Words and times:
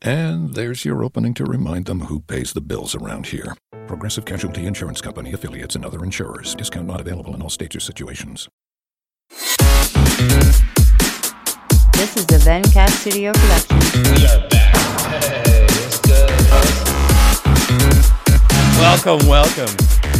And 0.00 0.54
there's 0.54 0.84
your 0.84 1.02
opening 1.02 1.34
to 1.34 1.44
remind 1.44 1.86
them 1.86 2.02
who 2.02 2.20
pays 2.20 2.52
the 2.52 2.60
bills 2.60 2.94
around 2.94 3.26
here. 3.26 3.56
Progressive 3.88 4.24
Casualty 4.24 4.64
Insurance 4.64 5.00
Company 5.00 5.32
affiliates 5.32 5.74
and 5.74 5.84
other 5.84 6.04
insurers. 6.04 6.54
Discount 6.54 6.86
not 6.86 7.00
available 7.00 7.34
in 7.34 7.42
all 7.42 7.50
states 7.50 7.74
or 7.74 7.80
situations. 7.80 8.48
This 11.94 12.16
is 12.16 12.26
the 12.26 12.38
Vencast 12.44 12.90
Studio 12.90 13.32
production. 13.32 14.02
We 14.14 14.26
are 14.26 14.48
back. 14.48 14.76
Hey, 15.10 15.66
what's 15.66 15.98
good? 15.98 16.30
Welcome, 18.78 19.26
welcome. 19.28 19.74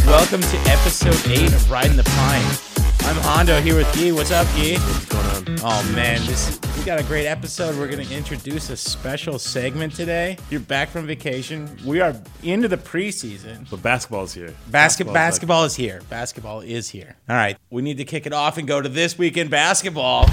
Welcome 0.05 0.41
to 0.41 0.57
episode 0.69 1.25
8 1.31 1.53
of 1.53 1.71
Riding 1.71 1.95
the 1.95 2.03
Pine. 2.03 2.88
I'm 3.09 3.15
Hondo 3.15 3.59
here 3.59 3.75
with 3.75 3.91
Guy. 3.95 4.11
What's 4.11 4.29
up, 4.29 4.45
Guy? 4.49 4.77
What's 4.77 5.05
going 5.05 5.25
on? 5.25 5.59
Oh, 5.63 5.91
man, 5.95 6.23
this 6.27 6.59
we 6.77 6.83
got 6.83 6.99
a 6.99 7.03
great 7.03 7.25
episode. 7.25 7.75
We're 7.75 7.87
going 7.87 8.05
to 8.05 8.15
introduce 8.15 8.69
a 8.69 8.77
special 8.77 9.39
segment 9.39 9.95
today. 9.95 10.37
You're 10.51 10.59
back 10.59 10.89
from 10.89 11.07
vacation. 11.07 11.75
We 11.83 12.01
are 12.01 12.13
into 12.43 12.67
the 12.67 12.77
preseason. 12.77 13.67
But 13.67 13.81
basketball's 13.81 14.35
here. 14.35 14.53
Basket, 14.67 15.05
Basketball's 15.05 15.13
basketball 15.15 15.63
is 15.63 15.75
here. 15.75 16.01
Basketball 16.07 16.61
is 16.61 16.89
here. 16.89 17.15
All 17.27 17.35
right, 17.35 17.57
we 17.71 17.81
need 17.81 17.97
to 17.97 18.05
kick 18.05 18.27
it 18.27 18.33
off 18.33 18.59
and 18.59 18.67
go 18.67 18.79
to 18.79 18.87
this 18.87 19.17
weekend 19.17 19.49
basketball. 19.49 20.25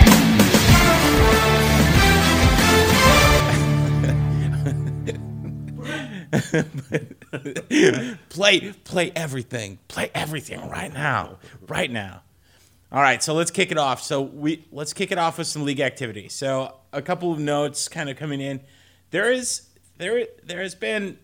play, 8.29 8.75
play 8.85 9.13
everything. 9.17 9.79
Play 9.89 10.11
everything 10.15 10.69
right 10.69 10.93
now. 10.93 11.39
Right 11.67 11.91
now. 11.91 12.21
All 12.93 13.03
right, 13.03 13.23
so 13.23 13.35
let's 13.35 13.51
kick 13.51 13.73
it 13.73 13.79
off. 13.79 14.03
So 14.03 14.23
we 14.23 14.65
let's 14.71 14.93
kick 14.93 15.11
it 15.11 15.19
off 15.19 15.39
with 15.39 15.47
some 15.47 15.65
league 15.65 15.81
activity. 15.81 16.29
So 16.29 16.77
a 16.93 17.03
couple 17.03 17.33
of 17.33 17.39
notes 17.39 17.89
kind 17.89 18.09
of 18.09 18.17
coming 18.17 18.41
in. 18.41 18.61
There 19.11 19.31
is 19.31 19.69
there 19.99 20.27
there 20.45 20.63
has 20.63 20.75
been 20.75 21.19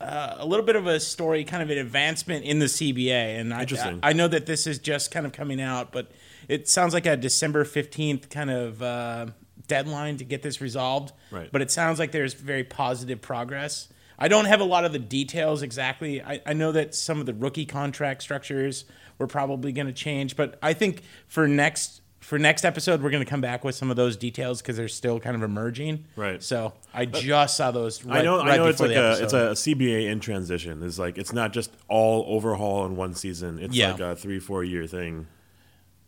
uh, 0.00 0.36
a 0.38 0.46
little 0.46 0.64
bit 0.64 0.76
of 0.76 0.86
a 0.86 0.98
story, 0.98 1.44
kind 1.44 1.62
of 1.62 1.70
an 1.70 1.78
advancement 1.78 2.44
in 2.44 2.58
the 2.58 2.66
CBA, 2.66 3.38
and 3.38 3.52
I. 3.52 3.66
I, 4.02 4.10
I 4.10 4.12
know 4.12 4.28
that 4.28 4.46
this 4.46 4.66
is 4.66 4.78
just 4.78 5.10
kind 5.10 5.26
of 5.26 5.32
coming 5.32 5.60
out, 5.60 5.92
but 5.92 6.10
it 6.48 6.68
sounds 6.68 6.94
like 6.94 7.06
a 7.06 7.16
December 7.16 7.64
fifteenth 7.64 8.30
kind 8.30 8.50
of 8.50 8.82
uh, 8.82 9.26
deadline 9.68 10.16
to 10.18 10.24
get 10.24 10.42
this 10.42 10.60
resolved. 10.60 11.12
Right. 11.30 11.50
But 11.52 11.62
it 11.62 11.70
sounds 11.70 11.98
like 11.98 12.12
there's 12.12 12.34
very 12.34 12.64
positive 12.64 13.20
progress. 13.20 13.88
I 14.18 14.28
don't 14.28 14.44
have 14.44 14.60
a 14.60 14.64
lot 14.64 14.84
of 14.84 14.92
the 14.92 14.98
details 14.98 15.62
exactly. 15.62 16.22
I, 16.22 16.40
I 16.46 16.52
know 16.52 16.72
that 16.72 16.94
some 16.94 17.18
of 17.20 17.26
the 17.26 17.34
rookie 17.34 17.66
contract 17.66 18.22
structures 18.22 18.84
were 19.18 19.26
probably 19.26 19.72
going 19.72 19.86
to 19.86 19.92
change, 19.92 20.36
but 20.36 20.58
I 20.62 20.72
think 20.72 21.02
for 21.26 21.46
next 21.48 22.00
for 22.20 22.38
next 22.38 22.64
episode 22.64 23.02
we're 23.02 23.10
going 23.10 23.22
to 23.22 23.28
come 23.28 23.42
back 23.42 23.64
with 23.64 23.74
some 23.74 23.90
of 23.90 23.96
those 23.96 24.16
details 24.16 24.62
because 24.62 24.78
they're 24.78 24.88
still 24.88 25.20
kind 25.20 25.36
of 25.36 25.42
emerging. 25.42 26.06
Right. 26.16 26.42
So 26.42 26.72
I 26.94 27.04
just 27.04 27.54
saw 27.56 27.70
those. 27.70 28.02
Right, 28.02 28.20
I 28.20 28.22
know. 28.22 28.38
Right 28.38 28.52
I 28.52 28.56
know. 28.56 28.66
It's 28.68 28.80
like 28.80 28.92
a 28.92 29.22
it's 29.22 29.34
a 29.34 29.52
CBA 29.52 30.10
in 30.10 30.20
transition. 30.20 30.82
It's 30.82 30.98
like 30.98 31.18
it's 31.18 31.32
not 31.34 31.52
just 31.52 31.70
all 31.88 32.24
overhaul 32.28 32.86
in 32.86 32.96
one 32.96 33.14
season. 33.14 33.58
It's 33.58 33.76
Yeah. 33.76 33.92
like 33.92 34.00
a 34.00 34.16
three 34.16 34.38
four 34.38 34.64
year 34.64 34.86
thing. 34.86 35.26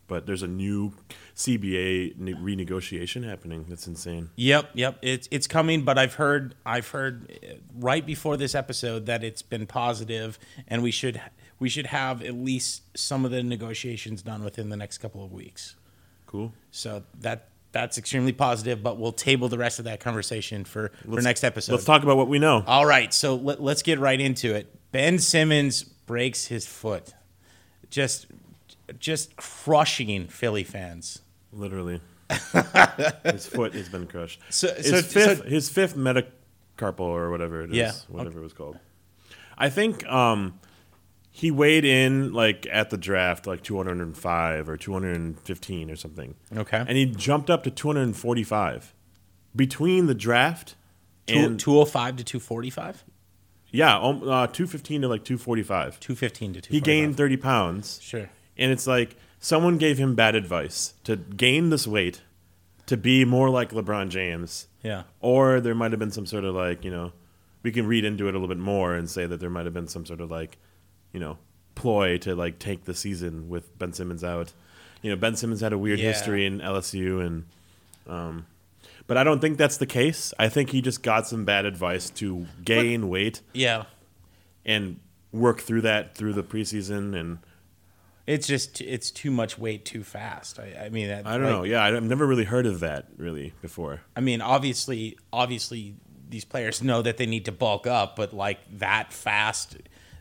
But 0.07 0.25
there's 0.25 0.41
a 0.41 0.47
new 0.47 0.93
CBA 1.35 2.17
ne- 2.17 2.33
renegotiation 2.33 3.23
happening. 3.27 3.65
That's 3.69 3.87
insane. 3.87 4.29
Yep, 4.37 4.71
yep. 4.73 4.97
It's 5.01 5.27
it's 5.31 5.47
coming, 5.47 5.83
but 5.83 5.97
I've 5.99 6.15
heard 6.15 6.55
I've 6.65 6.87
heard 6.87 7.29
uh, 7.43 7.55
right 7.75 8.05
before 8.05 8.37
this 8.37 8.55
episode 8.55 9.05
that 9.05 9.23
it's 9.23 9.41
been 9.41 9.67
positive, 9.67 10.39
and 10.67 10.81
we 10.81 10.91
should 10.91 11.21
we 11.59 11.69
should 11.69 11.87
have 11.87 12.21
at 12.23 12.35
least 12.35 12.83
some 12.97 13.25
of 13.25 13.31
the 13.31 13.43
negotiations 13.43 14.21
done 14.21 14.43
within 14.43 14.69
the 14.69 14.77
next 14.77 14.99
couple 14.99 15.23
of 15.23 15.31
weeks. 15.31 15.75
Cool. 16.25 16.53
So 16.71 17.03
that 17.21 17.49
that's 17.71 17.97
extremely 17.97 18.31
positive, 18.33 18.81
but 18.81 18.97
we'll 18.97 19.11
table 19.11 19.49
the 19.49 19.57
rest 19.57 19.79
of 19.79 19.85
that 19.85 19.99
conversation 19.99 20.65
for 20.65 20.91
for 21.09 21.21
next 21.21 21.43
episode. 21.43 21.73
Let's 21.73 21.85
talk 21.85 22.03
about 22.03 22.17
what 22.17 22.27
we 22.27 22.39
know. 22.39 22.63
All 22.65 22.85
right, 22.85 23.13
so 23.13 23.35
let, 23.35 23.61
let's 23.61 23.81
get 23.81 23.99
right 23.99 24.19
into 24.19 24.55
it. 24.55 24.73
Ben 24.91 25.19
Simmons 25.19 25.83
breaks 25.83 26.45
his 26.45 26.65
foot, 26.65 27.13
just 27.89 28.27
just 28.99 29.35
crushing 29.35 30.27
Philly 30.27 30.63
fans. 30.63 31.21
Literally, 31.51 32.01
his 33.23 33.45
foot 33.47 33.73
has 33.73 33.89
been 33.89 34.07
crushed. 34.07 34.39
So- 34.49 34.73
his 34.73 34.87
so- 34.89 35.01
fifth, 35.01 35.37
so- 35.39 35.43
his 35.43 35.69
fifth 35.69 35.95
metacarpal 35.95 36.99
or 36.99 37.31
whatever 37.31 37.63
it 37.63 37.71
is, 37.71 37.75
Yeah, 37.75 37.91
whatever 38.07 38.39
it 38.39 38.43
was 38.43 38.53
called. 38.53 38.77
I 39.57 39.69
think 39.69 40.05
um, 40.07 40.59
he 41.37 41.51
weighed 41.51 41.85
in 41.85 42.33
like 42.33 42.65
at 42.71 42.89
the 42.89 42.97
draft 42.97 43.45
like 43.45 43.61
205 43.61 44.67
or 44.67 44.75
215 44.75 45.91
or 45.91 45.95
something. 45.95 46.33
Okay. 46.55 46.77
and 46.79 46.97
he 46.97 47.05
jumped 47.05 47.51
up 47.51 47.63
to 47.63 47.69
245 47.69 48.95
between 49.55 50.07
the 50.07 50.15
draft 50.15 50.73
Two, 51.27 51.35
and 51.37 51.59
205 51.59 52.15
to 52.17 52.23
245? 52.23 53.03
yeah, 53.69 53.99
um, 53.99 54.23
uh, 54.23 54.47
215 54.47 55.01
to 55.03 55.07
like 55.07 55.23
245. 55.23 55.99
215 55.99 56.53
to 56.53 56.61
245. 56.61 56.71
He 56.71 56.81
gained 56.81 57.15
30 57.17 57.37
pounds. 57.37 57.99
Sure. 58.01 58.29
And 58.57 58.71
it's 58.71 58.87
like 58.87 59.15
someone 59.39 59.77
gave 59.77 59.99
him 59.99 60.15
bad 60.15 60.33
advice 60.33 60.95
to 61.03 61.17
gain 61.17 61.69
this 61.69 61.85
weight 61.85 62.21
to 62.87 62.97
be 62.97 63.25
more 63.25 63.51
like 63.51 63.69
LeBron 63.71 64.09
James. 64.09 64.67
Yeah. 64.81 65.03
Or 65.19 65.59
there 65.61 65.75
might 65.75 65.91
have 65.91 65.99
been 65.99 66.09
some 66.11 66.25
sort 66.25 66.45
of 66.45 66.55
like, 66.55 66.83
you 66.83 66.89
know, 66.89 67.11
we 67.61 67.71
can 67.71 67.85
read 67.85 68.05
into 68.05 68.25
it 68.27 68.31
a 68.31 68.39
little 68.39 68.47
bit 68.47 68.57
more 68.57 68.95
and 68.95 69.07
say 69.07 69.27
that 69.27 69.39
there 69.39 69.49
might 69.51 69.65
have 69.65 69.73
been 69.75 69.87
some 69.87 70.05
sort 70.05 70.21
of 70.21 70.31
like, 70.31 70.57
you 71.17 71.23
know, 71.25 71.39
ploy 71.73 72.15
to 72.19 72.35
like 72.35 72.59
take 72.59 72.85
the 72.85 72.93
season 72.93 73.49
with 73.49 73.75
Ben 73.79 73.91
Simmons 73.91 74.23
out. 74.23 74.53
You 75.01 75.09
know, 75.09 75.15
Ben 75.15 75.35
Simmons 75.35 75.61
had 75.61 75.73
a 75.73 75.77
weird 75.77 75.97
Yeah. 75.99 76.09
history 76.09 76.45
in 76.45 76.59
LSU 76.61 77.25
and 77.25 77.45
um 78.07 78.45
but 79.07 79.17
I 79.17 79.23
don't 79.23 79.39
think 79.39 79.57
that's 79.57 79.77
the 79.77 79.87
case. 79.87 80.31
I 80.37 80.47
think 80.47 80.69
he 80.69 80.79
just 80.81 81.01
got 81.01 81.27
some 81.27 81.43
bad 81.43 81.65
advice 81.65 82.11
to 82.21 82.45
gain 82.63 83.09
weight 83.09 83.41
Yeah. 83.53 83.85
and 84.63 84.99
work 85.31 85.61
through 85.61 85.81
that 85.81 86.13
through 86.15 86.33
the 86.33 86.43
preseason 86.43 87.19
and 87.19 87.39
It's 88.27 88.45
just 88.45 88.79
it's 88.81 89.09
too 89.09 89.31
much 89.31 89.57
weight 89.57 89.85
too 89.85 90.03
fast. 90.03 90.59
I, 90.59 90.85
I 90.85 90.89
mean, 90.89 91.07
that, 91.07 91.25
I 91.25 91.33
don't 91.37 91.45
like, 91.47 91.51
know. 91.51 91.63
Yeah, 91.63 91.83
I've 91.83 92.03
never 92.03 92.27
really 92.27 92.43
heard 92.43 92.67
of 92.67 92.79
that 92.81 93.07
really 93.17 93.53
before. 93.63 94.01
I 94.15 94.19
mean, 94.21 94.41
obviously, 94.41 95.17
obviously, 95.33 95.95
these 96.29 96.45
players 96.45 96.83
know 96.83 97.01
that 97.01 97.17
they 97.17 97.25
need 97.25 97.45
to 97.45 97.51
bulk 97.51 97.87
up, 97.87 98.15
but 98.17 98.33
like 98.33 98.59
that 98.79 99.13
fast, 99.13 99.77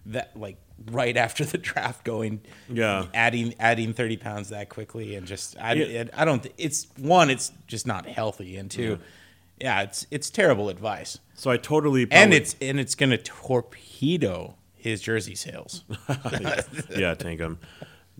that 0.06 0.34
like 0.38 0.56
right 0.90 1.16
after 1.16 1.44
the 1.44 1.58
draft, 1.58 2.04
going, 2.04 2.40
Yeah. 2.68 3.06
adding 3.14 3.54
adding 3.58 3.92
thirty 3.92 4.16
pounds 4.16 4.50
that 4.50 4.68
quickly, 4.68 5.14
and 5.14 5.26
just 5.26 5.56
I, 5.58 5.74
Yeah. 5.74 6.04
I 6.14 6.24
don't. 6.24 6.46
It's 6.58 6.88
one, 6.98 7.30
it's 7.30 7.52
just 7.66 7.86
not 7.86 8.06
healthy, 8.06 8.56
and 8.56 8.70
two, 8.70 8.98
yeah, 9.60 9.82
it's 9.82 10.06
it's 10.10 10.30
terrible 10.30 10.68
advice, 10.68 11.18
So 11.34 11.50
I 11.50 11.56
totally 11.56 12.06
and 12.10 12.34
it's 12.34 12.54
and 12.60 12.78
it's 12.78 12.94
gonna 12.94 13.18
torpedo 13.18 14.54
his 14.74 15.00
jersey 15.00 15.34
sales. 15.34 15.84
yeah, 16.96 17.14
tank 17.14 17.40
him 17.40 17.58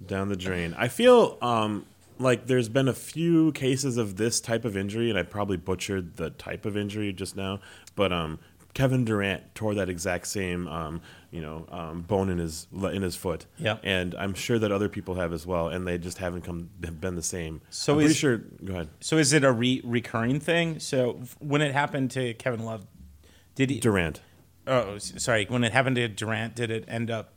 down 0.05 0.29
the 0.29 0.37
drain. 0.37 0.75
I 0.77 0.89
feel 0.89 1.39
um, 1.41 1.87
like 2.19 2.47
there's 2.47 2.69
been 2.69 2.89
a 2.89 2.95
few 2.95 3.53
cases 3.53 3.97
of 3.97 4.17
this 4.17 4.41
type 4.41 4.65
of 4.65 4.77
injury, 4.77 5.11
and 5.11 5.19
I 5.19 5.23
probably 5.23 5.57
butchered 5.57 6.17
the 6.17 6.31
type 6.31 6.67
of 6.67 6.77
injury 6.77 7.13
just 7.13 7.37
now. 7.37 7.61
But 7.95 8.13
um, 8.13 8.39
Kevin 8.75 9.05
Durant 9.05 9.55
tore 9.55 9.75
that 9.75 9.89
exact 9.89 10.27
same, 10.27 10.69
um, 10.69 11.01
you 11.31 11.41
know, 11.41 11.67
um, 11.71 12.03
bone 12.03 12.29
in 12.31 12.39
his 12.39 12.67
in 12.73 13.03
his 13.03 13.17
foot. 13.17 13.47
Yep. 13.59 13.81
and 13.85 14.15
I'm 14.15 14.35
sure 14.35 14.59
that 14.59 14.71
other 14.73 14.89
people 14.89 15.15
have 15.17 15.33
as 15.33 15.47
well, 15.47 15.69
and 15.69 15.87
they 15.87 15.99
just 15.99 16.19
haven't 16.19 16.43
come 16.43 16.71
been 16.81 17.15
the 17.17 17.23
same. 17.23 17.61
So 17.71 17.93
I'm 17.95 17.99
pretty 17.99 18.11
is- 18.13 18.17
sure. 18.17 18.39
Go 18.39 18.73
ahead. 18.75 18.89
So 19.01 19.19
is 19.19 19.33
it 19.33 19.45
a 19.45 19.53
re- 19.53 19.81
recurring 19.85 20.41
thing? 20.41 20.79
So 20.81 21.21
when 21.39 21.63
it 21.63 21.73
happened 21.73 22.11
to 22.13 22.35
Kevin 22.35 22.65
Love, 22.65 22.87
did 23.55 23.71
he? 23.71 23.81
Durant. 23.81 24.21
Oh, 24.67 24.99
sorry. 24.99 25.47
When 25.49 25.63
it 25.65 25.73
happened 25.73 25.97
to 25.97 26.09
Durant, 26.09 26.57
did 26.57 26.71
it 26.71 26.85
end 26.89 27.11
up? 27.11 27.33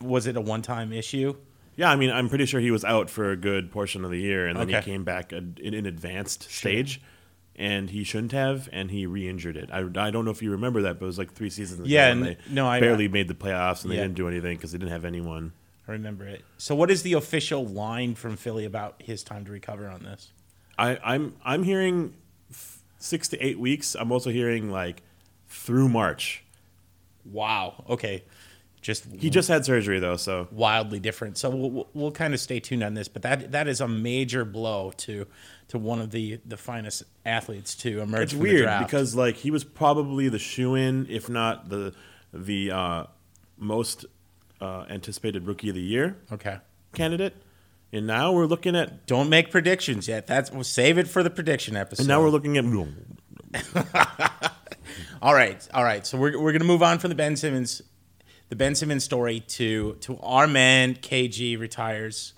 Was 0.00 0.26
it 0.26 0.36
a 0.36 0.40
one-time 0.40 0.92
issue? 0.94 1.36
Yeah, 1.76 1.90
I 1.90 1.96
mean, 1.96 2.10
I'm 2.10 2.28
pretty 2.28 2.46
sure 2.46 2.60
he 2.60 2.70
was 2.70 2.84
out 2.84 3.08
for 3.10 3.30
a 3.30 3.36
good 3.36 3.70
portion 3.70 4.04
of 4.04 4.10
the 4.10 4.18
year, 4.20 4.46
and 4.46 4.58
then 4.58 4.68
Okay. 4.68 4.78
he 4.80 4.82
came 4.92 5.04
back 5.04 5.32
in 5.32 5.56
an 5.74 5.86
advanced 5.86 6.50
stage, 6.50 7.00
and 7.56 7.90
he 7.90 8.04
shouldn't 8.04 8.32
have, 8.32 8.68
and 8.72 8.90
he 8.90 9.06
re-injured 9.06 9.56
it. 9.56 9.68
I, 9.72 9.80
I 9.80 10.10
don't 10.10 10.24
know 10.24 10.30
if 10.30 10.42
you 10.42 10.50
remember 10.52 10.82
that, 10.82 10.98
but 10.98 11.04
it 11.04 11.08
was 11.08 11.18
like 11.18 11.32
three 11.32 11.50
seasons 11.50 11.80
ago. 11.80 11.88
Yeah, 11.88 12.06
n- 12.06 12.20
they 12.20 12.36
no, 12.48 12.66
I- 12.66 12.80
barely 12.80 13.08
made 13.08 13.28
the 13.28 13.34
playoffs, 13.34 13.82
and 13.82 13.90
they 13.92 13.96
Yeah. 13.96 14.02
didn't 14.02 14.16
do 14.16 14.28
anything 14.28 14.56
because 14.56 14.72
they 14.72 14.78
didn't 14.78 14.92
have 14.92 15.04
anyone. 15.04 15.52
I 15.88 15.92
remember 15.92 16.26
it. 16.26 16.44
So, 16.56 16.74
what 16.74 16.90
is 16.90 17.02
the 17.02 17.14
official 17.14 17.66
line 17.66 18.14
from 18.14 18.36
Philly 18.36 18.64
about 18.64 19.02
his 19.02 19.22
time 19.24 19.44
to 19.46 19.50
recover 19.52 19.88
on 19.88 20.02
this? 20.04 20.32
I, 20.78 20.98
I'm 21.04 21.34
I'm 21.44 21.64
hearing 21.64 22.14
f- 22.50 22.78
six 22.98 23.26
to 23.28 23.38
eight 23.44 23.58
weeks. 23.58 23.94
I'm 23.98 24.12
also 24.12 24.30
hearing 24.30 24.70
like 24.70 25.02
through 25.48 25.88
March. 25.88 26.44
Wow. 27.24 27.84
Okay. 27.88 28.24
Just 28.80 29.04
He 29.18 29.28
just 29.28 29.48
had 29.48 29.64
surgery 29.66 29.98
though, 29.98 30.16
so 30.16 30.48
wildly 30.50 31.00
different. 31.00 31.36
So 31.36 31.50
we'll, 31.50 31.70
we'll, 31.70 31.88
we'll 31.92 32.10
kind 32.12 32.32
of 32.32 32.40
stay 32.40 32.60
tuned 32.60 32.82
on 32.82 32.94
this, 32.94 33.08
but 33.08 33.20
that 33.22 33.52
that 33.52 33.68
is 33.68 33.82
a 33.82 33.88
major 33.88 34.44
blow 34.46 34.92
to 34.98 35.26
to 35.70 35.78
one 35.78 36.00
of 36.00 36.10
the 36.10 36.40
the 36.44 36.56
finest 36.56 37.04
athletes 37.24 37.74
to 37.76 38.00
emerge. 38.00 38.22
it's 38.22 38.32
from 38.32 38.42
the 38.42 38.50
weird 38.50 38.78
because 38.80 39.14
like 39.14 39.36
he 39.36 39.50
was 39.50 39.64
probably 39.64 40.28
the 40.28 40.38
shoe 40.38 40.74
in, 40.74 41.06
if 41.08 41.28
not 41.28 41.68
the 41.68 41.94
the 42.32 42.70
uh, 42.70 43.04
most 43.56 44.04
uh, 44.60 44.84
anticipated 44.90 45.46
rookie 45.46 45.68
of 45.68 45.74
the 45.74 45.80
year 45.80 46.16
okay. 46.32 46.58
candidate. 46.92 47.34
And 47.92 48.06
now 48.06 48.32
we're 48.32 48.46
looking 48.46 48.76
at 48.76 49.06
Don't 49.06 49.28
make 49.28 49.50
predictions 49.50 50.06
yet. 50.06 50.26
That's 50.26 50.52
we'll 50.52 50.64
save 50.64 50.98
it 50.98 51.08
for 51.08 51.22
the 51.22 51.30
prediction 51.30 51.76
episode. 51.76 52.02
and 52.02 52.08
now 52.08 52.20
we're 52.20 52.30
looking 52.30 52.56
at 52.56 52.64
All 55.22 55.34
right, 55.34 55.68
all 55.74 55.84
right. 55.84 56.06
So 56.06 56.18
we're, 56.18 56.40
we're 56.40 56.52
gonna 56.52 56.64
move 56.64 56.82
on 56.82 56.98
from 56.98 57.10
the 57.10 57.14
Ben 57.14 57.36
Simmons, 57.36 57.82
the 58.48 58.56
Ben 58.56 58.74
Simmons 58.74 59.04
story 59.04 59.40
to 59.40 59.94
to 60.00 60.18
our 60.20 60.46
man 60.46 60.94
KG 60.94 61.58
retires, 61.58 62.32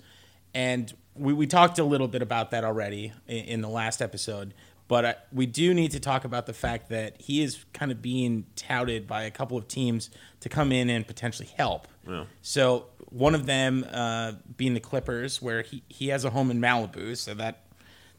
and 0.53 0.93
we, 1.15 1.33
we 1.33 1.47
talked 1.47 1.79
a 1.79 1.83
little 1.83 2.07
bit 2.07 2.21
about 2.21 2.51
that 2.51 2.63
already 2.63 3.13
in, 3.27 3.45
in 3.45 3.61
the 3.61 3.69
last 3.69 4.01
episode. 4.01 4.53
But 4.87 5.05
uh, 5.05 5.13
we 5.31 5.45
do 5.45 5.73
need 5.73 5.91
to 5.91 5.99
talk 5.99 6.25
about 6.25 6.45
the 6.45 6.53
fact 6.53 6.89
that 6.89 7.21
he 7.21 7.41
is 7.41 7.63
kind 7.73 7.91
of 7.91 8.01
being 8.01 8.45
touted 8.55 9.07
by 9.07 9.23
a 9.23 9.31
couple 9.31 9.57
of 9.57 9.67
teams 9.67 10.09
to 10.41 10.49
come 10.49 10.71
in 10.71 10.89
and 10.89 11.07
potentially 11.07 11.47
help. 11.57 11.87
Yeah. 12.07 12.25
So 12.41 12.87
one 13.09 13.33
of 13.33 13.45
them 13.45 13.85
uh, 13.91 14.33
being 14.57 14.73
the 14.73 14.79
Clippers, 14.81 15.41
where 15.41 15.61
he, 15.61 15.83
he 15.87 16.09
has 16.09 16.25
a 16.25 16.29
home 16.31 16.51
in 16.51 16.59
Malibu, 16.59 17.15
so 17.15 17.33
that 17.35 17.61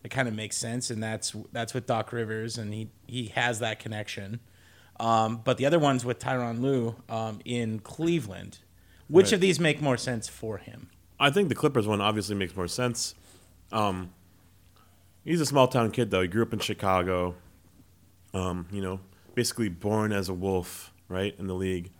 that 0.02 0.10
kind 0.10 0.26
of 0.28 0.34
makes 0.34 0.56
sense, 0.56 0.90
and 0.90 1.02
that's 1.02 1.34
that's 1.52 1.74
with 1.74 1.86
Doc 1.86 2.12
Rivers, 2.12 2.58
and 2.58 2.72
he 2.72 2.88
he 3.06 3.26
has 3.34 3.58
that 3.60 3.78
connection. 3.78 4.40
Um, 5.00 5.40
but 5.44 5.58
the 5.58 5.66
other 5.66 5.78
one's 5.78 6.04
with 6.04 6.18
Tyronn 6.18 6.60
Lue 6.60 6.96
um, 7.08 7.40
in 7.44 7.78
Cleveland. 7.80 8.58
Which 9.08 9.26
Right. 9.26 9.32
of 9.34 9.40
these 9.40 9.60
make 9.60 9.82
more 9.82 9.96
sense 9.98 10.28
for 10.28 10.56
him? 10.58 10.88
I 11.18 11.30
think 11.30 11.48
the 11.48 11.54
Clippers 11.54 11.86
one 11.86 12.00
obviously 12.00 12.34
makes 12.34 12.56
more 12.56 12.68
sense. 12.68 13.14
Um, 13.72 14.10
he's 15.24 15.40
a 15.40 15.46
small 15.46 15.68
town 15.68 15.90
kid 15.90 16.10
though. 16.10 16.22
He 16.22 16.28
grew 16.28 16.42
up 16.42 16.52
in 16.52 16.58
Chicago. 16.58 17.34
Um, 18.32 18.66
you 18.72 18.82
know, 18.82 18.98
basically 19.34 19.68
born 19.68 20.12
as 20.12 20.28
a 20.28 20.34
wolf, 20.34 20.92
right 21.08 21.34
in 21.38 21.46
the 21.46 21.54
league. 21.54 21.90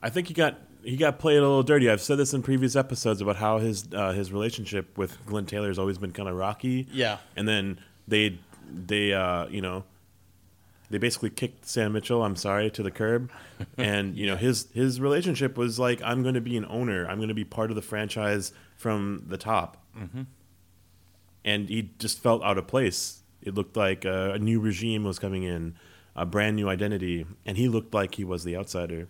I 0.00 0.10
think 0.10 0.28
he 0.28 0.34
got 0.34 0.58
he 0.82 0.96
got 0.96 1.18
played 1.18 1.38
a 1.38 1.40
little 1.40 1.62
dirty. 1.62 1.88
I've 1.88 2.02
said 2.02 2.18
this 2.18 2.34
in 2.34 2.42
previous 2.42 2.76
episodes 2.76 3.22
about 3.22 3.36
how 3.36 3.58
his 3.58 3.88
uh, 3.94 4.12
his 4.12 4.32
relationship 4.32 4.98
with 4.98 5.16
Glen 5.24 5.46
Taylor 5.46 5.68
has 5.68 5.78
always 5.78 5.96
been 5.98 6.12
kind 6.12 6.28
of 6.28 6.36
rocky. 6.36 6.86
Yeah. 6.92 7.18
and 7.36 7.48
then 7.48 7.78
they 8.06 8.38
they 8.70 9.14
uh, 9.14 9.46
you 9.48 9.62
know 9.62 9.84
they 10.94 10.98
basically 10.98 11.30
kicked 11.30 11.66
Sam 11.66 11.92
Mitchell. 11.94 12.22
I'm 12.22 12.36
sorry 12.36 12.70
to 12.70 12.80
the 12.80 12.90
curb, 12.92 13.28
and 13.76 14.16
you 14.16 14.28
know 14.28 14.36
his 14.36 14.68
his 14.72 15.00
relationship 15.00 15.58
was 15.58 15.76
like 15.76 16.00
I'm 16.04 16.22
going 16.22 16.36
to 16.36 16.40
be 16.40 16.56
an 16.56 16.64
owner. 16.68 17.04
I'm 17.08 17.16
going 17.16 17.30
to 17.30 17.34
be 17.34 17.42
part 17.42 17.70
of 17.70 17.74
the 17.74 17.82
franchise 17.82 18.52
from 18.76 19.24
the 19.26 19.36
top, 19.36 19.84
and 21.44 21.68
he 21.68 21.90
just 21.98 22.20
felt 22.22 22.44
out 22.44 22.58
of 22.58 22.68
place. 22.68 23.22
It 23.42 23.54
looked 23.56 23.76
like 23.76 24.04
a, 24.04 24.34
a 24.34 24.38
new 24.38 24.60
regime 24.60 25.02
was 25.02 25.18
coming 25.18 25.42
in, 25.42 25.74
a 26.14 26.24
brand 26.24 26.54
new 26.54 26.68
identity, 26.68 27.26
and 27.44 27.58
he 27.58 27.66
looked 27.68 27.92
like 27.92 28.14
he 28.14 28.22
was 28.22 28.44
the 28.44 28.56
outsider. 28.56 29.08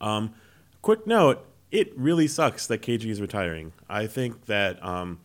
Um, 0.00 0.32
quick 0.80 1.06
note: 1.06 1.44
It 1.70 1.92
really 1.94 2.26
sucks 2.26 2.66
that 2.68 2.80
KG 2.80 3.04
is 3.04 3.20
retiring. 3.20 3.74
I 3.86 4.06
think 4.06 4.46
that 4.46 4.82
um, 4.82 5.20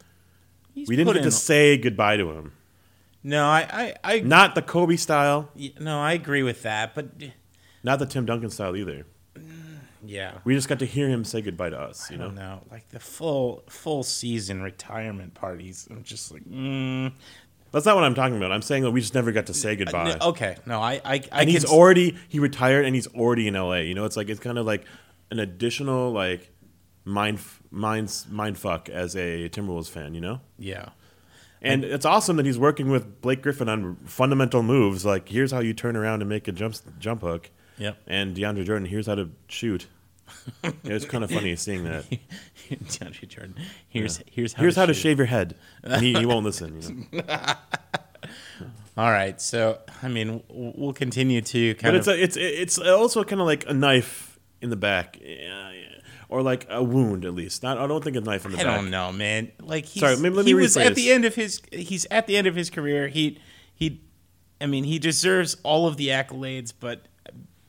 we 0.75 0.97
didn't 0.97 1.13
get 1.13 1.23
to 1.23 1.31
say 1.31 1.77
goodbye 1.77 2.17
to 2.17 2.29
him. 2.31 2.51
No, 3.23 3.45
I, 3.45 3.67
I, 4.03 4.15
I 4.15 4.19
Not 4.21 4.55
the 4.55 4.61
Kobe 4.61 4.95
style, 4.95 5.49
no, 5.79 5.99
I 5.99 6.13
agree 6.13 6.43
with 6.43 6.63
that, 6.63 6.95
but 6.95 7.07
not 7.83 7.99
the 7.99 8.05
Tim 8.05 8.25
Duncan 8.25 8.49
style 8.49 8.75
either. 8.75 9.05
yeah, 10.05 10.37
We 10.45 10.55
just 10.55 10.69
got 10.69 10.79
to 10.79 10.85
hear 10.85 11.09
him 11.09 11.25
say 11.25 11.41
goodbye 11.41 11.71
to 11.71 11.79
us. 11.79 12.09
You 12.09 12.15
I 12.17 12.19
know, 12.19 12.29
know, 12.31 12.61
like 12.71 12.87
the 12.89 12.99
full 12.99 13.63
full 13.67 14.03
season 14.03 14.61
retirement 14.61 15.33
parties. 15.33 15.87
I'm 15.91 16.03
just 16.03 16.31
like, 16.31 16.43
mm, 16.45 17.11
that's 17.71 17.85
not 17.85 17.95
what 17.95 18.05
I'm 18.05 18.15
talking 18.15 18.37
about. 18.37 18.51
I'm 18.51 18.61
saying 18.61 18.83
that 18.83 18.91
we 18.91 19.01
just 19.01 19.13
never 19.13 19.31
got 19.31 19.47
to 19.47 19.53
say 19.53 19.75
goodbye. 19.75 20.15
no, 20.19 20.27
okay, 20.29 20.55
no, 20.65 20.79
I, 20.79 20.93
I, 21.03 21.13
I 21.31 21.41
and 21.41 21.49
he's 21.49 21.65
already 21.65 22.17
he 22.29 22.39
retired 22.39 22.85
and 22.85 22.95
he's 22.95 23.07
already 23.07 23.47
in 23.47 23.53
LA. 23.53 23.75
You 23.79 23.95
know, 23.95 24.05
it's 24.05 24.15
like 24.17 24.29
it's 24.29 24.39
kind 24.39 24.57
of 24.57 24.65
like 24.65 24.85
an 25.29 25.39
additional 25.39 26.11
like 26.11 26.51
mind 27.03 27.39
mind 27.69 28.25
mind 28.29 28.57
fuck 28.57 28.87
as 28.87 29.15
a 29.15 29.49
Timberwolves 29.49 29.89
fan. 29.89 30.13
You 30.13 30.21
know, 30.21 30.41
yeah. 30.57 30.89
And 31.61 31.83
it's 31.83 32.05
awesome 32.05 32.37
that 32.37 32.45
he's 32.45 32.57
working 32.59 32.89
with 32.89 33.21
Blake 33.21 33.41
Griffin 33.41 33.69
on 33.69 33.97
fundamental 34.05 34.63
moves. 34.63 35.05
Like 35.05 35.29
here's 35.29 35.51
how 35.51 35.59
you 35.59 35.73
turn 35.73 35.95
around 35.95 36.21
and 36.21 36.29
make 36.29 36.47
a 36.47 36.51
jump 36.51 36.75
jump 36.99 37.21
hook. 37.21 37.49
Yep. 37.77 37.97
And 38.07 38.35
DeAndre 38.35 38.65
Jordan, 38.65 38.85
here's 38.85 39.07
how 39.07 39.15
to 39.15 39.29
shoot. 39.47 39.87
it 40.63 40.93
was 40.93 41.05
kind 41.05 41.23
of 41.23 41.31
funny 41.31 41.55
seeing 41.55 41.83
that. 41.85 42.05
DeAndre 42.69 43.27
Jordan. 43.27 43.55
Here's 43.87 44.21
here's 44.29 44.53
how 44.53 44.61
Here's 44.61 44.75
to 44.75 44.79
how 44.81 44.85
to 44.85 44.93
shave 44.93 45.17
your 45.17 45.27
head. 45.27 45.55
And 45.83 46.01
he, 46.01 46.13
he 46.13 46.25
won't 46.25 46.45
listen. 46.45 47.07
You 47.11 47.21
know? 47.27 47.55
All 48.97 49.09
right, 49.11 49.39
so 49.39 49.79
I 50.03 50.09
mean, 50.09 50.43
we'll 50.49 50.91
continue 50.93 51.41
to 51.41 51.73
kind 51.75 51.93
But 51.93 51.95
it's 51.95 52.07
of. 52.07 52.15
a, 52.15 52.23
it's 52.23 52.37
it's 52.37 52.77
also 52.77 53.23
kind 53.23 53.39
of 53.39 53.47
like 53.47 53.63
a 53.67 53.73
knife 53.73 54.37
in 54.61 54.69
the 54.69 54.75
back, 54.75 55.17
yeah, 55.21 55.71
yeah. 55.71 55.88
Or 56.29 56.41
like 56.43 56.65
a 56.69 56.81
wound 56.81 57.25
at 57.25 57.33
least. 57.33 57.63
Not 57.63 57.77
I 57.77 57.87
don't 57.87 58.03
think 58.03 58.15
a 58.15 58.21
knife 58.21 58.45
in 58.45 58.51
the 58.51 58.59
I 58.59 58.63
back. 58.63 58.75
don't 58.75 58.89
know, 58.91 59.11
man. 59.11 59.51
Like 59.59 59.85
he's, 59.85 60.01
Sorry, 60.01 60.15
maybe 60.15 60.35
let 60.35 60.45
he 60.45 60.53
me 60.53 60.61
was 60.61 60.77
at 60.77 60.95
the 60.95 61.11
end 61.11 61.25
of 61.25 61.35
his. 61.35 61.61
He's 61.71 62.05
at 62.09 62.27
the 62.27 62.37
end 62.37 62.47
of 62.47 62.55
his 62.55 62.69
career. 62.69 63.07
He 63.07 63.39
he, 63.75 64.01
I 64.61 64.67
mean, 64.67 64.83
he 64.83 64.99
deserves 64.99 65.57
all 65.63 65.87
of 65.87 65.97
the 65.97 66.09
accolades, 66.09 66.71
but 66.79 67.07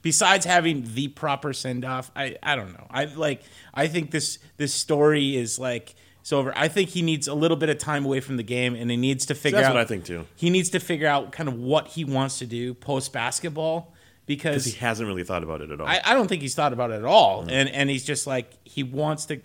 besides 0.03 0.45
having 0.45 0.85
the 0.95 1.09
proper 1.09 1.53
send 1.53 1.85
off, 1.85 2.11
I 2.15 2.37
I 2.43 2.55
don't 2.55 2.73
know. 2.73 2.87
I 2.91 3.07
like. 3.07 3.43
I 3.75 3.89
think 3.89 4.11
this 4.11 4.39
this 4.57 4.73
story 4.75 5.37
is 5.37 5.59
like. 5.59 5.95
It's 6.21 6.35
over. 6.35 6.53
I 6.55 6.69
think 6.69 6.91
he 6.91 7.01
needs 7.01 7.29
a 7.29 7.35
little 7.35 7.57
bit 7.57 7.71
of 7.71 7.79
time 7.79 8.05
away 8.05 8.21
from 8.21 8.37
the 8.37 8.43
game, 8.43 8.75
and 8.75 8.91
he 8.91 8.99
needs 8.99 9.25
to 9.25 9.35
figure 9.35 9.57
that's 9.57 9.69
out. 9.71 9.75
what 9.75 9.81
I 9.81 9.87
think 9.87 10.05
too. 10.05 10.27
He 10.37 10.51
needs 10.51 10.69
to 10.71 10.79
figure 10.79 11.07
out 11.07 11.33
kind 11.33 11.49
of 11.49 11.55
what 11.55 11.87
he 11.89 12.05
wants 12.05 12.41
to 12.41 12.47
do 12.47 12.75
post 12.75 13.11
basketball 13.15 13.95
because 14.27 14.65
he 14.65 14.79
hasn't 14.79 15.07
really 15.07 15.25
thought 15.25 15.43
about 15.43 15.61
it 15.61 15.71
at 15.71 15.81
all. 15.81 15.87
I, 15.87 16.01
I 16.05 16.15
don't 16.15 16.29
think 16.29 16.43
he's 16.43 16.55
thought 16.55 16.73
about 16.73 16.91
it 16.91 16.97
at 16.97 17.05
all. 17.05 17.47
And 17.49 17.69
and 17.69 17.91
he's 17.91 18.05
just 18.05 18.27
like 18.27 18.53
he 18.65 18.83
wants 18.83 19.27
to 19.27 19.41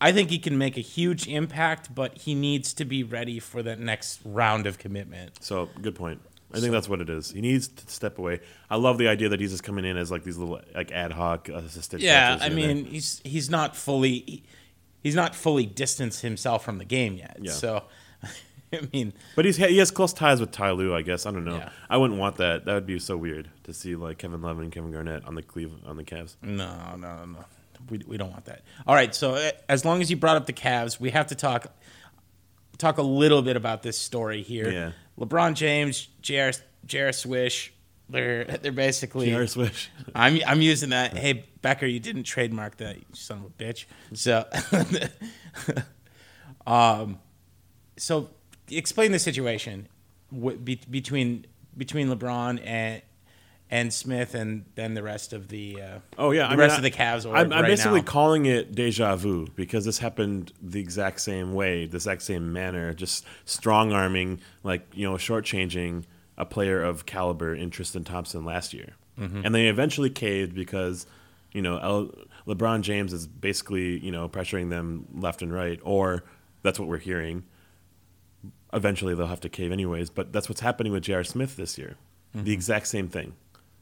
I 0.00 0.12
think 0.12 0.30
he 0.30 0.38
can 0.38 0.58
make 0.58 0.76
a 0.76 0.82
huge 0.82 1.26
impact, 1.26 1.94
but 1.94 2.18
he 2.18 2.34
needs 2.34 2.74
to 2.74 2.84
be 2.84 3.02
ready 3.02 3.38
for 3.40 3.62
the 3.62 3.76
next 3.76 4.20
round 4.24 4.66
of 4.66 4.78
commitment. 4.78 5.42
so 5.42 5.70
good 5.80 5.94
point. 5.94 6.20
I 6.52 6.60
think 6.60 6.72
that's 6.72 6.88
what 6.88 7.00
it 7.00 7.10
is. 7.10 7.32
He 7.32 7.40
needs 7.40 7.68
to 7.68 7.90
step 7.90 8.18
away. 8.18 8.40
I 8.70 8.76
love 8.76 8.98
the 8.98 9.08
idea 9.08 9.28
that 9.30 9.40
he's 9.40 9.50
just 9.50 9.64
coming 9.64 9.84
in 9.84 9.96
as 9.96 10.10
like 10.10 10.22
these 10.22 10.38
little 10.38 10.60
like 10.74 10.92
ad 10.92 11.12
hoc 11.12 11.48
assistant. 11.48 12.02
Yeah, 12.02 12.38
I 12.40 12.50
mean, 12.50 12.84
he's 12.84 13.20
he's 13.24 13.50
not 13.50 13.76
fully 13.76 14.20
he, 14.26 14.42
he's 15.02 15.14
not 15.14 15.34
fully 15.34 15.66
distanced 15.66 16.22
himself 16.22 16.64
from 16.64 16.78
the 16.78 16.84
game 16.84 17.14
yet. 17.16 17.38
Yeah. 17.40 17.52
So 17.52 17.84
I 18.72 18.88
mean, 18.92 19.12
but 19.34 19.44
he's 19.44 19.56
he 19.56 19.78
has 19.78 19.90
close 19.90 20.12
ties 20.12 20.40
with 20.40 20.50
Ty 20.50 20.72
Lue. 20.72 20.94
I 20.94 21.02
guess 21.02 21.26
I 21.26 21.30
don't 21.30 21.44
know. 21.44 21.56
Yeah. 21.56 21.70
I 21.88 21.96
wouldn't 21.96 22.18
want 22.18 22.36
that. 22.36 22.64
That 22.64 22.74
would 22.74 22.86
be 22.86 22.98
so 22.98 23.16
weird 23.16 23.48
to 23.64 23.72
see 23.72 23.96
like 23.96 24.18
Kevin 24.18 24.42
Love 24.42 24.58
and 24.58 24.72
Kevin 24.72 24.90
Garnett 24.90 25.24
on 25.24 25.34
the 25.34 25.42
Cleveland 25.42 25.82
on 25.86 25.96
the 25.96 26.04
Cavs. 26.04 26.36
No, 26.42 26.96
no, 26.96 27.24
no. 27.24 27.44
We, 27.90 28.00
we 28.06 28.16
don't 28.16 28.32
want 28.32 28.46
that. 28.46 28.62
All 28.86 28.94
right. 28.94 29.14
So 29.14 29.34
uh, 29.34 29.50
as 29.68 29.84
long 29.84 30.00
as 30.00 30.10
you 30.10 30.16
brought 30.16 30.36
up 30.36 30.46
the 30.46 30.52
Cavs, 30.52 30.98
we 30.98 31.10
have 31.10 31.28
to 31.28 31.34
talk 31.34 31.72
talk 32.78 32.98
a 32.98 33.02
little 33.02 33.42
bit 33.42 33.56
about 33.56 33.82
this 33.82 33.98
story 33.98 34.42
here. 34.42 34.70
Yeah. 34.70 34.92
LeBron 35.18 35.54
James, 35.54 36.08
J.R. 36.20 36.52
J.R. 36.84 37.12
Swish, 37.12 37.72
they're 38.08 38.44
they're 38.44 38.72
basically. 38.72 39.26
J.R. 39.26 39.46
Swish. 39.46 39.90
I'm 40.14 40.40
I'm 40.46 40.60
using 40.60 40.90
that. 40.90 41.16
Hey 41.16 41.44
Becker, 41.62 41.86
you 41.86 42.00
didn't 42.00 42.24
trademark 42.24 42.76
that, 42.78 42.96
you 42.96 43.04
son 43.12 43.38
of 43.38 43.44
a 43.46 43.48
bitch. 43.50 43.86
So, 44.14 44.44
um, 46.66 47.18
so 47.96 48.30
explain 48.70 49.12
the 49.12 49.18
situation 49.18 49.88
w- 50.32 50.58
be, 50.58 50.80
between 50.90 51.46
between 51.76 52.08
LeBron 52.08 52.60
and 52.64 53.02
and 53.68 53.92
Smith, 53.92 54.34
and 54.36 54.64
then 54.76 54.94
the 54.94 55.02
rest 55.02 55.32
of 55.32 55.48
the 55.48 55.80
uh, 55.82 55.98
Oh 56.18 56.30
yeah, 56.30 56.46
the 56.48 56.54
I 56.54 56.56
rest 56.56 56.72
mean, 56.80 56.86
of 56.86 56.92
the 56.92 56.96
Cavs. 56.98 57.26
Or 57.28 57.34
I'm, 57.36 57.52
I'm 57.52 57.62
right 57.62 57.68
basically 57.68 58.00
now. 58.00 58.06
calling 58.06 58.46
it 58.46 58.74
deja 58.74 59.16
vu 59.16 59.48
because 59.56 59.84
this 59.84 59.98
happened 59.98 60.52
the 60.62 60.78
exact 60.80 61.20
same 61.20 61.52
way, 61.52 61.86
the 61.86 61.96
exact 61.96 62.22
same 62.22 62.52
manner, 62.52 62.94
just 62.94 63.24
strong 63.44 63.92
arming, 63.92 64.40
like 64.62 64.86
you 64.94 65.08
know, 65.08 65.16
shortchanging 65.16 66.04
a 66.38 66.44
player 66.46 66.82
of 66.82 67.06
caliber 67.06 67.54
in 67.54 67.70
Tristan 67.70 68.04
Thompson 68.04 68.44
last 68.44 68.72
year, 68.74 68.94
Mm-hmm. 69.18 69.42
and 69.44 69.54
they 69.54 69.66
eventually 69.68 70.10
caved 70.10 70.54
because 70.54 71.06
you 71.52 71.62
know 71.62 71.78
El- 71.78 72.10
LeBron 72.54 72.82
James 72.82 73.12
is 73.12 73.26
basically 73.26 73.98
you 73.98 74.12
know 74.12 74.28
pressuring 74.28 74.70
them 74.70 75.06
left 75.14 75.42
and 75.42 75.52
right, 75.52 75.80
or 75.82 76.22
that's 76.62 76.78
what 76.78 76.88
we're 76.88 76.98
hearing. 76.98 77.42
Eventually, 78.72 79.14
they'll 79.14 79.26
have 79.26 79.40
to 79.40 79.48
cave 79.48 79.72
anyways. 79.72 80.10
But 80.10 80.32
that's 80.32 80.48
what's 80.48 80.60
happening 80.60 80.92
with 80.92 81.04
J.R. 81.04 81.24
Smith 81.24 81.56
this 81.56 81.78
year. 81.78 81.96
The 82.32 82.40
mm-hmm. 82.40 82.50
exact 82.50 82.88
same 82.88 83.08
thing. 83.08 83.34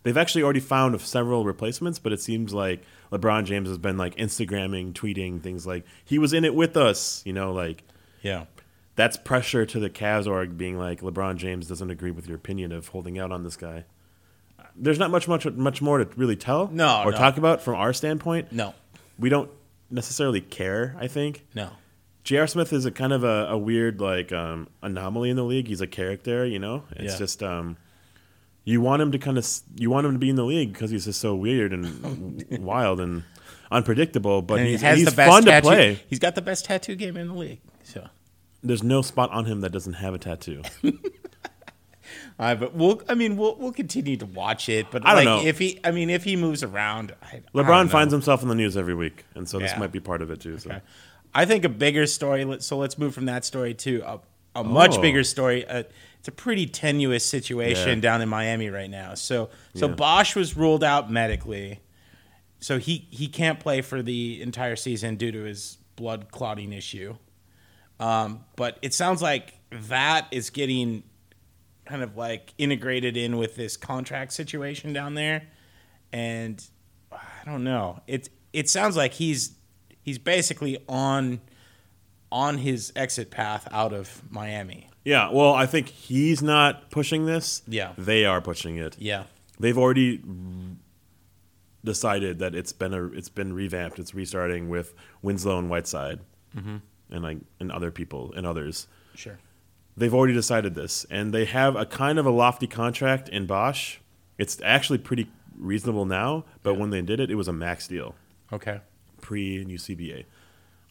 They've 0.05 0.17
actually 0.17 0.43
already 0.43 0.61
found 0.61 1.01
several 1.01 1.45
replacements, 1.45 1.99
but 1.99 2.13
it 2.13 2.21
seems 2.21 2.53
like 2.53 2.83
LeBron 3.11 3.45
James 3.45 3.69
has 3.69 3.79
been 3.79 3.97
like 3.97 4.15
Instagramming, 4.17 4.93
tweeting 4.93 5.43
things 5.43 5.67
like 5.67 5.85
he 6.05 6.19
was 6.19 6.35
in 6.35 6.45
it 6.45 6.55
with 6.55 6.77
us. 6.77 7.23
You 7.25 7.33
know, 7.33 7.53
like 7.53 7.83
Yeah. 8.23 8.45
that's 8.97 9.17
pressure 9.17 9.65
to 9.65 9.81
the 9.81 9.89
Cavs 9.89 10.27
org 10.27 10.59
being 10.59 10.79
like 10.79 11.01
LeBron 11.01 11.37
James 11.37 11.67
doesn't 11.67 11.91
agree 11.91 12.11
with 12.11 12.29
your 12.29 12.37
opinion 12.37 12.71
of 12.71 12.89
holding 12.89 13.19
out 13.19 13.33
on 13.33 13.45
this 13.45 13.57
guy. 13.57 13.85
There's 14.77 14.99
not 14.99 15.11
much 15.11 15.27
much 15.27 15.47
much 15.47 15.81
more 15.81 15.99
to 15.99 16.09
really 16.17 16.37
tell 16.37 16.69
No, 16.69 17.03
or 17.05 17.11
no. 17.13 17.17
talk 17.17 17.39
about 17.39 17.63
from 17.63 17.77
our 17.77 17.95
standpoint. 17.95 18.53
No. 18.53 18.75
We 19.19 19.31
don't 19.31 19.51
necessarily 19.91 20.43
care, 20.43 20.97
I 21.01 21.07
think. 21.07 21.47
No. 21.55 21.71
J.R. 22.25 22.47
Smith 22.47 22.73
is 22.73 22.87
a 22.87 22.91
kind 22.91 23.13
of 23.13 23.23
a, 23.23 23.47
a 23.51 23.59
weird 23.59 24.01
like 24.01 24.33
um, 24.33 24.69
anomaly 24.83 25.31
in 25.31 25.37
the 25.37 25.45
league. 25.45 25.69
He's 25.69 25.81
a 25.83 25.87
character, 25.87 26.45
you 26.47 26.59
know. 26.59 26.85
It's 26.93 27.13
Yeah. 27.15 27.19
just 27.19 27.43
um, 27.43 27.77
you 28.65 28.81
want 28.81 29.03
him 29.03 29.13
to 29.13 29.19
kind 29.19 29.37
of 29.37 29.47
you 29.77 29.91
want 29.91 30.07
him 30.07 30.13
to 30.15 30.19
be 30.19 30.31
in 30.31 30.37
the 30.37 30.45
league 30.45 30.73
because 30.73 30.91
he's 30.91 31.05
just 31.05 31.21
so 31.21 31.35
weird 31.35 31.73
and 31.75 32.45
wild 32.65 32.99
and 33.01 33.25
unpredictable. 33.71 34.41
But 34.41 34.61
And 34.61 34.69
he's, 34.69 34.81
he 34.81 34.89
he's 34.95 35.13
fun 35.13 35.45
tattoo. 35.45 35.69
to 35.69 35.75
play. 35.75 36.01
He's 36.09 36.19
got 36.19 36.35
the 36.35 36.43
best 36.43 36.65
tattoo 36.65 36.97
game 36.97 37.17
in 37.19 37.29
the 37.29 37.35
league. 37.35 37.61
So, 37.83 38.09
There's 38.63 38.83
no 38.83 39.03
spot 39.03 39.31
on 39.31 39.45
him 39.45 39.61
that 39.61 39.71
doesn't 39.73 39.93
have 39.95 40.15
a 40.15 40.19
tattoo. 40.19 40.63
uh, 42.39 42.55
but 42.55 42.75
we'll. 42.75 43.03
I 43.09 43.15
mean, 43.15 43.37
we'll 43.37 43.57
we'll 43.57 43.73
continue 43.73 44.17
to 44.17 44.27
watch 44.27 44.71
it. 44.71 44.87
But 44.91 45.07
I 45.07 45.15
don't 45.15 45.17
like, 45.17 45.43
know. 45.45 45.49
if 45.49 45.59
he. 45.59 45.79
I 45.85 45.91
mean, 45.91 46.09
if 46.11 46.25
he 46.25 46.37
moves 46.37 46.63
around, 46.63 47.15
I, 47.23 47.37
I 47.37 47.43
LeBron 47.55 47.85
know. 47.85 47.91
finds 47.91 48.13
himself 48.13 48.43
in 48.43 48.49
the 48.49 48.55
news 48.55 48.77
every 48.79 48.95
week, 48.95 49.25
and 49.35 49.47
so 49.49 49.59
this 49.59 49.77
might 49.77 49.93
be 49.93 50.01
part 50.01 50.23
of 50.23 50.31
it 50.31 50.41
too. 50.41 50.59
So. 50.59 50.81
I 51.35 51.45
think 51.45 51.65
a 51.65 51.69
bigger 51.69 52.07
story. 52.07 52.45
So 52.61 52.79
let's 52.79 52.97
move 52.99 53.15
from 53.15 53.27
that 53.27 53.45
story 53.45 53.75
to 53.75 54.03
a, 54.07 54.21
a 54.61 54.65
much 54.65 54.97
Oh. 54.97 55.01
bigger 55.03 55.25
story. 55.25 55.67
Uh, 55.67 55.83
it's 56.19 56.29
a 56.29 56.33
pretty 56.33 56.67
tenuous 56.67 57.25
situation 57.25 57.99
Yeah. 57.99 58.03
down 58.03 58.23
in 58.23 58.29
Miami 58.29 58.71
right 58.71 58.89
now. 58.91 59.15
So 59.15 59.51
so 59.75 59.89
Yeah. 59.89 59.95
Bosh 59.95 60.37
was 60.37 60.57
ruled 60.57 60.85
out 60.85 61.11
medically, 61.11 61.81
so 62.61 62.79
he 62.79 63.07
he 63.11 63.27
can't 63.29 63.59
play 63.61 63.81
for 63.83 64.03
the 64.03 64.41
entire 64.41 64.77
season 64.77 65.17
due 65.17 65.33
to 65.33 65.43
his 65.43 65.79
blood 65.97 66.31
clotting 66.31 66.73
issue. 66.73 67.17
Um, 68.01 68.45
but 68.57 68.79
it 68.83 68.93
sounds 68.95 69.23
like 69.23 69.55
that 69.71 70.27
is 70.31 70.51
getting 70.51 71.03
kind 71.85 72.03
of 72.03 72.17
like 72.17 72.55
integrated 72.59 73.17
in 73.17 73.37
with 73.37 73.57
this 73.57 73.77
contract 73.77 74.33
situation 74.33 74.93
down 74.93 75.15
there, 75.15 75.43
and 76.13 76.65
I 77.13 77.45
don't 77.45 77.65
know. 77.65 78.01
It 78.07 78.31
it 78.53 78.71
sounds 78.71 78.97
like 78.97 79.13
he's 79.13 79.53
he's 80.05 80.19
basically 80.19 80.79
on 80.89 81.41
on 82.31 82.59
his 82.59 82.93
exit 82.95 83.31
path 83.33 83.67
out 83.73 83.93
of 83.93 84.23
Miami. 84.31 84.89
Yeah, 85.05 85.31
well, 85.33 85.53
I 85.55 85.67
think 85.67 85.89
he's 85.89 86.43
not 86.43 86.91
pushing 86.91 87.27
this. 87.27 87.63
Yeah. 87.69 87.93
they 87.99 88.25
are 88.25 88.41
pushing 88.41 88.77
it. 88.77 88.97
Yeah. 88.99 89.25
They've 89.61 89.77
already 89.79 90.21
decided 91.85 92.39
that 92.39 92.55
it's 92.55 92.73
been 92.73 92.95
a 92.95 93.05
it's 93.09 93.29
been 93.29 93.53
revamped. 93.53 93.99
It's 93.99 94.15
restarting 94.15 94.69
with 94.69 94.95
Winslow 95.23 95.59
and 95.59 95.69
Whiteside, 95.71 96.21
Mm-hmm. 96.57 96.77
and 97.11 97.23
like 97.23 97.39
and 97.61 97.71
other 97.73 97.91
people 97.91 98.33
and 98.37 98.47
others. 98.47 98.87
Sure. 99.15 99.39
They've 99.97 100.15
already 100.15 100.35
decided 100.35 100.75
this, 100.75 101.05
and 101.11 101.33
they 101.33 101.45
have 101.45 101.77
a 101.77 101.85
kind 101.87 102.19
of 102.19 102.27
a 102.27 102.31
lofty 102.31 102.67
contract 102.67 103.29
in 103.29 103.47
Bosh. 103.47 104.01
It's 104.39 104.59
actually 104.65 104.99
pretty 104.99 105.29
reasonable 105.57 106.05
now, 106.05 106.45
but 106.65 106.75
when 106.75 106.91
they 106.91 107.01
did 107.03 107.21
it, 107.21 107.31
it 107.31 107.37
was 107.37 107.47
a 107.47 107.53
max 107.53 107.87
deal 107.87 108.17
Okay. 108.53 108.81
Pre 109.25 109.65
UCBA. 109.65 110.25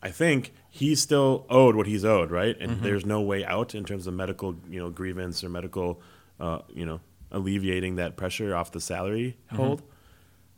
I 0.02 0.10
think 0.12 0.52
he's 0.70 1.00
still 1.02 1.46
owed 1.50 1.76
what 1.78 1.88
he's 1.88 2.04
owed, 2.04 2.30
right? 2.32 2.58
And 2.60 2.72
Mm-hmm. 2.74 2.84
there's 2.84 3.06
no 3.06 3.22
way 3.22 3.46
out 3.46 3.74
in 3.74 3.86
terms 3.86 4.06
of 4.08 4.14
medical, 4.14 4.56
you 4.70 4.80
know, 4.82 4.90
grievance 4.90 5.44
or 5.46 5.50
medical, 5.50 6.02
uh, 6.42 6.60
you 6.74 6.86
know, 6.86 7.00
alleviating 7.32 7.96
that 7.96 8.18
pressure 8.18 8.54
off 8.56 8.72
the 8.72 8.82
salary 8.82 9.38
Mm-hmm. 9.48 9.56
hold. 9.56 9.82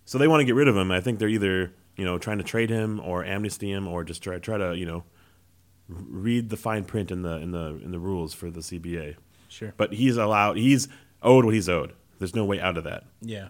So 0.05 0.17
they 0.17 0.27
want 0.27 0.41
to 0.41 0.46
get 0.46 0.55
rid 0.55 0.67
of 0.67 0.75
him. 0.75 0.89
I 0.91 1.00
think 1.01 1.20
they're 1.20 1.27
either, 1.29 1.74
you 1.96 2.05
know, 2.05 2.17
trying 2.17 2.38
to 2.39 2.44
trade 2.44 2.70
him 2.70 3.00
or 3.00 3.24
amnesty 3.24 3.72
him 3.72 3.88
or 3.88 4.03
just 4.03 4.22
try 4.24 4.39
try 4.39 4.58
to, 4.58 4.75
you 4.75 4.86
know, 4.86 5.03
read 5.88 6.50
the 6.50 6.58
fine 6.58 6.84
print 6.86 7.12
in 7.12 7.22
the 7.22 7.36
in 7.38 7.51
the 7.51 7.79
in 7.84 7.91
the 7.91 8.00
rules 8.00 8.34
for 8.34 8.50
the 8.50 8.62
CBA. 8.62 9.15
Sure. 9.48 9.74
But 9.77 9.94
he's 9.94 10.17
allowed. 10.17 10.58
He's 10.58 10.88
owed 11.22 11.46
what 11.46 11.53
he's 11.53 11.70
owed. 11.70 11.94
There's 12.20 12.36
no 12.36 12.46
way 12.46 12.60
out 12.60 12.77
of 12.77 12.84
that 12.86 13.03
Yeah. 13.22 13.50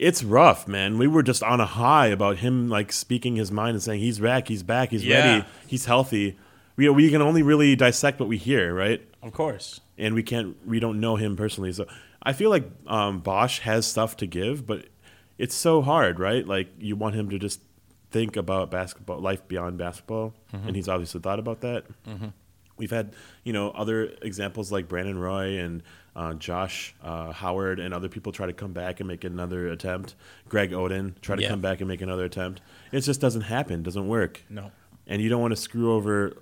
It's 0.00 0.24
rough, 0.24 0.66
man. 0.66 0.96
We 0.96 1.06
were 1.06 1.22
just 1.22 1.42
on 1.42 1.60
a 1.60 1.66
high 1.66 2.06
about 2.06 2.38
him 2.38 2.70
like 2.70 2.90
speaking 2.90 3.36
his 3.36 3.52
mind 3.52 3.74
and 3.74 3.82
saying 3.82 4.00
he's 4.00 4.18
back, 4.18 4.48
he's 4.48 4.62
back, 4.62 4.90
he's 4.90 5.04
Yeah. 5.04 5.32
ready, 5.36 5.44
he's 5.66 5.84
healthy. 5.84 6.38
We 6.76 6.88
we 6.88 7.10
can 7.10 7.20
only 7.20 7.42
really 7.42 7.76
dissect 7.76 8.18
what 8.18 8.28
we 8.28 8.38
hear, 8.38 8.74
right? 8.74 9.06
Of 9.22 9.32
course. 9.34 9.80
And 9.98 10.14
we 10.14 10.22
can't 10.22 10.56
we 10.66 10.80
don't 10.80 11.00
know 11.00 11.16
him 11.16 11.36
personally. 11.36 11.72
So 11.72 11.84
I 12.22 12.32
feel 12.32 12.48
like 12.48 12.64
um, 12.86 13.20
Bosh 13.20 13.58
has 13.60 13.86
stuff 13.86 14.16
to 14.18 14.26
give, 14.26 14.66
but 14.66 14.86
it's 15.36 15.54
so 15.54 15.82
hard, 15.82 16.18
right? 16.18 16.46
Like 16.46 16.68
you 16.78 16.96
want 16.96 17.14
him 17.14 17.28
to 17.30 17.38
just 17.38 17.60
think 18.10 18.36
about 18.36 18.70
basketball, 18.70 19.20
life 19.20 19.46
beyond 19.48 19.76
basketball, 19.76 20.32
and 20.52 20.74
he's 20.74 20.88
obviously 20.88 21.20
thought 21.20 21.38
about 21.38 21.60
that. 21.60 21.84
We've 22.78 22.90
had, 22.90 23.12
you 23.44 23.52
know, 23.52 23.70
other 23.72 24.14
examples 24.22 24.72
like 24.72 24.88
Brandon 24.88 25.18
Roy 25.18 25.58
and 25.58 25.82
uh, 26.16 26.34
Josh 26.34 26.94
uh, 27.02 27.32
Howard 27.32 27.78
and 27.80 27.94
other 27.94 28.08
people 28.08 28.32
try 28.32 28.46
to 28.46 28.52
come 28.52 28.72
back 28.72 29.00
and 29.00 29.06
make 29.08 29.24
another 29.24 29.68
attempt. 29.68 30.14
Greg 30.48 30.70
Oden 30.72 31.20
try 31.20 31.36
to 31.36 31.42
Yeah. 31.42 31.48
come 31.50 31.60
back 31.60 31.80
and 31.80 31.88
make 31.88 32.00
another 32.02 32.24
attempt. 32.24 32.60
It 32.92 33.00
just 33.02 33.20
doesn't 33.20 33.42
happen. 33.42 33.82
Doesn't 33.82 34.08
work. 34.08 34.42
No. 34.50 34.72
And 35.06 35.22
you 35.22 35.28
don't 35.28 35.40
want 35.40 35.52
to 35.52 35.60
screw 35.60 35.92
over 35.92 36.36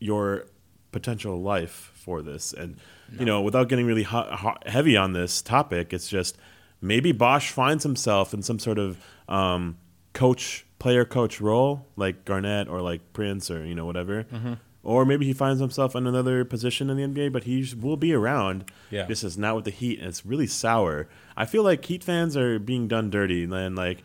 your 0.00 0.46
potential 0.92 1.40
life 1.40 1.92
for 1.94 2.22
this. 2.22 2.52
And 2.52 2.76
you 3.18 3.24
know, 3.24 3.42
without 3.42 3.68
getting 3.68 3.86
really 3.86 4.02
hot, 4.02 4.32
hot, 4.32 4.66
heavy 4.66 4.96
on 4.96 5.12
this 5.12 5.40
topic, 5.42 5.92
it's 5.92 6.08
just 6.08 6.36
maybe 6.80 7.12
Bosh 7.12 7.50
finds 7.50 7.84
himself 7.84 8.34
in 8.34 8.42
some 8.42 8.58
sort 8.58 8.78
of 8.78 8.98
um, 9.28 9.76
coach, 10.14 10.66
player 10.78 11.04
coach 11.04 11.40
role, 11.40 11.86
like 11.96 12.24
Garnett 12.24 12.66
or 12.68 12.80
like 12.80 13.12
Prince 13.12 13.50
or 13.50 13.64
you 13.64 13.74
know 13.74 13.86
whatever. 13.86 14.24
Mm-hmm. 14.24 14.54
Or 14.84 15.06
maybe 15.06 15.24
he 15.24 15.32
finds 15.32 15.60
himself 15.60 15.96
in 15.96 16.06
another 16.06 16.44
position 16.44 16.90
in 16.90 16.96
the 16.98 17.02
NBA, 17.02 17.32
but 17.32 17.44
he 17.44 17.66
will 17.80 17.96
be 17.96 18.12
around. 18.12 18.70
Yeah. 18.90 19.06
This 19.06 19.24
is 19.24 19.38
not 19.38 19.56
with 19.56 19.64
the 19.64 19.70
Heat, 19.70 19.98
and 19.98 20.08
it's 20.08 20.26
really 20.26 20.46
sour. 20.46 21.08
I 21.36 21.46
feel 21.46 21.62
like 21.62 21.84
Heat 21.84 22.04
fans 22.04 22.36
are 22.36 22.58
being 22.58 22.86
done 22.86 23.08
dirty. 23.08 23.44
And 23.44 23.76
like, 23.76 24.02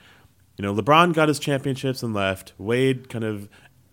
you 0.57 0.63
know, 0.63 0.74
LeBron 0.74 1.13
got 1.13 1.27
his 1.27 1.38
championships 1.38 2.01
and 2.01 2.13
left. 2.13 2.53
Wade 2.57 3.09
kind 3.09 3.25
of, 3.25 3.50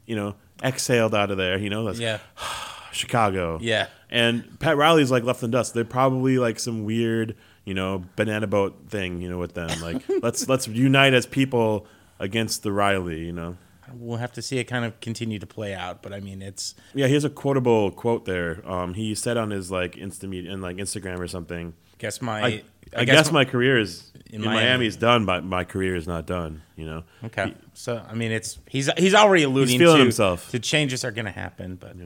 you 0.06 0.14
know, 0.14 0.36
exhaled 0.62 1.14
out 1.14 1.32
of 1.32 1.36
there. 1.36 1.58
You 1.58 1.70
know, 1.70 1.84
that's 1.84 1.98
Yeah. 1.98 2.18
Chicago. 2.92 3.58
Yeah. 3.60 3.88
And 4.08 4.58
Pat 4.60 4.76
Riley's 4.76 5.10
like 5.10 5.24
left 5.24 5.42
in 5.42 5.50
dust. 5.50 5.74
They're 5.74 5.84
probably 5.84 6.38
like 6.38 6.58
some 6.58 6.84
weird, 6.84 7.36
you 7.64 7.74
know, 7.74 8.04
banana 8.14 8.46
boat 8.46 8.84
thing, 8.88 9.20
you 9.20 9.28
know, 9.28 9.38
with 9.38 9.54
them. 9.54 9.80
Like 9.80 10.02
let's 10.22 10.48
let's 10.48 10.66
unite 10.68 11.12
as 11.14 11.26
people 11.26 11.86
against 12.18 12.62
the 12.62 12.72
Riley, 12.72 13.24
you 13.24 13.32
know. 13.32 13.56
We'll 13.94 14.18
have 14.18 14.32
to 14.32 14.42
see 14.42 14.58
it 14.58 14.64
kind 14.64 14.84
of 14.84 15.00
continue 15.00 15.38
to 15.38 15.46
play 15.46 15.74
out, 15.74 16.02
but 16.02 16.12
I 16.12 16.20
mean, 16.20 16.42
it's 16.42 16.74
Yeah, 16.94 17.06
here's 17.06 17.24
a 17.24 17.30
quotable 17.30 17.90
quote 17.90 18.24
there. 18.24 18.62
Um, 18.68 18.94
he 18.94 19.14
said 19.14 19.36
on 19.36 19.50
his 19.50 19.70
like 19.70 19.92
Insta 19.92 20.24
in 20.24 20.60
like 20.60 20.76
Instagram 20.76 21.18
or 21.18 21.28
something. 21.28 21.74
guess 21.98 22.20
my 22.20 22.42
I, 22.42 22.62
I, 22.96 23.04
guess, 23.04 23.32
my 23.32 23.44
career 23.44 23.78
is 23.78 24.12
In 24.26 24.36
in, 24.36 24.40
Miami. 24.42 24.60
Miami 24.60 24.86
is 24.86 24.96
done, 24.96 25.26
but 25.26 25.44
my 25.44 25.64
career 25.64 25.96
is 25.96 26.06
not 26.06 26.26
done. 26.26 26.62
You 26.76 26.86
know. 26.86 27.04
Okay. 27.24 27.54
So 27.74 28.04
I 28.08 28.14
mean, 28.14 28.32
it's 28.32 28.58
he's 28.68 28.90
he's 28.96 29.14
already 29.14 29.44
alluding 29.44 29.78
feeling 29.78 29.98
to 29.98 30.02
himself. 30.02 30.50
to 30.50 30.58
changes 30.58 31.04
are 31.04 31.12
going 31.12 31.26
to 31.26 31.30
happen, 31.30 31.76
but 31.76 31.96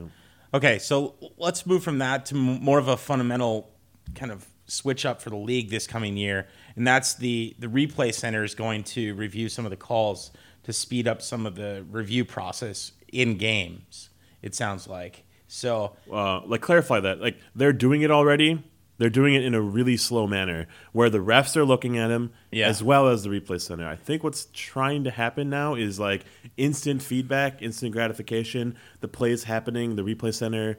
okay. 0.53 0.79
So 0.79 1.15
let's 1.37 1.65
move 1.65 1.83
from 1.83 1.99
that 1.99 2.25
to 2.27 2.35
more 2.35 2.79
of 2.79 2.87
a 2.87 2.97
fundamental 2.97 3.71
kind 4.15 4.31
of 4.31 4.47
switch 4.65 5.05
up 5.05 5.21
for 5.21 5.29
the 5.29 5.37
league 5.37 5.69
this 5.69 5.85
coming 5.85 6.15
year, 6.17 6.47
and 6.75 6.87
that's 6.87 7.15
the 7.15 7.55
the 7.59 7.67
replay 7.67 8.13
center 8.13 8.43
is 8.43 8.55
going 8.55 8.83
to 8.83 9.13
review 9.15 9.49
some 9.49 9.65
of 9.65 9.71
the 9.71 9.77
calls 9.77 10.31
to 10.63 10.73
speed 10.73 11.07
up 11.07 11.21
some 11.21 11.45
of 11.45 11.55
the 11.55 11.85
review 11.89 12.25
process 12.25 12.91
in 13.11 13.37
games. 13.37 14.09
It 14.41 14.55
sounds 14.55 14.87
like. 14.87 15.23
So. 15.47 15.95
uh, 16.11 16.41
like 16.45 16.61
clarify 16.61 16.99
that. 17.01 17.19
Like 17.19 17.37
they're 17.55 17.73
doing 17.73 18.01
it 18.01 18.11
already. 18.11 18.63
They're 18.97 19.09
doing 19.09 19.33
it 19.33 19.43
in 19.43 19.55
a 19.55 19.61
really 19.61 19.97
slow 19.97 20.27
manner 20.27 20.67
where 20.91 21.09
the 21.09 21.17
refs 21.17 21.57
are 21.57 21.65
looking 21.65 21.97
at 21.97 22.11
him 22.11 22.31
Yeah. 22.51 22.67
as 22.67 22.83
well 22.83 23.07
as 23.07 23.23
the 23.23 23.29
replay 23.31 23.59
center. 23.59 23.87
I 23.87 23.95
think 23.95 24.23
what's 24.23 24.47
trying 24.53 25.05
to 25.05 25.11
happen 25.11 25.49
now 25.49 25.73
is 25.73 25.99
like 25.99 26.23
instant 26.55 27.01
feedback 27.01 27.63
instant 27.63 27.93
gratification. 27.93 28.77
The 28.99 29.07
plays 29.07 29.45
happening. 29.45 29.95
The 29.95 30.03
replay 30.03 30.33
center 30.33 30.77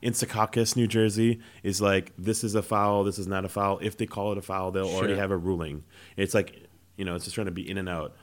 in 0.00 0.12
secaucus 0.12 0.76
new 0.76 0.86
jersey 0.86 1.40
is 1.64 1.80
like 1.80 2.12
this 2.16 2.44
is 2.44 2.54
a 2.54 2.62
foul 2.62 3.02
this 3.04 3.18
is 3.18 3.26
not 3.26 3.44
a 3.44 3.48
foul. 3.48 3.80
If 3.82 3.96
they 3.96 4.06
call 4.06 4.30
it 4.32 4.38
a 4.38 4.42
foul 4.42 4.70
they'll 4.70 4.86
already 4.88 5.16
have 5.16 5.32
a 5.32 5.36
ruling. 5.36 5.82
It's 6.16 6.32
like 6.34 6.68
you 6.96 7.04
know 7.04 7.16
it's 7.16 7.24
just 7.24 7.34
trying 7.34 7.46
to 7.46 7.50
be 7.52 7.68
in 7.68 7.76
and 7.76 7.88
out 7.88 8.14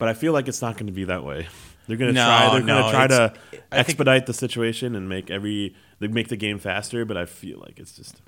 but 0.00 0.08
i 0.08 0.12
feel 0.14 0.32
like 0.32 0.48
it's 0.48 0.60
not 0.60 0.74
going 0.76 0.86
to 0.88 0.92
be 0.92 1.04
that 1.04 1.22
way 1.24 1.46
they're 1.86 1.96
going 1.96 2.08
to 2.14 2.20
No, 2.20 2.24
try 2.26 2.50
they're 2.52 2.66
going 2.66 2.84
to 2.84 2.90
try 2.90 3.06
to 3.06 3.32
I 3.34 3.48
think- 3.50 3.62
expedite 3.72 4.26
the 4.26 4.34
situation 4.34 4.94
and 4.96 5.08
make 5.08 5.30
every 5.30 5.74
they 6.00 6.06
make 6.08 6.28
the 6.28 6.36
game 6.36 6.58
faster. 6.60 7.04
But 7.04 7.16
I 7.16 7.26
feel 7.26 7.58
like 7.58 7.80
it's 7.80 7.96
just 7.96 8.20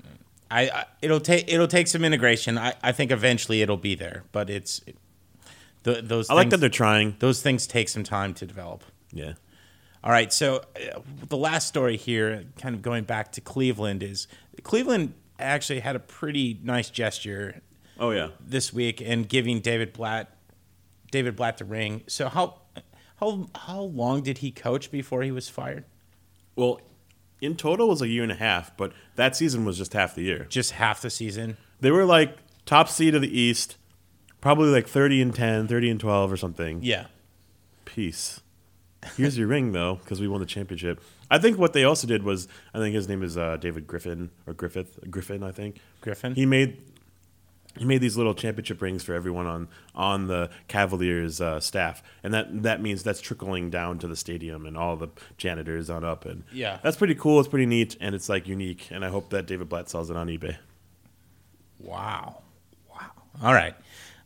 I, 0.51 0.63
I 0.69 0.85
it'll 1.01 1.21
take 1.21 1.45
it'll 1.51 1.67
take 1.67 1.87
some 1.87 2.03
integration. 2.03 2.57
I, 2.57 2.73
I 2.83 2.91
think 2.91 3.09
eventually 3.11 3.61
it'll 3.61 3.77
be 3.77 3.95
there, 3.95 4.23
but 4.33 4.49
it's 4.49 4.81
Th- 5.85 6.03
those 6.03 6.29
I 6.29 6.33
like 6.33 6.49
that 6.49 6.57
they're 6.57 6.69
trying. 6.69 7.15
those 7.19 7.41
things 7.41 7.65
take 7.67 7.87
some 7.89 8.03
time 8.03 8.33
to 8.35 8.45
develop. 8.45 8.83
Yeah. 9.13 9.33
All 10.03 10.11
right, 10.11 10.33
so 10.33 10.57
uh, 10.75 10.99
the 11.29 11.37
last 11.37 11.67
story 11.67 11.95
here, 11.95 12.43
kind 12.59 12.75
of 12.75 12.81
going 12.81 13.05
back 13.05 13.31
to 13.33 13.41
Cleveland, 13.41 14.03
is 14.03 14.27
Cleveland 14.63 15.13
actually 15.39 15.79
had 15.79 15.95
a 15.95 15.99
pretty 15.99 16.59
nice 16.63 16.89
gesture 16.89 17.61
Oh 17.97 18.11
yeah. 18.11 18.29
this 18.41 18.73
week 18.73 18.99
in 19.01 19.23
giving 19.23 19.61
David 19.61 19.93
Blatt 19.93 20.35
David 21.13 21.35
Blatt 21.35 21.59
the 21.59 21.65
ring. 21.65 22.03
So 22.07 22.27
how 22.27 22.59
how 23.17 23.47
how 23.55 23.81
long 23.81 24.23
did 24.23 24.39
he 24.39 24.49
coach 24.49 24.91
before 24.91 25.21
he 25.21 25.31
was 25.31 25.47
fired? 25.47 25.85
Well, 26.55 26.81
in 27.39 27.55
total 27.55 27.85
it 27.85 27.89
was 27.91 28.01
a 28.01 28.07
year 28.07 28.23
and 28.23 28.31
a 28.31 28.35
half, 28.35 28.75
but 28.75 28.93
that 29.15 29.35
season 29.35 29.63
was 29.63 29.77
just 29.77 29.93
half 29.93 30.15
the 30.15 30.23
year. 30.23 30.47
Just 30.49 30.71
half 30.71 31.01
the 31.01 31.11
season. 31.11 31.57
They 31.79 31.91
were 31.91 32.05
like 32.05 32.37
top 32.65 32.89
seed 32.89 33.13
of 33.13 33.21
the 33.21 33.39
East, 33.39 33.77
probably 34.41 34.69
like 34.69 34.87
30 34.87 35.21
and 35.21 35.35
10, 35.35 35.67
30 35.67 35.89
and 35.91 35.99
12 35.99 36.31
or 36.31 36.37
something. 36.37 36.79
Yeah. 36.81 37.05
Peace. 37.85 38.41
Here's 39.15 39.37
your 39.37 39.47
ring 39.55 39.71
though, 39.71 39.95
because 39.95 40.19
we 40.19 40.27
won 40.27 40.39
the 40.39 40.47
championship. 40.47 40.99
I 41.29 41.37
think 41.37 41.59
what 41.59 41.73
they 41.73 41.83
also 41.83 42.07
did 42.07 42.23
was, 42.23 42.47
I 42.73 42.79
think 42.79 42.95
his 42.95 43.07
name 43.07 43.21
is 43.21 43.37
uh, 43.37 43.57
David 43.57 43.85
Griffin 43.85 44.31
or 44.47 44.53
Griffith 44.53 44.99
Griffin. 45.11 45.43
I 45.43 45.51
think 45.51 45.79
Griffin? 46.01 46.33
He 46.33 46.47
made 46.47 46.81
he 47.77 47.85
made 47.85 47.99
these 48.01 48.15
little 48.17 48.33
championship 48.35 48.81
rings 48.81 49.03
for 49.03 49.13
everyone 49.13 49.47
on 49.47 49.67
on 49.95 50.27
the 50.27 50.49
Cavaliers 50.67 51.41
uh, 51.41 51.59
staff, 51.59 52.03
and 52.23 52.33
that 52.33 52.63
that 52.63 52.81
means 52.81 53.03
that's 53.03 53.21
trickling 53.21 53.69
down 53.69 53.99
to 53.99 54.07
the 54.07 54.15
stadium 54.15 54.65
and 54.65 54.77
all 54.77 54.95
the 54.95 55.07
janitors 55.37 55.89
on 55.89 56.03
up, 56.03 56.25
and 56.25 56.43
Yeah. 56.51 56.79
that's 56.83 56.97
pretty 56.97 57.15
cool. 57.15 57.39
It's 57.39 57.49
pretty 57.49 57.65
neat, 57.65 57.97
and 57.99 58.13
it's 58.13 58.29
like 58.29 58.47
unique, 58.47 58.89
and 58.91 59.03
I 59.03 59.09
hope 59.09 59.29
that 59.31 59.45
David 59.47 59.69
Blatt 59.69 59.89
sells 59.89 60.09
it 60.09 60.15
on 60.17 60.27
eBay. 60.27 60.57
Wow. 61.79 62.41
Wow. 62.89 63.11
All 63.41 63.53
right. 63.53 63.75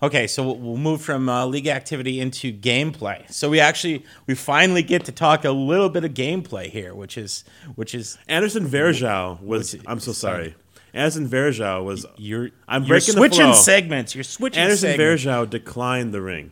Okay, 0.03 0.27
so 0.27 0.51
we'll- 0.51 0.77
move 0.77 1.01
from 1.01 1.27
uh, 1.27 1.45
league 1.47 1.65
activity 1.67 2.19
into 2.19 2.53
gameplay. 2.53 3.31
So 3.33 3.49
we 3.49 3.59
actually 3.59 4.05
we 4.27 4.35
finally 4.35 4.83
get 4.83 5.05
to 5.05 5.11
talk 5.11 5.43
a 5.43 5.49
little 5.51 5.89
bit 5.89 6.03
of 6.03 6.13
gameplay 6.13 6.69
here, 6.69 6.93
which 6.93 7.17
is 7.17 7.43
which 7.75 7.95
is 7.95 8.17
Anderson 8.27 8.67
Varejao 8.69 9.41
was. 9.41 9.75
I'm 9.87 9.99
so 9.99 10.11
sorry. 10.11 10.53
Anderson 10.97 11.29
Varejao 11.29 11.83
was. 11.83 12.05
you're 12.17 12.49
I'm 12.67 12.83
you're 12.83 12.89
breaking 12.89 13.15
the 13.15 13.19
switching 13.19 13.45
flow. 13.45 13.53
segments. 13.53 14.15
You're 14.15 14.23
switching 14.23 14.63
Anderson 14.63 14.89
segments. 14.91 15.23
Varejao 15.23 15.49
declined 15.49 16.13
the 16.13 16.21
ring. 16.21 16.51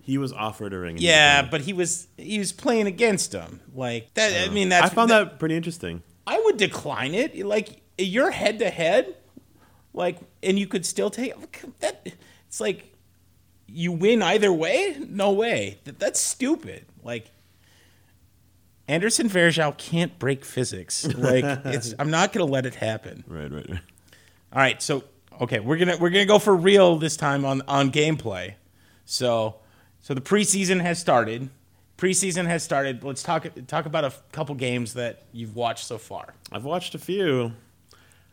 He 0.00 0.18
was 0.18 0.32
offered 0.32 0.72
a 0.72 0.78
ring. 0.78 0.96
Yeah, 0.98 1.42
but 1.42 1.60
he 1.62 1.72
was 1.72 2.08
he 2.16 2.38
was 2.38 2.52
playing 2.52 2.86
against 2.86 3.32
him. 3.32 3.60
Like 3.74 4.14
that. 4.14 4.32
I 4.32 4.48
oh. 4.48 4.52
mean, 4.52 4.70
that's 4.70 4.90
I 4.90 4.94
found 4.94 5.10
that 5.10 5.38
pretty 5.38 5.56
interesting. 5.56 6.02
I 6.26 6.40
would 6.44 6.56
decline 6.56 7.14
it. 7.14 7.36
Like 7.44 7.82
you're 7.98 8.30
head 8.30 8.58
to 8.60 8.70
head, 8.70 9.14
like, 9.92 10.18
and 10.42 10.58
you 10.58 10.66
could 10.66 10.86
still 10.86 11.10
take 11.10 11.32
oh, 11.36 11.72
that. 11.80 12.14
It's 12.48 12.60
like 12.60 12.94
you 13.66 13.92
win 13.92 14.22
either 14.22 14.52
way. 14.52 14.96
No 15.08 15.32
way. 15.32 15.78
That, 15.84 15.98
that's 15.98 16.20
stupid. 16.20 16.86
Like 17.02 17.30
Anderson 18.90 19.28
Varejao 19.28 19.76
can't 19.78 20.18
break 20.18 20.44
physics. 20.44 21.06
Like 21.06 21.44
it's. 21.64 21.94
I'm 21.98 22.10
not 22.10 22.32
gonna 22.32 22.50
let 22.50 22.66
it 22.66 22.74
happen. 22.74 23.22
Right, 23.28 23.50
right, 23.50 23.70
right. 23.70 23.80
All 24.52 24.60
right, 24.60 24.82
so 24.82 25.04
okay, 25.40 25.60
we're 25.60 25.76
gonna 25.76 25.96
we're 25.96 26.10
gonna 26.10 26.26
go 26.26 26.40
for 26.40 26.56
real 26.56 26.96
this 26.96 27.16
time 27.16 27.44
on 27.44 27.62
on 27.68 27.92
gameplay. 27.92 28.54
So 29.04 29.54
so 30.00 30.12
the 30.12 30.20
preseason 30.20 30.80
has 30.80 30.98
started. 30.98 31.50
Preseason 31.98 32.46
has 32.46 32.64
started. 32.64 33.04
Let's 33.04 33.22
talk 33.22 33.46
talk 33.68 33.86
about 33.86 34.02
a 34.02 34.08
f- 34.08 34.22
couple 34.32 34.56
games 34.56 34.94
that 34.94 35.22
you've 35.32 35.54
watched 35.54 35.86
so 35.86 35.96
far. 35.96 36.34
I've 36.50 36.64
watched 36.64 36.96
a 36.96 36.98
few. 36.98 37.52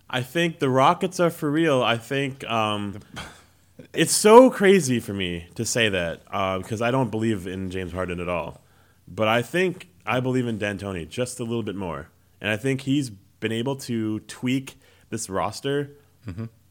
I 0.09 0.21
think 0.21 0.57
the 0.57 0.69
Rockets 0.69 1.19
are 1.19 1.29
for 1.29 1.51
real. 1.51 1.83
I 1.83 1.97
think 1.97 2.43
um, 2.49 2.99
it's 3.93 4.13
so 4.13 4.49
crazy 4.49 4.99
for 4.99 5.13
me 5.13 5.49
to 5.53 5.65
say 5.65 5.89
that 5.89 6.21
uh, 6.31 6.57
because 6.57 6.81
I 6.81 6.89
don't 6.89 7.11
believe 7.11 7.45
in 7.45 7.69
James 7.69 7.91
Harden 7.91 8.19
at 8.19 8.29
all. 8.29 8.59
But 9.07 9.27
I 9.27 9.41
think 9.43 9.87
I 10.07 10.19
believe 10.19 10.47
in 10.47 10.57
D'Antoni 10.57 11.07
just 11.07 11.39
a 11.39 11.43
little 11.43 11.63
bit 11.63 11.75
more, 11.75 12.09
and 12.41 12.49
I 12.49 12.57
think 12.57 12.81
he's 12.81 13.09
been 13.39 13.51
able 13.51 13.75
to 13.75 14.19
tweak 14.21 14.79
this 15.09 15.29
roster 15.29 15.91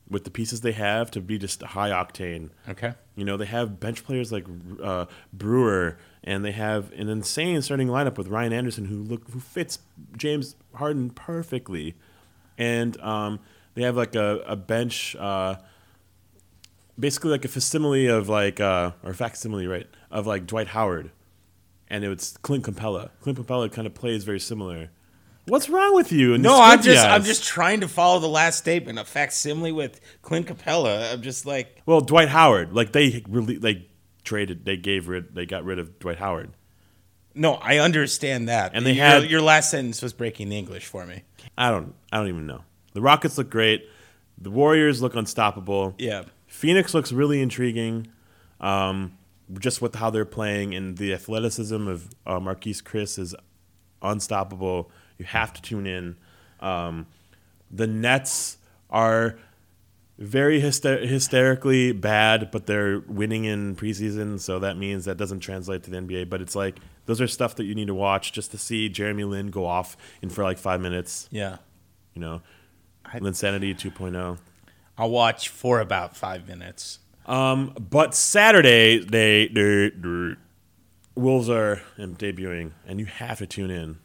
with 0.09 0.25
the 0.25 0.31
pieces 0.31 0.61
they 0.61 0.72
have 0.72 1.11
to 1.12 1.20
be 1.20 1.38
just 1.38 1.62
high 1.62 1.90
octane. 1.90 2.51
Okay. 2.68 2.94
You 3.16 3.25
know, 3.25 3.37
they 3.37 3.46
have 3.46 3.81
bench 3.81 4.05
players 4.05 4.31
like 4.31 4.46
uh, 4.83 5.07
Brewer, 5.33 5.99
and 6.22 6.44
they 6.44 6.53
have 6.53 6.92
an 6.92 7.09
insane 7.09 7.62
starting 7.62 7.88
lineup 7.88 8.18
with 8.18 8.29
Ryan 8.29 8.53
Anderson, 8.53 8.85
who 8.85 9.03
look 9.03 9.29
who 9.31 9.40
fits 9.40 9.79
James 10.16 10.55
Harden 10.75 11.11
perfectly, 11.11 11.94
and 12.59 13.01
um, 13.01 13.40
they 13.75 13.83
have 13.83 13.96
like 13.96 14.14
a, 14.14 14.42
a 14.46 14.57
bench, 14.57 15.16
uh, 15.16 15.57
basically 16.99 17.31
like 17.31 17.44
a 17.44 17.49
facsimile 17.49 18.07
of 18.07 18.29
like 18.29 18.61
uh, 18.61 18.92
or 19.03 19.14
facsimile, 19.14 19.66
right, 19.66 19.88
of 20.11 20.27
like 20.27 20.46
Dwight 20.46 20.68
Howard, 20.68 21.11
and 21.88 22.05
it 22.05 22.09
was 22.09 22.37
Clint 22.42 22.64
Capela. 22.64 23.11
Clint 23.20 23.38
Capela 23.38 23.70
kind 23.70 23.87
of 23.87 23.94
plays 23.94 24.25
very 24.25 24.40
similar. 24.40 24.90
What's 25.46 25.68
wrong 25.68 25.94
with 25.94 26.11
you? 26.11 26.37
No, 26.38 26.61
I'm 26.61 26.83
just 26.83 27.07
I'm 27.07 27.22
just 27.22 27.44
trying 27.44 27.81
to 27.81 27.88
follow 27.88 28.18
the 28.18 28.27
last 28.29 28.59
statement. 28.59 28.99
A 28.99 29.05
facsimile 29.05 29.70
with 29.72 30.01
Clint 30.22 30.46
Capella. 30.49 31.12
I'm 31.12 31.22
just 31.22 31.46
like 31.46 31.83
well, 31.87 32.01
Dwight 32.01 32.29
Howard. 32.29 32.72
Like 32.72 32.92
they 32.92 33.22
really 33.29 33.57
they 33.57 33.88
traded, 34.25 34.64
they 34.64 34.77
gave 34.77 35.07
rid, 35.07 35.35
they 35.37 35.46
got 35.46 35.64
rid 35.64 35.79
of 35.79 36.01
Dwight 36.01 36.18
Howard. 36.18 36.51
no, 37.35 37.55
I 37.55 37.79
understand 37.79 38.49
that. 38.49 38.72
And 38.75 38.85
they 38.85 38.94
your, 38.94 39.05
had- 39.05 39.31
your 39.31 39.40
last 39.40 39.70
sentence 39.70 40.03
was 40.03 40.12
breaking 40.12 40.49
the 40.49 40.59
English 40.59 40.87
for 40.87 41.07
me. 41.07 41.22
I 41.57 41.70
don't 41.70 41.94
I 42.11 42.16
don't 42.16 42.29
even 42.29 42.46
know. 42.46 42.64
The 42.94 43.01
Rockets 43.01 43.38
look 43.38 43.49
great. 43.51 43.88
The 44.38 44.51
Warriors 44.51 45.01
look 45.01 45.14
unstoppable. 45.14 45.94
Yeah. 45.99 46.25
Phoenix 46.49 46.92
looks 46.92 47.12
really 47.12 47.40
intriguing, 47.40 48.09
um, 48.61 49.15
just 49.59 49.80
with 49.80 49.94
how 49.96 50.11
they're 50.11 50.24
playing 50.24 50.74
and 50.74 50.96
the 50.98 51.12
athleticism 51.12 51.87
of 51.88 52.09
uh, 52.26 52.38
Marquese 52.38 52.82
Chriss 52.82 53.18
is 53.18 53.35
unstoppable. 54.02 54.90
You 55.18 55.24
have 55.24 55.52
to 55.54 55.62
tune 55.62 55.87
in. 55.87 56.16
Um, 56.61 57.06
the 57.70 57.87
Nets 57.87 58.59
are 58.90 59.38
very 60.18 60.61
hyster- 60.61 61.06
hysterically 61.06 61.92
bad, 61.92 62.50
but 62.50 62.66
they're 62.66 63.00
winning 63.00 63.44
in 63.44 63.76
preseason, 63.76 64.40
so 64.40 64.59
that 64.61 64.76
means 64.76 65.04
that 65.04 65.16
doesn't 65.16 65.40
translate 65.40 65.82
to 65.85 65.90
the 65.90 65.98
NBA. 65.98 66.30
But 66.30 66.40
it's 66.40 66.56
like 66.56 66.78
those 67.04 67.20
are 67.20 67.28
stuff 67.28 67.56
that 67.56 67.64
you 67.64 67.74
need 67.74 67.88
to 67.88 67.94
watch 67.94 68.32
just 68.32 68.50
to 68.52 68.59
see 68.59 68.88
Jeremy 68.88 69.24
Lin 69.24 69.50
go 69.50 69.66
off 69.66 69.96
in 70.22 70.30
for 70.30 70.42
like 70.42 70.59
five 70.59 70.80
minutes. 70.80 71.28
Yeah. 71.30 71.59
You 72.14 72.20
know, 72.20 72.42
Linsanity 73.14 73.74
2.0. 73.76 74.38
I'll 74.98 75.11
watch 75.11 75.50
for 75.50 75.80
about 75.80 76.16
five 76.16 76.48
minutes. 76.48 77.00
Um, 77.26 77.74
but 77.90 78.14
Saturday 78.14 78.98
they, 78.98 79.48
they, 79.48 79.90
they 79.90 80.34
Wolves 81.14 81.48
are 81.48 81.80
debuting, 81.98 82.72
and 82.86 83.00
you 83.00 83.06
have 83.06 83.38
to 83.38 83.46
tune 83.46 83.70
in. 83.70 83.98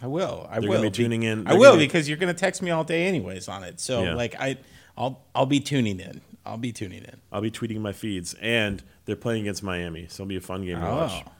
I 0.00 0.06
will. 0.06 0.46
I 0.48 0.60
They're 0.60 0.70
will 0.70 0.82
be 0.82 0.90
tuning 0.90 1.24
in. 1.24 1.46
I 1.46 1.50
They're 1.50 1.58
will 1.58 1.70
gonna- 1.72 1.78
because 1.82 2.08
you're 2.08 2.18
going 2.18 2.32
to 2.32 2.38
text 2.38 2.62
me 2.62 2.70
all 2.70 2.84
day 2.84 3.06
anyways 3.08 3.48
on 3.48 3.64
it. 3.64 3.80
So 3.80 4.04
Yeah. 4.04 4.14
like 4.14 4.36
I, 4.40 4.56
I'll 4.96 5.20
I'll 5.34 5.46
be 5.46 5.58
tuning 5.60 5.98
in. 5.98 6.20
I'll 6.46 6.56
be 6.56 6.70
tuning 6.72 7.02
in. 7.02 7.16
I'll 7.32 7.40
be 7.40 7.50
tweeting 7.50 7.80
my 7.80 7.92
feeds, 7.92 8.34
and 8.40 8.82
they're 9.04 9.16
playing 9.16 9.42
against 9.42 9.62
Miami, 9.64 10.06
so 10.08 10.22
it'll 10.22 10.28
be 10.28 10.36
a 10.36 10.40
fun 10.40 10.64
game 10.64 10.78
to 10.80 10.86
watch. 10.86 11.24
Oh. 11.26 11.32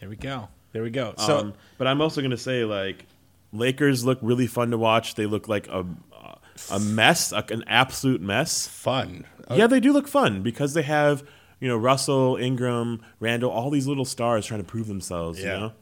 There 0.00 0.08
we 0.08 0.16
go. 0.16 0.48
There 0.72 0.82
we 0.82 0.90
go. 0.90 1.14
So 1.18 1.38
um, 1.38 1.54
but 1.76 1.86
I'm 1.88 2.00
also 2.00 2.22
gonna 2.22 2.36
say 2.36 2.64
like 2.64 3.04
Lakers 3.52 4.04
look 4.04 4.18
really 4.22 4.46
fun 4.46 4.70
to 4.70 4.78
watch. 4.78 5.16
They 5.16 5.26
look 5.26 5.48
like 5.48 5.66
a 5.68 5.84
a 6.70 6.78
mess, 6.78 7.32
like 7.32 7.50
an 7.50 7.64
absolute 7.66 8.20
mess. 8.20 8.66
fun. 8.66 9.24
Yeah, 9.50 9.66
they 9.66 9.80
do 9.80 9.92
look 9.92 10.08
fun 10.08 10.42
because 10.42 10.74
they 10.74 10.82
have 10.82 11.22
you 11.60 11.68
know 11.68 11.76
Russell, 11.76 12.36
Ingram, 12.36 13.02
Randall, 13.20 13.50
all 13.50 13.70
these 13.70 13.86
little 13.86 14.04
stars 14.04 14.46
trying 14.46 14.60
to 14.60 14.66
prove 14.66 14.86
themselves. 14.86 15.40
Yeah. 15.40 15.54
You 15.54 15.60
know. 15.60 15.72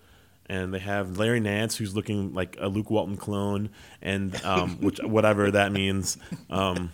And 0.48 0.72
they 0.72 0.78
have 0.78 1.18
Larry 1.18 1.40
Nance, 1.40 1.76
who's 1.76 1.96
looking 1.96 2.32
like 2.32 2.56
a 2.60 2.68
Luke 2.68 2.88
Walton 2.88 3.16
clone, 3.16 3.70
and 4.00 4.40
um, 4.44 4.76
which 4.80 5.00
whatever 5.02 5.50
that 5.50 5.72
means, 5.72 6.18
um, 6.50 6.92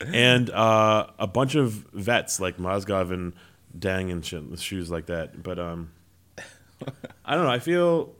and 0.00 0.48
uh, 0.50 1.08
a 1.18 1.26
bunch 1.26 1.56
of 1.56 1.72
vets 1.92 2.38
like 2.38 2.58
Mozgov 2.58 3.12
and 3.12 3.32
Deng 3.76 4.12
and 4.12 4.24
shit, 4.24 4.56
shoes 4.60 4.88
like 4.88 5.06
that. 5.06 5.42
But 5.42 5.58
um, 5.58 5.90
I 7.24 7.34
don't 7.34 7.44
know. 7.44 7.50
I 7.50 7.58
feel 7.58 8.14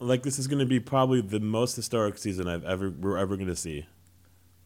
like 0.00 0.22
this 0.22 0.38
is 0.38 0.46
going 0.46 0.58
to 0.58 0.66
be 0.66 0.80
probably 0.80 1.20
the 1.20 1.40
most 1.40 1.76
historic 1.76 2.18
season 2.18 2.48
I've 2.48 2.64
ever 2.64 2.90
we're 2.90 3.18
ever 3.18 3.36
going 3.36 3.48
to 3.48 3.56
see. 3.56 3.86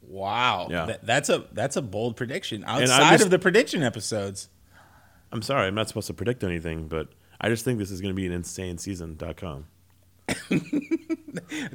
Wow. 0.02 0.68
Yeah. 0.70 0.86
That- 0.86 1.04
that's 1.06 1.28
a 1.28 1.44
that's 1.52 1.76
a 1.76 1.82
bold 1.82 2.16
prediction 2.16 2.64
outside 2.66 3.12
just- 3.12 3.24
of 3.24 3.30
the 3.30 3.38
prediction 3.38 3.82
episodes. 3.82 4.48
I'm 5.32 5.42
sorry, 5.42 5.66
I'm 5.66 5.74
not 5.74 5.88
supposed 5.88 6.06
to 6.06 6.14
predict 6.14 6.44
anything, 6.44 6.86
but 6.86 7.08
I 7.40 7.48
just 7.48 7.64
think 7.64 7.78
this 7.80 7.90
is 7.90 8.00
going 8.00 8.14
to 8.14 8.16
be 8.16 8.24
an 8.26 8.32
insane 8.32 8.78
season.com. 8.78 9.66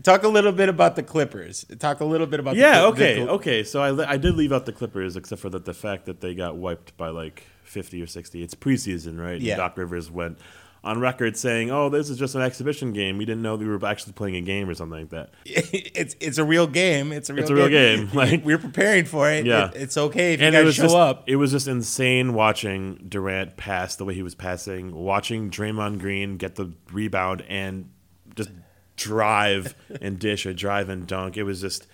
Talk 0.03 0.23
a 0.23 0.27
little 0.27 0.51
bit 0.51 0.69
about 0.69 0.95
the 0.95 1.03
Clippers. 1.03 1.65
Talk 1.79 1.99
a 1.99 2.05
little 2.05 2.27
bit 2.27 2.39
about 2.39 2.55
Yeah, 2.55 2.81
the, 2.81 2.87
okay, 2.87 3.15
the- 3.23 3.29
okay. 3.31 3.63
So 3.63 3.81
I, 3.81 4.11
I 4.13 4.17
did 4.17 4.35
leave 4.35 4.53
out 4.53 4.65
the 4.65 4.71
Clippers, 4.71 5.15
except 5.17 5.41
for 5.41 5.49
that 5.49 5.65
the 5.65 5.73
fact 5.73 6.05
that 6.05 6.21
they 6.21 6.33
got 6.33 6.55
wiped 6.55 6.95
by 6.97 7.09
like 7.09 7.43
50 7.63 8.01
or 8.01 8.07
60. 8.07 8.41
It's 8.41 8.55
preseason, 8.55 9.19
right? 9.19 9.33
And 9.33 9.41
Yeah. 9.43 9.57
Doc 9.57 9.77
Rivers 9.77 10.09
went 10.09 10.37
on 10.83 10.99
record 10.99 11.35
saying, 11.35 11.71
"Oh, 11.71 11.89
this 11.89 12.09
is 12.09 12.17
just 12.17 12.35
an 12.35 12.41
exhibition 12.41 12.93
game. 12.93 13.17
We 13.17 13.25
didn't 13.25 13.41
know 13.41 13.55
we 13.55 13.67
were 13.67 13.85
actually 13.85 14.13
playing 14.13 14.35
a 14.37 14.41
game 14.41 14.69
or 14.69 14.73
something 14.73 14.99
like 14.99 15.09
that." 15.09 15.31
it's 15.45 16.15
it's 16.19 16.37
a 16.37 16.43
real 16.43 16.67
game. 16.67 17.11
It's 17.11 17.29
a 17.29 17.33
real 17.33 17.41
It's 17.43 17.51
a 17.51 17.55
real 17.55 17.69
game, 17.69 18.09
like- 18.13 18.45
we're 18.45 18.57
preparing 18.57 19.05
for 19.05 19.29
it. 19.29 19.45
Yeah. 19.45 19.69
It- 19.69 19.75
it's 19.75 19.97
okay 19.97 20.33
if 20.33 20.41
you 20.41 20.47
and 20.47 20.55
it 20.55 20.59
guys 20.59 20.65
was 20.65 20.75
show 20.75 20.83
just, 20.83 20.95
up. 20.95 21.23
It 21.27 21.35
was 21.35 21.51
just 21.51 21.67
insane 21.67 22.33
watching 22.33 23.05
Durant 23.09 23.57
pass 23.57 23.95
the 23.95 24.05
way 24.05 24.13
he 24.13 24.23
was 24.23 24.35
passing, 24.35 24.93
watching 24.95 25.49
Draymond 25.49 25.99
Green 25.99 26.37
get 26.37 26.55
the 26.55 26.73
rebound 26.91 27.43
and 27.49 27.89
just 28.35 28.51
drive 28.95 29.75
and 30.01 30.17
dish 30.19 30.45
or 30.45 30.53
drive 30.53 30.89
and 30.89 31.05
dunk. 31.07 31.35
It 31.37 31.43
was 31.43 31.61
just 31.61 31.87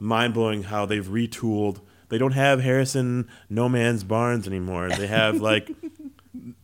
mind 0.00 0.34
blowing 0.34 0.64
how 0.64 0.86
they've 0.86 1.06
retooled. 1.06 1.80
They 2.08 2.18
don't 2.18 2.32
have 2.32 2.60
Harrison 2.60 3.28
No 3.48 3.68
Man's 3.68 4.04
Barnes 4.04 4.46
anymore. 4.46 4.88
They 4.88 5.06
have 5.06 5.40
like 5.40 5.70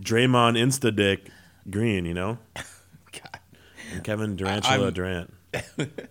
Draymond 0.03 0.59
Insta 0.59 0.95
Dick 0.95 1.29
Green, 1.71 2.05
you 2.05 2.15
know, 2.15 2.39
God. 3.13 3.39
and 3.93 4.05
Kevin 4.05 4.37
Durantula 4.37 4.65
I'm- 4.85 4.93
Durant. 4.93 5.35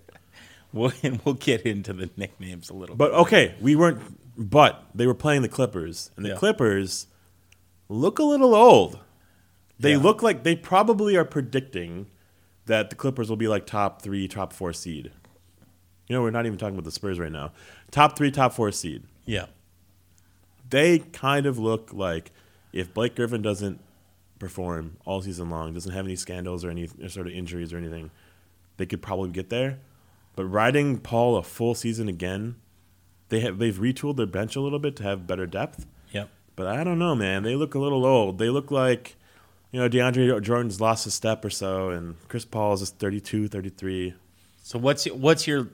We'll, 0.71 0.91
and 1.01 1.19
we'll 1.25 1.33
get 1.33 1.61
into 1.63 1.93
the 1.93 2.11
nicknames 2.15 2.69
a 2.69 2.73
little 2.75 2.95
But 2.95 3.11
okay, 3.11 3.55
we 3.59 3.75
weren't. 3.75 3.99
But 4.37 4.83
they 4.93 5.07
were 5.07 5.15
playing 5.15 5.41
the 5.41 5.49
Clippers, 5.49 6.11
and 6.15 6.23
the 6.23 6.29
Yeah. 6.29 6.35
Clippers 6.35 7.07
look 7.89 8.19
a 8.19 8.23
little 8.23 8.53
old. 8.53 8.99
They 9.79 9.93
Yeah. 9.93 9.97
look 9.97 10.21
like 10.21 10.43
they 10.43 10.55
probably 10.55 11.15
are 11.15 11.25
predicting 11.25 12.05
that 12.67 12.91
the 12.91 12.95
Clippers 12.95 13.29
will 13.29 13.35
be 13.35 13.47
like 13.47 13.65
top 13.65 14.03
three, 14.03 14.27
top 14.27 14.53
four 14.53 14.71
seed. 14.71 15.11
You 16.07 16.15
know, 16.15 16.21
we're 16.21 16.29
not 16.29 16.45
even 16.45 16.59
talking 16.59 16.75
about 16.75 16.85
the 16.85 16.91
Spurs 16.91 17.19
right 17.19 17.31
now. 17.31 17.51
Top 17.89 18.15
three, 18.15 18.29
top 18.29 18.53
four 18.53 18.71
seed. 18.71 19.01
Yeah. 19.25 19.47
They 20.69 20.99
kind 20.99 21.47
of 21.47 21.57
look 21.57 21.91
like 21.93 22.31
if 22.71 22.93
Blake 22.93 23.15
Griffin 23.15 23.41
doesn't 23.41 23.79
perform 24.39 24.97
all 25.05 25.21
season 25.21 25.49
long, 25.49 25.73
doesn't 25.73 25.91
have 25.91 26.05
any 26.05 26.15
scandals 26.15 26.63
or 26.63 26.69
any 26.69 26.87
sort 27.07 27.27
of 27.27 27.33
injuries 27.33 27.73
or 27.73 27.77
anything, 27.77 28.09
they 28.77 28.85
could 28.85 29.01
probably 29.01 29.29
get 29.29 29.49
there. 29.49 29.79
But 30.35 30.45
riding 30.45 30.99
Paul 30.99 31.37
a 31.37 31.43
full 31.43 31.75
season 31.75 32.07
again, 32.07 32.55
they 33.27 33.41
have 33.41 33.59
they've 33.59 33.75
retooled 33.75 34.15
their 34.15 34.25
bench 34.25 34.55
a 34.55 34.61
little 34.61 34.79
bit 34.79 34.95
to 34.97 35.03
have 35.03 35.27
better 35.27 35.45
depth. 35.45 35.85
Yep. 36.11 36.29
But 36.55 36.67
I 36.67 36.83
don't 36.83 36.99
know, 36.99 37.15
man. 37.15 37.43
They 37.43 37.55
look 37.55 37.75
a 37.75 37.79
little 37.79 38.05
old. 38.05 38.37
They 38.37 38.49
look 38.49 38.71
like, 38.71 39.15
you 39.71 39.79
know, 39.79 39.89
DeAndre 39.89 40.41
Jordan's 40.41 40.81
lost 40.81 41.05
a 41.05 41.11
step 41.11 41.43
or 41.45 41.49
so, 41.49 41.89
and 41.89 42.15
Chris 42.27 42.45
Paul 42.45 42.73
is 42.73 42.79
just 42.79 42.99
32, 42.99 43.49
33. 43.49 44.13
So 44.63 44.79
what's 44.79 45.05
what's 45.05 45.47
your 45.47 45.69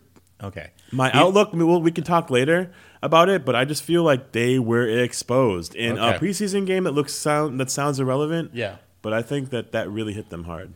okay? 0.45 0.71
My 0.91 1.11
outlook, 1.11 1.53
we, 1.53 1.63
will, 1.63 1.81
we 1.81 1.91
can 1.91 2.03
talk 2.03 2.29
later 2.29 2.71
about 3.01 3.29
it, 3.29 3.45
but 3.45 3.55
I 3.55 3.65
just 3.65 3.83
feel 3.83 4.03
like 4.03 4.31
they 4.31 4.59
were 4.59 4.87
exposed 4.87 5.75
in 5.75 5.97
a 5.97 6.13
preseason 6.13 6.65
game 6.65 6.85
that 6.85 6.93
looks 6.93 7.13
sound 7.13 7.59
that 7.59 7.69
sounds 7.69 7.99
irrelevant. 7.99 8.51
Yeah. 8.53 8.77
But 9.01 9.13
I 9.13 9.21
think 9.21 9.51
that 9.51 9.71
that 9.73 9.89
really 9.89 10.13
hit 10.13 10.29
them 10.29 10.45
hard. 10.45 10.73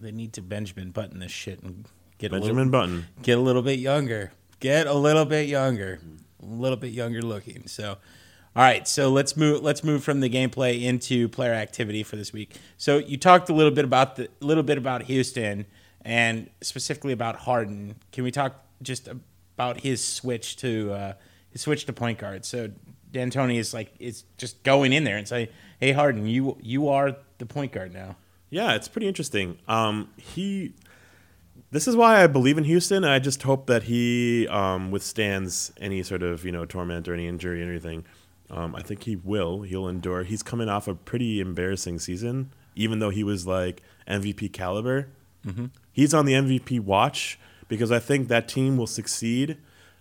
They 0.00 0.12
need 0.12 0.32
to 0.34 0.42
Benjamin 0.42 0.90
Button 0.90 1.20
this 1.20 1.32
shit 1.32 1.62
and 1.62 1.86
get 2.18 2.32
a 2.32 2.36
Benjamin 2.36 2.70
little, 2.70 2.80
Button. 2.80 3.06
get 3.22 3.38
a 3.38 3.40
little 3.40 3.62
bit 3.62 3.78
younger. 3.78 4.32
Get 4.60 4.86
a 4.86 4.94
little 4.94 5.24
bit 5.24 5.48
younger. 5.48 6.00
A 6.42 6.46
little 6.46 6.76
bit 6.76 6.92
younger 6.92 7.22
looking. 7.22 7.66
So 7.66 7.98
all 8.56 8.64
right, 8.64 8.88
so 8.88 9.10
let's 9.10 9.36
move 9.36 9.62
let's 9.62 9.84
move 9.84 10.02
from 10.02 10.20
the 10.20 10.28
gameplay 10.28 10.82
into 10.82 11.28
player 11.28 11.52
activity 11.52 12.02
for 12.02 12.16
this 12.16 12.32
week. 12.32 12.56
So 12.76 12.98
you 12.98 13.16
talked 13.16 13.48
a 13.48 13.52
little 13.52 13.70
bit 13.70 13.84
about 13.84 14.16
the 14.16 14.28
little 14.40 14.64
bit 14.64 14.76
about 14.76 15.04
Houston 15.04 15.66
and 16.04 16.48
specifically 16.60 17.12
about 17.12 17.36
Harden. 17.36 17.96
Can 18.12 18.24
we 18.24 18.30
talk 18.30 18.64
just 18.82 19.08
about 19.08 19.80
his 19.80 20.04
switch 20.04 20.56
to 20.56 20.92
uh, 20.92 21.12
his 21.50 21.60
switch 21.60 21.84
to 21.86 21.92
point 21.92 22.18
guard? 22.18 22.44
So 22.44 22.70
D'Antoni 23.12 23.58
is 23.58 23.74
like 23.74 23.92
is 23.98 24.24
just 24.36 24.62
going 24.62 24.92
in 24.92 25.04
there 25.04 25.16
and 25.16 25.26
say, 25.26 25.50
"Hey 25.78 25.92
Harden, 25.92 26.26
you 26.26 26.56
you 26.62 26.88
are 26.88 27.16
the 27.38 27.46
point 27.46 27.72
guard 27.72 27.92
now." 27.92 28.16
Yeah, 28.50 28.74
it's 28.74 28.88
pretty 28.88 29.08
interesting. 29.08 29.58
Um, 29.68 30.10
he. 30.16 30.74
This 31.72 31.86
is 31.86 31.94
why 31.94 32.24
I 32.24 32.26
believe 32.26 32.58
in 32.58 32.64
Houston. 32.64 33.04
I 33.04 33.20
just 33.20 33.44
hope 33.44 33.68
that 33.68 33.84
he 33.84 34.48
um, 34.48 34.90
withstands 34.90 35.72
any 35.80 36.02
sort 36.02 36.22
of 36.22 36.44
you 36.44 36.52
know 36.52 36.64
torment 36.64 37.08
or 37.08 37.14
any 37.14 37.28
injury 37.28 37.62
or 37.62 37.68
anything. 37.68 38.04
Um, 38.50 38.74
I 38.74 38.82
think 38.82 39.04
he 39.04 39.14
will. 39.14 39.62
He'll 39.62 39.86
endure. 39.86 40.24
He's 40.24 40.42
coming 40.42 40.68
off 40.68 40.88
a 40.88 40.94
pretty 40.94 41.40
embarrassing 41.40 42.00
season, 42.00 42.52
even 42.74 42.98
though 42.98 43.10
he 43.10 43.22
was 43.22 43.46
like 43.46 43.82
MVP 44.08 44.52
caliber. 44.52 45.08
He's 45.92 46.14
on 46.14 46.26
the 46.26 46.32
MVP 46.34 46.80
watch 46.80 47.38
because 47.68 47.90
I 47.90 47.98
think 47.98 48.28
that 48.28 48.48
team 48.48 48.76
will 48.76 48.86
succeed 48.86 49.58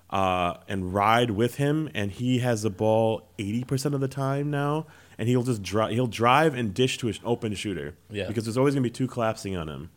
uh, 0.09 0.55
and 0.67 0.93
ride 0.93 1.31
with 1.31 1.55
him. 1.55 1.89
And 1.93 2.11
he 2.11 2.39
has 2.39 2.61
the 2.63 2.69
ball 2.69 3.29
eighty 3.37 3.63
percent 3.63 3.95
of 3.95 4.01
the 4.01 4.07
time 4.07 4.49
now, 4.51 4.85
and 5.17 5.27
he'll 5.29 5.43
just 5.43 5.61
drive. 5.63 5.91
He'll 5.91 6.07
drive 6.07 6.55
and 6.55 6.73
dish 6.73 6.97
to 6.99 7.07
an 7.07 7.15
open 7.23 7.53
shooter. 7.55 7.95
Yeah. 8.09 8.27
Because 8.27 8.45
there's 8.45 8.57
always 8.57 8.73
gonna 8.73 8.83
be 8.83 8.89
two 8.89 9.07
collapsing 9.07 9.55
on 9.55 9.69
him. 9.69 9.89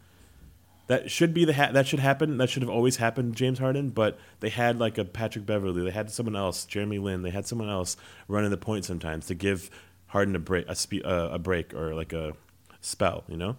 That 0.89 1.11
should 1.11 1.33
be 1.33 1.45
the 1.45 1.55
ha- 1.55 1.73
that 1.73 1.87
should 1.87 2.01
happen. 2.01 2.37
That 2.39 2.51
should 2.51 2.63
have 2.63 2.71
always 2.71 2.97
happened, 2.97 3.37
James 3.37 3.59
Harden. 3.59 3.91
But 3.91 4.19
they 4.41 4.49
had 4.51 4.79
like 4.79 4.99
a 4.99 5.05
Patrick 5.05 5.47
Beverley. 5.47 5.83
They 5.85 5.91
had 5.91 6.11
someone 6.11 6.37
else, 6.37 6.65
Jeremy 6.67 6.99
Lin. 6.99 7.23
They 7.23 7.31
had 7.31 7.47
someone 7.47 7.71
else 7.71 7.97
running 8.29 8.51
the 8.51 8.57
point 8.59 8.85
sometimes 8.85 9.27
to 9.27 9.35
give 9.35 9.71
Harden 10.09 10.37
a 10.37 10.39
break, 10.41 10.67
a, 10.69 10.75
spe- 10.75 11.05
uh, 11.05 11.31
a 11.33 11.39
break 11.39 11.73
or 11.73 11.95
like 11.95 12.13
a 12.13 12.33
spell. 12.81 13.25
You 13.29 13.37
know. 13.37 13.57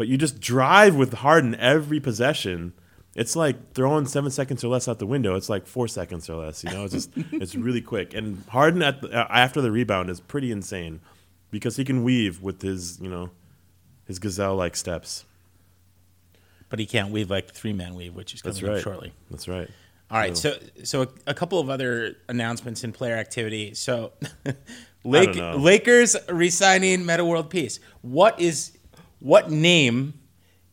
But 0.00 0.08
you 0.08 0.16
just 0.16 0.40
drive 0.40 0.96
with 0.96 1.12
Harden 1.12 1.54
every 1.56 2.00
possession. 2.00 2.72
It's 3.14 3.36
like 3.36 3.74
throwing 3.74 4.06
seven 4.06 4.30
seconds 4.30 4.64
or 4.64 4.68
less 4.68 4.88
out 4.88 4.98
the 4.98 5.04
window. 5.04 5.34
It's 5.34 5.50
like 5.50 5.66
four 5.66 5.88
seconds 5.88 6.30
or 6.30 6.42
less. 6.42 6.64
You 6.64 6.70
know, 6.70 6.84
it's 6.84 6.94
just 6.94 7.10
it's 7.32 7.54
really 7.54 7.82
quick. 7.82 8.14
And 8.14 8.42
Harden 8.48 8.80
at 8.80 9.02
the, 9.02 9.10
uh, 9.10 9.26
after 9.28 9.60
the 9.60 9.70
rebound 9.70 10.08
is 10.08 10.18
pretty 10.18 10.52
insane 10.52 11.00
because 11.50 11.76
he 11.76 11.84
can 11.84 12.02
weave 12.02 12.40
with 12.40 12.62
his 12.62 12.98
you 12.98 13.10
know 13.10 13.28
his 14.06 14.18
gazelle 14.18 14.56
like 14.56 14.74
steps. 14.74 15.26
But 16.70 16.78
he 16.78 16.86
can't 16.86 17.10
weave 17.10 17.30
like 17.30 17.50
three 17.50 17.74
man 17.74 17.94
weave, 17.94 18.14
which 18.14 18.32
is 18.32 18.40
coming 18.40 18.58
That's 18.58 18.78
up 18.78 18.82
shortly. 18.82 19.12
That's 19.30 19.48
right. 19.48 19.68
All 20.10 20.16
right, 20.16 20.34
so 20.34 20.54
so 20.82 21.02
a, 21.02 21.08
a 21.26 21.34
couple 21.34 21.60
of 21.60 21.68
other 21.68 22.16
announcements 22.26 22.84
in 22.84 22.92
player 22.92 23.16
activity. 23.16 23.74
So, 23.74 24.14
Lake, 25.04 25.34
know. 25.34 25.58
Lakers 25.58 26.16
resigning 26.30 27.04
Metta 27.04 27.22
World 27.22 27.50
Peace. 27.50 27.80
What 28.00 28.40
is 28.40 28.78
what 29.20 29.50
name 29.50 30.14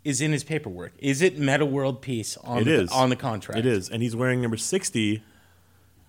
is 0.03 0.21
in 0.21 0.31
his 0.31 0.43
paperwork? 0.43 0.93
Is 0.99 1.21
it 1.21 1.38
Metta 1.38 1.65
World 1.65 2.01
Peace 2.01 2.38
on 2.38 2.62
It 2.62 2.65
the, 2.65 2.81
is 2.81 2.91
on 2.91 3.10
the 3.10 3.15
contract? 3.15 3.60
It 3.60 3.65
is, 3.65 3.89
and 3.89 4.01
he's 4.01 4.15
wearing 4.15 4.41
number 4.41 4.57
sixty 4.57 5.21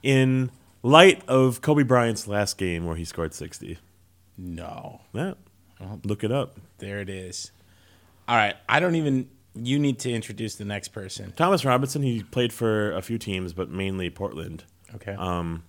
in 0.02 0.50
light 0.82 1.22
of 1.28 1.60
Kobe 1.60 1.82
Bryant's 1.82 2.26
last 2.28 2.56
game 2.58 2.86
where 2.86 2.96
he 2.96 3.04
scored 3.04 3.34
sixty. 3.34 3.78
No, 4.36 5.00
Yeah, 5.12 5.34
look 6.04 6.22
it 6.22 6.30
up. 6.30 6.58
there 6.78 7.00
it 7.00 7.08
is. 7.10 7.50
All 8.28 8.36
right, 8.36 8.54
I 8.68 8.78
don't 8.80 8.94
even. 8.94 9.28
You 9.54 9.80
need 9.80 9.98
to 10.00 10.12
introduce 10.12 10.54
the 10.54 10.64
next 10.64 10.88
person. 10.88 11.32
Thomas 11.34 11.64
Robinson. 11.64 12.02
He 12.02 12.22
played 12.22 12.52
for 12.52 12.92
a 12.92 13.02
few 13.02 13.18
teams, 13.18 13.52
but 13.52 13.68
mainly 13.70 14.08
Portland. 14.10 14.62
Okay. 14.94 15.14
Um, 15.18 15.64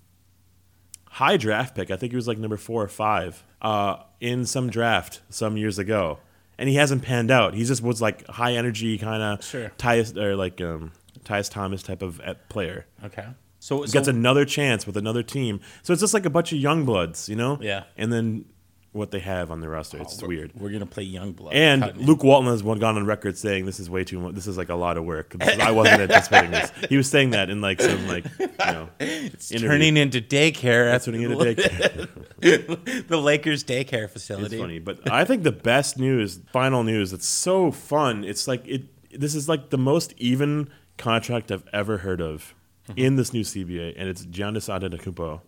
high 1.07 1.37
draft 1.37 1.73
pick. 1.75 1.89
I 1.89 1.95
think 1.95 2.11
he 2.11 2.15
was 2.15 2.27
like 2.27 2.37
number 2.37 2.57
four 2.57 2.83
or 2.83 2.87
five 2.87 3.43
uh, 3.63 3.95
in 4.19 4.45
some 4.45 4.69
draft 4.69 5.21
some 5.29 5.57
years 5.57 5.79
ago, 5.79 6.19
and 6.59 6.69
he 6.69 6.75
hasn't 6.75 7.01
panned 7.01 7.31
out. 7.31 7.55
He 7.55 7.63
just 7.63 7.81
was 7.81 7.99
like 8.01 8.27
high 8.27 8.53
energy 8.53 8.99
kind 8.99 9.23
of 9.23 9.43
Sure. 9.43 9.71
Tyrus 9.79 10.15
or 10.15 10.35
like 10.35 10.61
um, 10.61 10.91
Tyrus 11.23 11.49
Thomas 11.49 11.81
type 11.81 12.03
of 12.03 12.21
uh, 12.21 12.35
player. 12.49 12.85
okay. 13.03 13.25
So, 13.61 13.85
so 13.85 13.91
Gets 13.91 14.07
another 14.07 14.45
chance 14.45 14.85
with 14.87 14.95
another 14.95 15.21
team, 15.23 15.59
so 15.83 15.91
it's 15.91 15.99
just 16.01 16.13
like 16.13 16.25
a 16.25 16.29
bunch 16.29 16.53
of 16.53 16.59
young 16.59 16.85
bloods, 16.85 17.27
you 17.27 17.35
know. 17.35 17.57
Yeah. 17.59 17.83
And 17.97 18.13
then 18.13 18.45
what 18.91 19.11
they 19.11 19.19
have 19.19 19.51
on 19.51 19.61
the 19.61 19.69
roster, 19.69 19.99
it's 20.01 20.21
oh, 20.21 20.23
we're, 20.23 20.27
weird. 20.27 20.51
We're 20.55 20.71
gonna 20.71 20.85
play 20.85 21.03
young 21.03 21.33
blood. 21.33 21.53
And 21.53 21.83
Cutting. 21.83 22.05
Luke 22.05 22.23
Walton 22.23 22.49
has 22.49 22.63
one 22.63 22.79
gone 22.79 22.97
on 22.97 23.05
record 23.05 23.37
saying 23.37 23.65
this 23.65 23.79
is 23.79 23.89
way 23.89 24.03
too 24.03 24.19
much. 24.19 24.33
This 24.33 24.47
is 24.47 24.57
like 24.57 24.69
a 24.69 24.75
lot 24.75 24.97
of 24.97 25.05
work. 25.05 25.35
I 25.39 25.71
wasn't 25.71 26.01
anticipating 26.01 26.51
this. 26.51 26.71
He 26.89 26.97
was 26.97 27.09
saying 27.09 27.31
that 27.31 27.49
in 27.49 27.61
like 27.61 27.81
some 27.81 28.07
like 28.07 28.25
you 28.39 28.47
know 28.59 28.89
it's 28.99 29.51
interview. 29.51 29.69
turning 29.69 29.97
into 29.97 30.21
daycare. 30.21 30.91
That's 30.91 31.07
at 31.07 31.13
what 31.13 31.19
he 31.19 31.23
had 31.23 33.07
the 33.07 33.17
Lakers 33.17 33.63
daycare 33.63 34.09
facility. 34.09 34.55
It's 34.55 34.61
funny, 34.61 34.79
but 34.79 35.11
I 35.11 35.23
think 35.23 35.43
the 35.43 35.51
best 35.51 35.99
news, 35.99 36.39
final 36.51 36.83
news, 36.83 37.13
it's 37.13 37.27
so 37.27 37.71
fun. 37.71 38.23
It's 38.23 38.47
like 38.47 38.67
it. 38.67 38.85
This 39.19 39.35
is 39.35 39.47
like 39.47 39.69
the 39.69 39.77
most 39.77 40.13
even 40.17 40.69
contract 40.97 41.51
I've 41.51 41.67
ever 41.73 41.99
heard 41.99 42.21
of 42.21 42.53
in 42.95 43.15
this 43.15 43.33
new 43.33 43.43
CBA, 43.43 43.93
and 43.97 44.09
it's 44.09 44.25
Giannis 44.25 44.69
Antetokounmpo, 44.69 45.41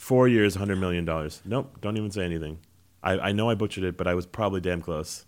four 0.00 0.26
years, 0.26 0.54
hundred 0.54 0.78
million 0.80 1.04
dollars. 1.04 1.42
Nope, 1.44 1.76
don't 1.82 1.98
even 1.98 2.10
say 2.10 2.24
anything. 2.24 2.58
I, 3.02 3.18
I 3.18 3.32
know 3.32 3.50
I 3.50 3.54
butchered 3.54 3.84
it, 3.84 3.98
but 3.98 4.06
I 4.06 4.14
was 4.14 4.24
probably 4.26 4.60
damn 4.60 4.80
close. 4.80 5.26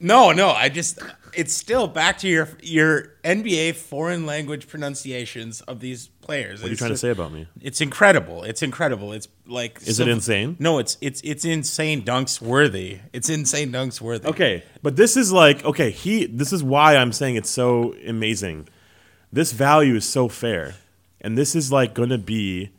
No, 0.00 0.30
no, 0.30 0.50
I 0.50 0.68
just 0.68 1.00
it's 1.34 1.52
still 1.52 1.88
back 1.88 2.18
to 2.18 2.28
your 2.28 2.48
your 2.62 3.16
NBA 3.24 3.74
foreign 3.74 4.24
language 4.24 4.68
pronunciations 4.68 5.60
of 5.62 5.80
these 5.80 6.06
players. 6.06 6.60
What 6.60 6.68
are 6.68 6.70
you 6.70 6.76
trying 6.76 6.92
to 6.92 6.96
say 6.96 7.10
about 7.10 7.32
me? 7.32 7.48
It's 7.60 7.80
incredible. 7.80 8.44
It's 8.44 8.62
incredible. 8.62 9.12
It's 9.12 9.26
like 9.48 9.80
Is 9.84 9.98
it 9.98 10.06
insane? 10.06 10.54
No, 10.60 10.78
it's 10.78 10.96
it's 11.00 11.20
it's 11.22 11.44
insane 11.44 12.02
dunks 12.02 12.40
worthy. 12.40 13.00
It's 13.12 13.28
insane 13.28 13.72
dunks 13.72 14.00
worthy. 14.00 14.28
Okay, 14.28 14.62
but 14.80 14.94
this 14.94 15.16
is 15.16 15.32
like 15.32 15.64
okay. 15.64 15.90
He. 15.90 16.26
This 16.26 16.52
is 16.52 16.62
why 16.62 16.94
I'm 16.94 17.10
saying 17.10 17.34
it's 17.34 17.50
so 17.50 17.96
amazing. 18.06 18.68
This 19.32 19.50
value 19.50 19.96
is 19.96 20.08
so 20.08 20.28
fair, 20.28 20.76
and 21.20 21.36
this 21.36 21.56
is 21.56 21.72
like 21.72 21.94
going 21.94 22.10
to 22.10 22.18
be 22.18 22.70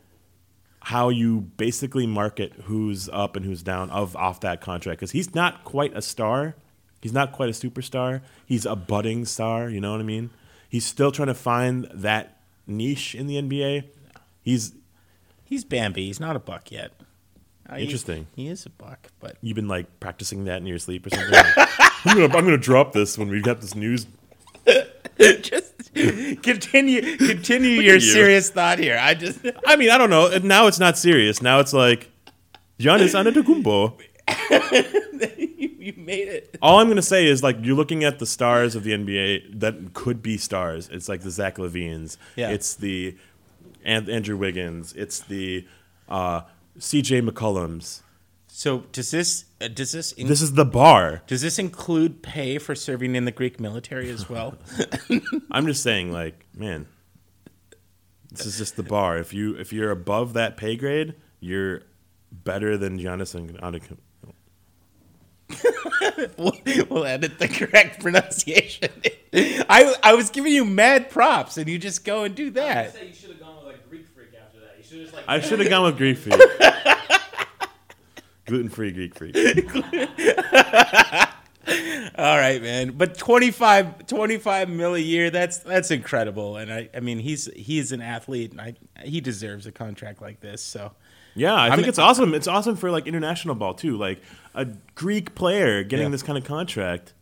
how 0.81 1.09
you 1.09 1.41
basically 1.41 2.07
market 2.07 2.53
who's 2.63 3.09
up 3.09 3.35
and 3.35 3.45
who's 3.45 3.61
down 3.61 3.89
of 3.89 4.15
off 4.15 4.39
that 4.41 4.61
contract 4.61 4.99
because 4.99 5.11
he's 5.11 5.35
not 5.35 5.63
quite 5.63 5.95
a 5.95 6.01
star. 6.01 6.55
He's 7.01 7.13
not 7.13 7.31
quite 7.31 7.49
a 7.49 7.53
superstar. 7.53 8.21
He's 8.45 8.65
a 8.65 8.75
budding 8.75 9.25
star. 9.25 9.69
You 9.69 9.81
know 9.81 9.91
what 9.91 10.01
I 10.01 10.03
mean? 10.03 10.29
He's 10.69 10.85
still 10.85 11.11
trying 11.11 11.27
to 11.27 11.33
find 11.33 11.87
that 11.93 12.41
niche 12.67 13.15
in 13.15 13.27
the 13.27 13.35
NBA. 13.41 13.85
He's 14.41 14.73
He's 15.43 15.63
Bambi. 15.63 16.05
He's 16.05 16.19
not 16.19 16.35
a 16.35 16.39
buck 16.39 16.71
yet. 16.71 16.91
Uh, 17.67 17.77
he- 17.77 17.83
Interesting. 17.85 18.27
He, 18.35 18.47
is 18.47 18.67
a 18.67 18.69
buck, 18.69 19.07
but 19.19 19.37
you've 19.41 19.55
been 19.55 19.67
like 19.67 19.99
practicing 19.99 20.45
that 20.45 20.57
in 20.57 20.67
your 20.67 20.77
sleep 20.77 21.07
or 21.07 21.09
something. 21.09 21.33
I'm 22.05 22.15
gonna 22.17 22.37
I'm 22.37 22.45
gonna 22.45 22.57
drop 22.57 22.93
this 22.93 23.17
when 23.17 23.29
we 23.29 23.41
got 23.41 23.59
this 23.59 23.75
news. 23.75 24.05
continue 26.43 27.17
continue 27.17 27.81
your 27.81 27.95
you. 27.95 27.99
serious 27.99 28.49
thought 28.49 28.79
here. 28.79 28.97
I 28.99 29.13
just 29.13 29.39
I 29.65 29.75
mean, 29.75 29.89
I 29.89 29.97
don't 29.97 30.09
know. 30.09 30.37
Now 30.39 30.67
it's 30.67 30.79
not 30.79 30.97
serious. 30.97 31.41
Now 31.41 31.59
it's 31.59 31.73
like 31.73 32.09
Giannis 32.79 33.13
Antetokounmpo. 33.13 33.99
you, 35.57 35.69
you 35.79 35.93
made 35.97 36.27
it. 36.27 36.57
All 36.61 36.79
I'm 36.79 36.87
gonna 36.87 37.01
say 37.01 37.27
is 37.27 37.43
like 37.43 37.57
you're 37.61 37.75
looking 37.75 38.03
at 38.03 38.19
the 38.19 38.25
stars 38.25 38.75
of 38.75 38.83
the 38.83 38.91
NBA 38.91 39.59
that 39.59 39.93
could 39.93 40.21
be 40.21 40.37
stars. 40.37 40.89
It's 40.91 41.09
like 41.09 41.21
the 41.21 41.31
Zach 41.31 41.57
LaVines. 41.57 42.17
Yeah. 42.35 42.49
It's 42.49 42.75
the 42.75 43.17
and 43.83 44.09
Andrew 44.09 44.37
Wiggins. 44.37 44.93
It's 44.93 45.19
the 45.19 45.67
uh, 46.07 46.41
C.J. 46.77 47.21
McCollums. 47.21 48.01
So 48.47 48.85
does 48.91 49.11
this 49.11 49.45
uh, 49.61 49.67
does 49.67 49.91
this 49.91 50.11
in- 50.13 50.27
This 50.27 50.41
is 50.41 50.53
the 50.53 50.65
bar. 50.65 51.21
does 51.27 51.41
this 51.41 51.59
include 51.59 52.21
pay 52.23 52.57
for 52.57 52.75
serving 52.75 53.15
in 53.15 53.25
the 53.25 53.31
Greek 53.31 53.59
military 53.59 54.09
as 54.09 54.29
well? 54.29 54.57
I'm 55.51 55.65
just 55.65 55.83
saying, 55.83 56.11
like, 56.11 56.45
man, 56.55 56.87
this 58.31 58.45
is 58.45 58.57
just 58.57 58.75
the 58.75 58.83
bar. 58.83 59.17
If 59.17 59.33
you 59.33 59.55
if 59.55 59.73
you're 59.73 59.91
above 59.91 60.33
that 60.33 60.55
pay 60.57 60.75
grade, 60.75 61.15
you're 61.39 61.81
better 62.31 62.77
than 62.77 62.99
Giannis 62.99 63.33
Antetokounmpo. 63.59 63.97
we'll, 66.37 66.53
we'll 66.89 67.05
edit 67.05 67.39
the 67.39 67.47
correct 67.47 68.01
pronunciation. 68.01 68.89
I 69.33 69.95
I 70.03 70.13
was 70.13 70.29
giving 70.29 70.53
you 70.53 70.63
mad 70.63 71.09
props, 71.09 71.57
and 71.57 71.67
you 71.67 71.79
just 71.79 72.05
go 72.05 72.23
and 72.23 72.35
do 72.35 72.51
that. 72.51 72.95
you 73.03 73.13
should 73.13 73.31
have 73.31 73.39
gone 73.39 73.55
with 73.57 73.65
like 73.65 73.89
Greek 73.89 74.07
freak 74.09 74.29
after 74.39 74.59
that. 74.59 74.75
You 74.77 74.83
should 74.83 75.01
just 75.01 75.13
like 75.13 75.23
I 75.27 75.39
should 75.39 75.59
have 75.59 75.69
gone 75.69 75.85
with 75.85 75.97
Greek 75.97 76.17
freak. 76.17 76.39
Gluten 78.49 78.69
free 78.69 78.91
Greek 78.91 79.15
freak. 79.15 79.35
All 82.17 82.37
right, 82.37 82.61
man. 82.61 82.91
But 82.97 83.17
25, 83.17 84.07
25 84.07 84.69
mil 84.69 84.95
a 84.95 84.99
year, 84.99 85.29
that's 85.29 85.59
that's 85.59 85.91
incredible. 85.91 86.57
And 86.57 86.73
I, 86.73 86.89
I 86.95 86.99
mean, 86.99 87.19
he's 87.19 87.45
he's 87.55 87.91
an 87.91 88.01
athlete, 88.01 88.51
and 88.51 88.59
I, 88.61 88.73
he 89.03 89.21
deserves 89.21 89.65
a 89.67 89.71
contract 89.71 90.21
like 90.21 90.39
this. 90.39 90.63
So 90.63 90.91
Yeah, 91.35 91.53
I 91.55 91.69
think 91.69 91.81
I'm- 91.81 91.89
it's 91.89 91.99
awesome. 91.99 92.33
It's 92.33 92.47
awesome 92.47 92.75
for 92.75 92.89
like 92.91 93.05
international 93.07 93.55
ball 93.55 93.73
too. 93.75 93.97
Like 93.97 94.21
a 94.55 94.65
Greek 94.95 95.35
player 95.35 95.83
getting 95.83 96.07
Yeah. 96.07 96.11
this 96.11 96.23
kind 96.23 96.37
of 96.37 96.43
contract. 96.43 97.13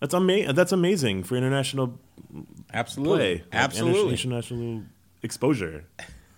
That's 0.00 0.14
amazing. 0.14 0.54
That's 0.54 0.72
amazing 0.72 1.22
for 1.22 1.36
international 1.36 1.98
absolutely, 2.72 3.16
play. 3.18 3.34
Like, 3.36 3.44
absolutely. 3.52 4.12
international 4.12 4.82
exposure. 5.22 5.84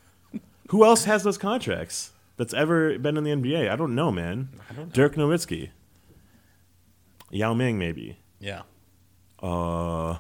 Who 0.69 0.85
else 0.85 1.05
has 1.05 1.23
those 1.23 1.39
contracts 1.39 2.11
that's 2.37 2.55
ever 2.55 2.99
been 2.99 3.17
in 3.17 3.25
the 3.25 3.31
NBA? 3.31 3.71
I 3.71 3.77
don't 3.77 3.95
know, 3.95 4.11
man. 4.11 4.49
Dirk 4.93 5.15
Nowitzki. 5.15 5.71
Yao 7.31 7.55
Ming, 7.55 7.79
maybe. 7.79 8.19
Yeah. 8.39 8.63
Uh, 9.43 10.19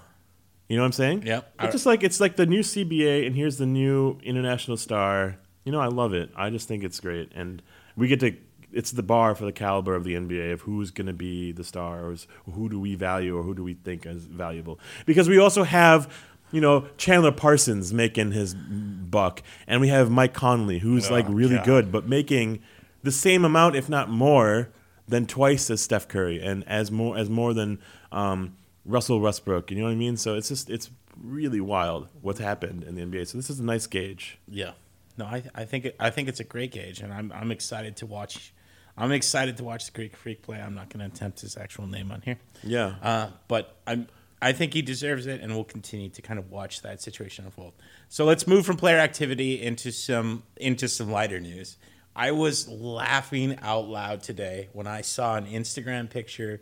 you 0.68 0.76
know 0.76 0.82
what 0.82 0.86
I'm 0.86 0.92
saying? 0.92 1.22
Yep. 1.26 1.54
It's 1.60 1.72
just 1.72 1.86
like 1.86 2.02
it's 2.02 2.20
like 2.20 2.36
the 2.36 2.46
new 2.46 2.60
CBA, 2.60 3.26
and 3.26 3.36
here's 3.36 3.58
the 3.58 3.66
new 3.66 4.18
international 4.22 4.76
star. 4.76 5.38
You 5.64 5.72
know, 5.72 5.80
I 5.80 5.86
love 5.86 6.12
it. 6.12 6.30
I 6.36 6.50
just 6.50 6.68
think 6.68 6.84
it's 6.84 7.00
great, 7.00 7.30
and 7.34 7.62
we 7.96 8.08
get 8.08 8.20
to. 8.20 8.36
It's 8.72 8.90
the 8.90 9.02
bar 9.02 9.34
for 9.34 9.44
the 9.44 9.52
caliber 9.52 9.94
of 9.94 10.04
the 10.04 10.14
NBA 10.14 10.52
of 10.52 10.62
who's 10.62 10.90
going 10.90 11.06
to 11.06 11.12
be 11.14 11.52
the 11.52 11.64
stars, 11.64 12.26
who 12.52 12.68
do 12.68 12.78
we 12.78 12.94
value, 12.94 13.38
or 13.38 13.42
who 13.42 13.54
do 13.54 13.64
we 13.64 13.74
think 13.74 14.04
is 14.04 14.26
valuable. 14.26 14.78
Because 15.06 15.28
we 15.28 15.38
also 15.38 15.62
have, 15.62 16.12
you 16.52 16.60
know, 16.60 16.88
Chandler 16.96 17.32
Parsons 17.32 17.92
making 17.92 18.32
his 18.32 18.54
buck, 18.54 19.42
and 19.66 19.80
we 19.80 19.88
have 19.88 20.10
Mike 20.10 20.34
Conley, 20.34 20.78
who's 20.78 21.10
like 21.10 21.26
really 21.28 21.56
God. 21.56 21.64
good, 21.64 21.92
but 21.92 22.08
making 22.08 22.62
the 23.02 23.12
same 23.12 23.44
amount, 23.44 23.76
if 23.76 23.88
not 23.88 24.08
more, 24.08 24.70
than 25.08 25.26
twice 25.26 25.70
as 25.70 25.80
Steph 25.80 26.08
Curry, 26.08 26.40
and 26.40 26.66
as 26.68 26.90
more 26.90 27.16
as 27.16 27.30
more 27.30 27.54
than 27.54 27.78
um, 28.12 28.56
Russell 28.84 29.20
Westbrook. 29.20 29.70
You 29.70 29.78
know 29.78 29.84
what 29.84 29.92
I 29.92 29.96
mean? 29.96 30.16
So 30.16 30.34
it's 30.34 30.48
just 30.48 30.70
it's 30.70 30.90
really 31.22 31.60
wild 31.60 32.08
what's 32.20 32.40
happened 32.40 32.84
in 32.84 32.94
the 32.94 33.02
NBA. 33.02 33.28
So 33.28 33.38
this 33.38 33.50
is 33.50 33.60
a 33.60 33.64
nice 33.64 33.86
gauge. 33.86 34.38
Yeah. 34.48 34.72
No, 35.16 35.24
I 35.24 35.42
I 35.54 35.64
think 35.64 35.86
it, 35.86 35.96
I 35.98 36.10
think 36.10 36.28
it's 36.28 36.40
a 36.40 36.44
great 36.44 36.72
gauge, 36.72 37.00
and 37.00 37.12
I'm 37.12 37.32
I'm 37.32 37.50
excited 37.50 37.96
to 37.98 38.06
watch. 38.06 38.52
I'm 38.98 39.12
excited 39.12 39.58
to 39.58 39.64
watch 39.64 39.86
the 39.86 39.92
Greek 39.92 40.16
Freak 40.16 40.42
play. 40.42 40.58
I'm 40.58 40.74
not 40.74 40.88
going 40.88 41.00
to 41.00 41.14
attempt 41.14 41.42
his 41.42 41.58
actual 41.58 41.86
name 41.86 42.10
on 42.10 42.22
here. 42.22 42.38
Yeah. 42.62 42.94
Uh, 43.02 43.28
but 43.46 43.76
I'm 43.86 44.08
I 44.40 44.52
think 44.52 44.74
he 44.74 44.82
deserves 44.82 45.26
it, 45.26 45.40
and 45.40 45.54
we'll 45.54 45.64
continue 45.64 46.10
to 46.10 46.22
kind 46.22 46.38
of 46.38 46.50
watch 46.50 46.82
that 46.82 47.00
situation 47.00 47.46
unfold. 47.46 47.72
So 48.08 48.24
let's 48.24 48.46
move 48.46 48.66
from 48.66 48.76
player 48.76 48.98
activity 48.98 49.62
into 49.62 49.90
some 49.90 50.42
into 50.56 50.88
some 50.88 51.10
lighter 51.10 51.40
news. 51.40 51.76
I 52.14 52.32
was 52.32 52.68
laughing 52.68 53.58
out 53.60 53.88
loud 53.88 54.22
today 54.22 54.68
when 54.72 54.86
I 54.86 55.02
saw 55.02 55.36
an 55.36 55.46
Instagram 55.46 56.08
picture 56.08 56.60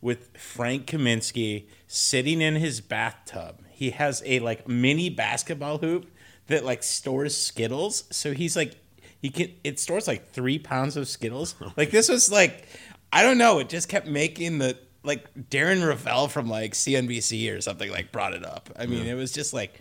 with 0.00 0.36
Frank 0.36 0.86
Kaminsky 0.86 1.66
sitting 1.86 2.40
in 2.40 2.56
his 2.56 2.80
bathtub. 2.80 3.62
He 3.70 3.90
has 3.90 4.22
a 4.26 4.40
like 4.40 4.68
mini 4.68 5.10
basketball 5.10 5.78
hoop 5.78 6.06
that 6.46 6.64
like 6.64 6.82
stores 6.82 7.36
Skittles. 7.36 8.04
So 8.10 8.32
he's 8.32 8.56
like 8.56 8.76
he 9.20 9.30
can 9.30 9.52
it 9.64 9.78
stores 9.78 10.06
like 10.06 10.30
three 10.30 10.58
pounds 10.58 10.96
of 10.96 11.08
Skittles. 11.08 11.54
Like 11.76 11.90
this 11.90 12.08
was 12.08 12.30
like 12.30 12.66
I 13.12 13.22
don't 13.22 13.38
know. 13.38 13.58
It 13.58 13.68
just 13.68 13.88
kept 13.88 14.06
making 14.06 14.58
the 14.58 14.76
like 15.06 15.32
Darren 15.50 15.86
Rovell 15.86 16.28
from 16.28 16.48
like 16.48 16.72
CNBC 16.72 17.56
or 17.56 17.60
something 17.60 17.90
like 17.90 18.12
brought 18.12 18.34
it 18.34 18.44
up. 18.44 18.70
I 18.78 18.86
mean, 18.86 19.06
it 19.06 19.14
was 19.14 19.32
just 19.32 19.54
like, 19.54 19.80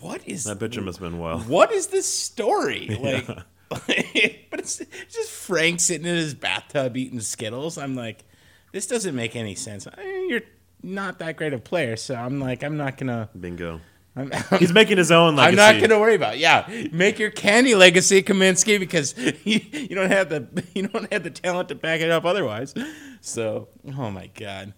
what 0.00 0.26
is 0.26 0.44
that 0.44 0.60
must 0.60 0.98
have 0.98 1.10
been 1.10 1.18
wild. 1.18 1.48
what 1.48 1.70
is 1.72 1.88
this 1.88 2.06
story? 2.06 2.98
Like, 3.68 3.88
but 4.48 4.60
it's, 4.60 4.80
it's 4.80 5.12
just 5.14 5.28
Frank 5.28 5.80
sitting 5.80 6.06
in 6.06 6.14
his 6.14 6.34
bathtub 6.34 6.96
eating 6.96 7.18
Skittles. 7.18 7.76
I'm 7.76 7.96
like, 7.96 8.24
this 8.70 8.86
doesn't 8.86 9.14
make 9.14 9.34
any 9.34 9.56
sense. 9.56 9.88
I 9.88 10.04
mean, 10.04 10.30
you're 10.30 10.42
not 10.84 11.18
that 11.18 11.36
great 11.36 11.52
a 11.52 11.58
player, 11.58 11.96
so 11.96 12.14
I'm 12.14 12.38
like, 12.38 12.62
I'm 12.62 12.76
not 12.76 12.96
gonna. 12.96 13.28
Bingo. 13.38 13.80
I'm, 14.16 14.32
He's 14.58 14.72
making 14.72 14.96
his 14.96 15.12
own 15.12 15.36
legacy. 15.36 15.60
I'm 15.60 15.74
not 15.74 15.80
gonna 15.80 16.00
worry 16.00 16.14
about. 16.14 16.34
It. 16.34 16.40
Yeah, 16.40 16.66
make 16.90 17.18
your 17.18 17.30
candy 17.30 17.74
legacy, 17.74 18.22
Kaminsky, 18.22 18.78
because 18.80 19.14
you, 19.44 19.60
you 19.72 19.94
don't 19.94 20.10
have 20.10 20.28
the 20.30 20.64
you 20.74 20.88
don't 20.88 21.12
have 21.12 21.22
the 21.22 21.30
talent 21.30 21.68
to 21.68 21.74
back 21.74 22.00
it 22.00 22.10
up 22.10 22.24
otherwise. 22.24 22.74
So, 23.20 23.68
oh 23.98 24.10
my 24.10 24.28
god. 24.28 24.72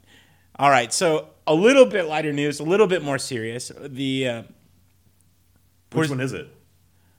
All 0.59 0.71
right, 0.71 0.93
so 0.93 1.29
a 1.47 1.55
little 1.55 1.87
bit 1.87 2.07
lighter 2.07 2.33
news, 2.33 2.59
a 2.59 2.65
little 2.65 2.89
bit 2.89 3.01
more 3.03 3.17
serious. 3.19 3.71
The 3.79 4.29
uh, 4.29 4.43
Which 5.93 6.11
one 6.11 6.21
is 6.21 6.33
it? 6.33 6.49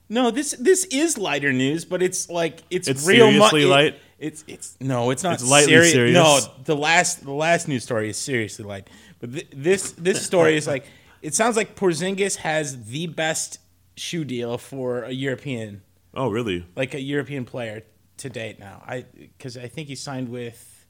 no, 0.10 0.32
this 0.32 0.52
this 0.60 0.86
is 0.86 1.18
lighter 1.18 1.54
news, 1.54 1.86
but 1.86 2.02
it's 2.02 2.30
like 2.30 2.64
it's, 2.70 2.88
It's 2.88 3.08
real 3.08 3.28
mu- 3.28 3.38
seriously 3.38 3.64
it- 3.64 3.68
light? 3.68 4.00
It's 4.20 4.44
it's 4.48 4.76
no, 4.82 5.12
it's 5.12 5.24
not 5.24 5.36
It's 5.36 5.50
lightly 5.50 5.72
seri- 5.72 5.92
serious? 5.92 6.14
No, 6.14 6.40
the 6.66 6.76
last 6.76 7.24
the 7.24 7.32
last 7.32 7.70
news 7.70 7.84
story 7.84 8.10
is 8.10 8.18
seriously 8.18 8.66
light, 8.66 8.90
but 9.22 9.32
th- 9.32 9.48
this 9.56 9.92
this 9.94 10.22
story 10.26 10.58
is 10.58 10.68
like 10.68 10.86
it 11.22 11.34
sounds 11.36 11.56
like 11.58 11.76
Porzingis 11.76 12.38
has 12.38 12.86
the 12.86 13.08
best 13.08 13.60
shoe 13.96 14.24
deal 14.24 14.58
for 14.58 15.04
a 15.04 15.12
European 15.12 15.82
Oh, 16.14 16.30
really? 16.30 16.66
like 16.76 16.94
a 16.94 17.02
European 17.02 17.46
player 17.46 17.84
to 18.18 18.30
date 18.30 18.60
now. 18.60 18.84
I 18.88 19.06
because 19.18 19.58
I 19.58 19.68
think 19.68 19.88
he 19.88 19.96
signed 19.96 20.30
with 20.30 20.86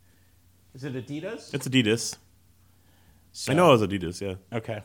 is 0.73 0.83
it 0.83 0.93
Adidas? 0.93 1.53
It's 1.53 1.67
Adidas. 1.67 2.15
So- 3.31 3.51
I 3.51 3.55
know 3.55 3.69
it 3.73 3.79
was 3.79 3.81
Adidas, 3.87 4.21
yeah. 4.21 4.35
Okay. 4.57 4.81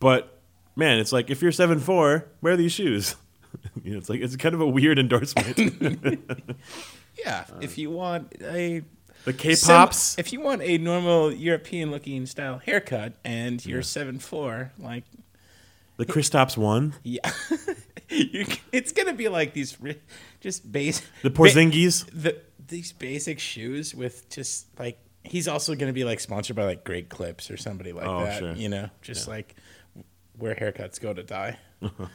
But 0.00 0.40
man, 0.76 0.98
it's 0.98 1.12
like 1.12 1.30
if 1.30 1.40
you're 1.42 1.52
seven 1.52 1.78
four, 1.80 2.26
wear 2.40 2.56
these 2.56 2.72
shoes. 2.72 3.14
you 3.84 3.92
know, 3.92 3.98
it's 3.98 4.08
like 4.08 4.20
it's 4.20 4.36
kind 4.36 4.54
of 4.54 4.60
a 4.60 4.66
weird 4.66 4.98
endorsement. 4.98 5.56
Yeah, 7.18 7.44
if 7.60 7.76
you 7.76 7.90
want 7.90 8.34
a 8.40 8.82
the 9.24 9.32
K-pops. 9.32 10.18
if 10.18 10.32
you 10.32 10.40
want 10.40 10.62
a 10.62 10.78
normal 10.78 11.32
European 11.32 11.90
looking 11.90 12.26
style 12.26 12.58
haircut 12.58 13.14
and 13.24 13.64
you're 13.64 13.82
seven 13.82 14.18
four, 14.18 14.72
like 14.78 15.04
the 15.96 16.06
Kristaps 16.06 16.56
one. 16.56 16.94
Yeah, 17.02 17.30
you, 18.08 18.46
it's 18.72 18.92
gonna 18.92 19.14
be 19.14 19.28
like 19.28 19.52
these 19.54 19.76
just 20.40 20.70
base 20.70 21.02
The 21.22 21.30
Porzingis. 21.30 22.06
the 22.12 22.38
these 22.68 22.92
basic 22.92 23.38
shoes 23.38 23.94
with 23.94 24.28
just 24.30 24.66
like 24.78 24.98
he's 25.24 25.46
also 25.46 25.74
gonna 25.74 25.92
be 25.92 26.04
like 26.04 26.18
sponsored 26.20 26.56
by 26.56 26.64
like 26.64 26.84
Great 26.84 27.08
Clips 27.08 27.50
or 27.50 27.56
somebody 27.56 27.92
like 27.92 28.06
Oh, 28.06 28.24
that. 28.24 28.38
sure. 28.38 28.52
You 28.54 28.68
know, 28.68 28.88
just 29.02 29.28
like 29.28 29.54
where 30.38 30.54
haircuts 30.54 31.00
go 31.00 31.12
to 31.12 31.22
die. 31.22 31.58
Oh 31.84 32.08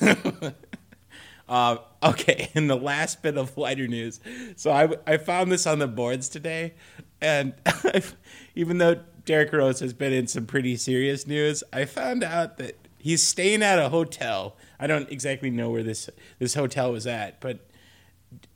gosh. 0.00 0.52
Uh, 1.52 1.76
okay, 2.02 2.48
and 2.54 2.70
the 2.70 2.76
last 2.76 3.22
bit 3.22 3.36
of 3.36 3.58
lighter 3.58 3.86
news. 3.86 4.20
So 4.56 4.70
I, 4.72 4.88
I 5.06 5.18
found 5.18 5.52
this 5.52 5.66
on 5.66 5.80
the 5.80 5.86
boards 5.86 6.30
today, 6.30 6.72
and 7.20 7.52
even 8.54 8.78
though 8.78 9.00
Derrick 9.26 9.52
Rose 9.52 9.80
has 9.80 9.92
been 9.92 10.14
in 10.14 10.26
some 10.26 10.46
pretty 10.46 10.76
serious 10.76 11.26
news, 11.26 11.62
I 11.70 11.84
found 11.84 12.24
out 12.24 12.56
that 12.56 12.78
he's 12.96 13.22
staying 13.22 13.62
at 13.62 13.78
a 13.78 13.90
hotel. 13.90 14.56
I 14.80 14.86
don't 14.86 15.10
exactly 15.10 15.50
know 15.50 15.68
where 15.68 15.82
this 15.82 16.08
this 16.38 16.54
hotel 16.54 16.90
was 16.90 17.06
at, 17.06 17.38
but 17.40 17.58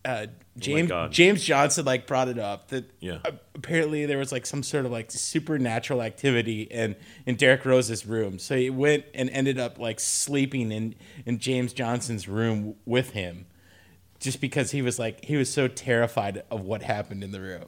uh, 0.07 0.27
James 0.59 0.89
God. 0.89 1.13
James 1.13 1.43
Johnson 1.45 1.85
like 1.85 2.07
brought 2.07 2.29
it 2.29 2.39
up 2.39 2.69
that 2.69 2.91
Yeah. 3.01 3.19
apparently 3.55 4.07
there 4.07 4.17
was 4.19 4.33
like 4.33 4.47
some 4.47 4.63
sort 4.63 4.87
of 4.87 4.93
like 4.93 5.11
supernatural 5.11 6.01
activity 6.01 6.63
in 6.63 6.97
in 7.27 7.37
Derrick 7.37 7.65
Rose's 7.67 8.07
room. 8.07 8.39
So 8.39 8.57
he 8.57 8.71
went 8.71 9.05
and 9.15 9.29
ended 9.31 9.59
up 9.59 9.79
like 9.79 10.01
sleeping 10.01 10.73
in 10.73 10.95
in 11.27 11.39
James 11.39 11.73
Johnson's 11.75 12.27
room 12.29 12.77
with 12.87 13.11
him, 13.11 13.47
just 14.21 14.41
because 14.41 14.71
he 14.71 14.81
was 14.81 14.99
like 14.99 15.25
he 15.25 15.37
was 15.37 15.53
so 15.53 15.69
terrified 15.69 16.43
of 16.51 16.63
what 16.63 16.83
happened 16.83 17.23
in 17.23 17.33
the 17.33 17.41
room. 17.41 17.67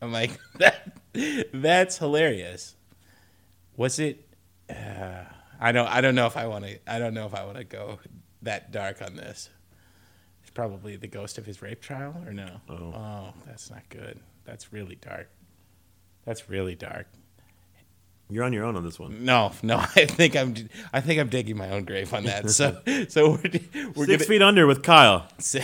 I'm 0.00 0.12
like 0.12 0.38
that 0.58 0.92
that's 1.52 1.98
hilarious. 1.98 2.76
Was 3.76 3.98
it? 3.98 4.24
Uh, 4.70 5.24
I 5.60 5.72
don't. 5.72 5.88
I 5.88 6.00
don't 6.00 6.14
know 6.14 6.26
if 6.26 6.36
I 6.36 6.46
want 6.46 6.64
to. 6.66 6.78
I 6.86 6.98
don't 7.00 7.14
know 7.14 7.26
if 7.26 7.34
I 7.34 7.44
want 7.44 7.56
to 7.58 7.64
go 7.64 7.98
that 8.42 8.70
dark 8.70 9.02
on 9.02 9.16
this. 9.16 9.50
Probably 10.58 10.96
the 10.96 11.06
ghost 11.06 11.38
of 11.38 11.46
his 11.46 11.62
rape 11.62 11.80
trial, 11.80 12.20
or 12.26 12.32
no? 12.32 12.60
Oh. 12.68 13.32
that's 13.46 13.70
not 13.70 13.88
good. 13.90 14.18
That's 14.44 14.72
really 14.72 14.96
dark. 14.96 15.30
That's 16.24 16.50
really 16.50 16.74
dark. 16.74 17.06
You're 18.28 18.42
on 18.42 18.52
your 18.52 18.64
own 18.64 18.74
on 18.74 18.84
this 18.84 18.98
one. 18.98 19.24
No, 19.24 19.52
no. 19.62 19.76
I 19.94 20.04
think 20.06 20.34
I'm. 20.34 20.56
I 20.92 21.00
think 21.00 21.20
I'm 21.20 21.28
digging 21.28 21.56
my 21.56 21.70
own 21.70 21.84
grave 21.84 22.12
on 22.12 22.24
that. 22.24 22.50
So, 22.50 22.76
so 23.08 23.30
we're 23.30 23.38
we're 23.94 24.06
6 24.06 24.06
gonna, 24.06 24.18
feet 24.18 24.42
under 24.42 24.66
with 24.66 24.82
Kyle. 24.82 25.28
So, 25.38 25.60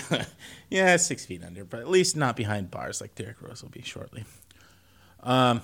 yeah, 0.71 0.97
six 0.97 1.27
feet 1.27 1.43
under, 1.43 1.65
but 1.65 1.81
at 1.81 1.89
least 1.89 2.17
not 2.17 2.37
behind 2.37 2.71
bars 2.71 3.01
like 3.01 3.17
Derrick 3.17 3.43
Rose 3.43 3.65
will 3.65 3.71
be 3.71 3.83
shortly. 3.83 4.25
Um, 5.25 5.61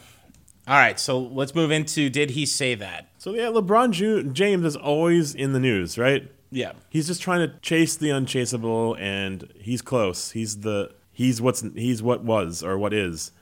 all 0.66 0.77
right, 0.77 0.99
so 0.99 1.21
let's 1.21 1.55
move 1.55 1.71
into 1.71 2.11
did 2.11 2.31
he 2.31 2.47
say 2.47 2.75
that? 2.75 3.11
So 3.19 3.33
yeah, 3.33 3.47
LeBron 3.47 4.33
James 4.33 4.64
is 4.64 4.75
always 4.75 5.37
in 5.37 5.53
the 5.53 5.61
news, 5.61 5.97
right? 5.97 6.29
Yeah, 6.51 6.73
He's 6.89 7.07
just 7.07 7.23
trying 7.23 7.49
to 7.49 7.59
chase 7.61 7.97
the 7.97 8.11
unchaseable, 8.11 8.97
and 8.99 9.53
he's 9.57 9.83
close. 9.83 10.33
He's 10.33 10.61
the 10.61 10.93
he's 11.13 11.41
what's 11.41 11.63
he's 11.75 12.03
what 12.03 12.25
was 12.25 12.63
or 12.63 12.77
what 12.77 12.93
is, 12.93 13.33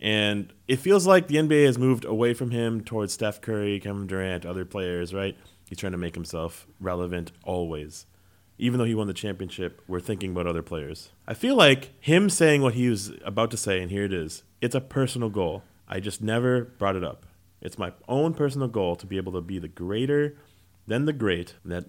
and 0.00 0.52
it 0.68 0.76
feels 0.76 1.06
like 1.06 1.26
the 1.26 1.36
NBA 1.36 1.66
has 1.66 1.78
moved 1.78 2.04
away 2.04 2.32
from 2.34 2.50
him 2.50 2.82
towards 2.82 3.12
Steph 3.12 3.40
Curry, 3.40 3.80
Kevin 3.80 4.06
Durant, 4.06 4.46
other 4.46 4.64
players. 4.64 5.12
Right? 5.12 5.36
He's 5.68 5.78
trying 5.78 5.92
to 5.92 5.98
make 5.98 6.14
himself 6.14 6.66
relevant 6.78 7.32
always. 7.42 8.06
Even 8.56 8.78
though 8.78 8.84
he 8.84 8.94
won 8.94 9.08
the 9.08 9.14
championship, 9.14 9.82
we're 9.88 9.98
thinking 9.98 10.30
about 10.30 10.46
other 10.46 10.62
players. 10.62 11.10
I 11.26 11.34
feel 11.34 11.56
like 11.56 11.90
him 12.00 12.30
saying 12.30 12.62
what 12.62 12.74
he 12.74 12.88
was 12.88 13.10
about 13.24 13.50
to 13.50 13.56
say, 13.56 13.80
and 13.80 13.90
here 13.90 14.04
it 14.04 14.12
is. 14.12 14.44
It's 14.60 14.76
a 14.76 14.80
personal 14.80 15.28
goal. 15.28 15.64
I 15.88 15.98
just 15.98 16.22
never 16.22 16.64
brought 16.64 16.94
it 16.94 17.02
up. 17.02 17.26
It's 17.60 17.78
my 17.78 17.92
own 18.06 18.34
personal 18.34 18.68
goal 18.68 18.94
to 18.96 19.06
be 19.06 19.16
able 19.16 19.32
to 19.32 19.40
be 19.40 19.58
the 19.58 19.66
greater 19.68 20.36
than 20.86 21.06
the 21.06 21.12
great. 21.12 21.54
That 21.64 21.86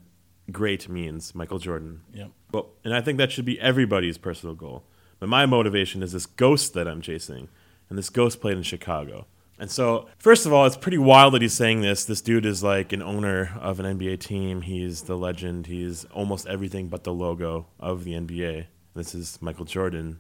great 0.52 0.90
means 0.90 1.34
Michael 1.36 1.60
Jordan. 1.60 2.02
Yep. 2.14 2.32
Well, 2.52 2.70
and 2.84 2.94
I 2.94 3.02
think 3.02 3.18
that 3.18 3.32
should 3.32 3.46
be 3.46 3.60
everybody's 3.60 4.18
personal 4.18 4.56
goal. 4.56 4.84
But 5.20 5.30
my 5.30 5.46
motivation 5.46 6.04
is 6.04 6.12
this 6.12 6.26
ghost 6.26 6.74
that 6.74 6.88
I'm 6.88 7.02
chasing, 7.02 7.48
and 7.90 7.98
this 7.98 8.10
ghost 8.10 8.42
played 8.42 8.58
in 8.58 8.64
Chicago. 8.64 9.28
And 9.58 9.72
so, 9.72 10.08
first 10.18 10.46
of 10.46 10.52
all, 10.52 10.66
it's 10.66 10.76
pretty 10.76 10.98
wild 10.98 11.34
that 11.34 11.42
he's 11.42 11.54
saying 11.54 11.82
this. 11.82 12.04
This 12.04 12.22
dude 12.22 12.46
is 12.46 12.62
like 12.62 12.92
an 12.92 13.02
owner 13.02 13.58
of 13.62 13.80
an 13.80 13.98
NBA 13.98 14.20
team. 14.20 14.62
He's 14.62 15.04
the 15.04 15.18
legend. 15.18 15.68
He's 15.68 16.04
almost 16.06 16.46
everything 16.48 16.90
but 16.90 17.06
the 17.06 17.14
logo 17.14 17.68
of 17.80 18.04
the 18.04 18.12
NBA. 18.12 18.66
This 18.96 19.16
is 19.16 19.42
Michael 19.42 19.66
Jordan. 19.66 20.20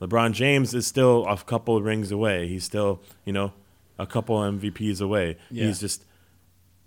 LeBron 0.00 0.32
James 0.32 0.74
is 0.74 0.86
still 0.86 1.26
a 1.28 1.36
couple 1.36 1.76
of 1.76 1.84
rings 1.84 2.10
away. 2.10 2.48
He's 2.48 2.64
still, 2.64 3.02
you 3.24 3.32
know, 3.32 3.52
a 3.98 4.06
couple 4.06 4.36
MVPs 4.38 5.00
away. 5.00 5.36
Yeah. 5.50 5.66
He's 5.66 5.78
just, 5.78 6.04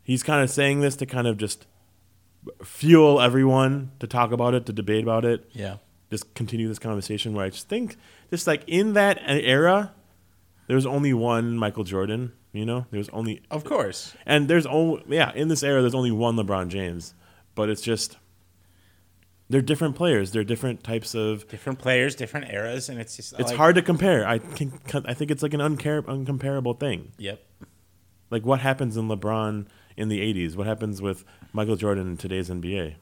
he's 0.01 0.23
kind 0.23 0.43
of 0.43 0.49
saying 0.49 0.81
this 0.81 0.95
to 0.97 1.05
kind 1.05 1.27
of 1.27 1.37
just 1.37 1.65
fuel 2.63 3.21
everyone 3.21 3.91
to 3.99 4.07
talk 4.07 4.31
about 4.31 4.53
it, 4.53 4.65
to 4.67 4.73
debate 4.73 5.03
about 5.03 5.25
it, 5.25 5.49
yeah, 5.53 5.77
just 6.09 6.33
continue 6.33 6.67
this 6.67 6.79
conversation. 6.79 7.33
Where 7.33 7.45
I 7.45 7.49
just 7.49 7.67
think, 7.69 7.97
just 8.29 8.47
like 8.47 8.63
in 8.67 8.93
that 8.93 9.19
era, 9.27 9.93
there 10.67 10.75
was 10.75 10.85
only 10.85 11.13
one 11.13 11.57
Michael 11.57 11.83
Jordan. 11.83 12.33
You 12.51 12.65
know, 12.65 12.85
there's 12.91 13.09
only 13.09 13.41
of 13.49 13.63
course. 13.63 14.13
and 14.25 14.47
there's 14.47 14.65
only 14.67 15.03
yeah 15.07 15.31
in 15.33 15.47
this 15.47 15.63
era 15.63 15.81
there's 15.81 15.95
only 15.95 16.11
one 16.11 16.35
LeBron 16.35 16.67
James, 16.67 17.13
but 17.55 17.67
it's 17.69 17.81
just 17.81 18.17
they're 19.49 19.61
different 19.61 19.95
players. 19.95 20.31
They're 20.31 20.43
different 20.43 20.83
types 20.83 21.15
of. 21.15 21.47
Different 21.47 21.79
players, 21.79 22.15
different 22.15 22.49
eras, 22.51 22.89
and 22.89 22.99
it's 22.99 23.15
just 23.15 23.33
It's 23.39 23.49
like- 23.49 23.57
hard 23.57 23.75
to 23.75 23.81
compare. 23.81 24.27
I 24.27 24.37
can 24.39 24.79
I 25.05 25.13
think 25.13 25.31
it's 25.31 25.43
like 25.43 25.53
an 25.53 25.59
uncar- 25.59 26.03
uncomparable 26.03 26.79
thing. 26.79 27.11
Yep. 27.17 27.41
Like 28.29 28.45
what 28.45 28.59
happens 28.61 28.97
in 28.97 29.07
LeBron 29.07 29.67
in 29.97 30.09
the 30.09 30.19
'80s? 30.19 30.55
What 30.55 30.67
happens 30.67 31.01
with 31.01 31.23
Michael 31.53 31.75
Jordan 31.75 32.07
in 32.07 32.17
today's 32.17 32.49
NBA? 32.49 32.95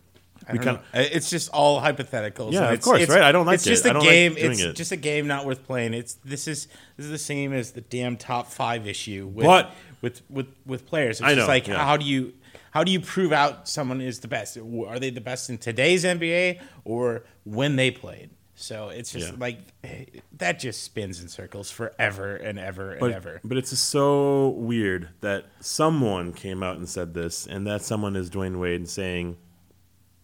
We 0.52 0.58
kind 0.58 0.78
know. 0.78 0.82
It's 0.96 1.30
just 1.30 1.50
all 1.52 1.80
hypotheticals. 1.82 2.52
Yeah, 2.54 2.62
of 2.66 2.74
it's- 2.74 2.84
course, 2.84 3.02
it's- 3.02 3.16
right? 3.16 3.24
I 3.24 3.32
don't 3.32 3.46
like 3.46 3.56
It's 3.56 3.68
it. 3.68 3.70
just 3.70 3.86
a 3.86 3.94
like 3.94 4.02
game. 4.04 4.34
doing 4.34 4.52
it's 4.52 4.62
it. 4.62 4.76
just 4.76 4.92
a 4.92 4.98
game 4.98 5.28
not 5.28 5.46
worth 5.46 5.64
playing. 5.64 5.94
It's 5.94 6.16
this 6.26 6.48
is 6.48 6.68
this 6.98 7.06
is 7.06 7.12
the 7.12 7.18
same 7.20 7.54
as 7.54 7.72
the 7.74 7.82
damn 7.82 8.18
top 8.18 8.48
five 8.52 8.88
issue 8.88 9.28
with 9.34 9.46
But- 9.46 9.72
with 10.02 10.22
with 10.32 10.48
with 10.66 10.88
players. 10.88 11.20
It's 11.20 11.22
I 11.22 11.36
just 11.36 11.46
know, 11.46 11.48
like 11.48 11.68
yeah. 11.68 11.84
how 11.86 11.96
do 11.96 12.06
you 12.06 12.34
how 12.72 12.84
do 12.84 12.92
you 12.92 13.00
prove 13.00 13.32
out 13.32 13.68
someone 13.70 14.02
is 14.02 14.20
the 14.22 14.28
best? 14.28 14.58
Are 14.58 14.98
they 14.98 15.12
the 15.12 15.22
best 15.22 15.50
in 15.50 15.58
today's 15.60 16.04
NBA 16.04 16.60
or 16.86 17.24
when 17.44 17.76
they 17.76 17.92
played? 17.92 18.32
So 18.62 18.90
it's 18.90 19.12
just 19.12 19.32
Yeah. 19.32 19.38
like 19.40 19.60
eh, 19.84 20.06
that 20.38 20.60
just 20.60 20.84
spins 20.84 21.22
in 21.22 21.28
circles 21.28 21.72
forever 21.72 22.36
and 22.36 22.60
ever 22.60 22.92
and 22.92 23.00
but, 23.00 23.12
ever. 23.12 23.42
but 23.44 23.58
it's 23.58 23.78
so 23.78 24.50
weird 24.50 25.10
that 25.22 25.46
someone 25.60 26.32
came 26.34 26.62
out 26.62 26.78
and 26.78 26.88
said 26.88 27.14
this, 27.14 27.48
and 27.48 27.66
that 27.68 27.82
someone 27.82 28.16
is 28.16 28.30
Dwyane 28.30 28.60
Wade 28.60 28.88
saying, 28.88 29.38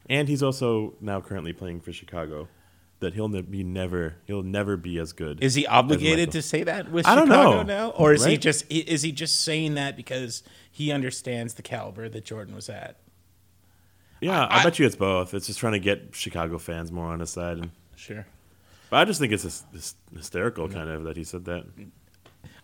and 0.10 0.28
he's 0.30 0.43
also 0.43 0.93
now 1.02 1.19
currently 1.19 1.52
playing 1.52 1.82
for 1.82 1.91
Chicago, 1.91 2.47
that 3.00 3.13
he'll 3.15 3.28
ne- 3.28 3.41
be 3.41 3.63
never 3.63 4.15
he'll 4.26 4.43
never 4.43 4.78
be 4.78 5.00
as 5.00 5.13
good. 5.13 5.43
Is 5.43 5.56
he 5.56 5.65
obligated 5.65 6.32
to 6.34 6.41
say 6.41 6.63
that 6.63 6.91
with 6.91 7.08
I 7.08 7.15
don't 7.15 7.28
Chicago 7.28 7.58
know, 7.58 7.63
now, 7.63 7.89
or 7.89 8.13
is 8.13 8.23
he 8.23 8.38
just 8.38 8.65
is 8.71 9.02
he 9.02 9.12
just 9.12 9.41
saying 9.41 9.73
that 9.76 9.95
because 9.97 10.43
he 10.71 10.91
understands 10.91 11.56
the 11.56 11.63
caliber 11.63 12.08
that 12.08 12.23
Jordan 12.23 12.54
was 12.56 12.69
at? 12.69 12.97
Yeah, 14.21 14.45
I, 14.45 14.60
I- 14.60 14.63
bet 14.63 14.80
you 14.80 14.86
it's 14.86 14.95
both. 14.95 15.34
It's 15.34 15.47
just 15.47 15.60
trying 15.60 15.73
to 15.73 15.80
get 15.80 16.10
Chicago 16.13 16.58
fans 16.58 16.91
more 16.91 17.06
on 17.08 17.19
his 17.19 17.30
side. 17.32 17.58
And, 17.58 17.71
Sure. 17.98 18.26
but 18.90 18.98
I 18.98 19.06
just 19.06 19.20
think 19.20 19.34
it's 19.34 19.44
hys- 19.44 19.96
hysterical, 20.16 20.70
kind 20.70 20.90
of, 20.90 21.04
that 21.04 21.18
he 21.18 21.26
said 21.26 21.44
that. 21.46 21.66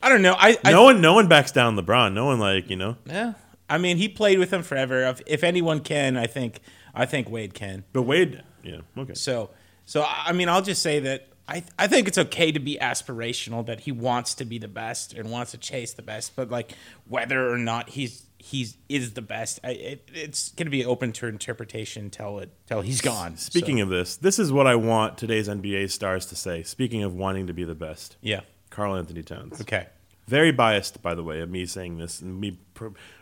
I 0.01 0.09
don't 0.09 0.21
know. 0.21 0.35
I, 0.37 0.57
I 0.63 0.71
no 0.71 0.83
one, 0.83 1.01
no 1.01 1.13
one 1.13 1.27
backs 1.27 1.51
down 1.51 1.75
LeBron. 1.75 2.13
No 2.13 2.25
one 2.25 2.39
like 2.39 2.69
you 2.69 2.75
know. 2.75 2.95
Yeah. 3.05 3.33
I 3.69 3.77
mean, 3.77 3.97
he 3.97 4.07
played 4.09 4.37
with 4.39 4.51
him 4.51 4.61
forever. 4.61 5.03
If, 5.03 5.21
if 5.25 5.43
anyone 5.43 5.79
can, 5.79 6.17
I 6.17 6.27
think 6.27 6.59
I 6.93 7.05
think 7.05 7.29
Wade 7.29 7.53
can. 7.53 7.83
But 7.93 8.03
Wade, 8.03 8.43
yeah, 8.63 8.81
okay. 8.97 9.13
So 9.15 9.49
so 9.85 10.05
I 10.07 10.31
mean, 10.33 10.49
I'll 10.49 10.61
just 10.61 10.81
say 10.81 10.99
that 10.99 11.27
I 11.47 11.63
I 11.79 11.87
think 11.87 12.07
it's 12.07 12.17
okay 12.17 12.51
to 12.51 12.59
be 12.59 12.77
aspirational 12.79 13.65
that 13.65 13.81
he 13.81 13.91
wants 13.91 14.35
to 14.35 14.45
be 14.45 14.57
the 14.59 14.67
best 14.67 15.13
and 15.13 15.31
wants 15.31 15.51
to 15.51 15.57
chase 15.57 15.93
the 15.93 16.01
best, 16.01 16.35
but 16.35 16.49
like 16.51 16.73
whether 17.07 17.49
or 17.51 17.57
not 17.57 17.89
he's 17.89 18.23
he's 18.43 18.77
is 18.89 19.13
the 19.13 19.21
best, 19.21 19.59
I, 19.63 19.69
it, 19.71 20.09
it's 20.13 20.49
going 20.51 20.65
to 20.67 20.71
be 20.71 20.85
open 20.85 21.13
to 21.13 21.27
interpretation 21.27 22.09
till 22.09 22.39
it 22.39 22.51
till 22.67 22.81
he's 22.81 22.99
gone. 23.01 23.37
Speaking 23.37 23.77
So, 23.77 23.83
of 23.83 23.89
this, 23.89 24.17
this 24.17 24.37
is 24.37 24.51
what 24.51 24.67
I 24.67 24.75
want 24.75 25.17
today's 25.17 25.47
NBA 25.47 25.89
stars 25.89 26.25
to 26.27 26.35
say. 26.35 26.61
Speaking 26.63 27.03
of 27.03 27.13
wanting 27.15 27.47
to 27.47 27.53
be 27.53 27.63
the 27.63 27.75
best, 27.75 28.17
yeah, 28.21 28.41
Karl-Anthony 28.69 29.23
Towns. 29.23 29.61
okay, 29.61 29.87
Very 30.27 30.51
biased, 30.51 31.01
by 31.01 31.15
the 31.15 31.23
way, 31.23 31.39
of 31.39 31.49
me 31.49 31.65
saying 31.65 31.97
this 31.97 32.21
and 32.21 32.39
me 32.39 32.57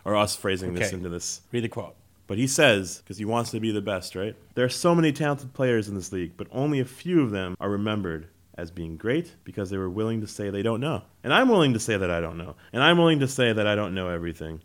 or 0.04 0.16
us 0.16 0.34
phrasing 0.34 0.74
this 0.74 0.92
into 0.92 1.08
this. 1.08 1.40
read 1.52 1.62
the 1.64 1.68
quote. 1.68 1.94
But 2.26 2.38
he 2.38 2.46
says, 2.46 2.98
because 2.98 3.18
he 3.18 3.24
wants 3.24 3.50
to 3.52 3.60
be 3.60 3.70
the 3.70 3.82
best, 3.82 4.14
right? 4.16 4.34
There 4.54 4.64
are 4.64 4.68
so 4.70 4.94
many 4.94 5.12
talented 5.12 5.52
players 5.52 5.88
in 5.88 5.94
this 5.94 6.10
league, 6.12 6.32
but 6.36 6.46
only 6.50 6.80
a 6.80 6.84
few 6.84 7.20
of 7.22 7.30
them 7.30 7.56
are 7.60 7.68
remembered 7.70 8.28
as 8.56 8.70
being 8.70 8.96
great 8.96 9.34
because 9.44 9.70
they 9.70 9.76
were 9.76 9.90
willing 9.90 10.20
to 10.20 10.26
say 10.26 10.50
they 10.50 10.62
don't 10.62 10.80
know. 10.80 11.02
And 11.24 11.32
I'm 11.32 11.48
willing 11.48 11.74
to 11.74 11.80
say 11.80 11.96
that 11.96 12.10
I 12.10 12.20
don't 12.20 12.38
know. 12.38 12.54
And 12.72 12.82
I'm 12.82 12.96
willing 12.98 13.20
to 13.20 13.28
say 13.28 13.52
that 13.52 13.66
I 13.66 13.74
don't 13.74 13.94
know 13.94 14.08
everything. 14.08 14.60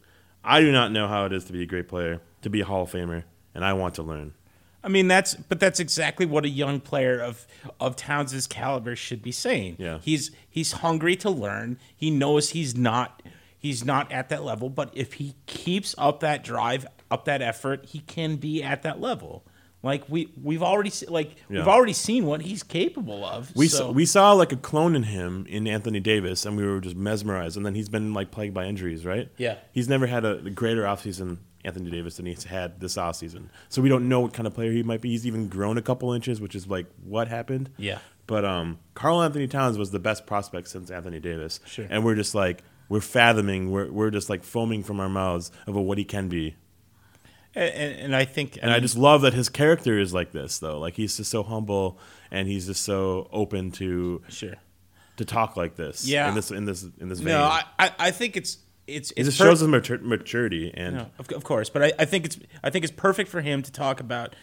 I 0.47 0.61
do 0.61 0.71
not 0.71 0.91
know 0.93 1.07
how 1.07 1.25
it 1.25 1.33
is 1.33 1.43
to 1.45 1.53
be 1.53 1.61
a 1.61 1.65
great 1.65 1.89
player, 1.89 2.21
to 2.41 2.49
be 2.49 2.61
a 2.61 2.65
Hall 2.65 2.83
of 2.83 2.91
Famer, 2.91 3.25
and 3.53 3.65
I 3.65 3.73
want 3.73 3.95
to 3.95 4.03
learn. 4.03 4.33
I 4.83 4.89
mean 4.89 5.09
that's 5.09 5.33
but 5.33 5.59
that's 5.59 5.81
exactly 5.81 6.25
what 6.25 6.45
a 6.45 6.49
young 6.49 6.79
player 6.79 7.19
of 7.19 7.45
of 7.79 7.97
Towns' 7.97 8.47
caliber 8.47 8.95
should 8.95 9.21
be 9.21 9.33
saying. 9.33 9.75
Yeah. 9.79 9.99
He's 10.01 10.31
he's 10.49 10.71
hungry 10.71 11.17
to 11.17 11.29
learn. 11.29 11.77
He 11.95 12.09
knows 12.09 12.51
he's 12.51 12.75
not 12.75 13.21
he's 13.57 13.83
not 13.83 14.09
at 14.11 14.29
that 14.29 14.45
level, 14.45 14.69
but 14.69 14.91
if 14.93 15.13
he 15.13 15.35
keeps 15.45 15.93
up 15.97 16.21
that 16.21 16.43
drive, 16.43 16.85
up 17.11 17.25
that 17.25 17.41
effort, 17.41 17.87
he 17.87 17.99
can 17.99 18.37
be 18.37 18.63
at 18.63 18.83
that 18.83 19.01
level. 19.01 19.43
Like 19.83 20.09
we 20.09 20.31
we've 20.41 20.63
already 20.63 20.89
se- 20.89 21.07
like 21.07 21.35
we've 21.49 21.67
already 21.67 21.93
seen 21.93 22.25
what 22.25 22.41
he's 22.41 22.63
capable 22.63 23.23
of. 23.23 23.55
We 23.55 23.67
so, 23.67 23.77
saw, 23.77 23.91
we 23.91 24.05
saw 24.05 24.33
like 24.33 24.51
a 24.51 24.57
clone 24.57 24.95
in 24.95 25.03
him 25.03 25.45
in 25.47 25.67
Anthony 25.67 25.99
Davis, 25.99 26.45
and 26.45 26.57
we 26.57 26.65
were 26.65 26.79
just 26.81 26.95
mesmerized. 26.95 27.57
And 27.57 27.65
then 27.65 27.75
he's 27.75 27.87
been 27.89 28.13
like 28.13 28.31
plagued 28.31 28.53
by 28.53 28.65
injuries, 28.65 29.05
right? 29.05 29.29
Yeah. 29.37 29.57
He's 29.71 29.87
never 29.87 30.07
had 30.07 30.25
a, 30.25 30.39
a 30.39 30.49
greater 30.49 30.83
offseason, 30.83 31.37
Anthony 31.63 31.91
Davis, 31.91 32.17
than 32.17 32.25
he's 32.25 32.45
had 32.45 32.79
this 32.79 32.95
offseason. 32.97 33.49
So 33.69 33.81
we 33.81 33.89
don't 33.89 34.09
know 34.09 34.21
what 34.21 34.33
kind 34.33 34.47
of 34.47 34.55
player 34.55 34.71
he 34.71 34.81
might 34.81 35.01
be. 35.01 35.09
He's 35.11 35.27
even 35.27 35.47
grown 35.47 35.77
a 35.77 35.83
couple 35.83 36.11
inches, 36.11 36.41
which 36.41 36.55
is 36.55 36.67
like 36.67 36.87
what 37.03 37.27
happened. 37.27 37.69
Yeah. 37.77 37.99
But 38.25 38.43
um, 38.43 38.79
Karl-Anthony 38.93 39.47
Towns 39.47 39.77
was 39.77 39.91
the 39.91 39.99
best 39.99 40.25
prospect 40.25 40.67
since 40.67 40.91
Anthony 40.91 41.19
Davis. 41.19 41.59
Sure. 41.65 41.85
And 41.89 42.03
we're 42.03 42.15
just 42.15 42.35
like 42.35 42.63
we're 42.89 42.99
fathoming, 42.99 43.71
we're 43.71 43.91
we're 43.91 44.11
just 44.11 44.29
like 44.29 44.43
foaming 44.43 44.83
from 44.83 44.99
our 44.99 45.07
mouths 45.07 45.51
of 45.65 45.75
what 45.75 45.97
he 45.97 46.03
can 46.03 46.27
be. 46.27 46.55
And, 47.57 47.73
and, 47.73 47.99
and 47.99 48.15
I 48.15 48.25
think, 48.25 48.59
And 48.61 48.71
I 48.71 48.79
just 48.79 48.97
love 48.97 49.21
that 49.21 49.33
his 49.33 49.49
character 49.49 49.97
is 49.97 50.13
like 50.13 50.31
this, 50.31 50.59
though. 50.59 50.79
Like 50.79 50.93
he's 50.93 51.17
just 51.17 51.31
so 51.31 51.41
humble, 51.41 51.97
and 52.29 52.47
he's 52.47 52.67
just 52.67 52.83
so 52.83 53.27
open 53.31 53.71
to 53.73 54.21
sure. 54.29 54.55
to 55.17 55.25
talk 55.25 55.57
like 55.57 55.75
this. 55.75 56.07
Yeah. 56.07 56.29
In 56.29 56.35
this 56.35 56.51
in 56.51 56.65
this 56.65 56.85
in 56.99 57.09
this 57.09 57.19
vein. 57.19 57.33
No, 57.33 57.43
I, 57.43 57.63
I, 57.79 57.91
I 57.97 58.11
think 58.11 58.37
it's 58.37 58.59
it's 58.85 59.11
it 59.11 59.23
just 59.23 59.39
per- 59.39 59.45
shows 59.45 59.61
his 59.61 59.69
matur- 59.69 60.01
maturity 60.01 60.71
and 60.73 60.95
No, 60.97 61.07
of, 61.17 61.31
of 61.31 61.43
course, 61.43 61.69
but 61.69 61.83
I, 61.83 61.93
I 61.99 62.05
think 62.05 62.25
it's 62.25 62.37
I 62.63 62.69
think 62.69 62.85
it's 62.85 62.93
perfect 62.93 63.29
for 63.29 63.41
him 63.41 63.63
to 63.63 63.71
talk 63.71 63.99
about 63.99 64.35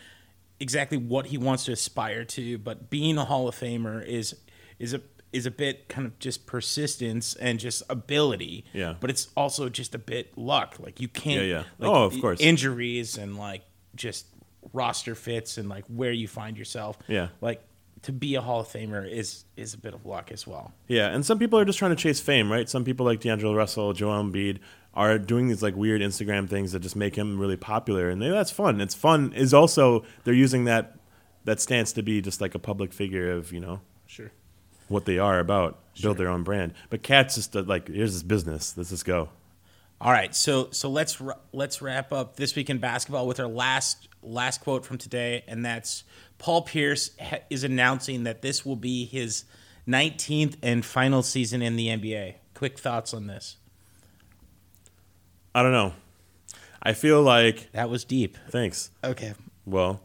exactly 0.59 0.99
what 0.99 1.27
he 1.27 1.39
wants 1.39 1.65
to 1.67 1.73
aspire 1.73 2.25
to. 2.25 2.59
But 2.59 2.91
being 2.91 3.17
a 3.17 3.25
Hall 3.25 3.47
of 3.49 3.55
Famer 3.55 4.05
is 4.05 4.35
is 4.79 4.93
a 4.93 5.01
is 5.35 5.47
a 5.47 5.51
bit 5.51 5.89
kind 5.89 6.07
of 6.07 6.19
just 6.19 6.47
persistence 6.47 7.35
and 7.35 7.59
just 7.59 7.83
ability. 7.91 8.65
Yeah. 8.73 8.95
But 9.01 9.11
it's 9.11 9.29
also 9.37 9.69
just 9.69 9.95
a 9.95 9.99
bit 9.99 10.37
luck. 10.39 10.77
Like 10.79 11.01
you 11.01 11.09
can't. 11.09 11.43
Yeah, 11.47 11.59
yeah. 11.59 11.65
like, 11.79 11.91
Oh, 11.91 12.05
of 12.05 12.21
course. 12.21 12.41
Injuries 12.41 13.19
and 13.19 13.37
like 13.37 13.63
just 13.95 14.27
roster 14.73 15.15
fits 15.15 15.59
and 15.59 15.69
like 15.69 15.85
where 15.89 16.13
you 16.13 16.29
find 16.29 16.57
yourself. 16.57 16.99
Yeah. 17.09 17.29
Like 17.41 17.63
to 18.03 18.13
be 18.13 18.35
a 18.35 18.41
Hall 18.41 18.61
of 18.61 18.69
Famer 18.69 19.11
is 19.11 19.45
is 19.57 19.75
a 19.75 19.79
bit 19.79 19.95
of 19.95 20.07
luck 20.07 20.31
as 20.31 20.47
well. 20.47 20.73
Yeah, 20.89 21.09
and 21.09 21.25
some 21.25 21.39
people 21.39 21.59
are 21.59 21.65
just 21.65 21.79
trying 21.79 21.91
to 21.91 21.97
chase 21.97 22.21
fame, 22.21 22.53
right? 22.53 22.69
Some 22.69 22.85
people 22.85 23.07
like 23.07 23.21
D'Angelo 23.21 23.55
Russell, 23.55 23.93
Joel 23.95 24.23
Embiid 24.23 24.59
are 24.93 25.19
doing 25.19 25.49
these 25.49 25.63
like 25.63 25.75
weird 25.75 26.01
Instagram 26.03 26.49
things 26.49 26.73
that 26.73 26.81
just 26.81 26.97
make 26.97 27.17
him 27.17 27.39
really 27.39 27.57
popular, 27.57 28.11
and 28.11 28.21
they, 28.21 28.29
that's 28.29 28.51
fun. 28.51 28.81
It's 28.81 28.95
fun. 28.95 29.33
Is 29.33 29.55
also 29.55 30.05
they're 30.25 30.35
using 30.35 30.65
that 30.65 30.97
that 31.45 31.61
stance 31.61 31.93
to 31.95 32.03
be 32.03 32.21
just 32.21 32.41
like 32.43 32.55
a 32.55 32.59
public 32.59 32.93
figure 32.93 33.33
of 33.33 33.53
you 33.53 33.61
know 33.61 33.81
Sure. 34.07 34.31
What 34.95 35.05
they 35.07 35.19
are 35.19 35.41
about, 35.41 35.79
build 36.01 36.19
their 36.19 36.29
own 36.29 36.45
brand. 36.45 36.73
But 36.89 37.03
KAT's 37.03 37.35
just 37.35 37.55
like 37.55 37.89
here's 37.89 38.13
this 38.13 38.23
business. 38.23 38.77
Let's 38.77 38.91
just 38.91 39.05
go. 39.05 39.29
All 40.01 40.13
right, 40.13 40.35
so 40.35 40.69
so 40.71 40.89
let's 40.89 41.21
let's 41.53 41.83
wrap 41.83 42.13
up 42.13 42.37
this 42.37 42.55
week 42.55 42.71
in 42.71 42.79
basketball 42.79 43.27
with 43.27 43.41
our 43.41 43.49
last 43.49 44.09
last 44.23 44.61
quote 44.61 44.87
from 44.87 44.99
today, 44.99 45.43
and 45.49 45.65
that's 45.65 46.05
Paul 46.39 46.63
Pierce 46.63 47.11
is 47.51 47.65
announcing 47.65 48.23
that 48.25 48.41
this 48.41 48.65
will 48.65 48.77
be 48.77 49.05
his 49.05 49.45
19th 49.89 50.57
and 50.63 50.85
final 50.85 51.23
season 51.23 51.61
in 51.61 51.77
the 51.77 51.89
NBA. 51.89 52.35
Quick 52.55 52.79
thoughts 52.79 53.13
on 53.13 53.27
this? 53.27 53.57
I 55.55 55.63
don't 55.63 55.73
know. 55.73 55.93
I 56.83 56.93
feel 56.93 57.23
like 57.23 57.71
That 57.73 57.89
was 57.91 58.05
deep. 58.05 58.37
thanks. 58.51 58.91
Okay. 59.03 59.35
Well, 59.65 60.01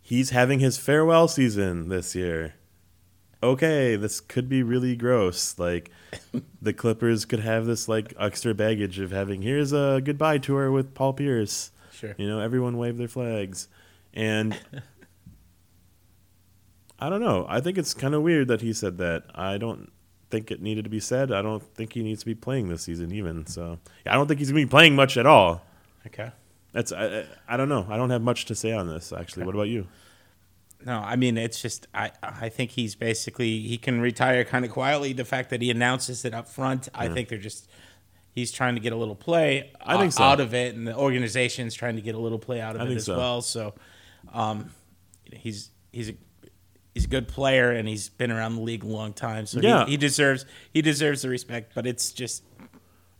he's 0.00 0.30
having 0.30 0.60
his 0.60 0.78
farewell 0.78 1.28
season 1.28 1.88
this 1.88 2.14
year. 2.14 2.54
Okay, 3.42 3.96
this 3.96 4.20
could 4.20 4.48
be 4.48 4.62
really 4.62 4.96
gross. 4.96 5.58
Like 5.58 5.90
the 6.62 6.72
Clippers 6.72 7.24
could 7.24 7.40
have 7.40 7.66
this 7.66 7.88
like 7.88 8.14
extra 8.18 8.54
baggage 8.54 8.98
of 8.98 9.10
having 9.10 9.42
here's 9.42 9.72
a 9.72 10.00
goodbye 10.04 10.38
tour 10.38 10.72
with 10.72 10.94
Paul 10.94 11.12
Pierce. 11.12 11.70
Sure. 11.92 12.14
You 12.16 12.28
know, 12.28 12.40
everyone 12.40 12.78
wave 12.78 12.96
their 12.96 13.08
flags. 13.08 13.68
And 14.12 14.58
I 16.98 17.08
don't 17.08 17.20
know. 17.20 17.46
I 17.48 17.60
think 17.60 17.78
it's 17.78 17.94
kind 17.94 18.14
of 18.14 18.22
weird 18.22 18.48
that 18.48 18.60
he 18.60 18.72
said 18.72 18.98
that. 18.98 19.24
I 19.34 19.58
don't 19.58 19.92
think 20.30 20.50
it 20.50 20.60
needed 20.60 20.84
to 20.84 20.90
be 20.90 21.00
said. 21.00 21.32
I 21.32 21.42
don't 21.42 21.62
think 21.74 21.92
he 21.92 22.02
needs 22.02 22.20
to 22.20 22.26
be 22.26 22.34
playing 22.34 22.68
this 22.68 22.82
season 22.82 23.12
even. 23.12 23.46
So, 23.46 23.78
yeah, 24.04 24.12
I 24.12 24.16
don't 24.16 24.26
think 24.26 24.40
he's 24.40 24.50
going 24.50 24.62
to 24.62 24.66
be 24.66 24.70
playing 24.70 24.96
much 24.96 25.16
at 25.16 25.26
all. 25.26 25.62
Okay. 26.06 26.30
That's 26.72 26.92
I, 26.92 27.04
I 27.04 27.24
I 27.48 27.56
don't 27.56 27.68
know. 27.68 27.86
I 27.88 27.96
don't 27.96 28.10
have 28.10 28.22
much 28.22 28.46
to 28.46 28.54
say 28.54 28.72
on 28.72 28.88
this 28.88 29.12
actually. 29.12 29.46
What 29.46 29.54
about 29.54 29.68
you? 29.68 29.86
No, 30.84 30.98
I 30.98 31.16
mean 31.16 31.36
it's 31.36 31.60
just 31.60 31.86
I 31.92 32.12
I 32.22 32.48
think 32.48 32.70
he's 32.72 32.94
basically 32.94 33.60
he 33.60 33.78
can 33.78 34.00
retire 34.00 34.44
kind 34.44 34.64
of 34.64 34.70
quietly. 34.70 35.12
The 35.12 35.24
fact 35.24 35.50
that 35.50 35.60
he 35.60 35.70
announces 35.70 36.24
it 36.24 36.32
up 36.34 36.48
front, 36.48 36.88
I 36.94 37.08
think 37.08 37.28
they're 37.28 37.38
just 37.38 37.68
he's 38.34 38.52
trying 38.52 38.74
to 38.76 38.80
get 38.80 38.92
a 38.92 38.96
little 38.96 39.16
play 39.16 39.72
I 39.80 39.96
think 39.98 40.12
so. 40.12 40.22
out 40.22 40.38
of 40.40 40.54
it, 40.54 40.74
and 40.76 40.86
the 40.86 40.96
organization's 40.96 41.74
trying 41.74 41.96
to 41.96 42.02
get 42.02 42.14
a 42.14 42.18
little 42.18 42.38
play 42.38 42.60
out 42.60 42.76
of 42.76 42.82
I 42.82 42.84
it 42.86 42.96
as 42.96 43.04
so. 43.06 43.16
well. 43.16 43.42
So, 43.42 43.74
um, 44.32 44.70
he's 45.32 45.70
he's 45.92 46.10
a 46.10 46.14
he's 46.94 47.04
a 47.04 47.08
good 47.08 47.28
player 47.28 47.70
and 47.70 47.88
he's 47.88 48.08
been 48.08 48.30
around 48.30 48.54
the 48.56 48.62
league 48.62 48.84
a 48.84 48.86
long 48.88 49.12
time. 49.12 49.46
So 49.46 49.60
Yeah. 49.60 49.84
he, 49.84 49.92
he 49.92 49.96
deserves 49.96 50.46
he 50.72 50.82
deserves 50.82 51.22
the 51.22 51.28
respect. 51.28 51.72
But 51.74 51.86
it's 51.86 52.12
just 52.12 52.42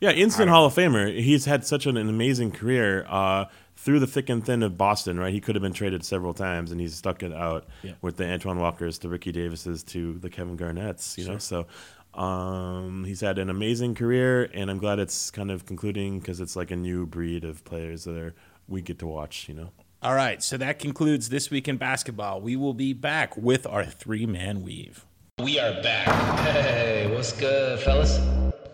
Yeah, 0.01 0.11
instant 0.11 0.49
Hall 0.51 0.67
of 0.67 0.75
Famer. 0.75 1.17
He's 1.21 1.45
had 1.45 1.65
such 1.65 1.87
an, 1.87 1.97
an 1.97 2.09
amazing 2.09 2.53
career 2.53 3.05
uh, 3.09 3.47
through 3.81 4.01
the 4.01 4.07
thick 4.07 4.29
and 4.29 4.45
thin 4.45 4.63
of 4.63 4.77
Boston. 4.77 5.19
Right, 5.19 5.33
he 5.33 5.41
could 5.41 5.55
have 5.55 5.63
been 5.63 5.73
traded 5.73 6.05
several 6.05 6.35
times, 6.35 6.71
and 6.73 6.81
he's 6.81 6.95
stuck 6.95 7.23
it 7.23 7.33
out 7.33 7.67
Yeah. 7.83 7.93
with 8.03 8.17
the 8.17 8.27
Antoine 8.27 8.59
Walkers, 8.59 8.99
the 8.99 9.09
Ricky 9.09 9.33
Davises, 9.33 9.83
to 9.85 10.19
the 10.19 10.29
Kevin 10.31 10.57
Garnetts. 10.57 11.17
You 11.17 11.29
know, 11.29 11.39
so 11.39 11.67
um, 12.15 13.05
he's 13.05 13.21
had 13.21 13.39
an 13.39 13.51
amazing 13.51 13.95
career, 13.95 14.51
and 14.55 14.71
I'm 14.71 14.79
glad 14.79 14.99
it's 14.99 15.31
kind 15.31 15.51
of 15.51 15.67
concluding 15.67 16.19
because 16.19 16.41
it's 16.41 16.57
like 16.57 16.71
a 16.71 16.77
new 16.77 17.07
breed 17.07 17.45
of 17.45 17.65
players 17.65 18.05
that 18.05 18.17
are 18.17 18.35
we 18.67 18.81
get 18.83 18.99
to 19.01 19.07
watch. 19.07 19.49
You 19.49 19.55
know. 19.55 19.71
all 20.03 20.15
right. 20.15 20.43
So 20.43 20.57
that 20.57 20.79
concludes 20.79 21.29
this 21.29 21.51
week 21.51 21.69
in 21.69 21.77
basketball. 21.77 22.41
We 22.41 22.57
will 22.57 22.75
be 22.75 22.93
back 22.93 23.37
with 23.37 23.67
our 23.67 23.85
three 23.85 24.27
man 24.27 24.63
weave. 24.63 25.05
We 25.41 25.61
are 25.61 25.81
back. 25.83 26.09
Hey, 26.41 27.09
what's 27.15 27.33
good, 27.33 27.79
fellas? 27.81 28.19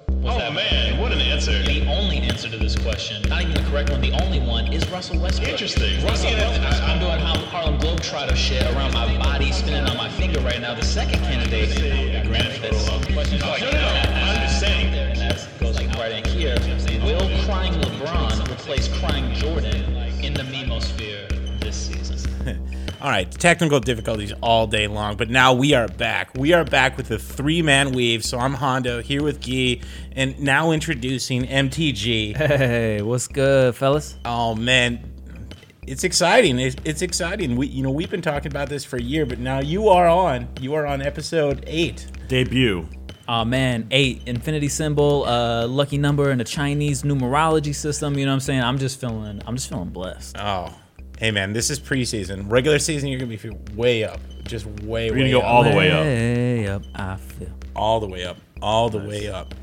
What's 0.08 0.36
Oh 0.36 0.38
that, 0.38 0.54
man, 0.54 0.98
what 0.98 1.12
an 1.12 1.18
answer. 1.20 1.62
Answer 2.34 2.48
to 2.50 2.56
this 2.58 2.74
question, 2.74 3.22
not 3.28 3.42
even 3.42 3.54
the 3.54 3.62
correct 3.70 3.90
one, 3.90 4.00
the 4.00 4.10
only 4.24 4.40
one 4.40 4.72
is 4.72 4.84
Russell 4.90 5.20
Westbrook. 5.20 5.50
Interesting. 5.50 6.04
Russell 6.04 6.32
Westbrook. 6.32 6.66
I- 6.82 6.92
I'm 6.92 6.98
doing 6.98 7.20
Har- 7.20 7.46
Harlem 7.46 7.78
Globetrotter 7.78 8.34
shit 8.34 8.60
around 8.74 8.92
my 8.92 9.16
body, 9.18 9.52
spinning 9.52 9.86
on 9.88 9.96
my 9.96 10.08
finger 10.08 10.40
right 10.40 10.60
now. 10.60 10.74
The 10.74 10.84
second 10.84 11.20
candidate, 11.22 11.70
granted, 12.26 12.60
that's 12.60 12.88
questions 13.12 13.40
like 13.40 13.60
No, 13.60 13.70
no, 13.70 13.78
I'm 13.78 14.40
just 14.48 14.58
saying. 14.58 14.90
there, 14.90 15.10
and 15.10 15.18
that 15.20 15.46
goes 15.60 15.76
like 15.76 15.94
right 15.94 16.10
in 16.10 16.24
here. 16.24 16.56
Will 17.04 17.30
crying 17.44 17.74
LeBron 17.74 18.50
replace 18.50 18.88
crying 18.98 19.32
Jordan 19.34 19.96
in 20.20 20.34
the 20.34 20.42
memosphere? 20.42 21.30
All 23.04 23.10
right, 23.10 23.30
technical 23.30 23.80
difficulties 23.80 24.32
all 24.42 24.66
day 24.66 24.86
long, 24.86 25.18
but 25.18 25.28
now 25.28 25.52
we 25.52 25.74
are 25.74 25.88
back. 25.88 26.30
We 26.38 26.54
are 26.54 26.64
back 26.64 26.96
with 26.96 27.08
the 27.08 27.18
three 27.18 27.60
man 27.60 27.92
weave. 27.92 28.24
So 28.24 28.38
I'm 28.38 28.54
Hondo 28.54 29.02
here 29.02 29.22
with 29.22 29.42
Guy, 29.46 29.82
and 30.12 30.40
now 30.40 30.70
introducing 30.70 31.44
MTG. 31.44 32.34
Hey, 32.34 33.02
what's 33.02 33.28
good, 33.28 33.74
fellas? 33.76 34.16
Oh 34.24 34.54
man, 34.54 35.12
it's 35.86 36.02
exciting. 36.02 36.58
It's, 36.58 36.76
it's 36.86 37.02
exciting. 37.02 37.56
We, 37.56 37.66
you 37.66 37.82
know, 37.82 37.90
we've 37.90 38.10
been 38.10 38.22
talking 38.22 38.50
about 38.50 38.70
this 38.70 38.86
for 38.86 38.96
a 38.96 39.02
year, 39.02 39.26
but 39.26 39.38
now 39.38 39.60
you 39.60 39.90
are 39.90 40.08
on. 40.08 40.48
You 40.58 40.72
are 40.72 40.86
on 40.86 41.02
episode 41.02 41.62
eight. 41.66 42.06
Debut. 42.28 42.88
Oh 43.28 43.44
man, 43.44 43.86
eight 43.90 44.22
infinity 44.24 44.68
symbol, 44.68 45.26
uh, 45.26 45.66
lucky 45.66 45.98
number 45.98 46.30
in 46.30 46.38
the 46.38 46.44
Chinese 46.44 47.02
numerology 47.02 47.74
system. 47.74 48.16
You 48.16 48.24
know 48.24 48.32
what 48.32 48.36
I'm 48.36 48.40
saying? 48.40 48.62
I'm 48.62 48.78
just 48.78 48.98
feeling, 48.98 49.42
I'm 49.46 49.56
just 49.56 49.68
feeling 49.68 49.90
blessed. 49.90 50.38
Oh, 50.38 50.74
hey 51.24 51.30
man, 51.30 51.54
this 51.54 51.70
is 51.70 51.80
preseason. 51.80 52.50
Regular 52.50 52.78
season, 52.78 53.08
you're 53.08 53.18
gonna 53.18 53.30
be 53.34 53.36
way 53.74 54.04
up, 54.04 54.20
just 54.42 54.66
way, 54.82 55.10
We're 55.10 55.16
way 55.16 55.20
gonna 55.20 55.30
go 55.30 55.38
up. 55.40 55.44
all 55.46 55.64
the 55.64 55.70
way 55.74 55.90
up. 55.90 56.04
Way 56.04 56.68
up, 56.68 56.82
I 56.94 57.16
feel. 57.16 57.48
all 57.74 57.98
the 57.98 58.06
way 58.06 58.24
up, 58.24 58.36
all 58.60 58.90
the 58.90 58.98
way 58.98 59.28
up. 59.28 59.54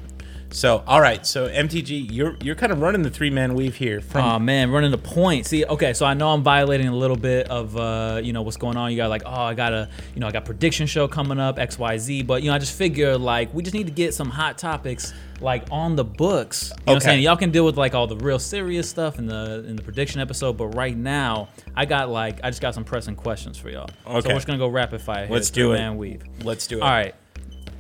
So, 0.54 0.84
all 0.86 1.00
right. 1.00 1.26
So 1.26 1.48
MTG, 1.48 2.12
you're 2.12 2.36
you're 2.42 2.56
kind 2.56 2.72
of 2.72 2.82
running 2.82 3.02
the 3.04 3.10
three 3.10 3.30
man 3.30 3.54
weave 3.54 3.76
here 3.76 4.02
from 4.02 4.26
Oh 4.26 4.38
man, 4.40 4.70
running 4.70 4.92
the 4.92 4.98
point. 4.98 5.46
See, 5.46 5.66
okay, 5.66 5.94
so 5.94 6.06
I 6.06 6.14
know 6.14 6.30
I'm 6.30 6.44
violating 6.44 6.88
a 6.90 6.96
little 6.96 7.16
bit 7.16 7.48
of 7.50 7.76
uh, 7.78 8.20
you 8.22 8.34
know 8.34 8.42
what's 8.42 8.58
going 8.58 8.76
on. 8.78 8.92
You 8.92 8.98
got 8.98 9.10
like, 9.10 9.24
oh, 9.26 9.32
I 9.32 9.54
got 9.54 9.72
a, 9.74 9.90
you 10.14 10.20
know, 10.20 10.28
I 10.28 10.32
got 10.32 10.44
prediction 10.46 10.88
show 10.88 11.08
coming 11.08 11.40
up 11.40 11.58
X 11.58 11.80
Y 11.80 11.98
Z. 11.98 12.24
But 12.24 12.44
you 12.44 12.50
know, 12.50 12.56
I 12.56 12.60
just 12.60 12.74
figure 12.78 13.18
like 13.18 13.54
we 13.54 13.64
just 13.64 13.74
need 13.74 13.88
to 13.88 13.94
get 13.94 14.14
some 14.14 14.30
hot 14.30 14.58
topics 14.58 15.14
like 15.40 15.64
on 15.72 15.96
the 15.96 16.04
books. 16.04 16.70
You 16.70 16.76
know 16.76 16.82
what 16.86 16.94
I'm 16.96 17.00
saying? 17.02 17.24
Y'all 17.24 17.38
can 17.38 17.52
deal 17.52 17.66
with 17.66 17.78
like 17.78 17.96
all 17.96 18.06
the 18.08 18.18
real 18.18 18.38
serious 18.38 18.90
stuff 18.90 19.20
in 19.20 19.28
the 19.28 19.64
in 19.68 19.78
the 19.78 19.82
prediction 19.84 20.20
episode. 20.20 20.58
But 20.58 20.68
right 20.76 20.98
now, 20.98 21.48
I 21.76 21.86
got 21.86 22.10
like 22.10 22.40
I 22.44 22.50
just 22.50 22.62
got 22.62 22.74
some 22.76 22.84
pressing 22.84 23.16
questions 23.16 23.58
for 23.58 23.70
y'all. 23.70 23.84
Okay. 23.84 23.92
So 24.06 24.18
Okay. 24.18 24.28
we're 24.30 24.34
just 24.36 24.48
gonna 24.48 24.60
go 24.60 24.68
rapid 24.68 25.02
fire. 25.02 25.28
Here, 25.28 25.34
Let's 25.34 25.50
do 25.50 25.72
it. 25.72 25.78
Man 25.78 25.98
weave. 25.98 26.24
Let's 26.44 26.68
do 26.68 26.78
it. 26.80 26.82
All 26.82 26.90
right. 26.90 27.16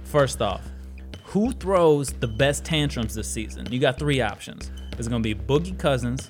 First 0.05 0.41
off, 0.41 0.61
who 1.31 1.51
throws 1.53 2.09
the 2.13 2.27
best 2.27 2.63
tantrums 2.65 3.15
this 3.15 3.29
season? 3.29 3.67
You 3.71 3.79
got 3.79 3.97
three 3.99 4.21
options. 4.21 4.71
It's 4.97 5.07
going 5.07 5.23
to 5.23 5.35
be 5.35 5.39
Boogie 5.39 5.77
Cousins, 5.77 6.29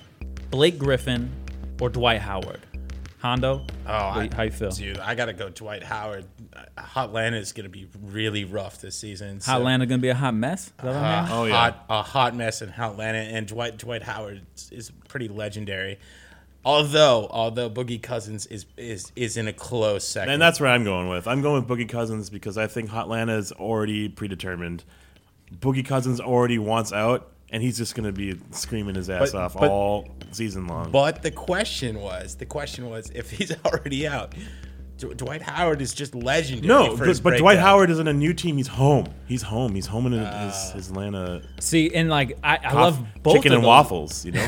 Blake 0.50 0.78
Griffin, 0.78 1.30
or 1.80 1.88
Dwight 1.88 2.20
Howard. 2.20 2.60
Hondo, 3.18 3.64
Oh, 3.86 3.92
I, 3.92 4.28
how 4.34 4.42
you 4.42 4.50
feel? 4.50 4.70
dude? 4.72 4.98
I 4.98 5.14
gotta 5.14 5.32
go. 5.32 5.48
Dwight 5.48 5.84
Howard. 5.84 6.24
Uh, 6.52 6.62
Hotlanta 6.76 7.34
is 7.38 7.52
gonna 7.52 7.68
be 7.68 7.86
really 8.02 8.44
rough 8.44 8.80
this 8.80 8.96
season. 8.96 9.40
so- 9.40 9.52
Hot 9.52 9.60
Atlanta 9.60 9.86
going 9.86 10.00
to 10.00 10.02
be 10.02 10.08
a 10.08 10.14
hot 10.16 10.34
mess? 10.34 10.66
Is 10.66 10.72
that 10.78 10.86
what 10.86 10.96
I'm 10.96 11.24
Uh. 11.24 11.28
Oh, 11.30 11.44
yeah. 11.44 11.52
hot, 11.54 11.84
a 11.88 12.02
hot 12.02 12.34
mess 12.34 12.62
in 12.62 12.70
Atlanta, 12.70 13.18
and 13.18 13.46
Dwight 13.46 13.78
Dwight 13.78 14.02
Howard 14.02 14.42
is 14.72 14.90
pretty 15.06 15.28
legendary. 15.28 16.00
Although, 16.64 17.26
although 17.30 17.68
Boogie 17.68 18.00
Cousins 18.02 18.46
is 18.46 18.66
is 18.76 19.10
is 19.16 19.36
in 19.36 19.48
a 19.48 19.52
close 19.52 20.06
second. 20.06 20.32
And 20.32 20.40
that's 20.42 20.60
where 20.60 20.70
I'm 20.70 20.84
going 20.84 21.08
with. 21.08 21.26
I'm 21.26 21.42
going 21.42 21.64
with 21.64 21.68
Boogie 21.68 21.88
Cousins 21.88 22.30
because 22.30 22.56
I 22.56 22.66
think 22.68 22.90
Hotlanta 22.90 23.36
is 23.36 23.50
already 23.52 24.08
predetermined. 24.08 24.84
Boogie 25.58 25.84
Cousins 25.84 26.20
already 26.20 26.58
wants 26.58 26.92
out, 26.92 27.32
and 27.50 27.62
he's 27.62 27.76
just 27.76 27.94
going 27.94 28.06
to 28.06 28.12
be 28.12 28.38
screaming 28.52 28.94
his 28.94 29.10
ass 29.10 29.32
But- 29.32 29.40
off 29.42 29.54
but- 29.54 29.70
all 29.70 30.08
season 30.30 30.66
long. 30.68 30.90
But 30.92 31.22
the 31.22 31.30
question 31.32 32.00
was, 32.00 32.36
the 32.36 32.46
question 32.46 32.88
was, 32.88 33.10
if 33.10 33.30
he's 33.30 33.52
already 33.66 34.06
out, 34.06 34.32
D- 35.08 35.14
Dwight 35.14 35.42
Howard 35.42 35.80
is 35.82 35.92
just 35.94 36.14
legendary. 36.14 36.66
No, 36.68 36.96
for 36.96 37.04
his 37.04 37.20
but, 37.20 37.30
but 37.30 37.38
Dwight 37.38 37.54
breakdown. 37.56 37.64
Howard 37.66 37.90
isn't 37.90 38.08
a 38.08 38.12
new 38.12 38.32
team. 38.32 38.56
He's 38.56 38.68
home. 38.68 39.06
He's 39.26 39.42
home. 39.42 39.74
He's 39.74 39.86
home 39.86 40.06
in 40.06 40.12
his, 40.12 40.22
Uh. 40.26 40.44
his, 40.46 40.72
his 40.72 40.88
Atlanta 40.90 41.42
See, 41.60 41.94
and 41.94 42.08
like 42.08 42.38
I, 42.42 42.54
I 42.54 42.58
coff- 42.58 42.74
love 42.74 43.04
both 43.22 43.34
chicken 43.34 43.52
of 43.52 43.56
and 43.56 43.64
those. 43.64 43.68
waffles. 43.68 44.24
You 44.24 44.32
know, 44.32 44.46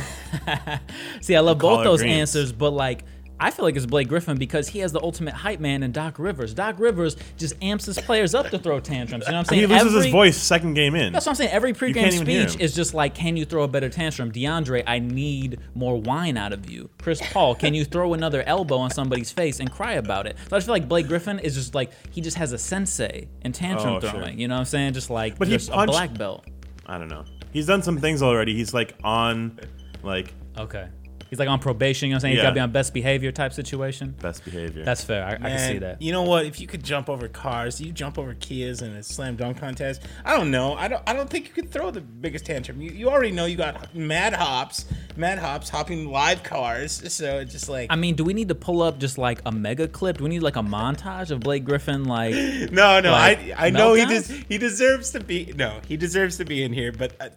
See, 1.20 1.36
I 1.36 1.40
love 1.40 1.58
both 1.58 1.84
those 1.84 2.00
greens. 2.00 2.20
answers, 2.20 2.52
but 2.52 2.70
like 2.70 3.04
I 3.44 3.50
feel 3.50 3.66
like 3.66 3.76
it's 3.76 3.84
Blake 3.84 4.08
Griffin 4.08 4.38
because 4.38 4.68
he 4.68 4.78
has 4.78 4.90
the 4.90 5.02
ultimate 5.02 5.34
hype 5.34 5.60
man 5.60 5.82
in 5.82 5.92
Doc 5.92 6.18
Rivers. 6.18 6.54
Doc 6.54 6.76
Rivers 6.78 7.16
just 7.36 7.54
amps 7.62 7.84
his 7.84 7.98
players 7.98 8.34
up 8.34 8.48
to 8.48 8.58
throw 8.58 8.80
tantrums. 8.80 9.26
You 9.26 9.32
know 9.32 9.38
what 9.38 9.40
I'm 9.40 9.44
saying? 9.56 9.60
he 9.60 9.66
loses 9.66 9.86
Every- 9.94 10.02
his 10.04 10.12
voice 10.12 10.36
second 10.38 10.72
game 10.74 10.94
in. 10.94 11.12
That's 11.12 11.26
what 11.26 11.32
I'm 11.32 11.36
saying. 11.36 11.50
Every 11.50 11.74
pregame 11.74 11.94
can't 11.94 12.14
even 12.14 12.26
hear 12.26 12.48
speech 12.48 12.62
is 12.62 12.74
just 12.74 12.94
like, 12.94 13.14
can 13.14 13.36
you 13.36 13.44
throw 13.44 13.64
a 13.64 13.68
better 13.68 13.90
tantrum? 13.90 14.32
DeAndre, 14.32 14.82
I 14.86 14.98
need 14.98 15.60
more 15.74 16.00
wine 16.00 16.38
out 16.38 16.54
of 16.54 16.70
you. 16.70 16.88
Chris 17.02 17.20
Paul, 17.32 17.54
can 17.54 17.74
you 17.74 17.84
throw 17.84 18.14
another 18.14 18.42
elbow 18.44 18.78
on 18.78 18.90
somebody's 18.90 19.30
face 19.30 19.60
and 19.60 19.70
cry 19.70 19.92
about 19.92 20.26
it? 20.26 20.36
So 20.48 20.56
I 20.56 20.58
just 20.58 20.66
feel 20.66 20.74
like 20.76 20.88
Blake 20.88 21.06
Griffin 21.06 21.38
is 21.38 21.54
just 21.54 21.74
like, 21.74 21.90
he 22.10 22.22
just 22.22 22.38
has 22.38 22.52
a 22.52 22.58
sensei 22.58 23.28
in 23.42 23.52
tantrum 23.52 23.96
Oh, 23.96 24.00
sure. 24.00 24.08
throwing. 24.10 24.38
You 24.40 24.48
know 24.48 24.54
what 24.54 24.60
I'm 24.60 24.64
saying? 24.64 24.94
Just 24.94 25.10
like, 25.10 25.38
But 25.38 25.48
a 25.52 25.86
black 25.86 26.16
belt. 26.16 26.46
I 26.86 26.96
don't 26.96 27.08
know. 27.08 27.24
He's 27.52 27.66
done 27.66 27.82
some 27.82 27.98
things 27.98 28.22
already. 28.22 28.54
He's 28.54 28.72
like 28.72 28.94
on 29.04 29.60
like 30.02 30.32
Okay. 30.56 30.88
He's 31.34 31.40
like 31.40 31.48
on 31.48 31.58
probation, 31.58 32.06
you 32.06 32.12
know 32.12 32.14
what 32.14 32.18
I'm 32.18 32.20
saying? 32.20 32.34
He's 32.36 32.42
got 32.42 32.50
to 32.50 32.54
be 32.54 32.60
on 32.60 32.70
best 32.70 32.94
behavior 32.94 33.32
type 33.32 33.52
situation. 33.52 34.14
best 34.20 34.44
behavior. 34.44 34.84
That's 34.84 35.02
fair. 35.02 35.24
I, 35.24 35.32
I 35.32 35.36
can 35.50 35.58
see 35.58 35.78
that. 35.78 36.00
You 36.00 36.12
know 36.12 36.22
what? 36.22 36.46
If 36.46 36.60
you 36.60 36.68
could 36.68 36.84
jump 36.84 37.10
over 37.10 37.26
cars, 37.26 37.80
you 37.80 37.90
jump 37.90 38.20
over 38.20 38.36
Kias 38.36 38.82
in 38.82 38.92
a 38.92 39.02
slam 39.02 39.34
dunk 39.34 39.58
contest. 39.58 40.02
I 40.24 40.36
don't 40.36 40.52
know. 40.52 40.74
I 40.74 40.86
don't. 40.86 41.02
I 41.08 41.12
don't 41.12 41.28
think 41.28 41.48
you 41.48 41.52
could 41.52 41.72
throw 41.72 41.90
the 41.90 42.02
biggest 42.02 42.46
tantrum. 42.46 42.80
You, 42.80 42.92
you 42.92 43.10
already 43.10 43.32
know 43.32 43.46
you 43.46 43.56
got 43.56 43.92
mad 43.96 44.32
hops, 44.32 44.84
mad 45.16 45.40
hops 45.40 45.68
hopping 45.68 46.08
live 46.08 46.44
cars. 46.44 47.12
So 47.12 47.40
it's 47.40 47.50
just 47.50 47.68
like 47.68 47.90
I 47.90 47.96
mean, 47.96 48.14
do 48.14 48.22
we 48.22 48.32
need 48.32 48.46
to 48.50 48.54
pull 48.54 48.80
up 48.80 49.00
just 49.00 49.18
like 49.18 49.40
a 49.44 49.50
mega 49.50 49.88
clip? 49.88 50.18
Do 50.18 50.22
we 50.24 50.30
need 50.30 50.44
like 50.44 50.54
a 50.54 50.62
montage 50.62 51.32
of 51.32 51.40
Blake 51.40 51.64
Griffin 51.64 52.04
like 52.04 52.34
no, 52.70 53.00
no. 53.00 53.10
like, 53.10 53.40
I 53.58 53.66
I 53.66 53.70
know 53.70 53.94
he 53.94 54.04
meltdowns? 54.04 54.28
des- 54.28 54.44
he 54.48 54.56
deserves 54.58 55.10
to 55.10 55.20
be. 55.20 55.52
No, 55.56 55.80
he 55.88 55.96
deserves 55.96 56.36
to 56.36 56.44
be 56.44 56.62
in 56.62 56.72
here. 56.72 56.92
But 56.92 57.16
uh, 57.20 57.30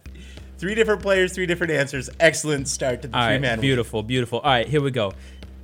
three 0.58 0.74
different 0.74 1.00
players, 1.00 1.32
three 1.32 1.46
different 1.46 1.72
answers. 1.72 2.10
Excellent 2.20 2.68
start 2.68 3.02
to 3.02 3.08
the 3.08 3.16
All 3.16 3.24
three 3.24 3.32
right, 3.34 3.40
man. 3.40 3.60
beautiful, 3.60 4.02
beautiful. 4.02 4.40
All 4.40 4.50
right, 4.50 4.68
here 4.68 4.82
we 4.82 4.90
go. 4.90 5.12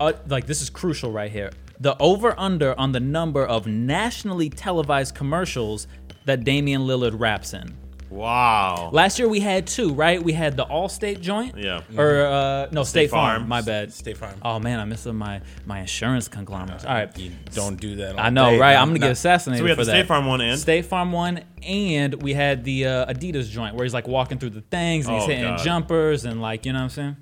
Uh, 0.00 0.12
like 0.28 0.46
this 0.46 0.62
is 0.62 0.70
crucial 0.70 1.12
right 1.12 1.30
here. 1.30 1.50
The 1.80 2.00
over 2.00 2.38
under 2.38 2.78
on 2.78 2.92
the 2.92 3.00
number 3.00 3.44
of 3.44 3.66
nationally 3.66 4.48
televised 4.48 5.14
commercials 5.14 5.86
that 6.24 6.44
Damian 6.44 6.82
Lillard 6.82 7.18
raps 7.18 7.52
in. 7.52 7.76
Wow. 8.14 8.90
Last 8.92 9.18
year 9.18 9.28
we 9.28 9.40
had 9.40 9.66
two, 9.66 9.92
right? 9.92 10.22
We 10.22 10.32
had 10.32 10.56
the 10.56 10.64
Allstate 10.64 11.20
joint. 11.20 11.56
Yeah. 11.58 11.82
Or 11.96 12.24
uh, 12.26 12.68
no, 12.72 12.84
State, 12.84 13.10
Farm. 13.10 13.40
Farm. 13.40 13.48
My 13.48 13.60
bad. 13.60 13.92
State 13.92 14.16
Farm. 14.16 14.34
Oh 14.42 14.58
man, 14.58 14.80
I 14.80 14.84
missed 14.84 15.06
my 15.06 15.40
my 15.66 15.80
insurance 15.80 16.28
conglomerates. 16.28 16.84
All 16.84 16.94
right. 16.94 17.16
You 17.18 17.32
don't 17.54 17.80
do 17.80 17.96
that. 17.96 18.18
I 18.18 18.30
know, 18.30 18.50
day, 18.50 18.58
right? 18.58 18.76
I'm 18.76 18.88
gonna 18.88 18.98
get 19.00 19.06
Not- 19.06 19.12
assassinated 19.12 19.58
So 19.60 19.64
we 19.64 19.70
had 19.70 19.78
for 19.78 19.84
the 19.84 19.90
that. 19.92 19.98
State 19.98 20.08
Farm 20.08 20.26
one 20.26 20.40
and 20.40 20.58
State 20.58 20.86
Farm 20.86 21.12
one, 21.12 21.40
and 21.62 22.22
we 22.22 22.34
had 22.34 22.64
the 22.64 22.86
uh, 22.86 23.12
Adidas 23.12 23.50
joint 23.50 23.74
where 23.74 23.84
he's 23.84 23.94
like 23.94 24.08
walking 24.08 24.38
through 24.38 24.50
the 24.50 24.62
things 24.62 25.06
and 25.06 25.14
he's 25.16 25.24
Oh, 25.24 25.28
hitting 25.28 25.44
God. 25.44 25.58
jumpers 25.64 26.24
and 26.24 26.40
like 26.40 26.64
you 26.66 26.72
know 26.72 26.78
what 26.78 26.84
I'm 26.84 26.90
saying. 26.90 27.16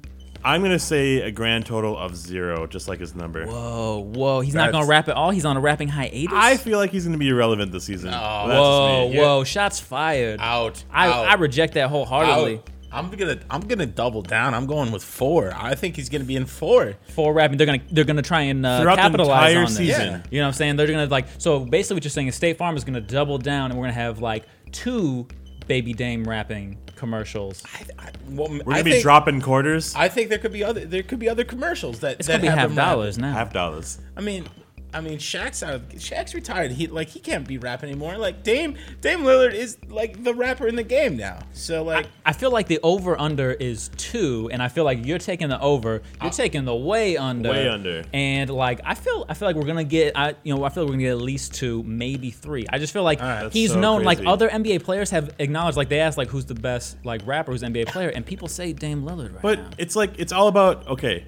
I'm 0.44 0.62
gonna 0.62 0.78
say 0.78 1.20
a 1.20 1.30
grand 1.30 1.66
total 1.66 1.96
of 1.96 2.16
zero, 2.16 2.66
just 2.66 2.88
like 2.88 3.00
his 3.00 3.14
number. 3.14 3.46
Whoa, 3.46 4.00
whoa! 4.14 4.40
He's 4.40 4.54
not 4.54 4.72
gonna 4.72 4.86
rap 4.86 5.08
at 5.08 5.16
all. 5.16 5.30
He's 5.30 5.44
on 5.44 5.56
a 5.56 5.60
rapping 5.60 5.88
hiatus. 5.88 6.32
I 6.32 6.56
feel 6.56 6.78
like 6.78 6.90
he's 6.90 7.04
gonna 7.04 7.18
be 7.18 7.28
irrelevant 7.28 7.72
this 7.72 7.84
season. 7.84 8.10
That's 8.10 8.22
just 8.22 8.58
whoa, 8.58 9.08
me. 9.10 9.18
whoa! 9.18 9.44
Shots 9.44 9.80
fired. 9.80 10.40
Out. 10.40 10.82
I, 10.90 11.08
out. 11.08 11.28
I 11.28 11.34
reject 11.34 11.74
that 11.74 11.88
wholeheartedly. 11.90 12.56
Out. 12.56 12.70
I'm 12.92 13.10
gonna 13.10 13.38
I'm 13.50 13.62
gonna 13.62 13.86
double 13.86 14.22
down. 14.22 14.52
I'm 14.54 14.66
going 14.66 14.92
with 14.92 15.02
four. 15.02 15.52
I 15.56 15.74
think 15.74 15.96
he's 15.96 16.08
gonna 16.08 16.24
be 16.24 16.36
in 16.36 16.44
four. 16.44 16.94
For 17.08 17.32
rapping, 17.32 17.56
they're 17.56 17.66
gonna 17.66 17.82
they're 17.90 18.04
gonna 18.04 18.20
try 18.20 18.42
and 18.42 18.66
uh, 18.66 18.82
Throughout 18.82 18.96
the 18.96 19.02
capitalize 19.02 19.50
entire 19.52 19.58
on 19.58 19.64
this. 19.64 19.76
season. 19.76 20.08
Yeah. 20.08 20.22
You 20.30 20.40
know 20.40 20.44
what 20.44 20.48
I'm 20.48 20.54
saying? 20.54 20.76
They're 20.76 20.86
gonna 20.86 21.06
like 21.06 21.26
so 21.38 21.60
basically 21.60 21.96
what 21.96 22.04
you're 22.04 22.10
saying 22.10 22.26
is 22.28 22.34
State 22.34 22.58
Farm 22.58 22.76
is 22.76 22.84
gonna 22.84 23.00
double 23.00 23.38
down 23.38 23.70
and 23.70 23.80
we're 23.80 23.86
gonna 23.86 23.94
have 23.94 24.20
like 24.20 24.44
two 24.72 25.26
Baby 25.66 25.94
Dame 25.94 26.24
rapping 26.24 26.76
commercials. 27.02 27.62
I, 27.74 28.06
I, 28.06 28.10
well, 28.30 28.48
We're 28.48 28.62
gonna 28.62 28.84
be 28.84 28.92
think, 28.92 29.02
dropping 29.02 29.40
quarters, 29.40 29.92
I 29.96 30.08
think 30.08 30.28
there 30.30 30.38
could 30.38 30.52
be 30.52 30.62
other 30.62 30.84
there 30.84 31.02
could 31.02 31.18
be 31.18 31.28
other 31.28 31.42
commercials 31.44 31.98
that 32.00 32.18
It's 32.20 32.28
that 32.28 32.34
gonna 32.34 32.42
be 32.42 32.46
have 32.48 32.58
half 32.58 32.68
them 32.68 32.76
dollars 32.76 33.18
now. 33.18 33.32
half 33.32 33.52
dollars. 33.52 33.98
I 34.16 34.20
mean, 34.20 34.46
I 34.94 35.00
mean, 35.00 35.18
Shaq's 35.18 35.62
out. 35.62 35.74
Of, 35.74 35.88
Shaq's 35.92 36.34
retired. 36.34 36.72
He 36.72 36.86
like 36.86 37.08
he 37.08 37.20
can't 37.20 37.46
be 37.46 37.58
rapping 37.58 37.90
anymore. 37.90 38.18
Like 38.18 38.42
Dame 38.42 38.76
Dame 39.00 39.20
Lillard 39.20 39.54
is 39.54 39.78
like 39.88 40.22
the 40.22 40.34
rapper 40.34 40.66
in 40.66 40.76
the 40.76 40.82
game 40.82 41.16
now. 41.16 41.38
So 41.52 41.82
like 41.82 42.06
I 42.26 42.32
feel 42.32 42.50
like 42.50 42.66
the 42.68 42.78
over 42.82 43.18
under 43.20 43.52
is 43.52 43.90
two, 43.96 44.48
and 44.52 44.62
I 44.62 44.68
feel 44.68 44.84
like 44.84 45.04
you're 45.06 45.18
taking 45.18 45.48
the 45.48 45.60
over. 45.60 46.02
You're 46.20 46.30
taking 46.30 46.64
the 46.64 46.74
way 46.74 47.16
under. 47.16 47.50
Way 47.50 47.68
under. 47.68 48.04
And 48.12 48.50
like 48.50 48.80
I 48.84 48.94
feel, 48.94 49.24
I 49.28 49.34
feel 49.34 49.48
like 49.48 49.56
we're 49.56 49.66
gonna 49.66 49.84
get, 49.84 50.16
I 50.16 50.34
you 50.42 50.54
know, 50.54 50.64
I 50.64 50.68
feel 50.68 50.84
like 50.84 50.88
we're 50.90 50.94
gonna 50.96 51.04
get 51.04 51.12
at 51.12 51.22
least 51.22 51.54
two, 51.54 51.82
maybe 51.84 52.30
three. 52.30 52.66
I 52.68 52.78
just 52.78 52.92
feel 52.92 53.02
like 53.02 53.18
That's 53.18 53.54
he's 53.54 53.72
so 53.72 53.80
known. 53.80 54.02
Like 54.04 54.20
other 54.26 54.48
NBA 54.48 54.82
players 54.84 55.10
have 55.10 55.34
acknowledged, 55.38 55.76
like 55.76 55.88
they 55.88 56.00
asked, 56.00 56.18
like 56.18 56.28
who's 56.28 56.44
the 56.46 56.54
best 56.54 56.96
like 57.04 57.22
rapper, 57.26 57.52
who's 57.52 57.62
an 57.62 57.72
NBA 57.72 57.86
player, 57.88 58.10
and 58.10 58.24
people 58.26 58.48
say 58.48 58.72
Dame 58.72 59.02
Lillard 59.04 59.32
right 59.32 59.42
But 59.42 59.58
now. 59.58 59.70
it's 59.78 59.96
like 59.96 60.18
it's 60.18 60.32
all 60.32 60.48
about 60.48 60.86
okay, 60.88 61.26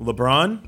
LeBron. 0.00 0.66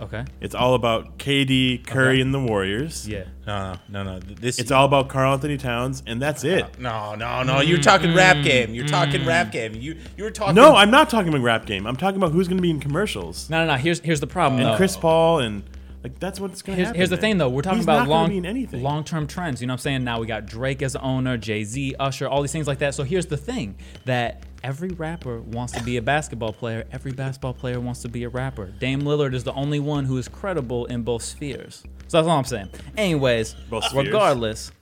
Okay. 0.00 0.24
It's 0.40 0.54
all 0.54 0.74
about 0.74 1.18
KD, 1.18 1.86
Curry, 1.86 2.20
and 2.20 2.32
the 2.34 2.40
Warriors. 2.40 3.08
Yeah. 3.08 3.24
no 3.46 3.74
no 3.88 4.02
no 4.02 4.12
no. 4.14 4.18
This 4.20 4.58
It's 4.58 4.70
all 4.70 4.84
about 4.84 5.08
Karl-Anthony 5.08 5.56
Towns, 5.56 6.02
and 6.06 6.20
that's 6.20 6.44
it. 6.44 6.78
no 6.78 7.14
no 7.14 7.42
no. 7.42 7.60
You're 7.60 7.78
talking 7.78 8.10
Mm, 8.10 8.16
rap 8.16 8.44
game. 8.44 8.74
You're 8.74 8.86
talking 8.86 9.24
rap 9.26 9.52
game. 9.52 9.74
You 9.74 9.96
you 10.16 10.24
were 10.24 10.30
talking. 10.30 10.54
No, 10.54 10.74
I'm 10.76 10.90
not 10.90 11.08
talking 11.10 11.28
about 11.28 11.42
rap 11.42 11.66
game. 11.66 11.86
I'm 11.86 11.96
talking 11.96 12.16
about 12.18 12.32
who's 12.32 12.46
going 12.48 12.58
to 12.58 12.62
be 12.62 12.70
in 12.70 12.80
commercials. 12.80 13.48
No, 13.50 13.64
no, 13.64 13.72
no. 13.72 13.78
Here's 13.78 14.00
here's 14.00 14.20
the 14.20 14.26
problem. 14.26 14.60
and 14.60 14.70
though. 14.70 14.76
Chris 14.76 14.96
Paul 14.96 15.40
and 15.40 15.62
like 16.04 16.18
that's 16.20 16.38
what's 16.38 16.62
going 16.62 16.76
to 16.76 16.76
Here's, 16.76 16.86
happen. 16.88 16.98
here's 16.98 17.10
the 17.10 17.16
man. 17.16 17.20
thing, 17.22 17.38
though. 17.38 17.48
We're 17.48 17.62
talking 17.62 17.78
He's 17.78 17.84
about 17.86 18.00
not 18.00 18.08
gonna 18.08 18.20
long, 18.20 18.28
be 18.30 18.36
in 18.38 18.46
anything. 18.46 18.82
long-term 18.82 19.26
trends. 19.26 19.60
You 19.60 19.66
know 19.66 19.72
what 19.72 19.80
I'm 19.80 19.82
saying? 19.82 20.04
Now 20.04 20.20
we 20.20 20.26
got 20.28 20.46
Drake 20.46 20.82
as 20.82 20.94
owner, 20.94 21.36
Jay 21.36 21.64
Z, 21.64 21.96
Usher, 21.98 22.28
all 22.28 22.42
these 22.42 22.52
things 22.52 22.68
like 22.68 22.78
that. 22.78 22.94
So 22.94 23.02
here's 23.02 23.26
the 23.26 23.36
thing: 23.36 23.76
that 24.04 24.44
every 24.66 24.88
rapper 24.88 25.40
wants 25.40 25.72
to 25.74 25.82
be 25.84 25.96
a 25.96 26.02
basketball 26.02 26.52
player. 26.52 26.84
Every 26.90 27.12
basketball 27.12 27.54
player 27.54 27.78
wants 27.78 28.02
to 28.02 28.08
be 28.08 28.24
a 28.24 28.28
rapper. 28.28 28.66
Dame 28.80 29.02
Lillard 29.02 29.32
is 29.32 29.44
the 29.44 29.52
only 29.52 29.78
one 29.78 30.04
who 30.04 30.18
is 30.18 30.26
credible 30.26 30.86
in 30.86 31.02
both 31.02 31.22
spheres. 31.22 31.84
So 32.08 32.18
that's 32.18 32.28
all 32.28 32.36
I'm 32.38 32.44
saying. 32.44 32.70
Anyways, 32.96 33.54
Both 33.70 33.84
spheres? 33.84 34.06
regardless, 34.06 34.72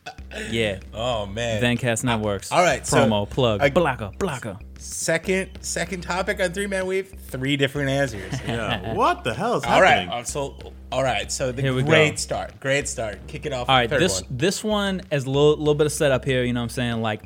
yeah. 0.51 0.81
Oh 0.95 1.27
man. 1.27 1.63
Vancast 1.63 2.03
Networks. 2.05 2.51
all 2.53 2.63
right, 2.63 2.87
so, 2.87 2.99
Promo 2.99 3.29
plug. 3.29 3.61
I- 3.63 3.71
Blacka. 3.71 4.17
Blacka. 4.19 4.59
second 4.79 5.51
second 5.61 6.03
topic 6.03 6.41
on 6.43 6.53
three 6.53 6.67
man 6.67 6.87
wave. 6.87 7.09
Three 7.29 7.57
different 7.57 7.89
answers. 7.91 8.33
Yeah. 8.47 8.93
what 8.95 9.25
the 9.25 9.33
hell 9.35 9.57
is 9.57 9.65
all 9.65 9.81
right. 9.83 10.01
happening? 10.01 10.11
uh, 10.21 10.25
So 10.25 10.73
all 10.93 11.03
right. 11.03 11.31
So 11.33 11.51
the 11.53 11.63
Here 11.63 11.73
we 11.75 11.83
great 11.83 12.11
go. 12.11 12.17
start. 12.17 12.61
Great 12.61 12.89
start. 12.89 13.27
Kick 13.27 13.47
it 13.47 13.53
off. 13.55 13.69
All 13.71 13.75
with 13.81 13.91
right, 13.91 13.91
the 13.91 13.97
third 13.97 14.03
this 14.03 14.23
one. 14.23 14.37
this 14.39 14.65
one 14.65 15.03
is 15.11 15.25
a 15.25 15.31
little, 15.31 15.57
little 15.57 15.75
bit 15.75 15.87
of 15.87 15.93
setup 15.93 16.25
here. 16.27 16.45
You 16.45 16.53
know 16.53 16.61
what 16.61 16.65
I'm 16.65 16.69
saying? 16.71 17.01
Like, 17.03 17.23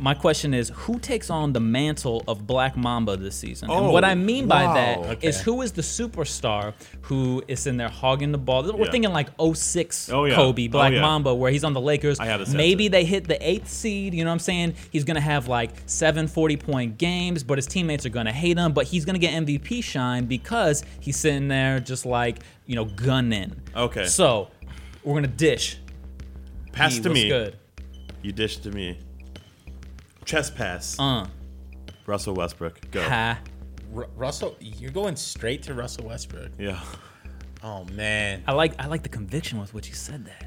my 0.00 0.14
question 0.14 0.52
is, 0.54 0.70
who 0.74 0.98
takes 0.98 1.30
on 1.30 1.52
the 1.52 1.60
mantle 1.60 2.24
of 2.28 2.46
Black 2.46 2.76
Mamba 2.76 3.16
this 3.16 3.34
season? 3.36 3.70
and 3.70 3.86
Oh, 3.86 3.90
what 3.90 4.04
I 4.04 4.12
oh, 4.12 4.16
mean 4.16 4.46
by 4.48 4.64
wow. 4.64 4.74
that 4.74 5.24
is, 5.24 5.36
Okay. 5.38 5.44
who 5.44 5.62
is 5.62 5.72
the 5.72 5.82
superstar 5.82 6.74
who 7.02 7.42
is 7.48 7.66
in 7.66 7.76
there 7.76 7.88
hogging 7.88 8.32
the 8.32 8.38
ball? 8.38 8.62
We're 8.64 8.84
Yeah. 8.84 8.90
thinking 8.90 9.12
like 9.12 9.28
06 9.38 10.10
Oh, 10.10 10.24
yeah. 10.24 10.34
Kobe, 10.34 10.66
Oh, 10.66 10.70
Black 10.70 10.92
yeah. 10.92 11.00
Mamba, 11.00 11.34
where 11.34 11.50
he's 11.50 11.64
on 11.64 11.72
the 11.72 11.80
Lakers. 11.80 12.18
I 12.20 12.26
have 12.26 12.40
a 12.40 12.50
Maybe 12.56 12.88
they 12.88 13.04
hit 13.04 13.28
the 13.28 13.38
eighth 13.48 13.68
seed. 13.68 14.14
You 14.14 14.24
know 14.24 14.30
what 14.30 14.34
I'm 14.34 14.38
saying? 14.40 14.74
He's 14.90 15.04
gonna 15.04 15.20
have 15.20 15.48
like 15.48 15.70
seven 15.86 16.26
40 16.28 16.56
point 16.56 16.98
games, 16.98 17.42
but 17.42 17.58
his 17.58 17.66
teammates 17.66 18.04
are 18.06 18.10
gonna 18.10 18.32
hate 18.32 18.58
him. 18.58 18.72
But 18.72 18.86
he's 18.86 19.04
gonna 19.04 19.18
get 19.18 19.32
MVP 19.34 19.82
shine 19.82 20.26
because 20.26 20.84
he's 21.00 21.16
sitting 21.16 21.48
there 21.48 21.80
just 21.80 22.06
like 22.06 22.38
you 22.66 22.74
know 22.76 22.84
gunning. 22.84 23.52
Okay. 23.76 24.06
So 24.06 24.48
we're 25.04 25.14
gonna 25.14 25.26
dish. 25.28 25.78
Pass 26.72 26.98
E, 26.98 27.02
to 27.02 27.10
me. 27.10 27.28
good? 27.28 27.56
You 28.22 28.32
dish 28.32 28.58
to 28.58 28.70
me. 28.70 28.98
Chest 30.26 30.54
pass. 30.56 30.96
Uh, 30.98 31.26
Russell 32.06 32.34
Westbrook. 32.34 32.90
Go. 32.90 33.02
ha. 33.02 33.38
Ru- 33.90 34.06
Russell, 34.16 34.56
you're 34.60 34.90
going 34.90 35.16
straight 35.16 35.62
to 35.64 35.74
Russell 35.74 36.06
Westbrook. 36.08 36.50
Yeah. 36.58 36.78
Oh 37.62 37.84
man. 37.92 38.42
I 38.46 38.52
like 38.52 38.74
I 38.78 38.86
like 38.86 39.02
the 39.02 39.08
conviction 39.08 39.58
with 39.58 39.72
which 39.72 39.88
you 39.88 39.94
said 39.94 40.26
that. 40.26 40.44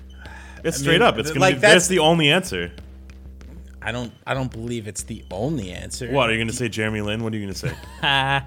It's 0.63 0.77
I 0.77 0.81
straight 0.81 0.93
mean, 0.99 1.01
up. 1.03 1.17
It's 1.17 1.29
gonna 1.29 1.39
like, 1.39 1.55
be 1.55 1.61
that's- 1.61 1.83
that's 1.83 1.87
the 1.87 1.99
only 1.99 2.29
answer. 2.29 2.71
I 3.81 3.91
don't 3.93 4.11
I 4.27 4.33
don't 4.33 4.51
believe 4.51 4.87
it's 4.87 5.03
the 5.03 5.23
only 5.31 5.71
answer. 5.71 6.11
What 6.11 6.29
are 6.29 6.33
you 6.33 6.39
gonna 6.39 6.51
say, 6.53 6.67
Jeremy 6.69 7.01
Lin? 7.01 7.23
What 7.23 7.33
are 7.33 7.37
you 7.37 7.45
gonna 7.45 7.55
say? 7.55 7.73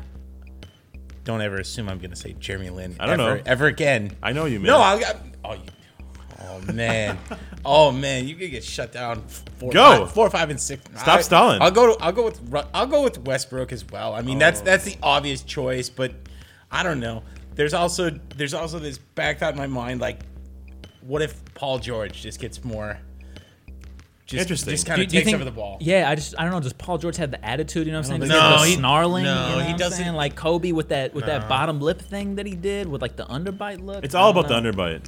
Don't 1.24 1.41
ever 1.41 1.57
assume 1.59 1.89
I'm 1.89 1.99
gonna 1.99 2.16
say 2.16 2.33
Jeremy 2.35 2.70
Lin. 2.70 2.97
I 2.99 3.07
don't 3.07 3.20
ever, 3.20 3.37
know. 3.37 3.43
ever 3.47 3.66
again. 3.66 4.16
I 4.22 4.33
know 4.33 4.47
you, 4.47 4.59
man. 4.59 4.66
No, 4.66 4.78
I'll. 4.78 4.99
I, 5.05 5.14
oh, 5.45 5.53
you, 5.55 5.61
oh 6.43 6.72
man, 6.72 7.18
oh 7.64 7.93
man, 7.93 8.26
you 8.28 8.34
could 8.34 8.51
get 8.51 8.64
shut 8.64 8.93
down. 8.93 9.22
Four, 9.59 9.72
Go. 9.72 9.99
five, 10.07 10.12
four, 10.12 10.30
five, 10.30 10.51
and 10.51 10.61
six. 10.61 10.82
Stop 10.97 11.18
I- 11.18 11.22
stalling. 11.22 11.62
I'll 11.62 11.70
go. 11.70 11.97
I'll 12.01 12.12
go 12.12 12.24
with. 12.24 12.40
I'll 12.74 12.86
go 12.86 13.03
with 13.03 13.18
Westbrook 13.18 13.72
as 13.72 13.84
well. 13.88 14.14
I 14.14 14.22
mean, 14.22 14.38
that's 14.38 14.61
Oh. 14.61 14.64
that's 14.64 14.84
the 14.84 14.97
obvious 15.03 15.43
choice, 15.43 15.88
but 15.90 16.12
I 16.70 16.82
don't 16.82 17.01
know. 17.01 17.22
There's 17.55 17.74
also 17.74 18.11
there's 18.36 18.55
also 18.55 18.78
this 18.78 18.99
back 18.99 19.38
thought 19.38 19.53
in 19.53 19.59
my 19.59 19.66
mind, 19.66 20.01
like, 20.01 20.20
what 21.03 21.20
if 21.22 21.43
Paul 21.55 21.78
George 21.78 22.22
just 22.22 22.40
gets 22.40 22.64
more 22.64 22.99
just, 24.24 24.43
Interesting. 24.43 24.70
just 24.70 24.86
kind 24.86 24.97
Do, 24.99 25.03
of 25.05 25.12
you 25.12 25.18
takes 25.20 25.26
think? 25.26 25.34
over 25.34 25.45
the 25.45 25.51
ball. 25.51 25.76
Yeah, 25.80 26.09
I 26.09 26.14
just 26.14 26.34
I 26.38 26.45
don't 26.45 26.53
know. 26.53 26.61
Does 26.61 26.72
Paul 26.72 26.97
George 26.97 27.16
have 27.18 27.30
the 27.30 27.45
attitude? 27.45 27.86
You 27.86 27.93
know 27.93 27.99
what 27.99 28.07
I'm 28.11 28.20
saying? 28.20 28.20
don't 28.20 28.30
he 28.30 28.34
have 28.36 28.51
the 28.53 28.57
so. 28.59 28.62
No, 28.64 28.68
he- 28.70 28.74
snarling. 28.76 29.24
no, 29.24 29.30
you 29.30 29.34
know 29.36 29.49
he 29.51 29.57
what 29.64 29.66
I'm 29.72 29.76
doesn't- 29.76 29.99
saying? 30.05 30.14
Like 30.14 30.34
Kobe 30.36 30.72
with 30.72 30.88
that 30.88 31.12
with 31.12 31.26
that 31.26 31.49
bottom 31.51 31.80
lip 31.80 32.01
thing 32.01 32.36
that 32.36 32.47
he 32.47 32.55
did 32.57 32.88
with 32.88 33.03
like 33.03 33.16
the 33.16 33.26
underbite 33.26 33.84
look. 33.84 34.03
It's 34.05 34.14
all 34.14 34.30
I 34.30 34.32
don't 34.32 34.45
about 34.47 34.62
the 34.62 34.70
underbite. 34.70 35.05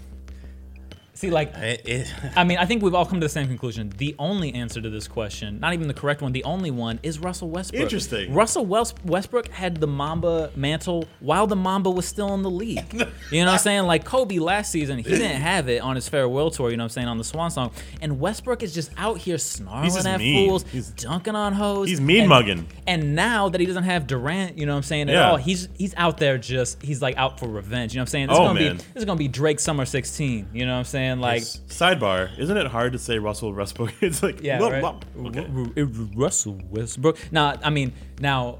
See, 1.16 1.30
like 1.30 1.54
It- 1.56 1.82
it- 1.88 2.12
I 2.36 2.42
mean, 2.44 2.58
I 2.58 2.64
think 2.66 2.82
we've 2.82 2.94
all 2.94 3.06
come 3.06 3.20
to 3.20 3.24
the 3.24 3.30
same 3.30 3.46
conclusion. 3.46 3.92
The 3.98 4.16
only 4.18 4.52
answer 4.52 4.80
to 4.80 4.90
this 4.90 5.06
question, 5.06 5.60
not 5.60 5.72
even 5.72 5.86
the 5.86 5.94
correct 5.94 6.22
one, 6.22 6.32
the 6.32 6.42
only 6.44 6.72
one 6.72 6.98
is 7.04 7.20
Russell 7.20 7.48
Westbrook. 7.50 7.82
Interesting. 7.82 8.34
Russell 8.34 8.66
Wes- 8.66 8.94
Westbrook 9.04 9.48
had 9.48 9.76
the 9.80 9.86
Mamba 9.86 10.50
mantle 10.56 11.04
while 11.20 11.46
the 11.46 11.54
Mamba 11.56 11.88
was 11.90 12.04
still 12.06 12.34
in 12.34 12.42
the 12.42 12.50
league. 12.50 12.92
You 13.30 13.40
know 13.40 13.46
what 13.46 13.52
I'm 13.52 13.58
saying? 13.58 13.84
Like 13.84 14.04
Kobe 14.04 14.38
last 14.38 14.72
season, 14.72 14.98
he 14.98 15.04
didn't 15.04 15.40
have 15.40 15.68
it 15.68 15.82
on 15.82 15.94
his 15.94 16.08
farewell 16.08 16.50
tour, 16.50 16.70
you 16.70 16.76
know 16.76 16.82
what 16.82 16.86
I'm 16.86 16.90
saying, 16.90 17.08
on 17.08 17.18
the 17.18 17.24
Swan 17.24 17.50
Song. 17.52 17.70
And 18.02 18.18
Westbrook 18.18 18.62
is 18.64 18.74
just 18.74 18.90
out 18.98 19.18
here 19.18 19.38
snarling 19.38 20.06
at 20.06 20.18
mean. 20.18 20.48
fools, 20.48 20.64
He's- 20.72 20.90
dunking 20.96 21.36
on 21.36 21.52
hoes. 21.52 21.88
he's 21.88 22.00
mean 22.00 22.20
and- 22.22 22.28
mugging. 22.28 22.66
And 22.88 23.14
now 23.14 23.48
that 23.50 23.60
he 23.60 23.66
doesn't 23.66 23.84
have 23.84 24.08
Durant, 24.08 24.58
you 24.58 24.66
know 24.66 24.72
what 24.72 24.78
I'm 24.78 24.82
saying, 24.82 25.08
at 25.08 25.14
Yeah. 25.14 25.30
all, 25.30 25.36
he's 25.36 25.68
he's 25.78 25.94
out 25.96 26.18
there 26.18 26.38
just 26.38 26.82
he's 26.82 27.00
like 27.00 27.16
out 27.16 27.38
for 27.38 27.46
revenge. 27.48 27.94
You 27.94 27.98
know 27.98 28.02
what 28.02 28.08
I'm 28.08 28.10
saying? 28.10 28.26
This 28.28 28.36
Oh, 28.38 28.42
is 28.42 28.48
gonna 28.48 28.60
man. 28.60 28.72
be 28.72 28.78
this 28.78 28.86
is 28.96 29.04
gonna 29.04 29.18
be 29.18 29.28
Drake 29.28 29.60
Summer 29.60 29.84
16. 29.84 30.48
You 30.52 30.66
know 30.66 30.72
what 30.72 30.78
I'm 30.78 30.84
saying? 30.84 31.03
Like 31.20 31.42
Sidebar: 31.42 32.38
Isn't 32.38 32.56
it 32.56 32.66
hard 32.66 32.92
to 32.92 32.98
say 32.98 33.18
Russell 33.18 33.52
Westbrook? 33.52 33.92
It's 34.02 34.22
like 34.22 34.42
Yeah, 34.42 34.58
blah, 34.58 34.68
right. 34.68 34.80
blah. 34.80 35.00
Okay. 35.26 35.46
R- 35.54 35.84
R- 35.84 35.90
Russell 36.16 36.60
Westbrook. 36.70 37.18
Now, 37.32 37.54
I 37.62 37.70
mean, 37.70 37.92
now, 38.20 38.58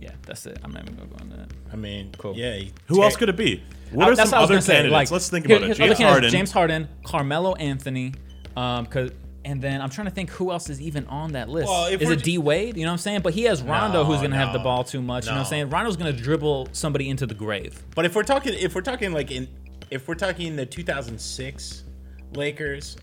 yeah, 0.00 0.10
that's 0.22 0.46
it. 0.46 0.58
I'm 0.62 0.72
not 0.72 0.82
even 0.84 0.96
gonna 0.96 1.08
go 1.08 1.16
on 1.20 1.28
that. 1.30 1.48
I 1.72 1.76
mean, 1.76 2.12
Cool. 2.18 2.34
Yeah. 2.36 2.54
he- 2.56 2.72
Who 2.86 3.02
else 3.02 3.16
could 3.16 3.28
it 3.28 3.36
be? 3.36 3.62
What 3.92 4.08
Uh, 4.08 4.12
are 4.12 4.16
that's 4.16 4.30
some 4.30 4.36
what 4.36 4.38
I 4.38 4.40
was 4.42 4.46
other 4.50 4.54
gonna 4.54 4.62
say, 4.62 4.72
candidates? 4.74 4.92
like, 4.92 5.10
Let's 5.10 5.28
think 5.30 5.46
here- 5.46 5.56
about 5.56 5.64
it. 5.70 5.76
here's 5.76 5.80
other 5.80 5.86
James 5.88 5.98
candidates, 5.98 6.52
Harden. 6.52 6.80
James 6.80 6.88
Harden, 6.88 6.88
Carmelo 7.04 7.54
Anthony, 7.56 8.12
um, 8.56 8.86
'cause- 8.86 9.10
and 9.46 9.60
then 9.60 9.82
I'm 9.82 9.90
trying 9.90 10.06
to 10.06 10.10
think 10.10 10.30
who 10.30 10.50
else 10.52 10.70
is 10.70 10.80
even 10.80 11.06
on 11.06 11.32
that 11.32 11.48
list. 11.50 11.68
Well, 11.68 11.86
if 11.86 12.00
is 12.00 12.06
we're 12.08 12.14
it 12.14 12.22
D 12.22 12.38
Wade? 12.38 12.76
You 12.78 12.84
know 12.84 12.88
what 12.88 12.92
I'm 12.94 12.98
saying? 12.98 13.20
But 13.22 13.34
he 13.34 13.42
has 13.42 13.60
Rondo, 13.62 14.02
who's 14.04 14.22
gonna 14.22 14.36
have 14.36 14.52
the 14.52 14.58
no, 14.58 14.64
ball 14.64 14.84
too 14.84 15.02
much. 15.02 15.24
You 15.26 15.32
know 15.32 15.34
what 15.34 15.40
I'm 15.40 15.44
no. 15.44 15.50
saying? 15.50 15.70
Rondo's 15.70 15.96
gonna 15.96 16.12
dribble 16.14 16.68
somebody 16.72 17.10
into 17.10 17.26
the 17.26 17.34
grave. 17.34 17.82
But 17.94 18.04
if 18.06 18.14
we're 18.14 18.22
talking, 18.22 18.54
if 18.54 18.74
we're 18.74 18.80
talking 18.80 19.12
like 19.12 19.30
in, 19.30 19.46
if 19.90 20.08
we're 20.08 20.14
talking 20.14 20.56
the 20.56 20.66
2006 20.66 21.84
Lakers, 22.34 22.96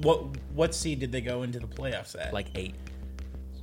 what 0.00 0.36
what 0.52 0.74
seed 0.74 1.00
did 1.00 1.12
they 1.12 1.20
go 1.20 1.42
into 1.42 1.58
the 1.58 1.66
playoffs 1.66 2.16
at? 2.20 2.32
Like 2.32 2.48
eight. 2.54 2.74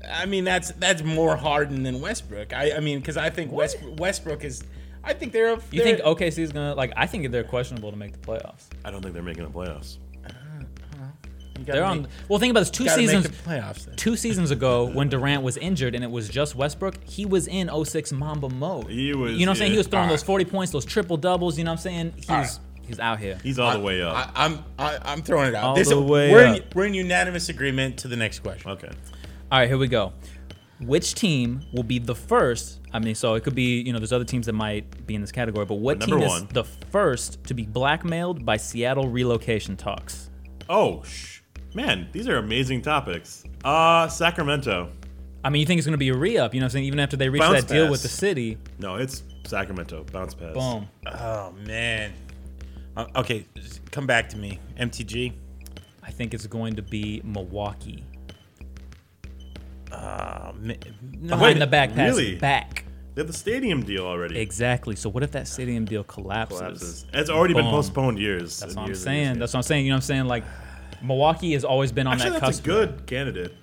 I 0.10 0.26
mean, 0.26 0.44
that's 0.44 0.72
that's 0.74 1.04
more 1.04 1.36
Harden 1.36 1.84
than 1.84 2.02
Westbrook. 2.02 2.54
I, 2.54 2.74
I 2.76 2.80
mean, 2.80 3.00
because 3.00 3.18
I 3.18 3.30
think 3.30 3.52
West, 3.52 3.78
Westbrook 3.98 4.44
is. 4.44 4.64
I 5.04 5.14
think 5.14 5.34
they're. 5.34 5.52
You 5.52 5.60
they're- 5.84 5.98
think 5.98 6.00
OKC 6.00 6.40
is 6.40 6.52
gonna 6.52 6.76
like? 6.76 6.94
I 6.96 7.06
think 7.08 7.30
they're 7.32 7.44
questionable 7.44 7.92
to 7.92 7.98
make 7.98 8.14
the 8.14 8.20
playoffs. 8.20 8.68
I 8.86 8.92
don't 8.92 9.02
think 9.02 9.14
they're 9.14 9.24
making 9.24 9.44
the 9.44 9.50
playoffs. 9.50 9.98
You 11.64 11.68
gotta 11.68 11.80
They're 11.80 11.88
on. 11.88 12.08
Well, 12.30 12.40
think 12.40 12.52
about 12.52 12.62
this. 12.62 12.70
Two 12.70 12.86
gotta 12.86 13.02
make 13.02 13.10
seasons. 13.10 13.28
the 13.38 13.44
playoffs. 13.50 13.86
Then. 13.86 13.96
two 13.96 14.16
seasons 14.16 14.52
ago 14.52 14.86
when 14.86 15.10
Durant 15.10 15.44
was 15.44 15.58
injured 15.58 15.96
and 15.96 16.04
it 16.04 16.12
was 16.12 16.30
just 16.30 16.56
Westbrook, 16.56 16.96
he 17.04 17.26
was 17.26 17.48
in 17.48 17.70
06 17.86 18.12
Mamba 18.12 18.50
mode. 18.50 18.90
He 18.90 19.14
was- 19.14 19.34
You 19.34 19.46
know 19.46 19.52
what 19.52 19.56
I'm 19.56 19.60
saying? 19.60 19.72
He 19.72 19.78
was 19.78 19.88
throwing 19.88 20.04
Alright. 20.06 20.20
those 20.20 20.24
40 20.26 20.46
points, 20.46 20.72
those 20.72 20.86
triple 20.86 21.18
doubles, 21.18 21.58
you 21.58 21.64
know 21.64 21.72
what 21.72 21.80
I'm 21.80 21.84
saying? 21.84 22.14
He's 22.18 22.30
Alright. 22.30 22.60
he's 22.88 23.00
out 23.00 23.20
here. 23.20 23.40
He's 23.44 23.60
all 23.60 23.74
the 23.74 23.80
way 23.80 24.02
up. 24.02 24.16
I, 24.16 24.46
I'm 24.46 24.60
I, 24.78 24.98
I'm 25.04 25.22
throwing 25.22 25.50
it 25.50 25.56
out. 25.56 25.64
All 25.64 25.76
This- 25.76 25.90
the 25.90 26.02
way 26.02 26.32
we're 26.32 26.46
in, 26.56 26.64
we're 26.76 26.86
in 26.86 26.94
unanimous 26.94 27.50
agreement 27.50 27.98
to 28.00 28.08
the 28.08 28.16
next 28.18 28.40
question. 28.40 28.72
okay. 28.72 28.90
All 29.52 29.60
right, 29.60 29.68
here 29.68 29.78
we 29.78 29.88
go. 29.88 30.14
Which 30.82 31.14
team 31.16 31.62
will 31.72 31.84
be 31.84 32.00
the 32.00 32.16
first? 32.16 32.80
I 32.92 33.00
mean, 33.00 33.16
so 33.16 33.36
it 33.36 33.44
could 33.44 33.56
be, 33.56 33.80
you 33.82 33.94
know, 33.94 34.00
there's 34.00 34.12
other 34.12 34.26
teams 34.26 34.48
that 34.48 34.54
might 34.54 35.06
be 35.08 35.16
in 35.16 35.22
this 35.22 35.32
category, 35.32 35.66
but 35.66 35.76
what 35.76 36.00
But 36.00 36.06
team 36.08 36.20
number 36.20 36.36
is 36.36 36.44
the 36.52 36.64
first 36.64 37.42
to 37.46 37.54
be 37.54 37.66
blackmailed 37.66 38.44
by 38.46 38.58
Seattle 38.58 39.08
relocation 39.08 39.78
talks? 39.78 40.30
Oh, 40.68 41.04
sh- 41.04 41.40
man, 41.76 42.08
these 42.12 42.28
are 42.28 42.38
amazing 42.38 42.82
topics. 42.82 43.44
Uh, 43.64 44.08
Sacramento. 44.08 44.90
I 45.44 45.50
mean, 45.50 45.60
you 45.60 45.66
think 45.66 45.78
it's 45.80 45.86
going 45.88 45.94
to 45.94 45.98
be 45.98 46.10
a 46.10 46.16
re-up, 46.16 46.54
you 46.54 46.60
know 46.60 46.66
what 46.66 46.68
I'm 46.70 46.72
saying? 46.72 46.86
Even 46.86 47.00
after 47.00 47.18
they 47.18 47.28
reach 47.30 47.42
Bounce 47.42 47.64
that 47.64 47.68
deal 47.74 47.90
with 47.92 48.02
the 48.02 48.08
city, 48.08 48.58
No, 48.80 48.96
it's 48.96 49.24
Sacramento. 49.46 50.06
Bounce 50.12 50.34
pass. 50.34 50.54
boom. 50.54 50.88
Oh 51.06 51.54
man. 51.66 52.14
Uh, 52.96 53.08
okay, 53.18 53.46
come 53.92 54.06
back 54.08 54.30
to 54.30 54.38
me. 54.38 54.60
MTG. 54.80 55.34
I 56.04 56.12
think 56.12 56.34
it's 56.34 56.48
going 56.48 56.76
to 56.76 56.82
be 56.82 57.22
Milwaukee. 57.26 58.04
Uh, 59.92 60.52
mi- 60.60 60.78
no, 61.20 61.30
Behind 61.36 61.62
the 61.62 61.68
back 61.68 61.94
pass, 61.94 62.10
really? 62.16 62.36
back. 62.36 62.86
They 63.16 63.22
have 63.22 63.28
the 63.28 63.34
stadium 63.38 63.84
deal 63.84 64.06
already. 64.06 64.40
Exactly. 64.40 64.96
So 64.96 65.08
what 65.10 65.22
if 65.24 65.32
that 65.34 65.48
stadium 65.48 65.86
deal 65.86 66.04
collapses? 66.04 66.58
Collapses. 66.60 67.06
It's 67.14 67.30
already 67.30 67.54
been 67.54 67.66
Boom. 67.66 67.72
postponed 67.72 68.18
years. 68.18 68.60
That's 68.60 68.72
and 68.74 68.76
what 68.78 68.82
I'm 68.84 68.88
years 68.90 68.98
and 69.00 69.04
saying. 69.04 69.26
years. 69.26 69.38
That's 69.38 69.54
what 69.54 69.58
I'm 69.60 69.64
saying. 69.64 69.86
You 69.86 69.92
know 69.92 69.96
what 69.96 70.04
I'm 70.04 70.08
saying? 70.08 70.26
Like 70.26 70.44
Milwaukee 71.04 71.54
has 71.54 71.64
always 71.64 71.92
been 71.92 72.08
on 72.08 72.14
Actually, 72.14 72.32
that 72.32 72.42
that's 72.42 72.58
cusp. 72.58 72.66
a 72.66 72.68
good 72.70 73.06
candidate. 73.08 73.54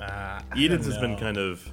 uh, 0.00 0.40
Edens 0.56 0.86
has 0.86 0.96
been 0.98 1.16
kind 1.16 1.36
of 1.36 1.68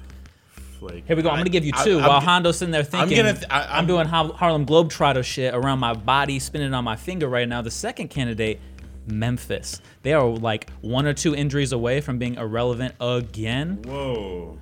like. 0.80 1.06
Here 1.06 1.16
we 1.16 1.22
go. 1.22 1.30
I'm 1.30 1.38
gonna 1.38 1.48
give 1.50 1.64
you 1.64 1.72
I- 1.74 1.84
2 1.84 1.98
I'm 1.98 2.06
while 2.06 2.20
g- 2.20 2.26
Hondo's 2.26 2.58
sitting 2.58 2.72
there 2.72 2.82
thinking. 2.84 3.16
gonna 3.16 3.32
th- 3.34 3.46
I- 3.50 3.62
I'm, 3.64 3.70
I'm- 3.70 3.86
doing 3.86 4.06
Har- 4.06 4.32
Harlem 4.34 4.66
Globetrotter 4.66 5.24
shit 5.24 5.54
around 5.54 5.78
my 5.78 5.94
body, 5.94 6.38
spinning 6.38 6.74
on 6.74 6.84
my 6.84 6.96
finger 6.96 7.26
right 7.28 7.48
now. 7.48 7.62
The 7.62 7.70
second 7.70 8.08
candidate, 8.08 8.60
Memphis. 9.06 9.80
They 10.02 10.12
are 10.12 10.24
like 10.26 10.68
one 10.82 11.06
or 11.06 11.14
two 11.14 11.34
injuries 11.34 11.72
away 11.72 12.00
from 12.02 12.18
being 12.18 12.34
irrelevant 12.34 12.94
again. 13.00 13.80
Whoa. 13.84 14.58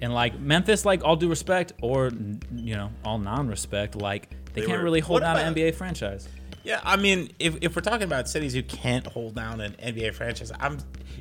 And 0.00 0.12
like 0.12 0.38
Memphis, 0.38 0.84
like 0.84 1.02
all 1.02 1.16
due 1.16 1.30
respect, 1.30 1.72
or 1.80 2.10
you 2.54 2.74
know, 2.76 2.90
all 3.04 3.18
non-respect, 3.18 3.96
like 3.96 4.28
they, 4.52 4.60
They 4.60 4.66
can't 4.66 4.78
were- 4.78 4.84
really 4.84 5.00
hold 5.00 5.22
What 5.22 5.26
down 5.26 5.36
about- 5.36 5.46
an 5.46 5.54
NBA 5.54 5.74
franchise. 5.74 6.28
Yeah, 6.64 6.80
I 6.82 6.96
mean, 6.96 7.30
if, 7.38 7.58
if 7.60 7.76
we're 7.76 7.82
talking 7.82 8.04
about 8.04 8.28
cities 8.28 8.54
who 8.54 8.62
can't 8.62 9.06
hold 9.06 9.34
down 9.34 9.60
an 9.60 9.72
NBA 9.74 10.14
franchise, 10.14 10.50
I'm 10.58 10.78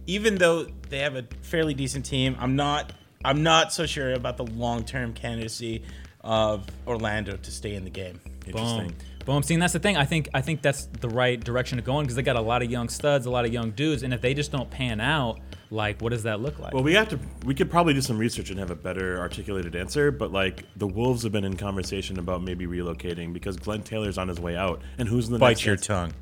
even 0.08 0.36
though 0.36 0.66
they 0.90 1.00
have 1.00 1.16
a 1.16 1.26
fairly 1.42 1.74
decent 1.74 2.06
team, 2.06 2.36
I'm 2.40 2.56
not 2.56 2.94
I'm 3.26 3.44
not 3.44 3.74
so 3.74 3.86
sure 3.86 4.14
about 4.14 4.38
the 4.38 4.46
long 4.46 4.84
term 4.84 5.14
candidacy 5.14 5.84
of 6.22 6.66
Orlando 6.88 7.36
to 7.36 7.52
stay 7.52 7.76
in 7.76 7.84
the 7.84 7.90
game. 7.90 8.20
Boom. 8.52 8.94
Boom. 9.26 9.44
See, 9.44 9.54
and 9.54 9.64
that's 9.64 9.74
the 9.74 9.80
thing. 9.80 9.98
I 9.98 10.06
think 10.06 10.30
I 10.34 10.42
think 10.42 10.62
that's 10.62 10.86
the 10.86 11.10
right 11.10 11.42
direction 11.42 11.78
to 11.78 11.82
go 11.84 12.00
in 12.00 12.06
because 12.06 12.16
they 12.16 12.24
got 12.24 12.36
a 12.36 12.42
lot 12.42 12.62
of 12.62 12.72
young 12.72 12.90
studs, 12.90 13.26
a 13.26 13.30
lot 13.30 13.46
of 13.46 13.54
young 13.54 13.72
dudes, 13.72 14.04
and 14.04 14.14
if 14.14 14.22
they 14.22 14.34
just 14.34 14.52
don't 14.52 14.70
pan 14.70 15.00
out, 15.00 15.40
like, 15.74 16.02
what 16.02 16.12
does 16.12 16.24
that 16.24 16.40
look 16.40 16.60
like? 16.60 16.74
Well, 16.74 16.84
we 16.84 16.94
have 16.94 17.10
to. 17.10 17.20
We 17.46 17.56
could 17.56 17.70
probably 17.70 17.94
do 17.94 18.02
some 18.02 18.18
research 18.18 18.50
and 18.50 18.60
have 18.60 18.72
a 18.72 18.76
better 18.76 19.20
articulated 19.20 19.76
answer. 19.76 20.12
But 20.12 20.32
like, 20.32 20.64
the 20.78 20.88
Wolves 20.88 21.24
have 21.24 21.32
been 21.32 21.44
in 21.44 21.58
conversation 21.58 22.20
about 22.20 22.44
maybe 22.44 22.66
relocating 22.68 23.34
because 23.34 23.58
Glen 23.58 23.82
Taylor's 23.84 24.18
on 24.18 24.28
his 24.28 24.40
way 24.40 24.56
out, 24.56 24.82
and 24.98 25.08
who's 25.10 25.28
the 25.30 25.40
Bite 25.40 25.50
next 25.50 25.66
your 25.66 25.74
answer? 25.74 25.86
tongue. 25.94 26.14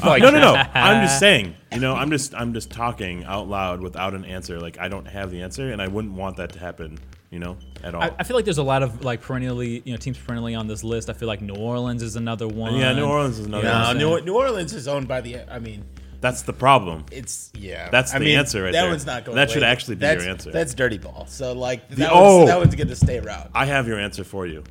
Uh, 0.00 0.16
no, 0.16 0.30
no, 0.30 0.38
no. 0.40 0.54
I'm 0.74 1.04
just 1.04 1.18
saying. 1.26 1.54
You 1.72 1.80
know, 1.80 1.94
I'm 1.94 2.10
just 2.10 2.34
I'm 2.34 2.54
just 2.54 2.70
talking 2.70 3.24
out 3.24 3.48
loud 3.48 3.80
without 3.82 4.14
an 4.14 4.24
answer. 4.24 4.58
Like 4.60 4.78
I 4.78 4.88
don't 4.88 5.06
have 5.06 5.30
the 5.30 5.42
answer, 5.42 5.72
and 5.72 5.82
I 5.82 5.88
wouldn't 5.88 6.14
want 6.14 6.36
that 6.36 6.52
to 6.52 6.58
happen. 6.58 6.98
You 7.30 7.38
know, 7.38 7.56
at 7.82 7.94
all. 7.94 8.02
I, 8.02 8.10
I 8.18 8.24
feel 8.24 8.36
like 8.36 8.44
there's 8.44 8.58
a 8.58 8.62
lot 8.62 8.82
of 8.82 9.04
like 9.04 9.22
perennially, 9.22 9.82
you 9.86 9.92
know, 9.92 9.96
teams 9.96 10.18
perennially 10.18 10.54
on 10.54 10.66
this 10.66 10.84
list. 10.84 11.08
I 11.08 11.14
feel 11.14 11.28
like 11.28 11.40
New 11.40 11.54
Orleans 11.54 12.02
is 12.02 12.14
another 12.14 12.46
one. 12.46 12.74
yeah, 12.76 12.92
New 12.92 13.06
Orleans 13.06 13.38
is 13.38 13.46
another. 13.46 13.64
You 13.66 13.72
No, 13.98 14.10
one. 14.10 14.24
New, 14.24 14.32
New 14.32 14.36
Orleans 14.36 14.74
is 14.74 14.86
owned 14.86 15.08
by 15.08 15.22
the. 15.22 15.40
I 15.50 15.58
mean, 15.58 15.82
That's 16.22 16.42
the 16.42 16.54
problem. 16.54 17.04
it's 17.12 17.50
yeah. 17.54 17.90
That's 17.90 18.14
I 18.14 18.18
the 18.20 18.24
mean, 18.24 18.38
answer 18.38 18.62
right 18.62 18.66
that 18.72 18.72
there. 18.72 18.82
That 18.84 18.90
one's 18.90 19.04
not 19.04 19.24
going. 19.26 19.36
That 19.36 19.50
should 19.50 19.62
actually 19.62 19.96
be 19.96 20.06
your 20.06 20.20
answer. 20.22 20.50
That's 20.50 20.72
dirty 20.72 20.96
ball. 20.96 21.26
So 21.28 21.52
like 21.52 21.86
that, 21.90 21.96
The- 21.96 22.02
one's, 22.04 22.12
oh! 22.14 22.46
that 22.46 22.58
one's 22.58 22.74
going 22.74 22.88
to 22.88 22.96
stay 22.96 23.18
around. 23.18 23.50
I 23.54 23.66
have 23.66 23.86
your 23.86 23.98
answer 23.98 24.24
for 24.24 24.46
you. 24.46 24.64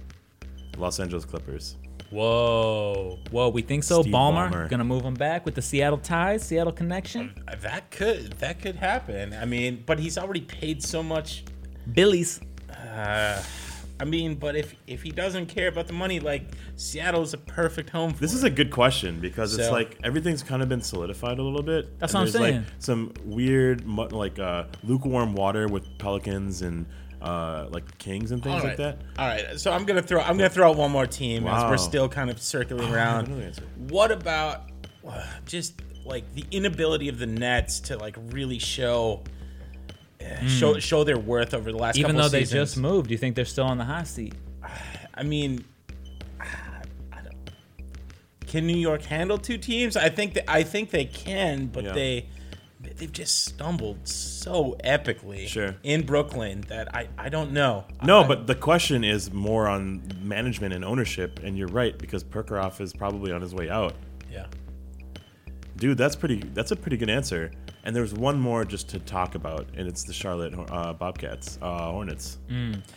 Los 0.77 0.99
Angeles 0.99 1.25
Clippers. 1.25 1.75
Whoa, 2.09 3.19
whoa, 3.31 3.49
we 3.49 3.61
think 3.61 3.83
so. 3.83 4.01
Steve 4.01 4.13
Ballmer, 4.13 4.51
Ballmer. 4.51 4.69
gonna 4.69 4.83
move 4.83 5.03
him 5.03 5.13
back 5.13 5.45
with 5.45 5.55
the 5.55 5.61
Seattle 5.61 5.97
ties, 5.97 6.43
Seattle 6.43 6.73
connection. 6.73 7.33
That 7.61 7.89
could 7.91 8.33
that 8.39 8.61
could 8.61 8.75
happen. 8.75 9.33
I 9.33 9.45
mean, 9.45 9.83
but 9.85 9.97
he's 9.99 10.17
already 10.17 10.41
paid 10.41 10.83
so 10.83 11.01
much 11.03 11.43
Billy's. 11.93 12.41
Uh, 12.69 13.41
I 14.01 14.03
mean, 14.03 14.33
but 14.35 14.55
if 14.55 14.73
if 14.87 15.03
he 15.03 15.11
doesn't 15.11 15.45
care 15.45 15.67
about 15.67 15.85
the 15.85 15.93
money, 15.93 16.19
like 16.19 16.43
Seattle 16.75 17.21
is 17.21 17.35
a 17.35 17.37
perfect 17.37 17.91
home 17.91 18.13
for 18.13 18.19
This 18.19 18.33
is 18.33 18.43
a 18.43 18.49
good 18.49 18.71
question 18.71 19.19
because 19.19 19.53
it's 19.55 19.67
So- 19.67 19.71
like 19.71 19.97
everything's 20.03 20.41
kind 20.41 20.63
of 20.63 20.69
been 20.69 20.81
solidified 20.81 21.37
a 21.37 21.43
little 21.43 21.61
bit. 21.61 21.99
That's 21.99 22.13
and 22.15 22.21
what 22.21 22.27
I'm 22.27 22.31
there's, 22.41 22.43
saying. 22.51 22.63
Like 22.63 22.73
some 22.79 23.13
weird, 23.23 23.85
mu- 23.85 24.07
like 24.07 24.39
uh, 24.39 24.63
lukewarm 24.83 25.33
water 25.35 25.67
with 25.67 25.85
Pelicans 25.99 26.63
and 26.63 26.87
uh, 27.21 27.67
like 27.69 27.95
Kings 27.99 28.31
and 28.31 28.41
things 28.41 28.63
like 28.63 28.77
that. 28.77 28.97
All 29.19 29.27
right, 29.27 29.59
so 29.59 29.71
I'm 29.71 29.85
gonna 29.85 30.01
throw 30.01 30.19
I'm 30.21 30.35
gonna 30.37 30.49
throw 30.49 30.71
out 30.71 30.77
one 30.77 30.89
more 30.89 31.05
team 31.05 31.45
as 31.45 31.61
Wow. 31.63 31.69
we're 31.69 31.77
still 31.77 32.09
kind 32.09 32.31
of 32.31 32.41
circling 32.41 32.91
around. 32.91 33.27
another 33.27 33.43
answer. 33.43 33.63
What 33.77 34.11
about 34.11 34.63
uh, 35.07 35.23
just 35.45 35.79
like 36.03 36.33
the 36.33 36.43
inability 36.49 37.07
of 37.09 37.19
the 37.19 37.27
Nets 37.27 37.79
to 37.81 37.97
like 37.97 38.15
really 38.31 38.57
show 38.57 39.21
uh, 40.23 40.47
show 40.47 40.79
show 40.79 41.03
their 41.03 41.17
worth 41.19 41.53
over 41.53 41.71
the 41.71 41.77
last. 41.77 41.97
Even 41.97 42.11
couple 42.11 42.23
though 42.23 42.29
they 42.29 42.45
seasons? 42.45 42.69
just 42.71 42.77
moved, 42.81 43.07
do 43.07 43.13
you 43.13 43.17
think 43.17 43.35
they're 43.35 43.45
still 43.45 43.65
on 43.65 43.77
the 43.77 43.85
hot 43.85 44.07
seat? 44.07 44.33
I 45.13 45.23
mean, 45.23 45.63
Can 48.47 48.67
New 48.67 48.77
York 48.77 49.03
handle 49.03 49.37
two 49.37 49.57
teams? 49.57 49.95
I 49.95 50.09
think 50.09 50.33
that 50.33 50.49
I 50.51 50.63
think 50.63 50.89
they 50.91 51.05
can, 51.05 51.67
but 51.67 51.83
Yeah. 51.85 51.93
they 51.93 52.25
they've 52.97 53.11
just 53.11 53.45
stumbled 53.45 54.07
so 54.07 54.75
epically 54.83 55.47
Sure. 55.47 55.75
in 55.83 56.03
Brooklyn 56.05 56.61
that 56.67 56.93
I 56.95 57.07
I 57.17 57.29
don't 57.29 57.51
know. 57.53 57.85
No, 58.03 58.23
I- 58.23 58.27
but 58.27 58.47
the 58.47 58.55
question 58.55 59.03
is 59.03 59.31
more 59.31 59.67
on 59.67 60.01
management 60.21 60.73
and 60.73 60.83
ownership, 60.83 61.39
and 61.43 61.57
you're 61.57 61.67
right 61.69 61.97
because 61.97 62.23
Prokhorov 62.23 62.81
is 62.81 62.91
probably 62.93 63.31
on 63.31 63.41
his 63.41 63.53
way 63.55 63.69
out. 63.69 63.93
yeah. 64.31 64.47
Dude, 65.77 65.97
that's 65.97 66.15
pretty. 66.15 66.43
That's 66.53 66.71
a 66.71 66.75
pretty 66.75 66.97
good 66.97 67.09
answer. 67.09 67.51
And 67.83 67.95
there's 67.95 68.13
one 68.13 68.39
more 68.39 68.63
just 68.63 68.89
to 68.89 68.99
talk 68.99 69.33
about, 69.33 69.65
and 69.75 69.87
it's 69.87 70.03
the 70.03 70.13
Charlotte 70.13 70.53
uh, 70.69 70.93
Bobcats, 70.93 71.57
uh, 71.63 71.91
Hornets. 71.91 72.37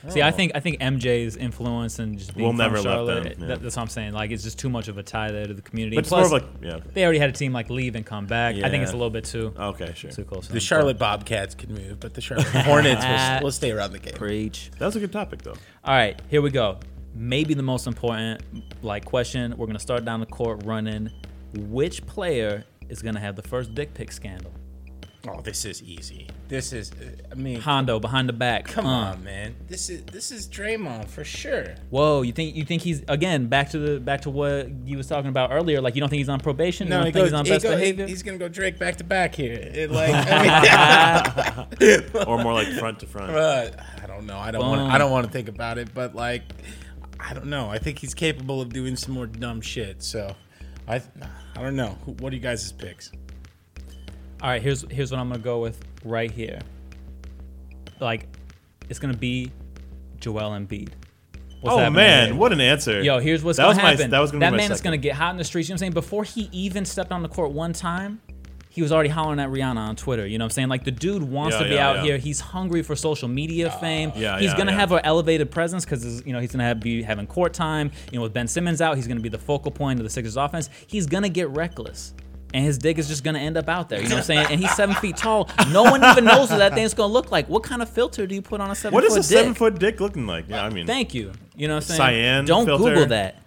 See, 0.09 0.21
I 0.21 0.31
think 0.31 0.53
I 0.55 0.61
think 0.61 0.79
MJ's 0.81 1.37
influence 1.37 1.99
and 2.01 2.19
just 2.19 2.35
being 2.35 2.45
We'll 2.45 2.53
from 2.53 2.59
never 2.59 2.77
let 2.77 2.83
Charlotte. 2.85 3.23
them, 3.25 3.33
yeah. 3.41 3.47
that- 3.49 3.63
that's 3.63 3.77
what 3.77 3.83
I'm 3.83 3.89
saying. 3.89 4.13
Like, 4.13 4.31
it's 4.31 4.43
just 4.43 4.59
too 4.59 4.69
much 4.69 4.89
of 4.89 4.99
a 4.99 5.03
tie 5.03 5.31
there 5.31 5.47
to 5.47 5.55
the 5.55 5.63
community. 5.63 5.97
But 5.97 6.01
it's 6.01 6.09
Plus, 6.11 6.29
more 6.31 6.39
of 6.39 6.45
like, 6.45 6.53
yeah. 6.63 6.81
they 6.93 7.03
already 7.03 7.19
had 7.19 7.31
a 7.31 7.33
team 7.33 7.53
like 7.55 7.71
leave 7.71 7.95
and 7.97 8.05
come 8.05 8.27
back. 8.27 8.57
I 8.57 8.69
think 8.69 8.83
it's 8.83 8.93
a 8.93 8.97
little 8.97 9.09
bit 9.09 9.25
too 9.25 9.55
Okay, 9.59 9.93
sure. 9.97 10.11
too 10.11 10.25
close. 10.25 10.43
to 10.43 10.49
The 10.49 10.55
them. 10.55 10.61
Charlotte 10.61 10.99
Bobcats 10.99 11.55
can 11.55 11.73
move, 11.73 11.99
but 11.99 12.13
the 12.13 12.21
Charlotte 12.21 12.47
Hornets 12.67 13.05
will, 13.07 13.45
will 13.47 13.53
stay 13.53 13.71
around 13.71 13.93
the 13.93 13.99
game. 14.01 14.13
preach. 14.15 14.71
That 14.79 14.85
was 14.87 14.97
a 14.97 15.01
good 15.01 15.13
topic, 15.13 15.41
though. 15.43 15.55
All 15.85 15.95
right, 15.95 16.21
here 16.29 16.43
we 16.43 16.51
go. 16.51 16.79
Maybe 17.15 17.55
the 17.55 17.63
most 17.63 17.87
important 17.87 18.43
like 18.83 19.05
question. 19.07 19.55
We're 19.57 19.67
gonna 19.67 19.79
start 19.79 20.05
down 20.05 20.21
the 20.21 20.27
court 20.27 20.63
running. 20.65 21.11
Which 21.55 22.05
player 22.07 22.65
is 22.89 23.01
gonna 23.01 23.21
have 23.21 23.37
the 23.37 23.43
first 23.43 23.75
dick 23.75 23.95
pic 23.95 24.11
scandal? 24.13 24.53
Oh, 25.27 25.41
this 25.41 25.65
is 25.65 25.83
easy. 25.83 26.29
This 26.49 26.73
is, 26.75 26.93
I 27.33 27.35
mean, 27.35 27.59
Hondo 27.61 27.99
behind 27.99 28.29
the 28.29 28.35
back. 28.35 28.67
come 28.67 28.85
Uh. 28.85 29.13
on, 29.13 29.25
man. 29.25 29.55
This 29.69 29.89
is 29.89 30.03
this 30.05 30.31
is 30.31 30.47
Draymond 30.47 31.09
for 31.09 31.25
sure. 31.25 31.75
Whoa, 31.91 32.21
you 32.23 32.33
think 32.33 32.55
you 32.55 32.65
think 32.65 32.83
he's 32.83 33.03
again 33.09 33.47
back 33.47 33.71
to 33.71 33.79
the 33.79 34.01
back 34.01 34.21
to 34.23 34.31
what 34.31 34.69
you 34.87 34.99
was 34.99 35.07
talking 35.07 35.31
about 35.31 35.51
earlier? 35.51 35.81
Like 35.81 35.95
you 35.95 36.01
don't 36.01 36.11
think 36.11 36.19
he's 36.19 36.29
on 36.29 36.41
probation? 36.41 36.89
No, 36.91 36.99
you 36.99 37.05
don't 37.05 37.13
think 37.13 37.15
goes, 37.15 37.25
he's 37.31 37.33
on 37.33 37.45
he 37.47 37.51
best 37.53 37.63
go- 37.63 37.71
he- 37.71 37.77
behavior? 37.77 38.07
he's 38.07 38.23
gonna 38.23 38.37
go 38.39 38.49
Drake 38.49 38.79
back 38.79 38.97
to 38.97 39.05
back 39.05 39.35
here. 39.35 39.55
It, 39.55 39.91
like, 39.91 40.11
I 40.15 41.67
mean, 41.81 42.03
Or 42.27 42.43
more 42.43 42.53
like 42.53 42.69
front 42.79 42.99
to 43.01 43.07
front. 43.07 43.31
uh, 43.33 43.71
I 44.03 44.07
don't 44.07 44.27
know. 44.27 44.39
I 44.39 44.51
don't 44.51 44.61
want. 44.67 44.81
I 44.93 44.99
don't 44.99 45.11
want 45.11 45.27
to 45.27 45.33
think 45.33 45.49
about 45.49 45.79
it, 45.79 45.89
but 45.95 46.15
like, 46.15 46.43
I 47.19 47.33
don't 47.33 47.47
know. 47.47 47.71
I 47.71 47.79
think 47.79 47.99
he's 47.99 48.13
capable 48.15 48.61
of 48.61 48.73
doing 48.73 48.97
some 48.97 49.15
more 49.15 49.27
dumb 49.27 49.63
shit. 49.63 50.03
So, 50.03 50.37
I, 50.87 50.97
I 51.57 51.63
don't 51.63 51.77
know. 51.77 51.97
What 52.21 52.33
are 52.33 52.37
you 52.37 52.43
guys' 52.43 52.71
picks? 52.73 53.11
All 54.45 54.51
right, 54.51 54.61
here's 54.61 54.85
here's 54.91 55.11
what 55.11 55.19
I'm 55.19 55.31
gonna 55.31 55.41
go 55.41 55.61
with 55.61 55.83
right 56.05 56.31
here. 56.31 56.59
Like, 57.99 58.29
it's 58.91 58.99
gonna 58.99 59.17
be 59.17 59.51
Joel 60.21 60.51
Embiid. 60.51 60.91
What's 61.63 61.79
oh 61.79 61.89
man, 61.89 62.37
what 62.37 62.53
an 62.53 62.61
answer! 62.61 63.01
Yo, 63.01 63.21
here's 63.21 63.43
what's 63.43 63.57
that 63.57 63.63
gonna 63.63 63.71
was 63.71 63.79
my, 63.79 63.91
happen. 63.93 64.11
That 64.11 64.19
was 64.19 64.33
gonna 64.33 64.45
that 64.45 64.51
be 64.51 64.59
my 64.59 64.75
is 64.75 64.83
gonna 64.83 64.99
get 64.99 65.15
hot 65.15 65.31
in 65.31 65.39
the 65.39 65.45
streets. 65.45 65.71
You 65.71 65.73
know 65.73 65.77
what 65.77 65.79
I'm 65.79 65.79
saying? 65.79 65.93
Before 65.95 66.25
he 66.25 66.51
even 66.53 66.85
stepped 66.85 67.11
on 67.11 67.23
the 67.23 67.29
court 67.31 67.53
one 67.53 67.73
time, 67.73 68.21
he 68.69 68.83
was 68.83 68.93
already 68.93 69.09
hollering 69.09 69.41
at 69.41 69.49
Rihanna 69.49 69.79
on 69.79 69.97
Twitter. 69.97 70.27
You 70.27 70.37
know 70.37 70.45
what 70.45 70.53
I'm 70.53 70.57
saying? 70.57 70.69
Like 70.69 70.85
the 70.85 70.91
dude 70.91 71.23
wants 71.23 71.57
Yeah, 71.57 71.63
to 71.63 71.69
be 71.71 71.75
yeah, 71.77 71.89
out 71.89 71.97
yeah. 71.97 72.03
here. 72.03 72.19
He's 72.19 72.41
hungry 72.41 72.83
for 72.83 72.95
social 72.95 73.29
media 73.29 73.73
ah. 73.75 73.79
fame. 73.79 74.13
Yeah, 74.15 74.39
he's 74.39 74.51
yeah, 74.51 74.59
gonna 74.59 74.73
yeah. 74.73 74.79
have 74.81 74.93
an 74.93 75.01
elevated 75.05 75.51
presence 75.51 75.87
because 75.87 76.23
you 76.27 76.35
know 76.35 76.41
he's 76.41 76.53
gonna 76.53 76.65
have, 76.65 76.81
be 76.81 77.03
having 77.03 77.27
court 77.27 77.55
time. 77.55 77.91
You 78.13 78.19
know, 78.19 78.25
with 78.25 78.35
Ben 78.35 78.47
Simmons 78.47 78.83
out, 78.83 78.97
he's 78.97 79.09
gonna 79.09 79.21
be 79.21 79.31
the 79.31 79.39
focal 79.39 79.71
point 79.71 80.01
of 80.01 80.05
the 80.05 80.11
Sixers 80.11 80.37
offense. 80.37 80.69
He's 80.87 81.07
gonna 81.07 81.31
get 81.31 81.49
reckless. 81.49 82.13
And 82.55 82.65
his 82.65 82.79
dick 82.79 82.99
is 82.99 83.09
just 83.09 83.25
gonna 83.25 83.41
end 83.41 83.57
up 83.57 83.69
out 83.69 83.89
there. 83.89 84.01
You 84.01 84.09
know 84.09 84.15
what 84.15 84.21
I'm 84.21 84.25
saying? 84.25 84.47
And 84.49 84.61
he's 84.61 84.73
seven 84.75 84.95
feet 84.97 85.17
tall. 85.17 85.51
No 85.73 85.83
one 85.83 86.05
even 86.05 86.25
knows 86.25 86.51
what 86.51 86.59
that 86.59 86.73
thing's 86.73 86.95
gonna 86.95 87.13
look 87.13 87.33
like. 87.33 87.49
What 87.49 87.65
kind 87.65 87.83
of 87.83 87.89
filter 87.91 88.27
do 88.29 88.35
you 88.35 88.43
put 88.43 88.61
on 88.61 88.71
a 88.71 88.75
seven 88.77 88.95
What 88.95 89.03
foot 89.05 89.19
is 89.19 89.27
a 89.27 89.29
dick? 89.29 89.39
seven 89.41 89.55
foot 89.55 89.79
dick 89.81 90.01
looking 90.01 90.27
like? 90.27 90.49
Yeah, 90.49 90.65
I 90.65 90.71
mean, 90.71 90.87
Thank 90.87 91.15
you. 91.15 91.33
You 91.57 91.67
know 91.69 91.75
what 91.75 91.83
I'm 91.83 91.89
saying? 91.89 91.99
Cyan 91.99 92.45
Don't 92.45 92.65
filter? 92.65 92.85
Google 92.95 93.07
that. 93.07 93.43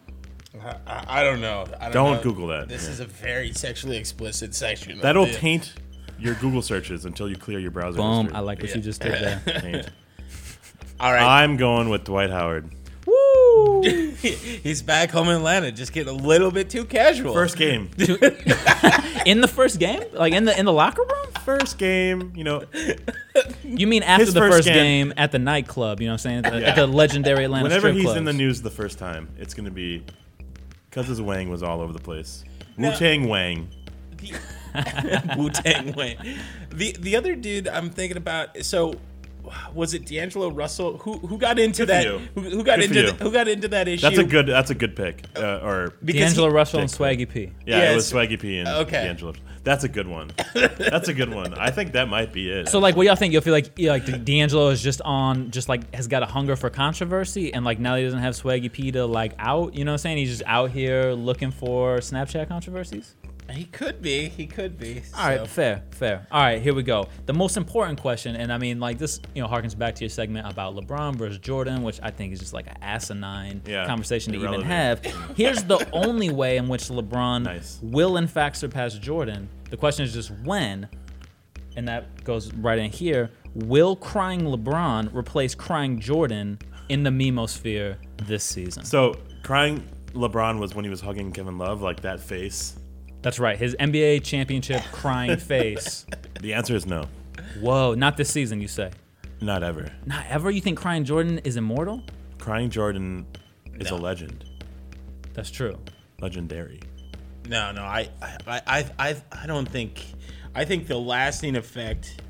I, 0.86 1.22
I 1.22 1.24
don't 1.24 1.40
know. 1.40 1.66
I 1.80 1.86
don't, 1.86 1.94
Don't 1.94 2.14
know. 2.18 2.22
Google 2.24 2.48
that. 2.48 2.68
This 2.68 2.84
Yeah. 2.84 2.90
is 2.92 3.00
a 3.00 3.06
very 3.06 3.54
sexually 3.54 3.96
explicit 3.96 4.54
section. 4.54 4.92
of 4.94 5.00
that'll 5.02 5.26
it. 5.26 5.36
taint 5.36 5.74
your 6.20 6.34
Google 6.36 6.62
searches 6.62 7.06
until 7.06 7.30
you 7.30 7.38
clear 7.38 7.60
your 7.60 7.72
browser. 7.72 7.98
Boom. 7.98 8.26
history. 8.26 8.36
I 8.38 8.40
like 8.42 8.62
what 8.62 8.76
you 8.76 8.82
just 8.82 9.02
did 9.02 9.14
there. 9.14 9.42
Taint. 9.62 9.90
All 11.00 11.14
right. 11.14 11.42
I'm 11.44 11.56
going 11.58 11.90
with 11.90 12.04
Dwight 12.04 12.30
Howard. 12.32 12.70
Woo! 13.58 13.82
He's 14.22 14.82
back 14.82 15.12
home 15.12 15.30
in 15.30 15.36
Atlanta, 15.38 15.72
just 15.72 15.94
getting 15.94 16.14
a 16.14 16.18
little 16.18 16.52
bit 16.52 16.70
too 16.70 16.86
casual. 16.86 17.34
First 17.34 17.58
game. 17.58 17.90
in 19.26 19.42
the 19.42 19.50
first 19.52 19.80
game, 19.80 20.04
like 20.14 20.34
in 20.34 20.46
the 20.46 20.58
in 20.58 20.66
the 20.66 20.74
locker 20.74 21.04
room. 21.04 21.32
First 21.46 21.78
game. 21.78 22.34
You 22.36 22.44
know, 22.44 22.64
You 23.64 23.88
mean 23.88 24.04
after 24.04 24.26
His 24.26 24.34
the 24.34 24.42
first 24.42 24.58
first 24.58 24.68
game- 24.68 25.08
game 25.10 25.14
at 25.18 25.32
the 25.32 25.40
nightclub? 25.40 26.02
You 26.02 26.08
know 26.08 26.14
what 26.14 26.26
I'm 26.26 26.44
saying? 26.44 26.46
At 26.46 26.54
the, 26.54 26.60
Yeah. 26.62 26.68
at 26.70 26.76
the 26.76 26.88
legendary 26.88 27.46
Atlanta 27.46 27.64
whenever 27.64 27.82
strip 27.88 27.96
he's 27.96 28.04
clubs. 28.06 28.18
in 28.18 28.26
the 28.26 28.34
news 28.34 28.62
the 28.62 28.70
first 28.72 28.98
time, 29.00 29.30
it's 29.38 29.54
gonna 29.54 29.72
be 29.72 30.04
because 30.90 31.08
his 31.08 31.22
wang 31.22 31.50
was 31.50 31.64
all 31.64 31.82
over 31.82 31.94
the 31.94 32.00
place. 32.00 32.44
Wu 32.78 32.92
Tang 32.92 33.28
Wang. 33.28 33.70
Wu 35.38 35.50
Tang 35.50 35.94
Wayne. 35.94 36.18
The 36.72 36.96
the 37.00 37.16
other 37.16 37.36
dude 37.36 37.68
I'm 37.68 37.90
thinking 37.90 38.18
about. 38.18 38.64
So 38.66 38.94
was 39.74 39.94
it 39.94 40.06
D'Angelo 40.06 40.50
Russell 40.50 40.98
who 41.00 41.18
who 41.20 41.38
got 41.38 41.60
into 41.60 41.86
Good 41.86 41.90
that? 41.90 42.06
Who, 42.06 42.42
who 42.42 42.64
got 42.64 42.80
Good 42.80 42.96
into 42.98 43.12
the, 43.12 43.24
who 43.24 43.32
got 43.32 43.48
into 43.48 43.68
that 43.70 43.88
issue? 43.88 44.02
That's 44.02 44.18
a 44.18 44.24
good. 44.24 44.48
That's 44.48 44.70
a 44.70 44.76
good 44.76 44.96
pick. 44.96 45.26
Uh, 45.38 45.60
or 45.64 45.94
because 46.04 46.22
D'Angelo 46.22 46.50
he- 46.50 46.56
Russell 46.56 46.80
and 46.82 46.90
Dick. 46.90 47.00
Swaggy 47.00 47.30
P. 47.30 47.52
yeah, 47.66 47.78
Yeah, 47.80 47.92
it 47.92 47.96
was 47.96 48.12
it's- 48.12 48.30
Swaggy 48.30 48.40
P 48.40 48.60
and 48.60 48.68
Okay. 48.68 49.04
D'Angelo. 49.04 49.34
That's 49.64 49.84
a 49.84 49.90
good 49.90 50.08
one. 50.08 50.32
That's 50.54 51.10
a 51.10 51.14
good 51.14 51.30
one. 51.34 51.54
I 51.56 51.72
think 51.72 51.92
that 51.92 52.08
might 52.08 52.32
be 52.32 52.50
it. 52.50 52.70
So 52.70 52.80
like, 52.80 52.96
what 52.96 53.06
y'all 53.06 53.16
think? 53.18 53.34
You'll 53.34 53.42
feel 53.42 53.52
like 53.54 53.72
yeah, 53.78 53.92
like 53.92 54.24
D'Angelo 54.24 54.70
is 54.70 54.82
just 54.82 55.02
on, 55.02 55.52
just 55.52 55.68
like 55.68 55.94
has 55.94 56.08
got 56.08 56.24
a 56.24 56.26
hunger 56.26 56.56
for 56.56 56.70
controversy, 56.70 57.54
and 57.54 57.66
like 57.66 57.78
now 57.78 57.96
he 57.98 58.04
doesn't 58.06 58.20
have 58.20 58.34
Swaggy 58.34 58.72
P 58.72 58.92
to 58.94 59.06
like 59.06 59.34
out. 59.40 59.76
You 59.76 59.84
know 59.84 59.92
what 59.92 59.96
I'm 59.96 59.98
saying? 60.00 60.18
He's 60.20 60.30
just 60.30 60.44
out 60.46 60.72
here 60.72 61.12
looking 61.12 61.52
for 61.52 61.98
Snapchat 61.98 62.48
controversies. 62.48 63.16
He 63.50 63.66
could 63.66 64.02
be. 64.02 64.30
He 64.30 64.46
could 64.46 64.78
be. 64.78 65.02
All 65.16 65.28
right, 65.28 65.40
so. 65.40 65.46
fair, 65.46 65.84
fair. 65.92 66.28
All 66.32 66.42
right, 66.42 66.62
here 66.62 66.74
we 66.74 66.84
go. 66.84 67.08
The 67.26 67.34
most 67.34 67.58
important 67.58 68.00
question, 68.00 68.36
and 68.36 68.52
I 68.52 68.58
mean, 68.58 68.80
like 68.80 68.98
this, 68.98 69.20
you 69.34 69.42
know, 69.42 69.48
harkens 69.48 69.78
back 69.78 69.96
to 69.96 70.04
your 70.04 70.10
segment 70.10 70.50
about 70.50 70.76
LeBron 70.76 71.16
versus 71.16 71.40
Jordan, 71.40 71.84
which 71.84 72.00
I 72.04 72.12
think 72.12 72.34
is 72.34 72.40
just 72.40 72.54
like 72.54 72.68
an 72.68 72.78
asinine 72.82 73.62
Yeah, 73.66 73.86
conversation 73.86 74.34
to 74.34 74.44
even 74.44 74.62
have. 74.62 75.04
Here's 75.36 75.64
the 75.64 75.88
only 75.94 76.30
way 76.30 76.58
in 76.58 76.68
which 76.68 76.90
LeBron 76.90 77.44
Nice. 77.44 77.80
will, 77.82 78.18
in 78.18 78.28
fact, 78.28 78.58
surpass 78.58 78.96
Jordan. 78.96 79.50
The 79.70 79.78
question 79.78 80.06
is 80.06 80.14
just 80.14 80.32
when, 80.44 80.88
and 81.76 81.88
that 81.88 82.24
goes 82.24 82.54
right 82.54 82.80
in 82.80 82.92
here. 82.92 83.32
Will 83.56 83.96
crying 83.96 84.42
LeBron 84.42 85.14
replace 85.14 85.56
crying 85.56 86.00
Jordan 86.00 86.60
in 86.90 87.04
the 87.04 87.10
memosphere 87.10 87.98
this 88.24 88.44
season? 88.44 88.86
So 88.86 89.16
crying 89.44 89.84
LeBron 90.14 90.60
was 90.60 90.76
when 90.76 90.84
he 90.86 90.90
was 90.90 91.02
hugging 91.02 91.32
Kevin 91.32 91.58
Love, 91.58 91.82
like 91.82 92.02
that 92.02 92.20
face. 92.20 92.77
That's 93.28 93.40
right. 93.40 93.58
His 93.60 93.76
NBA 93.76 94.24
championship 94.24 94.82
crying 94.94 95.36
face. 95.54 96.06
The 96.40 96.54
answer 96.54 96.78
is 96.78 96.86
no, 96.86 97.10
Whoa, 97.60 97.94
not 97.94 98.16
this 98.16 98.30
season, 98.30 98.62
you 98.62 98.70
say? 98.70 98.90
not 99.42 99.64
ever. 99.64 99.92
Not 100.06 100.26
ever. 100.30 100.50
You 100.50 100.62
think 100.62 100.80
Crying 100.80 101.04
Jordan 101.04 101.40
is 101.40 101.58
immortal? 101.58 102.04
Crying 102.40 102.70
Jordan 102.70 103.26
is 103.82 103.92
No. 103.92 103.98
a 103.98 104.00
legend, 104.00 104.46
That's 105.34 105.52
true. 105.52 105.78
legendary. 106.22 106.80
No, 107.50 107.74
no, 107.74 107.82
I, 107.84 108.08
I, 108.22 108.62
I, 108.66 108.86
I, 108.98 109.22
I 109.34 109.46
don't 109.46 109.68
think. 109.68 110.06
I 110.56 110.64
think 110.64 110.88
the 110.88 110.98
lasting 110.98 111.58
effect. 111.58 112.22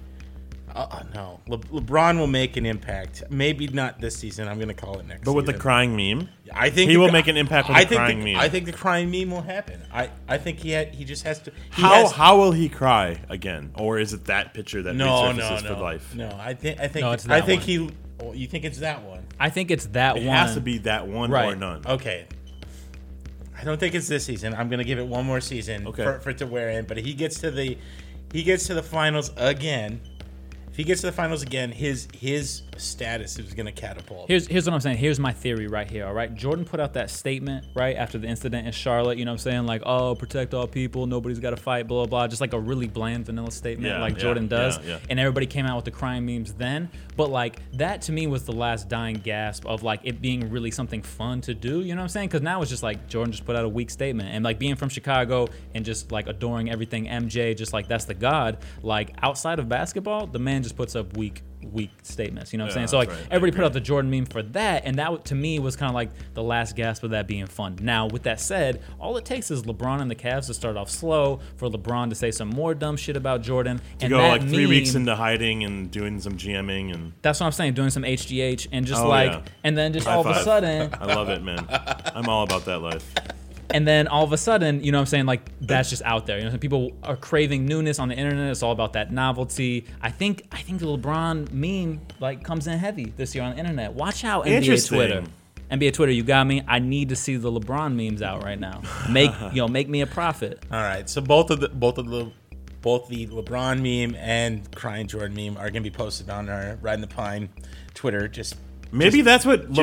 Uh, 0.77 1.03
no, 1.13 1.39
Le- 1.47 1.57
LeBron 1.81 2.19
will 2.19 2.27
make 2.27 2.55
an 2.57 2.65
impact. 2.65 3.23
Maybe 3.29 3.67
not 3.67 3.99
this 3.99 4.15
season. 4.15 4.47
I'm 4.47 4.57
going 4.57 4.67
to 4.67 4.73
call 4.73 4.99
it 4.99 5.07
next. 5.07 5.23
But 5.23 5.33
with 5.33 5.45
the 5.47 5.53
crying 5.53 5.95
meme, 5.95 6.29
I 6.53 6.69
think 6.69 6.89
he 6.89 6.95
the- 6.95 7.01
will 7.01 7.11
make 7.11 7.27
an 7.27 7.35
impact 7.37 7.67
with 7.67 7.77
I 7.77 7.83
the 7.83 7.89
think 7.89 7.99
crying 7.99 8.19
the, 8.19 8.33
meme. 8.33 8.41
I 8.41 8.47
think 8.49 8.65
the 8.65 8.73
crying 8.73 9.09
meme 9.09 9.31
will 9.31 9.41
happen. 9.41 9.81
I, 9.91 10.09
I 10.27 10.37
think 10.37 10.59
he 10.59 10.69
had, 10.71 10.93
he 10.93 11.03
just 11.05 11.23
has 11.23 11.39
to. 11.39 11.51
he 11.75 11.81
how 11.81 11.93
has- 12.03 12.11
how 12.11 12.37
will 12.37 12.51
he 12.51 12.69
cry 12.69 13.19
again, 13.29 13.71
or 13.75 13.97
is 13.99 14.13
it 14.13 14.25
that 14.25 14.53
picture 14.53 14.81
that 14.83 14.93
No, 14.93 15.31
no, 15.31 15.41
resurfaces 15.41 15.63
no, 15.63 15.75
for 15.75 15.81
life? 15.81 16.15
no. 16.15 16.37
I 16.39 16.53
think 16.53 16.79
I 16.79 16.87
think 16.87 17.03
No, 17.03 17.11
it's 17.13 17.27
I 17.27 17.41
think 17.41 17.61
one. 17.61 17.67
he. 17.67 17.89
Oh, 18.19 18.33
you 18.33 18.47
think 18.47 18.63
it's 18.65 18.79
that 18.79 19.03
one? 19.03 19.23
I 19.39 19.49
think 19.49 19.69
it's 19.71 19.85
that 19.87 20.17
It 20.17 20.21
one. 20.25 20.35
It 20.35 20.39
has 20.39 20.53
to 20.55 20.61
be 20.61 20.79
that 20.79 21.07
one 21.07 21.31
or 21.33 21.55
none. 21.55 21.83
Okay. 21.85 22.25
I 23.59 23.63
don't 23.63 23.79
think 23.79 23.95
it's 23.95 24.07
this 24.07 24.25
season. 24.25 24.53
I'm 24.53 24.69
gonna 24.69 24.83
give 24.83 24.99
it 24.99 25.07
one 25.07 25.25
more 25.25 25.41
season 25.41 25.87
Okay. 25.87 26.03
for, 26.03 26.19
for 26.19 26.29
it 26.29 26.37
to 26.39 26.45
wear 26.47 26.69
in. 26.69 26.85
But 26.85 26.97
he 26.97 27.13
gets 27.13 27.39
to 27.41 27.49
the 27.51 27.77
he 28.31 28.43
gets 28.43 28.67
to 28.67 28.73
the 28.73 28.83
finals 28.83 29.31
again. 29.37 30.01
If 30.77 30.85
he 30.85 30.85
gets 30.85 31.01
to 31.01 31.07
the 31.07 31.11
finals 31.11 31.41
again, 31.41 31.71
his 31.71 32.07
his 32.13 32.61
status 32.79 33.37
is 33.39 33.53
gonna 33.53 33.71
catapult. 33.71 34.27
Here's 34.27 34.47
here's 34.47 34.65
what 34.65 34.73
I'm 34.73 34.79
saying. 34.81 34.97
Here's 34.97 35.19
my 35.19 35.31
theory 35.31 35.67
right 35.67 35.89
here. 35.89 36.05
All 36.05 36.13
right, 36.13 36.33
Jordan 36.33 36.65
put 36.65 36.79
out 36.79 36.93
that 36.93 37.09
statement 37.09 37.65
right 37.75 37.95
after 37.95 38.17
the 38.17 38.27
incident 38.27 38.65
in 38.67 38.73
Charlotte. 38.73 39.17
You 39.17 39.25
know 39.25 39.31
what 39.31 39.45
I'm 39.45 39.51
saying? 39.51 39.65
Like, 39.65 39.81
oh, 39.85 40.15
protect 40.15 40.53
all 40.53 40.67
people. 40.67 41.05
Nobody's 41.07 41.39
got 41.39 41.51
to 41.51 41.57
fight. 41.57 41.87
Blah 41.87 42.05
blah 42.05 42.07
blah. 42.07 42.27
Just 42.27 42.41
like 42.41 42.53
a 42.53 42.59
really 42.59 42.87
bland 42.87 43.25
vanilla 43.25 43.51
statement, 43.51 43.91
Yeah, 43.93 43.99
like 44.01 44.13
yeah, 44.15 44.19
Jordan 44.19 44.47
does. 44.47 44.77
yeah, 44.79 44.91
yeah. 44.91 44.99
And 45.09 45.19
everybody 45.19 45.45
came 45.45 45.65
out 45.65 45.75
with 45.75 45.85
the 45.85 45.91
crime 45.91 46.25
memes 46.25 46.53
then. 46.53 46.89
But 47.15 47.29
like 47.29 47.59
that 47.73 48.01
to 48.03 48.11
me 48.11 48.27
was 48.27 48.43
the 48.43 48.51
last 48.53 48.89
dying 48.89 49.15
gasp 49.15 49.65
of 49.65 49.83
like 49.83 50.01
it 50.03 50.21
being 50.21 50.49
really 50.51 50.71
something 50.71 51.01
fun 51.01 51.41
to 51.41 51.53
do. 51.53 51.81
You 51.81 51.95
know 51.95 52.01
what 52.01 52.03
I'm 52.03 52.09
saying? 52.09 52.27
Because 52.29 52.41
now 52.41 52.61
it's 52.61 52.69
just 52.69 52.83
like 52.83 53.07
Jordan 53.07 53.31
just 53.31 53.45
put 53.45 53.55
out 53.55 53.65
a 53.65 53.69
weak 53.69 53.89
statement 53.89 54.29
and 54.29 54.43
like 54.43 54.59
being 54.59 54.75
from 54.75 54.89
Chicago 54.89 55.47
and 55.73 55.83
just 55.83 56.11
like 56.11 56.27
adoring 56.27 56.69
everything 56.69 57.05
MJ, 57.07 57.55
just 57.57 57.73
like 57.73 57.87
that's 57.87 58.05
the 58.05 58.13
god. 58.13 58.57
Like 58.83 59.15
outside 59.21 59.59
of 59.59 59.67
basketball, 59.67 60.27
the 60.27 60.39
man 60.39 60.63
just 60.63 60.75
puts 60.75 60.95
up 60.95 61.17
weak 61.17 61.41
weak 61.73 61.91
statements. 62.03 62.53
You 62.53 62.57
know 62.59 62.65
what 62.65 62.71
I'm 62.71 62.75
saying? 62.75 62.87
So 62.87 62.97
like 62.97 63.09
right. 63.09 63.17
Everybody 63.31 63.55
put 63.55 63.65
out 63.65 63.73
the 63.73 63.79
Jordan 63.79 64.09
meme 64.11 64.25
for 64.25 64.41
that, 64.43 64.83
and 64.85 64.97
that 64.99 65.25
to 65.25 65.35
me 65.35 65.59
was 65.59 65.75
kind 65.75 65.89
of 65.89 65.95
like 65.95 66.09
the 66.33 66.43
last 66.43 66.75
gasp 66.75 67.03
of 67.03 67.11
that 67.11 67.27
being 67.27 67.45
fun. 67.47 67.77
Now, 67.81 68.07
with 68.07 68.23
that 68.23 68.39
said, 68.39 68.81
all 68.99 69.17
it 69.17 69.25
takes 69.25 69.51
is 69.51 69.63
LeBron 69.63 70.01
and 70.01 70.09
the 70.09 70.15
Cavs 70.15 70.47
to 70.47 70.53
start 70.53 70.77
off 70.77 70.89
slow, 70.89 71.39
for 71.55 71.69
LeBron 71.69 72.09
to 72.09 72.15
say 72.15 72.31
some 72.31 72.49
more 72.49 72.73
dumb 72.73 72.97
shit 72.97 73.15
about 73.17 73.41
Jordan, 73.41 73.77
To 73.77 73.83
and 74.01 74.09
go 74.09 74.17
that 74.17 74.41
like 74.41 74.49
three 74.49 74.65
weeks 74.65 74.95
into 74.95 75.15
hiding 75.15 75.63
and 75.63 75.89
doing 75.91 76.19
some 76.19 76.33
GMing 76.33 76.93
and 76.93 77.13
That's 77.21 77.39
what 77.39 77.45
I'm 77.47 77.51
saying, 77.51 77.73
doing 77.73 77.89
some 77.89 78.03
HGH, 78.03 78.67
and 78.71 78.85
just 78.85 79.01
Oh, 79.01 79.07
like, 79.07 79.31
yeah. 79.31 79.41
and 79.63 79.77
then 79.77 79.93
just 79.93 80.07
High 80.07 80.13
all 80.15 80.27
of 80.27 80.35
a 80.35 80.43
sudden, 80.43 80.93
I 81.01 81.05
love 81.05 81.29
it, 81.29 81.41
man. 81.43 81.65
I'm 81.69 82.27
all 82.29 82.43
about 82.43 82.65
that 82.65 82.79
life. 82.79 83.13
And 83.71 83.87
then 83.87 84.07
all 84.07 84.23
of 84.23 84.31
a 84.31 84.37
sudden, 84.37 84.83
you 84.83 84.91
know 84.91 84.97
what 84.97 85.01
I'm 85.01 85.07
saying, 85.07 85.25
like 85.25 85.41
that's 85.61 85.89
just 85.89 86.01
out 86.03 86.25
there. 86.25 86.39
You 86.39 86.49
know, 86.49 86.57
people 86.57 86.91
are 87.03 87.17
craving 87.17 87.65
newness 87.65 87.99
on 87.99 88.09
the 88.09 88.15
internet. 88.15 88.49
It's 88.49 88.63
all 88.63 88.71
about 88.71 88.93
that 88.93 89.11
novelty. 89.11 89.85
I 90.01 90.09
think 90.09 90.45
I 90.51 90.61
think 90.61 90.79
the 90.79 90.85
LeBron 90.85 91.51
meme 91.51 92.01
like 92.19 92.43
comes 92.43 92.67
in 92.67 92.77
heavy 92.77 93.13
this 93.17 93.35
year 93.35 93.43
on 93.43 93.53
the 93.53 93.59
internet. 93.59 93.93
Watch 93.93 94.23
out, 94.23 94.45
NBA. 94.45 94.87
Twitter. 94.87 95.23
NBA 95.71 95.93
Twitter, 95.93 96.13
you 96.13 96.23
got 96.23 96.47
me. 96.47 96.63
I 96.65 96.79
need 96.79 97.09
to 97.09 97.15
see 97.15 97.35
the 97.35 97.51
LeBron 97.51 97.93
memes 97.93 98.21
out 98.21 98.43
right 98.43 98.59
now. 98.59 98.81
Make 99.09 99.31
you 99.51 99.61
know, 99.61 99.67
make 99.67 99.89
me 99.89 100.01
a 100.01 100.07
profit. 100.07 100.63
All 100.71 100.81
right, 100.81 101.09
so 101.09 101.21
both 101.21 101.49
of 101.49 101.59
the 101.59 101.69
both 101.69 101.97
of 101.97 102.07
the 102.07 102.31
both 102.81 103.09
the 103.09 103.27
LeBron 103.27 103.81
meme 103.81 104.15
and 104.15 104.73
crying 104.75 105.07
Jordan 105.07 105.35
meme 105.35 105.57
are 105.57 105.69
gonna 105.69 105.81
be 105.81 105.91
posted 105.91 106.29
on 106.29 106.47
our 106.47 106.77
Riding 106.81 107.01
the 107.01 107.07
Pine 107.07 107.49
Twitter. 107.93 108.29
Just 108.29 108.55
Maybe 108.91 109.17
just- 109.19 109.25
that's 109.25 109.45
what 109.45 109.71
LeBron 109.71 109.73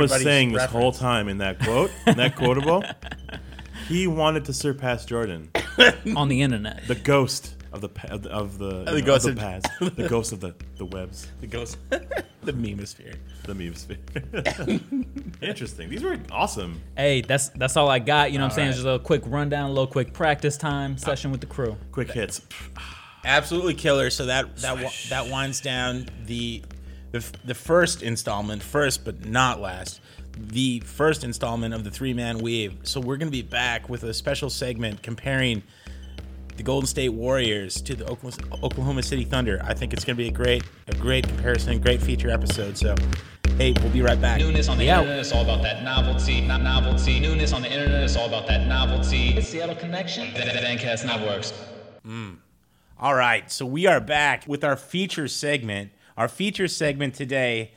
was 0.00 0.10
everybody's 0.12 0.22
saying 0.24 0.52
this 0.52 0.64
whole 0.64 0.92
time 0.92 1.28
in 1.28 1.38
that 1.38 1.58
quote, 1.60 1.90
in 2.06 2.16
that 2.16 2.36
quotable. 2.36 2.82
He 3.88 4.06
wanted 4.06 4.46
to 4.46 4.52
surpass 4.54 5.04
Jordan, 5.04 5.50
on 6.16 6.28
the 6.28 6.40
internet. 6.42 6.86
the 6.88 6.94
ghost 6.94 7.54
of 7.72 7.80
the 7.82 7.88
pa- 7.90 8.08
of 8.08 8.22
the 8.22 8.30
of 8.30 8.58
the, 8.58 8.84
The 8.84 8.92
know, 9.00 9.06
ghost 9.06 9.26
of 9.26 9.30
of- 9.30 9.36
the 9.36 9.40
past, 9.42 9.66
the 9.96 10.08
ghost 10.08 10.32
of 10.32 10.40
the 10.40 10.54
the 10.78 10.86
webs, 10.86 11.26
the 11.40 11.46
ghost, 11.46 11.76
the 11.90 12.52
memosphere. 12.52 13.16
the 13.44 13.52
memesphere. 13.54 15.02
Interesting. 15.42 15.90
These 15.90 16.02
were 16.02 16.18
awesome. 16.30 16.80
Hey, 16.96 17.20
that's 17.20 17.50
that's 17.50 17.76
all 17.76 17.88
I 17.90 17.98
got. 17.98 18.32
You 18.32 18.38
know 18.38 18.44
what 18.44 18.52
I'm 18.52 18.56
saying? 18.56 18.68
right. 18.68 18.72
Just 18.74 18.82
a 18.84 18.90
little 18.92 18.98
quick 19.04 19.22
rundown, 19.26 19.66
a 19.66 19.72
little 19.72 19.86
quick 19.86 20.12
practice 20.14 20.56
time 20.56 20.96
session 20.96 21.30
with 21.30 21.40
the 21.40 21.46
crew. 21.46 21.76
Quick 21.92 22.10
hits. 22.12 22.40
absolutely 23.24 23.74
killer. 23.74 24.08
So 24.10 24.26
that 24.26 24.56
that 24.58 24.94
that 25.10 25.28
winds 25.28 25.60
down 25.60 26.08
the 26.26 26.62
the 27.14 27.18
f- 27.20 27.32
the 27.44 27.54
first 27.54 28.02
installment, 28.02 28.60
first 28.60 29.04
but 29.04 29.24
not 29.24 29.60
last, 29.60 30.00
the 30.36 30.80
first 30.80 31.22
installment 31.22 31.72
of 31.72 31.84
the 31.84 31.90
three 31.90 32.12
man 32.12 32.38
weave. 32.38 32.74
So 32.82 32.98
we're 33.00 33.16
gonna 33.16 33.30
be 33.30 33.42
back 33.42 33.88
with 33.88 34.02
a 34.02 34.12
special 34.12 34.50
segment 34.50 35.00
comparing 35.00 35.62
the 36.56 36.64
Golden 36.64 36.88
State 36.88 37.10
Warriors 37.10 37.80
to 37.82 37.94
the 37.94 38.04
Oklahoma, 38.08 38.56
Oklahoma 38.64 39.02
City 39.04 39.24
Thunder. 39.24 39.60
I 39.64 39.74
think 39.74 39.92
it's 39.92 40.04
gonna 40.04 40.16
be 40.16 40.26
a 40.26 40.32
great 40.32 40.64
a 40.88 40.94
great 40.96 41.28
comparison, 41.28 41.78
great 41.80 42.02
feature 42.02 42.30
episode. 42.30 42.76
So 42.76 42.96
hey, 43.58 43.74
we'll 43.80 43.92
be 43.92 44.02
right 44.02 44.20
back. 44.20 44.40
Newness 44.40 44.68
on 44.68 44.76
the 44.76 44.86
Yeah. 44.86 44.98
internet, 44.98 45.20
it's 45.20 45.30
all 45.30 45.42
about 45.44 45.62
that 45.62 45.84
novelty. 45.84 46.40
Not 46.40 46.62
novelty. 46.62 47.20
Newness 47.20 47.52
on 47.52 47.62
the 47.62 47.70
internet, 47.70 48.02
it's 48.02 48.16
all 48.16 48.26
about 48.26 48.48
that 48.48 48.66
novelty. 48.66 49.40
Seattle 49.40 49.76
Connection. 49.76 50.26
Vancast 50.32 51.04
Networks. 51.06 51.52
Mm. 52.04 52.38
All 52.98 53.14
right, 53.14 53.50
so 53.52 53.64
we 53.66 53.86
are 53.86 54.00
back 54.00 54.44
with 54.48 54.64
our 54.64 54.76
feature 54.76 55.28
segment. 55.28 55.90
Our 56.16 56.28
feature 56.28 56.68
segment 56.68 57.14
today 57.14 57.72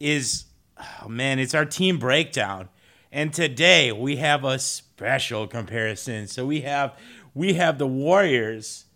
is, 0.00 0.46
oh 1.02 1.08
man, 1.08 1.38
it's 1.38 1.54
our 1.54 1.66
team 1.66 1.98
breakdown. 1.98 2.70
And 3.12 3.32
today 3.32 3.92
we 3.92 4.16
have 4.16 4.42
a 4.42 4.58
special 4.58 5.46
comparison. 5.46 6.26
So 6.26 6.46
we 6.46 6.62
have 6.62 6.98
we 7.34 7.54
have 7.54 7.78
the 7.78 7.86
Warriors 7.86 8.86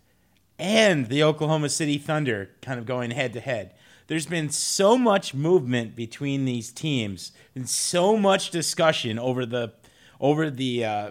and 0.59 1.09
the 1.09 1.22
Oklahoma 1.22 1.68
City 1.68 1.99
Thunder 1.99 2.51
kind 2.62 2.78
of 2.78 2.86
going 2.86 3.11
head 3.11 3.32
to 3.34 3.41
head. 3.41 3.74
There's 4.07 4.26
been 4.26 4.49
so 4.49 4.97
much 4.97 5.34
movement 5.34 5.95
between 5.95 6.47
these 6.47 6.72
teams 6.72 7.32
and 7.55 7.68
so 7.68 8.16
much 8.16 8.51
discussion 8.51 9.18
over 9.18 9.45
the 9.45 9.74
over 10.18 10.49
the 10.51 10.84
uh, 10.84 11.11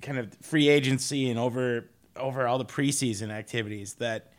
kind 0.00 0.18
of 0.18 0.32
free 0.40 0.68
agency 0.68 1.28
and 1.28 1.38
over 1.38 1.90
over 2.16 2.46
all 2.46 2.56
the 2.56 2.64
preseason 2.64 3.28
activities 3.28 3.94
that 3.94 4.32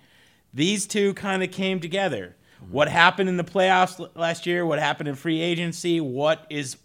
these 0.51 0.87
two 0.87 1.13
kind 1.13 1.43
of 1.43 1.51
came 1.51 1.79
together. 1.79 2.35
What 2.69 2.87
happened 2.89 3.29
in 3.29 3.37
the 3.37 3.43
playoffs 3.43 3.99
l- 3.99 4.09
last 4.15 4.45
year? 4.45 4.65
What 4.65 4.79
happened 4.79 5.07
in 5.09 5.15
free 5.15 5.41
agency? 5.41 5.99
What 6.01 6.45
is 6.49 6.77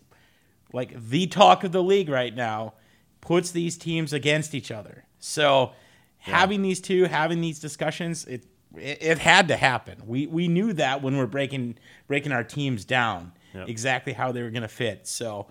like 0.72 0.94
the 1.08 1.26
talk 1.26 1.64
of 1.64 1.72
the 1.72 1.82
league 1.82 2.08
right 2.08 2.34
now? 2.34 2.74
Puts 3.20 3.50
these 3.52 3.76
teams 3.78 4.12
against 4.12 4.54
each 4.54 4.70
other. 4.70 5.04
So 5.18 5.72
having 6.18 6.62
these 6.62 6.80
two, 6.80 7.04
having 7.04 7.40
these 7.40 7.58
discussions, 7.60 8.24
it, 8.26 8.44
it 8.76 8.98
it 9.00 9.18
had 9.18 9.48
to 9.48 9.56
happen. 9.56 10.02
We 10.06 10.26
we 10.26 10.48
knew 10.48 10.72
that 10.74 11.02
when 11.02 11.16
we're 11.16 11.26
breaking 11.26 11.76
breaking 12.06 12.32
our 12.32 12.44
teams 12.44 12.84
down, 12.84 13.32
Yep. 13.54 13.68
exactly 13.68 14.12
how 14.14 14.32
they 14.32 14.42
were 14.42 14.50
going 14.50 14.62
to 14.62 14.68
fit. 14.68 15.06
So 15.06 15.46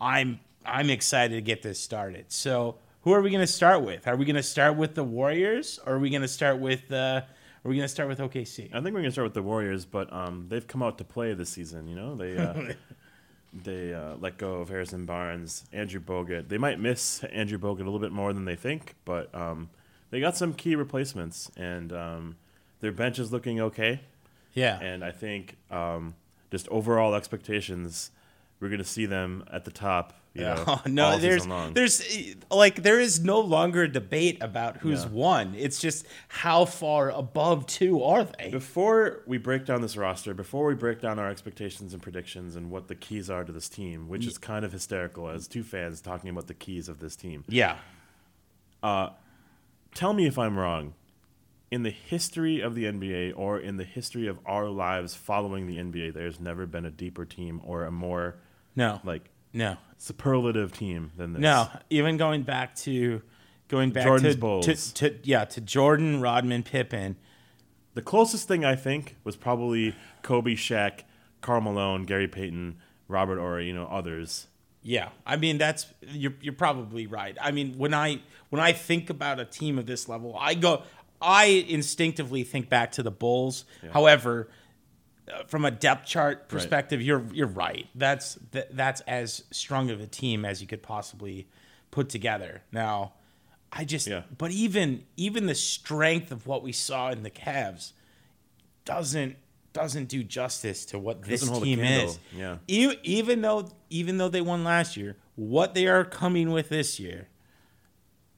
I'm 0.00 0.40
I'm 0.64 0.90
excited 0.90 1.34
to 1.36 1.40
get 1.40 1.62
this 1.62 1.80
started. 1.80 2.26
So 2.30 2.76
who 3.00 3.12
are 3.12 3.22
we 3.22 3.30
going 3.30 3.40
to 3.40 3.46
start 3.52 3.82
with? 3.82 4.06
Are 4.06 4.16
we 4.16 4.24
going 4.26 4.36
to 4.36 4.42
start 4.42 4.76
with 4.76 4.94
the 4.94 5.04
Warriors, 5.04 5.78
or 5.86 5.94
are 5.94 5.98
we 5.98 6.10
going 6.10 6.22
to 6.22 6.28
start 6.28 6.58
with 6.58 6.90
uh, 6.92 7.22
are 7.66 7.68
we 7.68 7.74
going 7.74 7.84
to 7.84 7.88
start 7.88 8.08
with 8.08 8.20
OKC? 8.20 8.68
I 8.72 8.80
think 8.80 8.94
we're 8.94 9.00
gonna 9.00 9.10
start 9.10 9.24
with 9.24 9.34
the 9.34 9.42
Warriors, 9.42 9.84
but 9.84 10.12
um, 10.12 10.46
they've 10.48 10.66
come 10.66 10.84
out 10.84 10.98
to 10.98 11.04
play 11.04 11.34
this 11.34 11.50
season. 11.50 11.88
You 11.88 11.96
know, 11.96 12.14
they 12.14 12.38
uh, 12.38 12.74
they 13.52 13.92
uh, 13.92 14.14
let 14.20 14.38
go 14.38 14.60
of 14.60 14.68
Harrison 14.68 15.04
Barnes, 15.04 15.64
Andrew 15.72 16.00
Bogut. 16.00 16.48
They 16.48 16.58
might 16.58 16.78
miss 16.78 17.24
Andrew 17.24 17.58
Bogut 17.58 17.80
a 17.80 17.82
little 17.82 17.98
bit 17.98 18.12
more 18.12 18.32
than 18.32 18.44
they 18.44 18.54
think, 18.54 18.94
but 19.04 19.34
um, 19.34 19.68
they 20.10 20.20
got 20.20 20.36
some 20.36 20.54
key 20.54 20.76
replacements, 20.76 21.50
and 21.56 21.92
um, 21.92 22.36
their 22.78 22.92
bench 22.92 23.18
is 23.18 23.32
looking 23.32 23.60
okay. 23.60 24.00
Yeah, 24.54 24.78
And 24.80 25.04
I 25.04 25.10
think 25.10 25.56
um, 25.68 26.14
just 26.52 26.68
overall 26.68 27.16
expectations, 27.16 28.12
we're 28.60 28.68
gonna 28.68 28.84
see 28.84 29.06
them 29.06 29.44
at 29.52 29.64
the 29.64 29.72
top. 29.72 30.14
Know, 30.36 30.64
Oh, 30.66 30.82
no, 30.86 31.18
there's 31.18 31.46
there's 31.74 32.36
like 32.50 32.82
there 32.82 33.00
is 33.00 33.20
no 33.24 33.40
longer 33.40 33.82
a 33.84 33.88
debate 33.88 34.38
about 34.42 34.78
who's 34.78 35.04
Yeah. 35.04 35.10
won. 35.10 35.54
It's 35.56 35.80
just 35.80 36.06
how 36.28 36.64
far 36.64 37.10
above 37.10 37.66
two 37.66 38.02
are 38.02 38.24
they? 38.24 38.50
Before 38.50 39.22
we 39.26 39.38
break 39.38 39.64
down 39.64 39.80
this 39.82 39.96
roster, 39.96 40.34
before 40.34 40.66
we 40.66 40.74
break 40.74 41.00
down 41.00 41.18
our 41.18 41.28
expectations 41.28 41.92
and 41.92 42.02
predictions 42.02 42.56
and 42.56 42.70
what 42.70 42.88
the 42.88 42.94
keys 42.94 43.28
are 43.30 43.44
to 43.44 43.52
this 43.52 43.68
team, 43.68 44.08
which 44.08 44.26
is 44.26 44.38
kind 44.38 44.64
of 44.64 44.72
hysterical 44.72 45.28
as 45.28 45.46
two 45.48 45.62
fans 45.62 46.00
talking 46.00 46.30
about 46.30 46.46
the 46.46 46.54
keys 46.54 46.88
of 46.88 46.98
this 47.00 47.16
team, 47.16 47.44
Yeah, 47.48 47.76
Uh, 48.82 49.10
tell 49.94 50.12
me 50.12 50.26
if 50.26 50.38
I'm 50.38 50.58
wrong. 50.58 50.94
In 51.68 51.82
the 51.82 51.90
history 51.90 52.60
of 52.60 52.76
the 52.76 52.84
NBA 52.84 53.32
or 53.36 53.58
in 53.58 53.76
the 53.76 53.84
history 53.84 54.28
of 54.28 54.38
our 54.46 54.68
lives 54.68 55.16
following 55.16 55.66
the 55.66 55.78
NBA, 55.78 56.14
there's 56.14 56.38
never 56.38 56.64
been 56.64 56.84
a 56.84 56.90
deeper 56.92 57.24
team 57.24 57.60
or 57.64 57.84
a 57.84 57.90
more 57.90 58.36
no, 58.76 59.00
like 59.02 59.30
no, 59.52 59.76
superlative 59.98 60.72
team 60.72 61.12
than 61.16 61.32
this. 61.32 61.40
no. 61.40 61.68
Even 61.90 62.16
going 62.16 62.42
back 62.42 62.74
to 62.76 63.22
going 63.68 63.90
back 63.90 64.04
Jordan's 64.04 64.34
to, 64.34 64.40
Bulls. 64.40 64.92
to 64.92 65.10
to 65.10 65.18
yeah 65.22 65.44
to 65.44 65.60
Jordan, 65.60 66.20
Rodman, 66.20 66.62
Pippen. 66.62 67.16
The 67.94 68.02
closest 68.02 68.46
thing 68.46 68.64
I 68.64 68.76
think 68.76 69.16
was 69.24 69.36
probably 69.36 69.94
Kobe, 70.22 70.52
Shaq, 70.52 71.00
Karl 71.40 71.62
Malone, 71.62 72.02
Gary 72.04 72.28
Payton, 72.28 72.76
Robert 73.08 73.38
Horry, 73.38 73.66
you 73.66 73.72
know, 73.72 73.86
others. 73.86 74.48
Yeah, 74.82 75.08
I 75.24 75.36
mean 75.36 75.58
that's 75.58 75.86
you're 76.02 76.34
you're 76.40 76.52
probably 76.52 77.06
right. 77.06 77.36
I 77.40 77.50
mean 77.50 77.76
when 77.78 77.94
I 77.94 78.20
when 78.50 78.60
I 78.60 78.72
think 78.72 79.10
about 79.10 79.40
a 79.40 79.44
team 79.44 79.78
of 79.78 79.86
this 79.86 80.08
level, 80.08 80.36
I 80.38 80.54
go 80.54 80.82
I 81.20 81.64
instinctively 81.68 82.44
think 82.44 82.68
back 82.68 82.92
to 82.92 83.02
the 83.02 83.10
Bulls. 83.10 83.64
However, 83.92 84.48
uh, 84.48 84.52
Uh, 85.32 85.42
from 85.44 85.64
a 85.64 85.70
depth 85.72 86.06
chart 86.06 86.48
perspective, 86.48 87.02
you're 87.02 87.24
you're 87.32 87.48
right. 87.48 87.88
That's 87.96 88.38
th- 88.52 88.68
that's 88.70 89.00
as 89.02 89.42
strong 89.50 89.90
of 89.90 90.00
a 90.00 90.06
team 90.06 90.44
as 90.44 90.60
you 90.60 90.68
could 90.68 90.82
possibly 90.82 91.48
put 91.90 92.08
together. 92.08 92.62
Now, 92.70 93.14
I 93.72 93.84
just 93.84 94.06
Yeah. 94.06 94.22
but 94.38 94.52
even 94.52 95.04
even 95.16 95.46
the 95.46 95.54
strength 95.56 96.30
of 96.30 96.46
what 96.46 96.62
we 96.62 96.70
saw 96.70 97.10
in 97.10 97.24
the 97.24 97.30
Cavs 97.30 97.92
doesn't 98.84 99.36
doesn't 99.72 100.06
do 100.08 100.22
justice 100.22 100.86
to 100.86 100.98
what 100.98 101.22
this 101.22 101.40
Doesn't 101.40 101.52
hold 101.54 101.62
a 101.64 101.66
team 101.66 101.80
is. 101.80 102.18
yeah. 102.34 102.58
E- 102.68 102.94
even 103.02 103.42
though 103.42 103.68
even 103.90 104.18
though 104.18 104.28
they 104.28 104.40
won 104.40 104.62
last 104.62 104.96
year, 104.96 105.16
what 105.34 105.74
they 105.74 105.86
are 105.88 106.04
coming 106.04 106.50
with 106.50 106.68
this 106.68 107.00
year, 107.00 107.28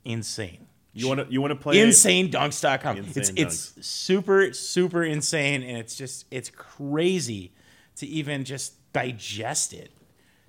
insane. 0.04 0.66
You 0.98 1.08
want 1.08 1.20
to 1.20 1.32
you 1.32 1.40
want 1.40 1.52
to 1.52 1.56
play 1.56 1.76
InsaneDunks.com. 1.76 2.96
It's 2.98 3.16
Insane 3.16 3.34
it's 3.46 3.86
super 3.86 4.52
super 4.52 5.02
insane, 5.04 5.62
and 5.62 5.76
it's 5.78 5.94
just 5.96 6.26
it's 6.30 6.50
crazy 6.50 7.52
to 7.96 8.06
even 8.06 8.44
just 8.44 8.74
digest 8.92 9.72
it. 9.72 9.90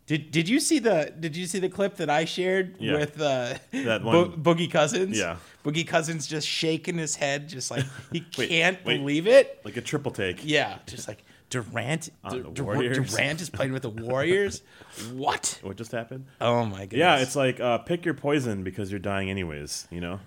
Did, 0.06 0.32
did 0.32 0.50
you 0.50 0.60
see 0.60 0.80
the 0.80 1.14
Did 1.20 1.36
you 1.36 1.46
see 1.46 1.60
the 1.60 1.70
clip 1.70 1.98
that 1.98 2.10
I 2.10 2.26
shared 2.26 2.78
Yeah. 2.80 2.94
with 2.98 3.22
uh, 3.22 3.54
That 3.72 4.02
Bo- 4.04 4.30
Boogie 4.30 4.70
Cousins? 4.72 5.18
Yeah. 5.18 5.36
Boogie 5.64 5.86
Cousins 5.88 6.26
just 6.26 6.48
shaking 6.48 6.98
his 6.98 7.16
head, 7.16 7.48
just 7.48 7.70
like 7.70 7.86
he 8.12 8.26
Wait, 8.38 8.50
can't 8.50 8.84
wait. 8.86 8.98
believe 8.98 9.28
it. 9.28 9.62
like 9.64 9.78
a 9.78 9.82
triple 9.82 10.12
take. 10.12 10.40
Yeah, 10.44 10.80
just 10.88 11.08
like 11.08 11.24
Durant. 11.52 12.10
Dur- 12.28 12.42
Durant 12.54 13.42
is 13.42 13.50
playing 13.52 13.72
with 13.74 13.84
the 13.84 13.90
Warriors. 14.08 14.64
what? 15.14 15.60
What 15.62 15.78
just 15.78 15.92
happened? 15.92 16.26
Oh 16.42 16.66
my 16.66 16.82
goodness. 16.88 17.00
Yeah, 17.00 17.18
it's 17.20 17.36
like 17.36 17.60
uh, 17.60 17.78
pick 17.80 18.04
your 18.04 18.16
poison 18.16 18.64
because 18.64 18.90
you're 18.92 19.00
dying 19.00 19.30
anyways. 19.30 19.88
You 19.92 20.02
know. 20.02 20.20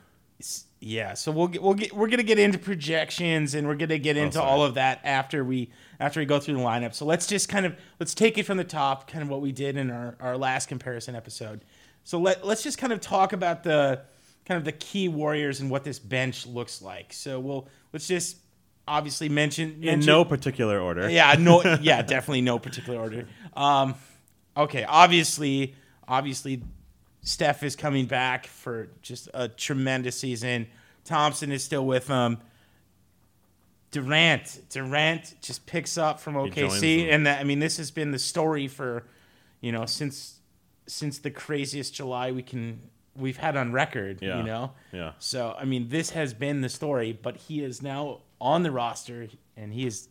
Yeah. 0.80 1.14
So 1.14 1.30
we'll 1.32 1.49
get, 1.49 1.62
we'll 1.62 1.74
get 1.74 1.93
we're 1.93 2.09
gonna 2.09 2.22
get 2.22 2.38
into 2.38 2.59
projections 2.59 3.55
and 3.55 3.66
we're 3.66 3.74
gonna 3.76 3.99
get 3.99 4.16
into 4.16 4.34
sorry. 4.34 4.49
all 4.49 4.64
of 4.64 4.74
that 4.74 5.01
after 5.05 5.45
we 5.45 5.70
after 6.01 6.20
we 6.20 6.26
go 6.26 6.38
through 6.40 6.55
the 6.55 6.61
lineup. 6.61 6.95
So 6.95 7.05
let's 7.07 7.26
just 7.26 7.49
kind 7.49 7.66
of 7.66 7.76
let's 8.01 8.14
take 8.14 8.38
it 8.38 8.45
from 8.45 8.57
the 8.57 8.64
top, 8.64 9.09
kind 9.11 9.22
of 9.22 9.28
what 9.28 9.40
we 9.40 9.53
did 9.53 9.76
in 9.76 9.90
our, 9.90 10.16
our 10.20 10.36
last 10.36 10.68
comparison 10.68 11.14
episode. 11.14 11.64
So 12.05 12.18
let 12.18 12.45
let's 12.47 12.62
just 12.62 12.78
kind 12.78 12.93
of 12.93 13.01
talk 13.01 13.32
about 13.32 13.62
the 13.62 14.03
kind 14.45 14.59
of 14.59 14.64
the 14.64 14.72
key 14.72 15.09
warriors 15.09 15.61
and 15.61 15.70
what 15.70 15.84
this 15.84 15.99
bench 15.99 16.47
looks 16.47 16.82
like. 16.82 17.12
So 17.12 17.38
we'll 17.38 17.68
let's 17.93 18.09
just 18.09 18.38
obviously 18.88 19.28
mention, 19.28 19.74
In 19.74 19.80
mention 19.80 20.07
no 20.07 20.24
particular 20.24 20.80
order. 20.80 21.09
yeah, 21.09 21.36
no, 21.38 21.62
yeah, 21.80 22.03
definitely 22.03 22.40
no 22.40 22.59
particular 22.59 22.99
order. 22.99 23.26
Um, 23.57 23.95
okay, 24.57 24.84
obviously, 24.84 25.74
obviously, 26.09 26.62
Steph 27.22 27.62
is 27.62 27.76
coming 27.76 28.06
back 28.06 28.46
for 28.46 28.88
just 29.00 29.28
a 29.32 29.48
tremendous 29.48 30.18
season. 30.18 30.66
Thompson 31.04 31.52
is 31.52 31.62
still 31.64 31.86
with 31.86 32.06
them. 32.08 32.38
Durant, 33.90 34.60
Durant 34.70 35.34
just 35.42 35.66
picks 35.66 35.98
up 35.98 36.18
from 36.18 36.34
OKC, 36.34 37.12
and 37.12 37.26
that, 37.26 37.40
I 37.40 37.44
mean, 37.44 37.58
this 37.58 37.76
has 37.76 37.90
been 37.90 38.10
the 38.10 38.18
story 38.18 38.66
for, 38.66 39.04
you 39.60 39.70
know, 39.72 39.84
since 39.86 40.38
since 40.86 41.18
the 41.18 41.30
craziest 41.30 41.94
July 41.94 42.32
we 42.32 42.42
can 42.42 42.80
we've 43.14 43.36
had 43.36 43.56
on 43.56 43.70
record. 43.72 44.18
Yeah. 44.22 44.38
You 44.38 44.42
know, 44.44 44.72
Yeah. 44.92 45.12
so 45.18 45.54
I 45.58 45.64
mean, 45.66 45.90
this 45.90 46.10
has 46.10 46.32
been 46.32 46.62
the 46.62 46.68
story, 46.70 47.12
but 47.12 47.36
he 47.36 47.62
is 47.62 47.82
now 47.82 48.20
on 48.40 48.62
the 48.62 48.70
roster, 48.70 49.28
and 49.56 49.72
he 49.74 49.86
is, 49.86 50.08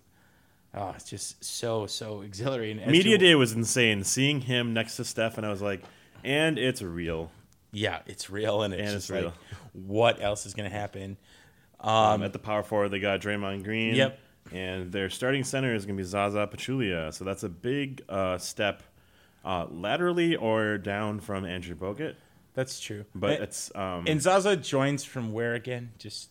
oh, 0.76 0.92
it's 0.96 1.10
just 1.10 1.44
so 1.44 1.88
so 1.88 2.22
exhilarating. 2.22 2.86
Media 2.90 3.18
to- 3.18 3.26
day 3.26 3.34
was 3.36 3.52
insane. 3.54 4.04
Seeing 4.04 4.42
him 4.42 4.74
next 4.74 4.96
to 4.98 5.04
Steph, 5.04 5.38
and 5.38 5.46
I 5.46 5.50
was 5.50 5.62
like, 5.64 5.82
and 6.24 6.58
it's 6.60 6.82
real. 6.82 7.32
yeah, 7.72 8.00
it's 8.08 8.30
real, 8.30 8.64
and 8.64 8.74
it's 8.74 8.82
And 8.88 8.96
it's 8.96 9.10
real. 9.10 9.26
like, 9.26 9.34
what 9.74 10.22
else 10.22 10.46
is 10.46 10.54
gonna 10.54 10.70
happen? 10.70 11.18
Um, 11.80 12.22
at 12.24 12.32
the 12.34 12.40
power 12.40 12.62
forward, 12.64 12.90
they 12.90 13.00
got 13.00 13.22
Draymond 13.22 13.64
Green. 13.64 13.96
Yep. 13.96 14.20
And 14.52 14.92
their 14.92 15.10
starting 15.10 15.44
center 15.44 15.74
is 15.74 15.86
going 15.86 15.96
to 15.98 16.04
be 16.04 16.08
Zaza 16.08 16.48
Pachulia. 16.52 17.14
So 17.14 17.24
that's 17.24 17.44
a 17.44 17.50
big 17.50 18.04
uh, 18.10 18.38
step 18.38 18.84
uh, 19.46 19.66
laterally 19.70 20.36
or 20.36 20.78
down 20.78 21.20
from 21.20 21.46
Andrew 21.46 21.76
Bogut. 21.76 22.16
That's 22.54 22.80
true, 22.80 23.06
But 23.16 23.32
and, 23.36 23.44
it's 23.44 23.72
um, 23.76 24.04
and 24.08 24.22
Zaza 24.22 24.58
joins 24.58 25.04
from 25.04 25.32
where 25.32 25.54
again? 25.54 25.92
Just 25.98 26.30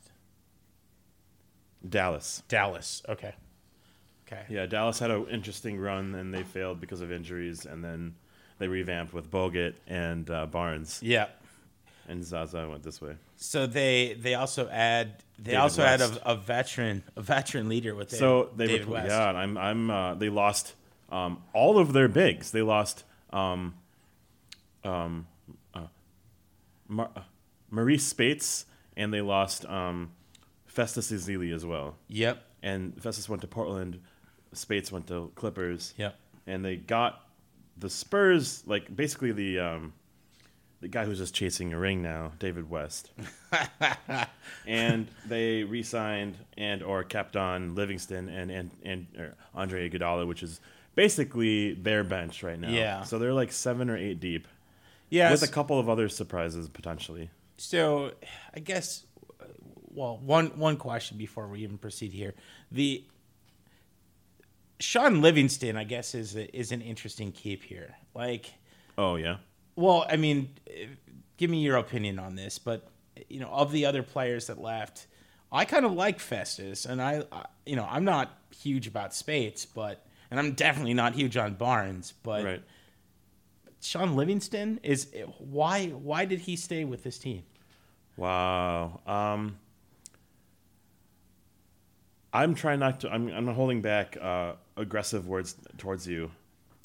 Dallas. 1.88 2.42
Dallas. 2.48 3.02
Okay, 3.08 3.34
okay. 4.26 4.42
Yeah, 4.48 4.66
Dallas 4.66 4.98
had 4.98 5.10
an 5.10 5.26
interesting 5.28 5.78
run 5.78 6.14
and 6.14 6.32
they 6.34 6.42
failed 6.42 6.80
because 6.80 7.00
of 7.00 7.10
injuries. 7.10 7.64
And 7.64 7.82
then 7.82 8.14
they 8.60 8.68
revamped 8.68 9.12
with 9.12 9.28
Bogut 9.30 9.74
and 9.88 10.30
uh, 10.30 10.46
Barnes. 10.46 11.00
Yeah. 11.02 11.26
And 12.08 12.24
Zaza 12.24 12.68
went 12.68 12.82
this 12.84 13.00
way. 13.00 13.16
So 13.36 13.66
they 13.66 14.16
they 14.20 14.34
also 14.34 14.68
add 14.68 15.24
they 15.38 15.52
David 15.52 15.60
also 15.60 15.82
West. 15.82 16.02
add 16.02 16.18
a, 16.18 16.30
a 16.32 16.36
veteran 16.36 17.02
a 17.16 17.22
veteran 17.22 17.68
leader 17.68 17.94
with 17.94 18.10
So 18.10 18.50
they 18.54 18.66
David 18.66 18.88
West. 18.88 19.08
yeah, 19.08 19.28
I'm 19.30 19.56
I'm 19.56 19.90
uh, 19.90 20.14
they 20.14 20.28
lost 20.28 20.74
um, 21.10 21.42
all 21.52 21.78
of 21.78 21.92
their 21.92 22.08
bigs. 22.08 22.50
They 22.50 22.62
lost 22.62 23.04
um, 23.32 23.74
um, 24.84 25.26
uh, 25.74 25.86
Mar- 26.88 27.10
uh, 27.16 27.20
Marreese 27.72 28.02
Speights 28.02 28.66
and 28.96 29.12
they 29.14 29.20
lost 29.22 29.64
um, 29.66 30.10
Festus 30.66 31.10
Ezeli 31.10 31.54
as 31.54 31.64
well. 31.64 31.96
Yep. 32.08 32.42
And 32.62 33.00
Festus 33.02 33.28
went 33.28 33.40
to 33.42 33.48
Portland, 33.48 34.00
Speights 34.52 34.92
went 34.92 35.06
to 35.06 35.30
Clippers. 35.34 35.94
Yep. 35.96 36.14
And 36.46 36.64
they 36.64 36.76
got 36.76 37.24
the 37.80 37.90
Spurs 37.90 38.62
like 38.66 38.94
basically 38.94 39.32
the 39.32 39.58
um, 39.58 39.92
the 40.80 40.88
guy 40.88 41.04
who's 41.04 41.18
just 41.18 41.34
chasing 41.34 41.72
a 41.72 41.78
ring 41.78 42.02
now, 42.02 42.32
David 42.38 42.70
West. 42.70 43.10
and 44.66 45.08
they 45.26 45.64
re-signed 45.64 46.36
and 46.56 46.82
or 46.82 47.02
kept 47.04 47.36
on 47.36 47.74
Livingston 47.74 48.28
and 48.28 48.50
and 48.50 48.70
and 48.82 49.06
Andre 49.54 49.88
Iguodala, 49.88 50.26
which 50.26 50.42
is 50.42 50.60
basically 50.94 51.74
their 51.74 52.04
bench 52.04 52.42
right 52.42 52.58
now. 52.58 52.70
Yeah. 52.70 53.02
So 53.02 53.18
they're 53.18 53.32
like 53.34 53.52
seven 53.52 53.90
or 53.90 53.96
eight 53.96 54.20
deep, 54.20 54.46
Yeah. 55.08 55.30
with 55.30 55.42
a 55.42 55.48
couple 55.48 55.78
of 55.78 55.88
other 55.88 56.08
surprises 56.08 56.68
potentially. 56.68 57.30
So, 57.56 58.12
I 58.54 58.60
guess, 58.60 59.04
uh, 59.40 59.44
well, 59.94 60.18
one 60.18 60.46
one 60.58 60.76
question 60.76 61.18
before 61.18 61.46
we 61.46 61.60
even 61.60 61.76
proceed 61.78 62.12
here. 62.12 62.34
The 62.72 63.04
Shaun 64.80 65.20
Livingston, 65.20 65.76
I 65.76 65.84
guess, 65.84 66.14
is 66.14 66.34
a, 66.36 66.54
is 66.56 66.72
an 66.72 66.80
interesting 66.80 67.32
keep 67.32 67.62
here. 67.62 67.94
Like, 68.14 68.52
Oh 68.98 69.16
yeah. 69.16 69.36
well, 69.76 70.06
I 70.08 70.16
mean, 70.16 70.50
give 71.36 71.50
me 71.50 71.60
your 71.62 71.76
opinion 71.76 72.18
on 72.18 72.34
this, 72.34 72.58
but 72.58 72.88
you 73.28 73.40
know, 73.40 73.48
of 73.48 73.70
the 73.72 73.86
other 73.86 74.02
players 74.02 74.46
that 74.48 74.60
left, 74.60 75.06
I 75.52 75.64
kind 75.64 75.84
of 75.84 75.92
like 75.92 76.20
Festus, 76.20 76.86
and 76.86 77.00
I, 77.02 77.24
I, 77.30 77.44
you 77.66 77.76
know, 77.76 77.86
I'm 77.88 78.04
not 78.04 78.38
huge 78.56 78.86
about 78.86 79.14
Speights, 79.14 79.66
but 79.66 80.04
and 80.30 80.38
I'm 80.40 80.52
definitely 80.52 80.94
not 80.94 81.14
huge 81.14 81.36
on 81.36 81.54
Barnes, 81.54 82.12
but 82.22 82.44
Right. 82.44 82.62
Shaun 83.82 84.14
Livingston 84.14 84.78
is 84.82 85.08
why 85.38 85.86
why 85.88 86.24
did 86.24 86.40
he 86.40 86.56
stay 86.56 86.84
with 86.84 87.02
this 87.02 87.18
team? 87.18 87.42
Wow. 88.16 89.00
Um, 89.06 89.58
I'm 92.32 92.54
trying 92.54 92.80
not 92.80 93.00
to. 93.00 93.10
I'm, 93.10 93.28
I'm 93.28 93.46
holding 93.48 93.82
back 93.82 94.16
uh, 94.20 94.52
aggressive 94.76 95.26
words 95.26 95.56
towards 95.78 96.06
you. 96.06 96.30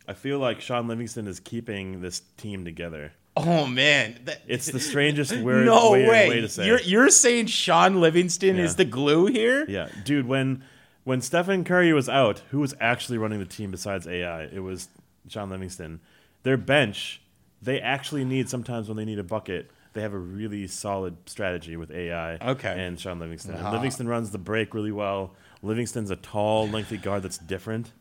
I 0.08 0.14
feel 0.14 0.40
like 0.40 0.62
Shaun 0.62 0.88
Livingston 0.88 1.28
is 1.28 1.40
keeping 1.40 2.02
this 2.02 2.22
team 2.38 2.66
together. 2.66 3.12
Oh 3.38 3.66
man, 3.68 4.18
that, 4.26 4.42
It's 4.48 4.68
the 4.72 4.80
strangest 4.80 5.36
word, 5.42 5.66
no 5.66 5.92
way, 5.92 6.08
way. 6.08 6.30
way 6.30 6.42
to 6.42 6.50
say. 6.50 6.66
You're 6.66 6.80
you're 6.82 7.10
saying 7.10 7.48
Shaun 7.48 8.00
Livingston 8.00 8.58
is 8.58 8.76
the 8.76 8.86
glue 8.86 9.26
here? 9.26 9.66
Yeah, 9.68 9.90
dude. 10.04 10.28
When 10.28 10.64
when 11.04 11.22
Stephen 11.22 11.64
Curry 11.64 11.92
was 11.94 12.08
out, 12.10 12.42
who 12.52 12.60
was 12.60 12.74
actually 12.80 13.18
running 13.18 13.40
the 13.40 13.46
team 13.46 13.72
besides 13.72 14.08
AI? 14.08 14.44
It 14.44 14.64
was 14.64 14.88
Shaun 15.28 15.50
Livingston. 15.50 16.00
Their 16.44 16.58
bench, 16.58 17.22
they 17.62 17.82
actually 17.82 18.24
need 18.24 18.50
sometimes 18.50 18.88
when 18.88 18.98
they 18.98 19.06
need 19.06 19.20
a 19.20 19.24
bucket. 19.24 19.70
They 19.96 20.02
have 20.02 20.14
a 20.14 20.18
really 20.20 20.68
solid 20.68 21.16
strategy 21.26 21.78
with 21.78 21.90
AI. 21.90 22.36
Okay. 22.36 22.76
And 22.86 23.00
Shaun 23.00 23.18
Livingston. 23.18 23.56
Ah. 23.60 23.72
Livingston 23.72 24.08
runs 24.08 24.30
the 24.30 24.38
break 24.38 24.74
really 24.74 24.92
well. 24.92 25.34
Livingston's 25.64 26.12
a 26.12 26.18
tall, 26.18 26.68
lengthy 26.68 26.98
guard 26.98 27.24
that's 27.24 27.38
different. 27.38 27.92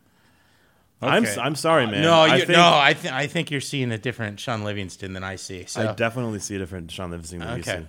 I'm 1.01 1.25
Okay. 1.25 1.41
I'm 1.41 1.55
sorry, 1.55 1.87
man. 1.87 2.03
No, 2.03 2.21
I 2.21 2.39
think, 2.39 2.49
no, 2.51 2.63
I 2.75 2.95
think 2.95 3.15
I 3.15 3.27
think 3.27 3.51
you're 3.51 3.61
seeing 3.61 3.93
a 3.93 3.99
different 3.99 4.41
Shaun 4.41 4.65
Livingston 4.65 5.13
than 5.13 5.23
I 5.23 5.37
see. 5.37 5.65
So 5.67 5.89
I 5.89 5.93
definitely 5.95 6.41
see 6.41 6.57
a 6.57 6.59
different 6.59 6.91
Shaun 6.91 7.11
Livingston 7.11 7.39
than 7.41 7.49
you 7.57 7.61
okay, 7.63 7.81
see. 7.83 7.87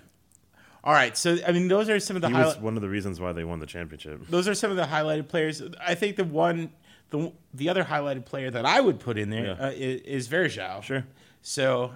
all 0.83 0.93
right. 0.93 1.15
So 1.17 1.37
I 1.47 1.51
mean, 1.51 1.67
those 1.67 1.89
are 1.89 1.99
some 1.99 2.15
of 2.15 2.21
the 2.21 2.27
He 2.27 2.33
highlight. 2.33 2.55
was 2.57 2.63
one 2.63 2.75
of 2.75 2.81
the 2.81 2.89
reasons 2.89 3.19
why 3.19 3.31
they 3.33 3.43
won 3.43 3.59
the 3.59 3.65
championship. 3.65 4.27
those 4.29 4.47
are 4.47 4.53
some 4.53 4.69
of 4.69 4.77
the 4.77 4.83
highlighted 4.85 5.27
players. 5.29 5.63
I 5.79 5.95
think 5.95 6.15
the 6.17 6.25
one, 6.25 6.71
the 7.09 7.31
the 7.53 7.69
other 7.69 7.83
highlighted 7.85 8.25
player 8.25 8.51
that 8.51 8.65
I 8.65 8.81
would 8.81 8.99
put 8.99 9.17
in 9.17 9.29
there 9.29 9.45
Yeah. 9.59 9.65
uh, 9.67 9.71
is, 9.73 10.01
is 10.01 10.27
Varejao. 10.27 10.83
Sure. 10.83 11.05
So, 11.41 11.93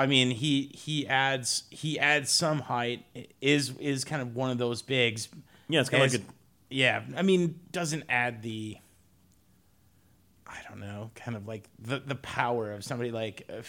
I 0.00 0.06
mean, 0.06 0.30
he 0.30 0.70
he 0.74 1.06
adds 1.06 1.64
he 1.70 1.98
adds 1.98 2.30
some 2.30 2.60
height. 2.60 3.04
Is 3.40 3.76
is 3.78 4.04
kind 4.04 4.22
of 4.22 4.34
one 4.34 4.50
of 4.50 4.58
those 4.58 4.80
bigs. 4.82 5.28
Yeah, 5.68 5.80
it's 5.80 5.90
kind 5.90 6.02
of 6.02 6.12
like 6.12 6.20
a 6.22 6.24
yeah. 6.70 7.02
I 7.16 7.22
mean, 7.22 7.60
doesn't 7.70 8.04
add 8.08 8.42
the. 8.42 8.78
I 10.46 10.58
don't 10.68 10.80
know, 10.80 11.10
kind 11.14 11.36
of 11.36 11.46
like 11.46 11.68
the 11.78 11.98
the 12.00 12.14
power 12.16 12.72
of 12.72 12.82
somebody 12.82 13.10
like 13.12 13.48
uh, 13.48 13.62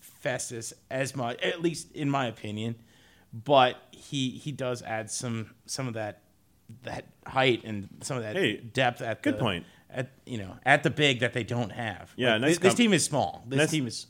Festus 0.00 0.72
as 0.90 1.16
much, 1.16 1.40
at 1.42 1.60
least 1.62 1.92
in 1.92 2.08
my 2.08 2.26
opinion. 2.26 2.76
But 3.32 3.76
he 3.90 4.30
he 4.30 4.52
does 4.52 4.82
add 4.82 5.10
some 5.10 5.54
some 5.66 5.88
of 5.88 5.94
that 5.94 6.22
that 6.82 7.06
height 7.26 7.62
and 7.64 7.88
some 8.02 8.16
of 8.16 8.22
that 8.22 8.36
Hey, 8.36 8.56
depth 8.58 9.02
at 9.02 9.22
good 9.22 9.34
the, 9.34 9.38
point. 9.38 9.64
at 9.90 10.10
you 10.24 10.38
know 10.38 10.56
at 10.64 10.82
the 10.82 10.90
big 10.90 11.20
that 11.20 11.32
they 11.32 11.42
don't 11.42 11.70
have. 11.72 12.12
Yeah, 12.16 12.32
Like, 12.32 12.40
nice 12.42 12.50
this, 12.50 12.58
this 12.58 12.74
team 12.74 12.92
is 12.92 13.04
small. 13.04 13.44
This 13.48 13.58
nice- 13.58 13.70
team 13.70 13.86
is 13.86 14.06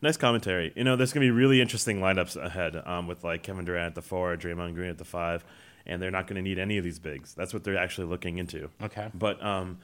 Nice 0.00 0.16
commentary. 0.16 0.72
You 0.76 0.84
know, 0.84 0.94
there's 0.96 1.12
gonna 1.12 1.26
be 1.26 1.30
really 1.30 1.60
interesting 1.60 1.98
lineups 2.00 2.36
ahead 2.36 2.76
um, 2.86 3.06
with 3.08 3.24
like 3.24 3.42
Kevin 3.42 3.64
Durant 3.64 3.86
at 3.88 3.94
the 3.96 4.02
four, 4.02 4.36
Draymond 4.36 4.74
Green 4.74 4.90
at 4.90 4.98
the 4.98 5.04
five, 5.04 5.44
and 5.86 6.00
they're 6.00 6.10
not 6.12 6.26
gonna 6.26 6.42
need 6.42 6.58
any 6.58 6.78
of 6.78 6.84
these 6.84 6.98
bigs. 7.00 7.34
That's 7.34 7.52
what 7.52 7.64
they're 7.64 7.76
actually 7.76 8.06
looking 8.06 8.38
into. 8.38 8.70
Okay. 8.82 9.08
But 9.12 9.42
um, 9.44 9.78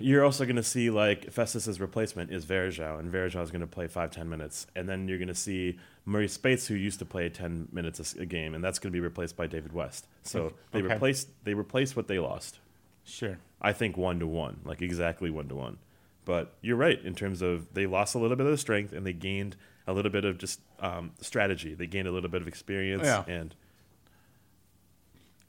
you're 0.00 0.24
also 0.24 0.44
gonna 0.44 0.62
see 0.64 0.90
like 0.90 1.30
Festus's 1.32 1.80
replacement 1.80 2.32
is 2.32 2.44
Varejao, 2.44 2.98
and 2.98 3.12
Varejao 3.12 3.42
is 3.42 3.50
gonna 3.52 3.66
play 3.68 3.86
five 3.86 4.10
ten 4.10 4.28
minutes, 4.28 4.66
and 4.74 4.88
then 4.88 5.06
you're 5.06 5.18
gonna 5.18 5.34
see 5.34 5.78
Murray 6.04 6.26
Speights, 6.28 6.66
who 6.66 6.74
used 6.74 6.98
to 6.98 7.04
play 7.04 7.28
ten 7.28 7.68
minutes 7.72 8.14
a, 8.16 8.26
game, 8.26 8.54
and 8.54 8.64
that's 8.64 8.78
gonna 8.80 8.92
be 8.92 9.00
replaced 9.00 9.36
by 9.36 9.46
David 9.46 9.72
West. 9.72 10.08
So 10.24 10.54
they 10.72 10.80
Okay. 10.80 10.92
replaced 10.94 11.28
they 11.44 11.54
replaced 11.54 11.94
what 11.96 12.08
they 12.08 12.18
lost. 12.18 12.58
sure. 13.04 13.38
I 13.64 13.72
think 13.72 13.96
one 13.96 14.18
to 14.18 14.26
one, 14.26 14.58
like 14.64 14.82
exactly 14.82 15.30
one 15.30 15.46
to 15.48 15.54
one. 15.54 15.78
But 16.24 16.54
you're 16.60 16.76
right 16.76 17.02
in 17.04 17.14
terms 17.14 17.42
of 17.42 17.72
they 17.74 17.86
lost 17.86 18.14
a 18.14 18.18
little 18.18 18.36
bit 18.36 18.46
of 18.46 18.58
strength 18.60 18.92
and 18.92 19.04
they 19.04 19.12
gained 19.12 19.56
a 19.86 19.92
little 19.92 20.10
bit 20.10 20.24
of 20.24 20.38
just 20.38 20.60
um, 20.80 21.12
strategy. 21.20 21.74
They 21.74 21.86
gained 21.86 22.06
a 22.06 22.12
little 22.12 22.30
bit 22.30 22.42
of 22.42 22.48
experience 22.48 23.04
Yeah. 23.04 23.24
and 23.26 23.54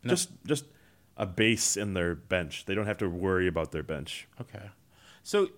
just 0.06 0.30
just 0.46 0.66
a 1.16 1.26
base 1.26 1.78
in 1.78 1.94
their 1.94 2.16
bench. 2.16 2.66
They 2.66 2.74
don't 2.76 2.88
have 2.88 2.98
to 2.98 3.10
worry 3.10 3.48
about 3.48 3.72
their 3.72 3.84
bench. 3.84 4.28
Okay. 4.42 4.72
So 5.22 5.50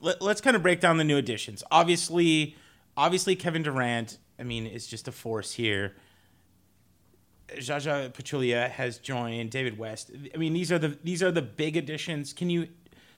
let, 0.00 0.20
us 0.22 0.40
kind 0.40 0.56
of 0.56 0.62
break 0.62 0.80
down 0.80 0.96
the 0.96 1.04
new 1.04 1.16
additions. 1.16 1.62
Obviously, 1.70 2.56
obviously 2.96 3.36
Kevin 3.36 3.62
Durant, 3.62 4.18
I 4.38 4.42
mean, 4.42 4.66
is 4.66 4.86
just 4.86 5.06
a 5.06 5.12
force 5.12 5.52
here. 5.52 5.94
Zaza 7.60 8.10
Pachulia 8.12 8.68
has 8.70 8.98
joined 8.98 9.50
David 9.50 9.78
West. 9.78 10.10
I 10.34 10.36
mean, 10.36 10.52
these 10.52 10.72
are 10.72 10.78
the 10.78 10.98
these 11.04 11.22
are 11.22 11.30
the 11.30 11.42
big 11.42 11.76
additions. 11.76 12.32
Can 12.32 12.50
you 12.50 12.68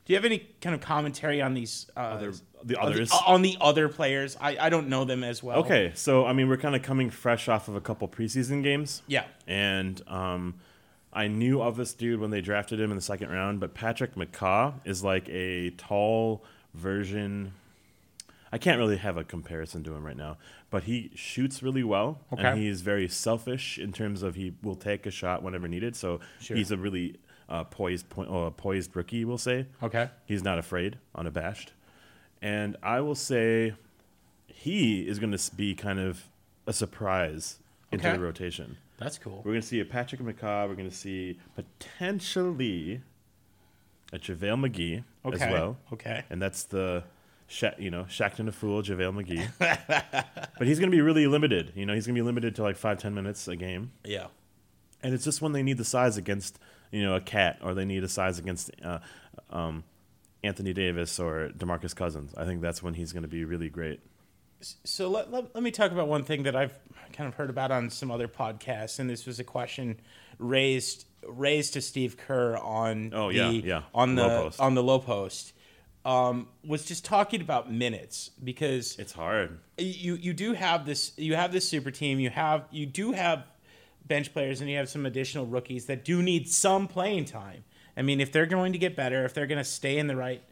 do 0.08 0.14
you 0.14 0.16
have 0.16 0.24
any 0.24 0.38
kind 0.62 0.74
of 0.74 0.80
commentary 0.80 1.42
on 1.42 1.52
these 1.52 1.86
uh, 1.94 2.00
Other- 2.00 2.32
the 2.64 2.76
on 2.76 2.92
others? 2.92 3.12
on 3.26 3.42
the 3.42 3.58
other 3.60 3.90
players? 3.90 4.38
I, 4.40 4.56
I 4.58 4.68
don't 4.70 4.88
know 4.88 5.04
them 5.04 5.22
as 5.22 5.42
well. 5.42 5.58
Okay, 5.58 5.92
so 5.94 6.24
I 6.24 6.32
mean 6.32 6.48
we're 6.48 6.56
kind 6.56 6.74
of 6.74 6.82
coming 6.82 7.10
fresh 7.10 7.46
off 7.46 7.68
of 7.68 7.76
a 7.76 7.80
couple 7.82 8.08
preseason 8.08 8.62
games. 8.62 9.02
Yeah. 9.06 9.26
And 9.46 10.00
um, 10.08 10.54
I 11.12 11.28
knew 11.28 11.60
of 11.60 11.76
this 11.76 11.92
dude 11.92 12.20
when 12.20 12.30
they 12.30 12.40
drafted 12.40 12.80
him 12.80 12.90
in 12.90 12.96
the 12.96 13.02
second 13.02 13.28
round, 13.28 13.60
but 13.60 13.74
Patrick 13.74 14.14
McCaw 14.14 14.72
is 14.86 15.04
like 15.04 15.28
a 15.28 15.70
tall 15.76 16.42
version. 16.72 17.52
I 18.50 18.56
can't 18.56 18.78
really 18.78 18.96
have 18.96 19.18
a 19.18 19.24
comparison 19.24 19.84
to 19.84 19.94
him 19.94 20.06
right 20.06 20.16
now, 20.16 20.38
but 20.70 20.84
he 20.84 21.10
shoots 21.14 21.62
really 21.62 21.84
well, 21.84 22.20
Okay. 22.32 22.42
and 22.46 22.58
he's 22.58 22.80
very 22.80 23.06
selfish 23.08 23.78
in 23.78 23.92
terms 23.92 24.22
of 24.22 24.36
he 24.36 24.54
will 24.62 24.74
take 24.74 25.04
a 25.04 25.10
shot 25.10 25.42
whenever 25.42 25.68
needed. 25.68 25.94
So 25.96 26.20
he's 26.40 26.70
a 26.70 26.78
really 26.78 27.16
uh, 27.48 27.64
poised, 27.64 28.08
po- 28.10 28.22
uh, 28.46 28.50
poised 28.50 28.94
rookie, 28.96 29.24
we'll 29.24 29.38
say. 29.38 29.66
Okay. 29.82 30.08
He's 30.26 30.42
not 30.42 30.58
afraid, 30.58 30.98
unabashed, 31.14 31.72
and 32.42 32.76
I 32.82 33.00
will 33.00 33.14
say 33.14 33.74
he 34.46 35.06
is 35.08 35.18
going 35.18 35.36
to 35.36 35.54
be 35.56 35.74
kind 35.74 35.98
of 35.98 36.24
a 36.66 36.72
surprise 36.72 37.58
into 37.92 38.06
Okay. 38.08 38.16
the 38.16 38.22
rotation. 38.22 38.76
That's 38.98 39.16
cool. 39.18 39.36
We're 39.44 39.52
going 39.52 39.60
to 39.62 39.66
see 39.66 39.80
a 39.80 39.84
Patrick 39.84 40.20
McCaw. 40.20 40.68
We're 40.68 40.74
going 40.74 40.90
to 40.90 40.94
see 40.96 41.38
potentially 41.54 43.00
a 44.12 44.18
JaVale 44.18 44.66
McGee 44.68 45.04
as 45.32 45.40
well. 45.40 45.76
okay. 45.92 46.24
And 46.30 46.40
that's 46.42 46.64
the, 46.64 47.04
Sha- 47.46 47.74
you 47.78 47.90
know, 47.90 48.04
Shaqtin' 48.04 48.48
a 48.48 48.52
Fool, 48.52 48.82
JaVale 48.82 49.24
McGee. 49.24 49.48
but 50.58 50.66
he's 50.66 50.78
going 50.78 50.90
to 50.90 50.96
be 50.96 51.00
really 51.00 51.26
limited. 51.26 51.72
You 51.76 51.86
know, 51.86 51.94
he's 51.94 52.06
going 52.06 52.14
to 52.16 52.20
be 52.20 52.24
limited 52.26 52.54
to 52.56 52.62
like 52.62 52.76
five, 52.76 52.98
ten 52.98 53.14
minutes 53.14 53.46
a 53.48 53.56
game. 53.56 53.92
Yeah. 54.04 54.26
And 55.02 55.14
it's 55.14 55.24
just 55.24 55.40
when 55.40 55.52
they 55.52 55.62
need 55.62 55.78
the 55.78 55.84
size 55.84 56.16
against, 56.16 56.58
you 56.90 57.02
know, 57.02 57.14
a 57.14 57.20
KAT 57.20 57.58
or 57.62 57.74
they 57.74 57.84
need 57.84 58.04
a 58.04 58.08
size 58.08 58.38
against 58.38 58.70
uh, 58.84 58.98
um, 59.50 59.84
Anthony 60.42 60.72
Davis 60.72 61.18
or 61.18 61.50
DeMarcus 61.56 61.94
Cousins. 61.94 62.34
I 62.36 62.44
think 62.44 62.60
that's 62.62 62.82
when 62.82 62.94
he's 62.94 63.12
going 63.12 63.22
to 63.24 63.28
be 63.28 63.44
really 63.44 63.68
great. 63.68 64.00
So 64.60 65.08
let, 65.08 65.30
let, 65.30 65.54
let 65.54 65.62
me 65.62 65.70
talk 65.70 65.92
about 65.92 66.08
one 66.08 66.24
thing 66.24 66.42
that 66.44 66.56
I've 66.56 66.76
kind 67.12 67.28
of 67.28 67.34
heard 67.34 67.48
about 67.50 67.70
on 67.70 67.90
some 67.90 68.10
other 68.10 68.26
podcasts, 68.26 68.98
and 68.98 69.08
this 69.08 69.24
was 69.26 69.38
a 69.38 69.44
question 69.44 70.00
raised 70.38 71.04
raised 71.26 71.72
to 71.74 71.80
Steve 71.80 72.16
Kerr 72.16 72.56
on 72.56 73.12
Oh, 73.12 73.28
the, 73.28 73.34
yeah, 73.38 73.50
yeah. 73.50 73.82
on 73.94 74.14
the 74.14 74.26
Lowe 74.26 74.42
Post. 74.44 74.60
on 74.60 74.74
the 74.74 74.82
Lowe 74.82 74.98
Post. 75.00 75.52
Um, 76.04 76.48
was 76.64 76.84
just 76.86 77.04
talking 77.04 77.40
about 77.40 77.70
minutes 77.70 78.30
because 78.42 78.96
It's 78.98 79.12
hard. 79.12 79.58
you 79.78 80.14
you 80.14 80.32
do 80.32 80.54
have 80.54 80.86
this 80.86 81.12
you 81.18 81.34
have 81.34 81.52
this 81.52 81.68
super 81.68 81.90
team 81.90 82.18
you 82.20 82.30
have 82.30 82.64
you 82.70 82.86
do 82.86 83.12
have 83.12 83.44
bench 84.08 84.32
players 84.32 84.60
and 84.60 84.70
you 84.70 84.76
have 84.76 84.88
some 84.88 85.06
additional 85.06 85.46
rookies 85.46 85.86
that 85.86 86.04
do 86.04 86.22
need 86.22 86.48
some 86.48 86.88
playing 86.88 87.24
time. 87.24 87.64
I 87.96 88.02
mean 88.02 88.20
if 88.20 88.32
they're 88.32 88.46
going 88.46 88.72
to 88.72 88.78
get 88.78 88.96
better 88.96 89.24
if 89.24 89.34
they're 89.34 89.46
going 89.46 89.58
to 89.58 89.64
stay 89.64 89.98
in 89.98 90.06
the 90.06 90.16
right 90.16 90.42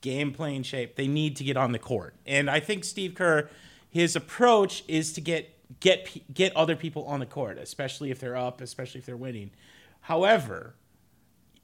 game 0.00 0.32
playing 0.32 0.62
shape 0.62 0.96
they 0.96 1.06
need 1.06 1.36
to 1.36 1.44
get 1.44 1.56
on 1.56 1.72
the 1.72 1.78
court. 1.78 2.14
And 2.26 2.50
i 2.50 2.60
think 2.60 2.84
steve 2.84 3.14
kerr 3.14 3.48
his 3.88 4.16
approach 4.16 4.84
is 4.88 5.12
to 5.14 5.20
get 5.20 5.50
get 5.80 6.34
get 6.34 6.54
other 6.56 6.76
people 6.76 7.04
on 7.04 7.20
the 7.20 7.26
court 7.26 7.58
especially 7.58 8.10
if 8.10 8.18
they're 8.20 8.36
up 8.36 8.60
especially 8.60 8.98
if 8.98 9.06
they're 9.06 9.16
winning. 9.16 9.50
However 10.00 10.74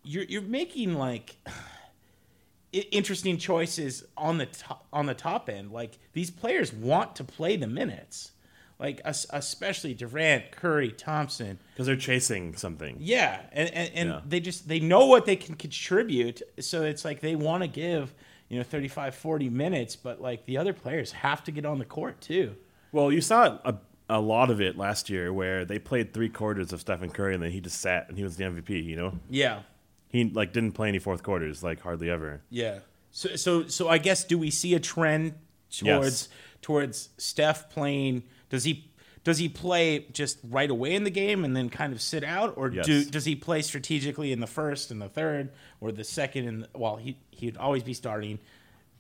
you're 0.03 0.25
you're 0.25 0.43
making 0.43 0.95
like 0.95 1.37
interesting 2.73 3.39
choices 3.39 4.05
on 4.17 4.39
the 4.39 4.47
top, 4.47 4.87
on 4.93 5.07
the 5.07 5.15
top 5.15 5.49
end. 5.49 5.73
Like 5.73 5.99
these 6.13 6.31
players 6.31 6.73
want 6.73 7.17
to 7.17 7.25
play 7.25 7.57
the 7.57 7.67
minutes, 7.67 8.33
like 8.81 9.01
especially 9.05 9.95
Durant, 9.95 10.51
Curry, 10.53 10.91
Thompson. 10.91 11.59
Because 11.75 11.87
they're 11.87 11.97
chasing 11.97 12.57
something. 12.57 12.97
Yeah, 12.99 13.41
and 13.53 13.69
and, 13.75 13.91
and 13.95 14.09
Yeah. 14.09 14.21
they 14.27 14.41
just 14.41 14.67
they 14.69 14.81
know 14.81 15.07
what 15.07 15.27
they 15.27 15.37
can 15.37 15.55
contribute. 15.55 16.43
So 16.59 16.83
it's 16.83 17.05
like 17.05 17.21
they 17.21 17.37
want 17.37 17.63
to 17.63 17.69
give 17.69 18.15
you 18.49 18.57
know 18.59 18.65
35, 18.65 19.15
40 19.15 19.49
minutes, 19.51 19.95
but 19.97 20.21
like 20.21 20.47
the 20.47 20.57
other 20.57 20.73
players 20.73 21.13
have 21.13 21.45
to 21.45 21.53
get 21.53 21.65
on 21.67 21.79
the 21.79 21.85
court 21.85 22.21
too. 22.21 22.57
Well, 22.93 23.13
you 23.13 23.21
saw 23.21 23.59
a, 23.65 23.79
a 24.09 24.21
lot 24.21 24.51
of 24.51 24.61
it 24.61 24.77
last 24.77 25.09
year 25.11 25.33
where 25.33 25.65
they 25.65 25.79
played 25.79 26.13
three 26.13 26.29
quarters 26.29 26.73
of 26.73 26.81
Stephen 26.81 27.11
Curry 27.11 27.35
and 27.35 27.43
then 27.43 27.53
he 27.53 27.61
just 27.61 27.81
sat 27.81 28.09
and 28.09 28.17
he 28.19 28.25
was 28.25 28.37
the 28.37 28.45
MVP. 28.45 28.85
You 28.85 28.97
know, 28.97 29.13
Yeah, 29.29 29.61
he 30.09 30.25
like 30.31 30.53
didn't 30.53 30.73
play 30.73 30.89
any 30.89 30.99
fourth 30.99 31.23
quarters, 31.23 31.63
like 31.63 31.81
hardly 31.81 32.11
ever. 32.11 32.41
Yeah. 32.51 32.79
So 33.13 33.37
so 33.37 33.67
so 33.69 33.89
I 33.89 33.99
guess 33.99 34.25
do 34.25 34.39
we 34.39 34.51
see 34.51 34.75
a 34.75 34.81
trend 34.81 35.35
towards 35.71 36.29
Yes. 36.29 36.29
towards 36.63 37.09
Steph 37.19 37.71
playing 37.71 38.25
does 38.51 38.65
he 38.65 38.91
does 39.25 39.39
he 39.39 39.49
play 39.49 40.07
just 40.13 40.39
right 40.45 40.71
away 40.71 40.95
in 40.95 41.05
the 41.05 41.11
game 41.11 41.45
and 41.45 41.57
then 41.57 41.71
kind 41.71 41.93
of 41.93 42.01
sit 42.03 42.23
out 42.23 42.55
or 42.57 42.69
do 42.69 43.05
does 43.05 43.25
he 43.25 43.35
play 43.35 43.63
strategically 43.63 44.33
in 44.33 44.41
the 44.41 44.47
first 44.47 44.91
and 44.91 45.01
the 45.01 45.09
third 45.09 45.51
or 45.81 45.91
the 45.93 46.05
second 46.05 46.47
and 46.47 46.69
well 46.75 46.97
he 46.97 47.17
he'd 47.31 47.57
always 47.57 47.83
be 47.83 47.95
starting 47.95 48.39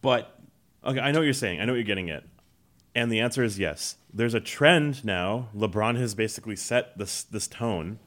but 0.00 0.40
Okay, 0.84 0.98
I 0.98 1.12
know 1.12 1.18
what 1.18 1.24
you're 1.24 1.34
saying. 1.34 1.60
I 1.60 1.64
know 1.64 1.72
what 1.72 1.76
you're 1.76 1.84
getting 1.84 2.10
at. 2.10 2.24
And 2.94 3.12
the 3.12 3.20
answer 3.20 3.42
is 3.42 3.58
yes. 3.58 3.96
There's 4.12 4.34
a 4.34 4.40
trend 4.40 5.04
now. 5.04 5.48
LeBron 5.56 5.96
has 5.96 6.14
basically 6.14 6.56
set 6.56 6.96
this 6.98 7.22
this 7.22 7.46
tone, 7.46 7.98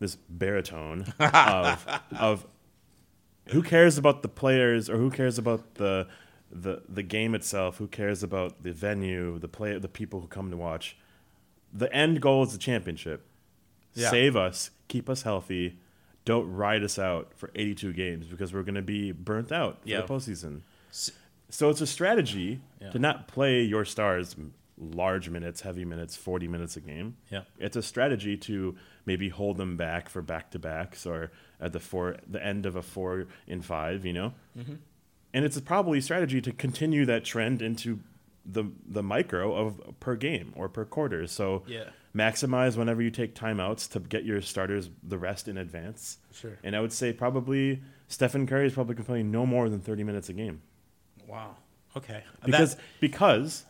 this 0.00 0.16
baritone 0.28 1.12
of 1.20 1.86
of 2.18 2.46
who 3.48 3.62
cares 3.62 3.98
about 3.98 4.22
the 4.22 4.28
players 4.28 4.88
or 4.88 4.96
who 4.96 5.10
cares 5.10 5.38
about 5.38 5.74
the 5.74 6.08
the 6.52 6.82
the 6.88 7.02
game 7.02 7.34
itself? 7.34 7.78
Who 7.78 7.86
cares 7.88 8.22
about 8.22 8.62
the 8.62 8.72
venue, 8.72 9.38
the 9.38 9.48
play, 9.48 9.78
the 9.78 9.88
people 9.88 10.20
who 10.20 10.26
come 10.26 10.50
to 10.50 10.56
watch? 10.56 10.96
The 11.72 11.92
end 11.94 12.20
goal 12.20 12.42
is 12.44 12.52
the 12.52 12.58
championship. 12.58 13.24
Yeah. 13.94 14.10
Save 14.10 14.36
us, 14.36 14.70
keep 14.88 15.08
us 15.08 15.22
healthy. 15.22 15.78
Don't 16.24 16.52
ride 16.52 16.82
us 16.84 16.98
out 16.98 17.32
for 17.34 17.50
82 17.54 17.92
games 17.94 18.26
because 18.26 18.52
we're 18.54 18.62
going 18.62 18.76
to 18.76 18.82
be 18.82 19.10
burnt 19.12 19.50
out 19.50 19.82
for 19.82 19.88
Yeah. 19.88 20.02
the 20.02 20.06
postseason. 20.06 20.60
So 21.48 21.68
it's 21.68 21.80
a 21.80 21.86
strategy 21.86 22.60
to 22.92 22.98
not 22.98 23.26
play 23.28 23.62
your 23.62 23.84
stars 23.84 24.36
large 24.78 25.28
minutes, 25.28 25.60
heavy 25.62 25.84
minutes, 25.84 26.16
40 26.16 26.48
minutes 26.48 26.76
a 26.76 26.80
game. 26.80 27.16
Yeah. 27.30 27.42
It's 27.58 27.76
a 27.76 27.82
strategy 27.82 28.36
to 28.38 28.76
maybe 29.04 29.28
hold 29.28 29.56
them 29.56 29.76
back 29.76 30.08
for 30.08 30.22
back 30.22 30.50
to 30.52 30.58
backs 30.58 31.04
or 31.06 31.30
at 31.60 31.72
the 31.72 31.80
four 31.80 32.16
the 32.26 32.44
end 32.44 32.66
of 32.66 32.76
a 32.76 32.82
four 32.82 33.26
in 33.46 33.60
five, 33.62 34.04
you 34.06 34.12
know? 34.12 34.32
Mm-hmm. 34.58 34.74
And 35.34 35.44
it's 35.44 35.58
probably 35.60 35.98
a 35.98 36.02
strategy 36.02 36.40
to 36.42 36.52
continue 36.52 37.06
that 37.06 37.24
trend 37.24 37.62
into 37.62 38.00
the 38.44 38.64
the 38.86 39.02
micro 39.02 39.54
of 39.54 39.80
per 40.00 40.16
game 40.16 40.52
or 40.56 40.68
per 40.68 40.84
quarter. 40.84 41.26
So 41.26 41.62
Yeah. 41.66 41.84
maximize 42.14 42.76
whenever 42.76 43.00
you 43.00 43.10
take 43.10 43.34
timeouts 43.34 43.90
to 43.92 44.00
get 44.00 44.24
your 44.24 44.40
starters 44.42 44.90
the 45.02 45.16
rest 45.16 45.48
in 45.48 45.56
advance. 45.56 46.18
Sure. 46.32 46.58
And 46.64 46.74
I 46.76 46.80
would 46.80 46.92
say 46.92 47.12
probably 47.12 47.82
Stephen 48.08 48.46
Curry 48.46 48.66
is 48.66 48.74
probably 48.74 48.96
playing 48.96 49.30
no 49.30 49.46
more 49.46 49.68
than 49.70 49.80
30 49.80 50.04
minutes 50.04 50.28
a 50.28 50.32
game 50.34 50.60
wow 51.28 51.56
okay 51.96 52.24
because 52.44 52.74
That- 52.74 52.82
because 53.00 53.64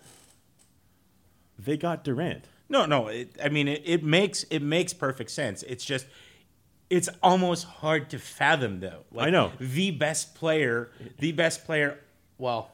they 1.59 1.77
got 1.77 2.03
Durant. 2.03 2.47
No, 2.69 2.87
no. 2.87 3.09
It, 3.09 3.37
I 3.45 3.51
mean, 3.51 3.69
it, 3.69 3.83
it 3.85 4.03
makes 4.03 4.45
it 4.45 4.63
makes 4.63 4.93
perfect 4.95 5.31
sense. 5.31 5.63
It's 5.65 5.85
just 5.85 6.07
it's 6.93 7.09
almost 7.23 7.65
hard 7.65 8.11
to 8.11 8.19
fathom, 8.19 8.81
though. 8.81 9.01
Like, 9.11 9.29
I 9.29 9.31
know. 9.31 9.53
the 9.59 9.91
best 9.91 10.35
player, 10.35 10.91
the 11.19 11.33
best 11.33 11.65
player, 11.65 11.99
well, 12.39 12.71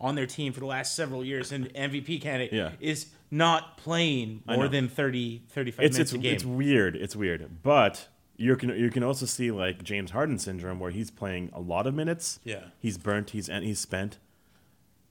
on 0.00 0.14
their 0.14 0.26
team 0.26 0.52
for 0.52 0.60
the 0.60 0.66
last 0.66 0.94
several 0.96 1.22
years, 1.24 1.52
and 1.52 1.72
MVP 1.74 2.20
candidate 2.22 2.52
Yeah. 2.54 2.72
is 2.80 3.06
not 3.30 3.76
playing 3.76 4.42
more 4.46 4.66
than 4.66 4.88
30, 4.88 5.42
35 5.50 5.84
It's 5.84 5.94
minutes 5.96 6.10
it's 6.12 6.18
a 6.18 6.18
game. 6.18 6.34
it's 6.34 6.44
weird. 6.44 6.96
It's 6.96 7.14
weird, 7.14 7.62
but 7.62 8.08
you 8.36 8.56
can 8.56 8.70
you 8.70 8.90
can 8.90 9.02
also 9.04 9.26
see 9.26 9.50
like 9.50 9.84
James 9.84 10.12
Harden 10.12 10.38
syndrome 10.38 10.80
where 10.80 10.90
he's 10.90 11.10
playing 11.10 11.50
a 11.52 11.60
lot 11.60 11.86
of 11.86 11.94
minutes. 11.94 12.40
Yeah. 12.44 12.64
he's 12.78 12.96
burnt. 12.96 13.30
He's 13.30 13.48
and 13.50 13.62
he's 13.64 13.78
spent, 13.78 14.16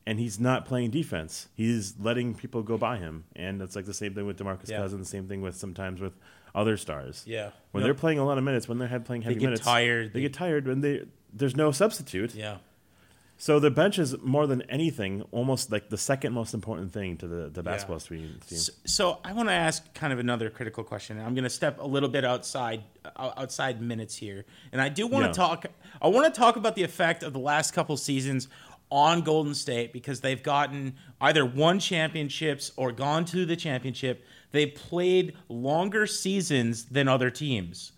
and 0.08 0.20
he's 0.20 0.40
not 0.40 0.66
playing 0.66 0.90
defense. 0.90 1.48
He's 1.56 1.94
letting 2.00 2.34
people 2.34 2.64
go 2.64 2.78
by 2.78 2.98
him, 2.98 3.26
and 3.36 3.62
it's 3.62 3.76
like 3.76 3.86
the 3.86 3.94
same 3.94 4.16
thing 4.16 4.26
with 4.26 4.38
Demarcus 4.40 4.70
Yeah. 4.70 4.78
Cousins. 4.80 5.08
Same 5.08 5.28
thing 5.28 5.42
with 5.42 5.56
sometimes 5.56 6.02
with 6.02 6.14
other 6.56 6.78
stars. 6.78 7.24
Yeah. 7.26 7.52
when 7.72 7.82
No. 7.82 7.86
they're 7.88 7.94
playing 7.94 8.20
a 8.20 8.26
lot 8.26 8.38
of 8.38 8.44
minutes, 8.44 8.68
when 8.68 8.78
they're 8.80 8.88
head 8.88 9.06
playing 9.06 9.22
heavy 9.24 9.36
they 9.36 9.40
get 9.42 9.46
minutes, 9.48 9.64
tired. 9.64 10.14
They 10.14 10.22
get 10.22 10.34
tired 10.34 10.68
when 10.68 10.82
they 10.82 11.04
there's 11.34 11.56
no 11.56 11.72
substitute. 11.72 12.34
yeah. 12.36 12.58
So 13.42 13.58
the 13.58 13.72
bench 13.72 13.98
is 14.00 14.18
more 14.22 14.48
than 14.48 14.64
anything, 14.64 15.22
almost 15.32 15.72
like 15.72 15.88
the 15.90 15.98
second 15.98 16.34
most 16.34 16.54
important 16.54 16.92
thing 16.92 17.16
to 17.20 17.28
the, 17.28 17.48
the 17.50 17.64
basketball 17.64 18.02
team. 18.02 18.38
So, 18.48 18.74
so 18.86 19.20
I 19.24 19.32
want 19.32 19.48
to 19.48 19.54
ask 19.54 19.94
kind 19.94 20.12
of 20.12 20.20
another 20.20 20.50
critical 20.50 20.84
question. 20.84 21.18
I'm 21.22 21.36
going 21.36 21.46
to 21.46 21.50
step 21.50 21.80
a 21.80 21.86
little 21.88 22.10
bit 22.10 22.26
outside 22.26 22.84
uh, 23.16 23.32
outside 23.38 23.82
minutes 23.82 24.18
here, 24.18 24.44
and 24.74 24.82
I 24.82 24.90
do 24.90 25.08
want 25.08 25.24
to 25.24 25.30
Yeah. 25.30 25.48
talk. 25.48 25.66
I 26.02 26.08
want 26.10 26.34
to 26.34 26.38
talk 26.38 26.58
about 26.58 26.76
the 26.76 26.84
effect 26.84 27.24
of 27.24 27.32
the 27.32 27.40
last 27.40 27.74
couple 27.74 27.96
seasons 27.96 28.50
on 28.92 29.22
Golden 29.22 29.54
State 29.54 29.94
because 29.94 30.20
they've 30.20 30.44
gotten 30.44 30.96
either 31.22 31.46
won 31.46 31.80
championships 31.80 32.74
or 32.76 32.92
gone 32.92 33.24
to 33.26 33.46
the 33.46 33.56
championship. 33.56 34.26
They've 34.52 34.74
played 34.74 35.36
longer 35.48 36.08
seasons 36.08 36.86
than 36.86 37.08
other 37.08 37.30
teams. 37.30 37.92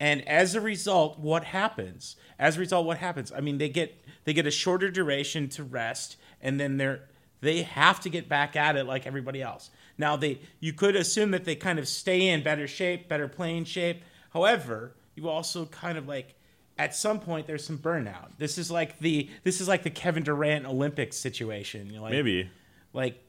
And 0.00 0.26
as 0.26 0.54
a 0.54 0.60
result, 0.60 1.18
what 1.18 1.44
happens? 1.44 2.16
As 2.38 2.56
a 2.56 2.60
result, 2.60 2.86
what 2.86 2.98
happens? 2.98 3.30
I 3.30 3.40
mean, 3.40 3.58
they 3.58 3.68
get 3.68 4.04
they 4.24 4.32
get 4.32 4.46
a 4.46 4.50
shorter 4.50 4.90
duration 4.90 5.48
to 5.50 5.62
rest, 5.62 6.16
and 6.40 6.58
then 6.58 6.76
they're 6.76 7.08
they 7.40 7.62
have 7.62 8.00
to 8.00 8.08
get 8.08 8.28
back 8.28 8.56
at 8.56 8.76
it 8.76 8.84
like 8.84 9.06
everybody 9.06 9.42
else. 9.42 9.70
Now 9.98 10.16
they 10.16 10.40
you 10.60 10.72
could 10.72 10.96
assume 10.96 11.30
that 11.32 11.44
they 11.44 11.54
kind 11.54 11.78
of 11.78 11.86
stay 11.86 12.28
in 12.28 12.42
better 12.42 12.66
shape, 12.66 13.08
better 13.08 13.28
playing 13.28 13.64
shape. 13.64 14.02
However, 14.32 14.94
you 15.14 15.28
also 15.28 15.66
kind 15.66 15.98
of 15.98 16.08
like 16.08 16.34
at 16.78 16.94
some 16.94 17.20
point 17.20 17.46
there's 17.46 17.64
some 17.64 17.78
burnout. 17.78 18.30
This 18.38 18.58
is 18.58 18.70
like 18.70 18.98
the 18.98 19.30
this 19.44 19.60
is 19.60 19.68
like 19.68 19.82
the 19.82 19.90
Kevin 19.90 20.22
Durant 20.22 20.66
Olympics 20.66 21.16
situation. 21.16 21.94
Like, 22.00 22.12
Maybe 22.12 22.50
like 22.92 23.22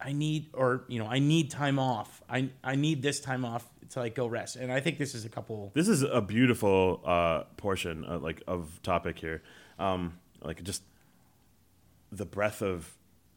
I 0.00 0.12
need 0.12 0.50
or 0.54 0.84
you 0.88 0.98
know 0.98 1.06
I 1.06 1.18
need 1.18 1.50
time 1.50 1.78
off. 1.78 2.22
I 2.28 2.50
I 2.62 2.74
need 2.76 3.02
this 3.02 3.20
time 3.20 3.44
off 3.44 3.66
to 3.90 4.00
like 4.00 4.14
go 4.14 4.26
rest. 4.26 4.56
And 4.56 4.70
I 4.70 4.80
think 4.80 4.98
this 4.98 5.14
is 5.14 5.24
a 5.24 5.28
couple. 5.28 5.70
This 5.74 5.88
is 5.88 6.02
a 6.02 6.20
beautiful 6.20 7.00
uh, 7.04 7.44
portion, 7.56 8.04
uh, 8.04 8.18
like 8.18 8.42
of 8.46 8.80
topic 8.82 9.18
here, 9.18 9.42
um, 9.78 10.18
like 10.42 10.62
just 10.62 10.82
the 12.12 12.26
breadth 12.26 12.62
of 12.62 12.94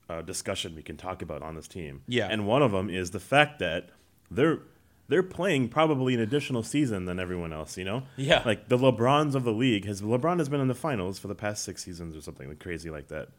uh, 0.09 0.21
discussion 0.21 0.75
we 0.75 0.81
can 0.83 0.97
talk 0.97 1.21
about 1.21 1.41
on 1.41 1.55
this 1.55 1.67
team. 1.67 2.01
Yeah. 2.07 2.27
and 2.29 2.45
one 2.45 2.61
of 2.61 2.71
them 2.71 2.89
is 2.89 3.11
the 3.11 3.19
fact 3.19 3.59
that 3.59 3.89
they're 4.29 4.59
they're 5.07 5.23
playing 5.23 5.67
probably 5.69 6.13
an 6.13 6.21
additional 6.21 6.63
season 6.63 7.03
than 7.05 7.19
everyone 7.19 7.51
else. 7.53 7.77
You 7.77 7.83
know, 7.85 8.03
Yeah. 8.17 8.43
like 8.45 8.69
the 8.69 8.77
LeBrons 8.77 9.35
of 9.35 9.43
the 9.43 9.51
league 9.53 9.85
has 9.85 10.01
LeBron 10.01 10.37
has 10.39 10.49
been 10.49 10.61
in 10.61 10.67
the 10.67 10.75
finals 10.75 11.19
for 11.19 11.27
the 11.27 11.35
past 11.35 11.63
six 11.63 11.83
seasons 11.83 12.15
or 12.15 12.21
something 12.21 12.47
like 12.47 12.59
crazy 12.59 12.89
like 12.89 13.07
that. 13.09 13.29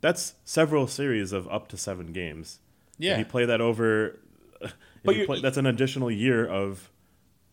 That's 0.00 0.34
several 0.44 0.86
series 0.86 1.32
of 1.32 1.48
up 1.48 1.68
to 1.68 1.76
seven 1.76 2.12
games. 2.12 2.58
Yeah. 2.98 3.12
If 3.14 3.18
you 3.20 3.24
play 3.24 3.44
that 3.46 3.60
over, 3.60 4.18
But 5.04 5.16
you 5.16 5.26
play, 5.26 5.40
that's 5.40 5.56
an 5.56 5.66
additional 5.66 6.10
year 6.10 6.46
of 6.46 6.90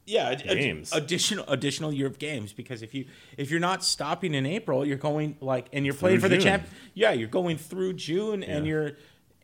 yeah 0.05 0.29
ad- 0.31 0.41
ad- 0.45 0.57
Games. 0.57 0.91
additional 0.91 1.45
additional 1.47 1.93
year 1.93 2.07
of 2.07 2.19
games 2.19 2.51
because 2.51 2.81
if 2.81 2.93
you 2.93 3.05
if 3.37 3.49
you're 3.49 3.59
not 3.61 3.83
stopping 3.85 4.33
in 4.33 4.45
April 4.45 4.85
you're 4.85 4.97
going 4.97 5.37
like 5.39 5.67
and 5.71 5.85
you're 5.85 5.95
playing 5.95 6.19
for 6.19 6.27
the 6.27 6.35
June. 6.35 6.43
champ 6.43 6.63
yeah 6.93 7.11
you're 7.13 7.29
going 7.29 7.55
through 7.57 7.93
June 7.93 8.43
and 8.43 8.67
you're 8.67 8.97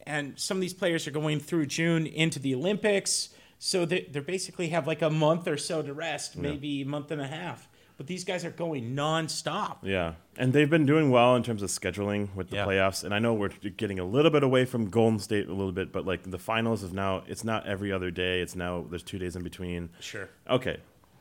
and 0.05 0.37
some 0.37 0.57
of 0.57 0.61
these 0.61 0.73
players 0.73 1.07
are 1.07 1.11
going 1.11 1.39
through 1.39 1.65
June 1.65 2.05
into 2.05 2.39
the 2.39 2.53
Olympics 2.55 3.29
so 3.57 3.85
they 3.85 4.01
they 4.11 4.19
basically 4.19 4.67
have 4.67 4.85
like 4.85 5.01
a 5.01 5.09
month 5.09 5.47
or 5.47 5.55
so 5.55 5.81
to 5.81 5.93
rest 5.93 6.35
maybe 6.35 6.81
a 6.81 6.85
month 6.85 7.09
and 7.11 7.21
a 7.21 7.27
half 7.27 7.69
but 7.95 8.07
these 8.07 8.25
guys 8.25 8.43
are 8.43 8.51
going 8.51 8.93
nonstop 8.93 9.77
Yeah, 9.81 10.15
and 10.39 10.53
they've 10.53 10.69
been 10.69 10.85
doing 10.87 11.11
well 11.11 11.35
in 11.35 11.43
terms 11.43 11.61
of 11.61 11.69
scheduling 11.69 12.33
with 12.33 12.49
the 12.49 12.55
Yeah. 12.55 12.65
playoffs. 12.65 13.03
And 13.03 13.13
I 13.13 13.19
know 13.19 13.33
we're 13.33 13.49
getting 13.49 13.99
a 13.99 14.05
little 14.05 14.31
bit 14.31 14.41
away 14.41 14.65
from 14.65 14.89
Golden 14.89 15.19
State 15.19 15.47
a 15.47 15.53
little 15.53 15.71
bit, 15.73 15.91
but 15.91 16.05
like 16.05 16.23
the 16.23 16.39
finals 16.39 16.81
is 16.81 16.91
now 16.93 17.23
it's 17.27 17.43
not 17.43 17.67
every 17.67 17.91
other 17.91 18.09
day. 18.09 18.41
It's 18.41 18.55
now 18.55 18.85
there's 18.89 19.03
two 19.03 19.19
days 19.19 19.35
in 19.35 19.43
between. 19.43 19.89
Sure. 19.99 20.29
Okay, 20.49 20.77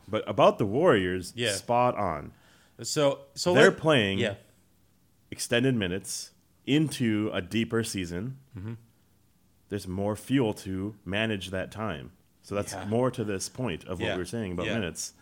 but 0.06 0.22
about 0.26 0.58
the 0.58 0.64
Warriors, 0.66 1.32
Yeah. 1.36 1.52
spot 1.52 1.96
on. 1.96 2.32
so 2.80 3.20
so 3.34 3.52
They're 3.54 3.70
let- 3.70 3.76
playing 3.78 4.18
yeah 4.20 4.34
extended 5.30 5.74
minutes 5.74 6.30
into 6.66 7.30
a 7.34 7.40
deeper 7.42 7.82
season. 7.82 8.38
Mm-hmm. 8.56 8.74
There's 9.68 9.86
more 9.88 10.16
fuel 10.16 10.54
to 10.54 10.94
manage 11.04 11.50
that 11.50 11.70
time. 11.70 12.12
So 12.42 12.54
that's 12.54 12.72
Yeah. 12.72 12.86
more 12.86 13.10
to 13.10 13.24
this 13.24 13.48
point 13.50 13.84
of 13.84 14.00
what 14.00 14.12
we 14.12 14.18
were 14.18 14.24
saying 14.24 14.52
about 14.52 14.66
Yeah. 14.66 14.74
minutes. 14.78 15.12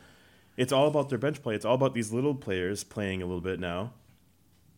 It's 0.56 0.72
all 0.72 0.86
about 0.88 1.08
their 1.08 1.18
bench 1.18 1.42
play. 1.42 1.54
It's 1.54 1.64
all 1.64 1.74
about 1.74 1.94
these 1.94 2.12
little 2.12 2.34
players 2.34 2.84
playing 2.84 3.22
a 3.22 3.26
little 3.26 3.40
bit 3.40 3.60
now. 3.60 3.92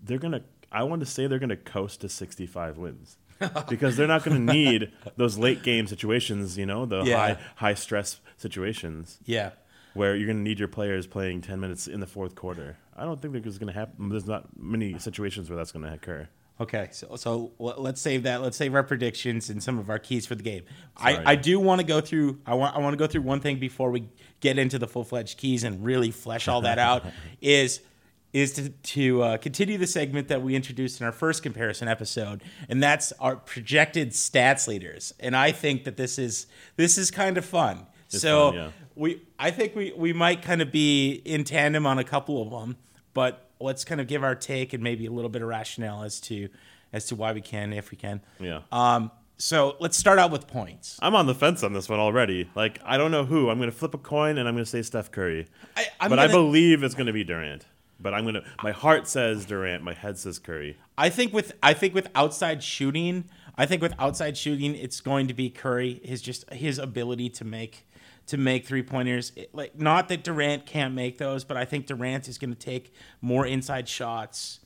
They're 0.02 0.18
gonna. 0.18 0.42
I 0.70 0.82
want 0.84 1.00
to 1.00 1.06
say 1.06 1.26
they're 1.26 1.38
gonna 1.38 1.56
coast 1.56 2.00
to 2.02 2.08
65 2.08 2.76
wins 2.78 3.16
because 3.68 3.96
they're 3.96 4.06
not 4.06 4.22
gonna 4.24 4.38
need 4.38 4.92
those 5.16 5.38
late 5.38 5.62
game 5.62 5.86
situations. 5.86 6.58
You 6.58 6.66
know, 6.66 6.84
the 6.86 7.02
Yeah. 7.04 7.16
high 7.16 7.36
high 7.56 7.74
stress 7.74 8.20
situations 8.36 9.18
yeah 9.24 9.50
where 9.94 10.14
you're 10.14 10.26
going 10.26 10.36
to 10.36 10.42
need 10.42 10.60
your 10.60 10.68
players 10.68 11.08
playing 11.08 11.40
10 11.40 11.58
minutes 11.58 11.88
in 11.88 11.98
the 11.98 12.06
fourth 12.06 12.36
quarter. 12.36 12.76
I 12.96 13.02
don't 13.04 13.20
think 13.20 13.32
there's 13.32 13.58
going 13.58 13.72
to 13.72 13.78
happen. 13.78 14.10
There's 14.10 14.26
not 14.28 14.46
many 14.56 14.96
situations 14.98 15.50
where 15.50 15.56
that's 15.56 15.72
going 15.72 15.84
to 15.84 15.92
occur. 15.92 16.28
Okay, 16.60 16.88
so 16.90 17.14
so 17.14 17.52
let's 17.58 18.00
save 18.00 18.24
that. 18.24 18.42
Let's 18.42 18.56
save 18.56 18.74
our 18.74 18.82
predictions 18.82 19.48
and 19.48 19.62
some 19.62 19.78
of 19.78 19.88
our 19.88 19.98
keys 19.98 20.26
for 20.26 20.34
the 20.34 20.42
game. 20.42 20.64
I, 20.96 21.12
Sorry. 21.14 21.26
I 21.26 21.34
do 21.36 21.60
want 21.60 21.80
to 21.80 21.86
go 21.86 22.00
through. 22.00 22.40
I 22.46 22.54
want 22.54 22.74
I 22.74 22.80
want 22.80 22.94
to 22.94 22.96
go 22.96 23.06
through 23.06 23.22
one 23.22 23.40
thing 23.40 23.60
before 23.60 23.92
we 23.92 24.08
get 24.40 24.58
into 24.58 24.78
the 24.78 24.88
full 24.88 25.04
fledged 25.04 25.38
keys 25.38 25.62
and 25.62 25.84
really 25.84 26.10
flesh 26.10 26.48
all 26.48 26.62
that 26.62 26.78
out. 26.78 27.04
is 27.40 27.80
is 28.32 28.52
to 28.54 28.68
to 28.70 29.22
uh, 29.22 29.36
continue 29.36 29.78
the 29.78 29.86
segment 29.86 30.28
that 30.28 30.42
we 30.42 30.56
introduced 30.56 31.00
in 31.00 31.06
our 31.06 31.12
first 31.12 31.44
comparison 31.44 31.86
episode, 31.86 32.42
and 32.68 32.82
that's 32.82 33.12
our 33.20 33.36
projected 33.36 34.10
stats 34.10 34.66
leaders. 34.66 35.14
And 35.20 35.36
I 35.36 35.52
think 35.52 35.84
that 35.84 35.96
this 35.96 36.18
is 36.18 36.46
this 36.76 36.98
is 36.98 37.10
kind 37.12 37.38
of 37.38 37.44
fun. 37.44 37.86
so 38.08 38.50
fun, 38.50 38.54
yeah. 38.54 38.70
we 38.96 39.22
I 39.38 39.52
think 39.52 39.76
we 39.76 39.92
we 39.96 40.12
might 40.12 40.42
kind 40.42 40.60
of 40.60 40.72
be 40.72 41.12
in 41.24 41.44
tandem 41.44 41.86
on 41.86 41.98
a 41.98 42.04
couple 42.04 42.42
of 42.42 42.50
them, 42.50 42.76
but 43.14 43.47
let's 43.60 43.84
kind 43.84 44.00
of 44.00 44.06
give 44.06 44.22
our 44.24 44.34
take 44.34 44.72
and 44.72 44.82
maybe 44.82 45.06
a 45.06 45.10
little 45.10 45.28
bit 45.30 45.42
of 45.42 45.48
rationale 45.48 46.02
as 46.02 46.20
to 46.22 46.48
as 46.92 47.06
to 47.06 47.16
why 47.16 47.32
we 47.32 47.40
can 47.40 47.72
if 47.72 47.90
we 47.90 47.96
can. 47.96 48.20
Yeah. 48.40 48.60
Um. 48.72 49.10
So 49.40 49.76
let's 49.78 49.96
start 49.96 50.18
out 50.18 50.32
with 50.32 50.48
points. 50.48 50.98
I'm 51.00 51.14
on 51.14 51.26
the 51.26 51.34
fence 51.34 51.62
on 51.62 51.72
this 51.72 51.88
one 51.88 52.00
already. 52.00 52.50
Like, 52.56 52.80
I 52.84 52.98
don't 52.98 53.12
know 53.12 53.24
who. 53.24 53.50
I'm 53.50 53.58
going 53.58 53.70
to 53.70 53.76
flip 53.76 53.94
a 53.94 53.98
coin 53.98 54.36
and 54.36 54.48
I'm 54.48 54.54
going 54.54 54.64
to 54.64 54.70
say 54.70 54.82
Steph 54.82 55.12
Curry. 55.12 55.46
I, 55.76 55.86
but 56.08 56.18
I 56.18 56.26
gonna- 56.26 56.38
believe 56.38 56.82
it's 56.82 56.96
going 56.96 57.06
to 57.06 57.12
be 57.12 57.22
Durant. 57.22 57.64
But 58.00 58.14
I'm 58.14 58.22
going 58.22 58.34
to, 58.34 58.44
my 58.62 58.72
heart 58.72 59.06
says 59.08 59.44
Durant, 59.46 59.82
my 59.82 59.92
head 59.92 60.18
says 60.18 60.38
Curry. 60.38 60.76
I 60.96 61.08
think 61.08 61.32
with 61.32 61.52
I 61.62 61.74
think 61.74 61.94
with 61.94 62.08
outside 62.14 62.62
shooting, 62.62 63.24
I 63.56 63.66
think 63.66 63.82
with 63.82 63.92
outside 63.98 64.36
shooting, 64.36 64.76
it's 64.76 65.00
going 65.00 65.26
to 65.28 65.34
be 65.34 65.50
Curry. 65.50 66.00
His 66.04 66.22
just 66.22 66.48
his 66.52 66.78
ability 66.78 67.28
to 67.30 67.44
make 67.44 67.87
to 68.28 68.36
make 68.36 68.66
three 68.66 68.82
pointers. 68.82 69.32
Like 69.52 69.78
not 69.78 70.08
that 70.08 70.22
Durant 70.22 70.66
can't 70.66 70.94
make 70.94 71.18
those, 71.18 71.44
but 71.44 71.56
I 71.56 71.64
think 71.64 71.86
Durant 71.86 72.28
is 72.28 72.38
going 72.38 72.54
to 72.54 72.58
take 72.58 72.92
more 73.20 73.46
inside 73.46 73.88
shots 73.88 74.60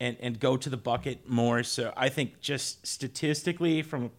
and 0.00 0.16
and 0.20 0.40
go 0.40 0.56
to 0.56 0.68
the 0.68 0.76
bucket 0.76 1.28
more. 1.28 1.62
So 1.62 1.92
I 1.96 2.08
think 2.08 2.40
just 2.40 2.86
statistically 2.86 3.82
from 3.82 4.10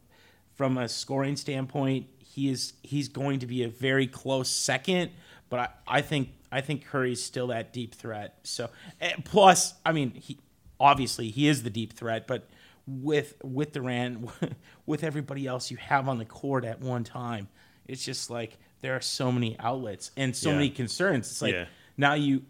from 0.55 0.77
a 0.77 0.87
scoring 0.87 1.35
standpoint, 1.35 2.07
he 2.19 2.49
is 2.49 2.73
he's 2.83 3.09
going 3.09 3.39
to 3.39 3.47
be 3.47 3.63
a 3.63 3.69
very 3.69 4.07
close 4.07 4.49
second. 4.49 5.11
But 5.49 5.59
I, 5.59 5.97
I 5.97 6.01
think 6.01 6.29
I 6.51 6.61
think 6.61 6.85
Curry's 6.85 7.23
still 7.23 7.47
that 7.47 7.73
deep 7.73 7.95
threat. 7.95 8.39
So 8.43 8.69
eh, 9.01 9.13
plus, 9.23 9.73
I 9.85 9.91
mean, 9.91 10.11
he 10.11 10.39
obviously 10.79 11.29
he 11.29 11.47
is 11.47 11.63
the 11.63 11.69
deep 11.69 11.93
threat, 11.93 12.27
but 12.27 12.47
with 12.85 13.33
with 13.43 13.71
Durant, 13.73 14.29
with 14.85 15.03
everybody 15.03 15.47
else 15.47 15.71
you 15.71 15.77
have 15.77 16.07
on 16.07 16.17
the 16.17 16.25
court 16.25 16.63
at 16.63 16.79
one 16.79 17.03
time, 17.03 17.49
it's 17.87 18.03
just 18.03 18.29
like 18.29 18.57
there 18.83 18.95
are 18.95 19.01
so 19.01 19.31
many 19.31 19.57
outlets 19.59 20.11
and 20.15 20.35
so 20.35 20.49
Yeah. 20.49 20.55
many 20.57 20.69
concerns. 20.69 21.31
It's 21.31 21.41
like 21.41 21.53
Yeah. 21.53 21.65
now 21.97 22.13
you 22.13 22.43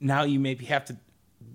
now 0.00 0.22
you 0.22 0.40
maybe 0.40 0.64
have 0.66 0.86
to. 0.86 0.96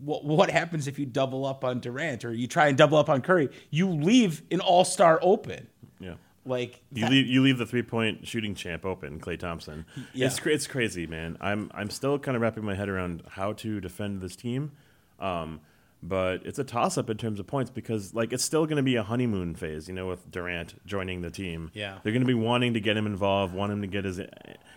What, 0.03 0.23
what 0.25 0.51
happens 0.51 0.87
if 0.87 0.99
you 0.99 1.05
double 1.07 1.45
up 1.45 1.63
on 1.63 1.79
Durant 1.79 2.23
or 2.25 2.31
you 2.33 2.45
try 2.45 2.67
and 2.67 2.77
double 2.77 2.97
up 2.99 3.09
on 3.09 3.21
Curry? 3.21 3.49
You 3.71 3.89
leave 3.89 4.43
an 4.51 4.59
All 4.59 4.83
Star 4.85 5.17
open. 5.23 5.67
Yeah. 5.99 6.15
Like 6.45 6.81
You 6.91 7.03
that- 7.03 7.11
leave, 7.11 7.25
you 7.27 7.41
leave 7.41 7.57
the 7.57 7.65
three 7.65 7.81
point 7.83 8.27
shooting 8.27 8.53
champ 8.53 8.85
open, 8.85 9.19
Klay 9.19 9.39
Thompson. 9.39 9.85
Yeah. 10.13 10.27
It's, 10.27 10.45
it's 10.45 10.67
crazy, 10.67 11.07
man. 11.07 11.37
I'm, 11.39 11.71
I'm 11.73 11.89
still 11.89 12.19
kind 12.19 12.35
of 12.35 12.41
wrapping 12.41 12.63
my 12.65 12.75
head 12.75 12.89
around 12.89 13.23
how 13.29 13.53
to 13.53 13.79
defend 13.79 14.21
this 14.21 14.35
team. 14.35 14.71
Um, 15.19 15.61
but 16.03 16.45
it's 16.45 16.59
a 16.59 16.63
toss 16.63 16.97
up 16.97 17.09
in 17.09 17.17
terms 17.17 17.39
of 17.39 17.47
points 17.47 17.71
because 17.71 18.13
like 18.13 18.31
it's 18.33 18.43
still 18.43 18.65
going 18.65 18.77
to 18.77 18.83
be 18.83 18.95
a 18.95 19.03
honeymoon 19.03 19.55
phase, 19.55 19.87
you 19.87 19.93
know, 19.93 20.07
with 20.07 20.29
Durant 20.31 20.75
joining 20.85 21.21
the 21.21 21.31
team. 21.31 21.71
Yeah. 21.73 21.97
they're 22.03 22.13
going 22.13 22.21
to 22.21 22.27
be 22.27 22.33
wanting 22.33 22.73
to 22.75 22.79
get 22.79 22.95
him 22.97 23.05
involved, 23.07 23.53
want 23.53 23.71
him 23.71 23.81
to 23.81 23.87
get 23.87 24.05
his 24.05 24.21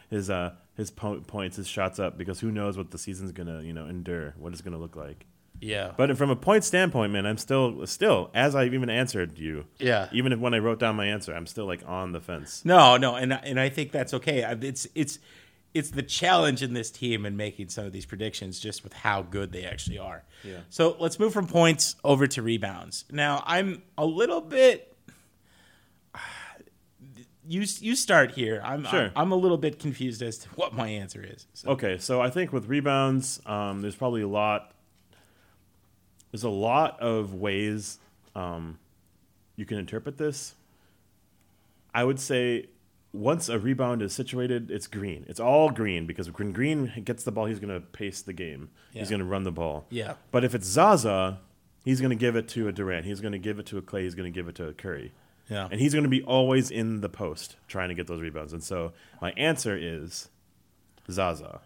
his 0.09 0.31
uh 0.31 0.53
his 0.77 0.91
po- 0.91 1.21
points, 1.21 1.57
his 1.57 1.69
shots 1.69 1.99
up 1.99 2.17
because 2.17 2.41
who 2.41 2.51
knows 2.51 2.77
what 2.77 2.91
the 2.91 2.99
season's 2.99 3.33
going 3.33 3.49
to 3.49 3.65
you 3.65 3.73
know 3.73 3.87
endure, 3.87 4.35
what 4.39 4.53
it's 4.53 4.63
going 4.63 4.73
to 4.75 4.79
look 4.81 4.97
like. 4.97 5.27
yeah. 5.61 5.93
But 5.97 6.17
from 6.17 6.31
a 6.31 6.37
point 6.37 6.65
standpoint, 6.65 7.13
man, 7.13 7.27
I'm 7.27 7.37
still 7.37 7.87
still 7.87 8.31
as 8.33 8.55
I've 8.57 8.73
even 8.73 8.89
answered 8.89 9.39
you. 9.39 9.67
Yeah. 9.79 10.09
Even 10.13 10.33
if 10.33 10.39
when 10.39 10.55
I 10.55 10.59
wrote 10.59 10.79
down 10.79 10.97
my 10.97 11.07
answer, 11.07 11.35
I'm 11.35 11.47
still 11.47 11.67
like 11.67 11.83
on 11.87 12.13
the 12.13 12.21
fence. 12.21 12.65
No, 12.65 12.97
no, 12.97 13.15
and 13.17 13.33
and 13.35 13.61
I 13.61 13.69
think 13.69 13.93
that's 13.93 14.15
okay. 14.15 14.43
It's 14.63 14.87
it's 14.95 15.19
it's 15.73 15.91
the 15.91 16.03
challenge 16.03 16.63
in 16.63 16.75
this 16.75 16.91
team 16.91 17.25
in 17.25 17.37
making 17.37 17.69
some 17.69 17.85
of 17.85 17.93
these 17.93 18.07
predictions, 18.07 18.59
just 18.59 18.83
with 18.83 18.93
how 18.93 19.23
good 19.23 19.53
they 19.53 19.65
actually 19.65 19.99
are. 19.99 20.25
Yeah. 20.43 20.59
So 20.69 20.97
let's 20.99 21.19
move 21.19 21.33
from 21.33 21.47
points 21.47 21.97
over 22.03 22.27
to 22.29 22.43
rebounds. 22.43 23.05
Now 23.11 23.43
I'm 23.47 23.83
a 23.97 24.07
little 24.07 24.41
bit. 24.41 24.97
You 27.49 27.65
you 27.81 27.97
start 27.97 28.33
here. 28.33 28.61
I'm 28.63 28.85
Sure. 28.85 29.07
I'm, 29.07 29.13
I'm 29.17 29.33
a 29.33 29.37
little 29.37 29.57
bit 29.57 29.81
confused 29.81 30.23
as 30.23 30.39
to 30.39 30.49
what 30.55 30.73
my 30.73 30.87
answer 30.89 31.25
is. 31.25 31.47
So, 31.55 31.71
Okay, 31.71 31.99
so 31.99 32.21
I 32.21 32.31
think 32.31 32.53
with 32.53 32.67
rebounds, 32.69 33.41
um, 33.45 33.81
there's 33.83 33.97
probably 33.97 34.23
a 34.23 34.29
lot. 34.29 34.73
There's 36.31 36.45
a 36.45 36.49
lot 36.51 37.01
of 37.01 37.35
ways 37.35 37.99
um, 38.37 38.79
you 39.57 39.65
can 39.65 39.79
interpret 39.79 40.17
this. 40.17 40.55
I 41.93 42.05
would 42.05 42.21
say 42.21 42.67
once 43.13 43.49
a 43.49 43.59
rebound 43.59 44.03
is 44.03 44.13
situated, 44.13 44.71
it's 44.71 44.87
green. 44.87 45.25
It's 45.29 45.41
all 45.41 45.71
green 45.71 46.07
because 46.07 46.31
when 46.39 46.53
Green 46.53 47.03
gets 47.05 47.25
the 47.25 47.33
ball, 47.33 47.47
he's 47.47 47.59
going 47.59 47.75
to 47.75 47.81
pace 47.81 48.23
the 48.23 48.33
game. 48.33 48.71
He's 48.93 49.11
going 49.11 49.21
to 49.21 49.27
run 49.27 49.43
the 49.43 49.51
ball. 49.51 49.87
Yeah. 49.91 50.15
But 50.31 50.45
if 50.45 50.55
it's 50.55 50.67
Zaza, 50.67 51.41
he's 51.85 52.01
going 52.01 52.11
to 52.11 52.17
give 52.17 52.37
it 52.37 52.49
to 52.49 52.69
a 52.69 52.73
Durant. 52.73 53.07
He's 53.07 53.21
going 53.21 53.33
to 53.33 53.39
give 53.39 53.59
it 53.59 53.67
to 53.67 53.79
a 53.79 53.83
Klay. 53.83 54.03
He's 54.03 54.15
going 54.15 54.33
to 54.33 54.35
give 54.35 54.49
it 54.49 54.55
to 54.57 54.69
a 54.69 54.73
Curry. 54.73 55.13
Yeah. 55.49 55.69
And 55.71 55.81
he's 55.81 55.93
going 55.93 56.05
to 56.05 56.11
be 56.11 56.23
always 56.23 56.71
in 56.71 57.01
the 57.01 57.09
post 57.09 57.57
trying 57.67 57.89
to 57.89 57.95
get 57.95 58.07
those 58.07 58.21
rebounds. 58.21 58.53
And 58.53 58.63
so 58.63 58.93
my 59.21 59.33
answer 59.33 59.77
is 59.77 60.29
Zaza. 61.11 61.61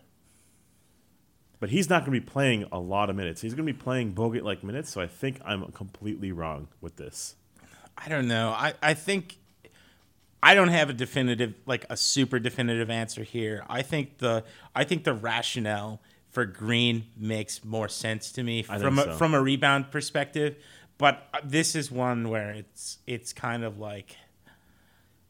But 1.60 1.68
he's 1.70 1.90
not 1.90 2.04
going 2.04 2.14
to 2.14 2.20
be 2.20 2.26
playing 2.26 2.66
a 2.72 2.78
lot 2.78 3.10
of 3.10 3.16
minutes. 3.16 3.42
He's 3.42 3.54
going 3.54 3.66
to 3.66 3.72
be 3.72 3.78
playing 3.78 4.14
Bogut 4.14 4.42
like 4.42 4.64
minutes. 4.64 4.90
So 4.90 5.00
I 5.00 5.06
think 5.06 5.40
I'm 5.44 5.70
completely 5.72 6.32
wrong 6.32 6.68
with 6.80 6.96
this. 6.96 7.36
I 7.96 8.08
don't 8.08 8.26
know. 8.26 8.50
I, 8.50 8.74
I 8.82 8.94
think 8.94 9.36
I 10.44 10.54
don't 10.54 10.68
have 10.68 10.90
a 10.90 10.92
definitive 10.92 11.54
like 11.64 11.86
a 11.88 11.96
super 11.96 12.38
definitive 12.38 12.90
answer 12.90 13.24
here. 13.24 13.64
I 13.66 13.80
think 13.80 14.18
the 14.18 14.44
I 14.74 14.84
think 14.84 15.04
the 15.04 15.14
rationale 15.14 16.02
for 16.32 16.44
Green 16.44 17.06
makes 17.16 17.64
more 17.64 17.88
sense 17.88 18.30
to 18.32 18.42
me 18.42 18.66
I 18.68 18.78
from 18.78 18.96
think 18.96 19.08
a, 19.08 19.14
from 19.16 19.32
a 19.32 19.40
rebound 19.40 19.90
perspective, 19.90 20.56
but 20.98 21.26
uh, 21.32 21.40
this 21.42 21.74
is 21.74 21.90
one 21.90 22.28
where 22.28 22.50
it's 22.50 22.98
it's 23.06 23.32
kind 23.32 23.64
of 23.64 23.78
like 23.78 24.16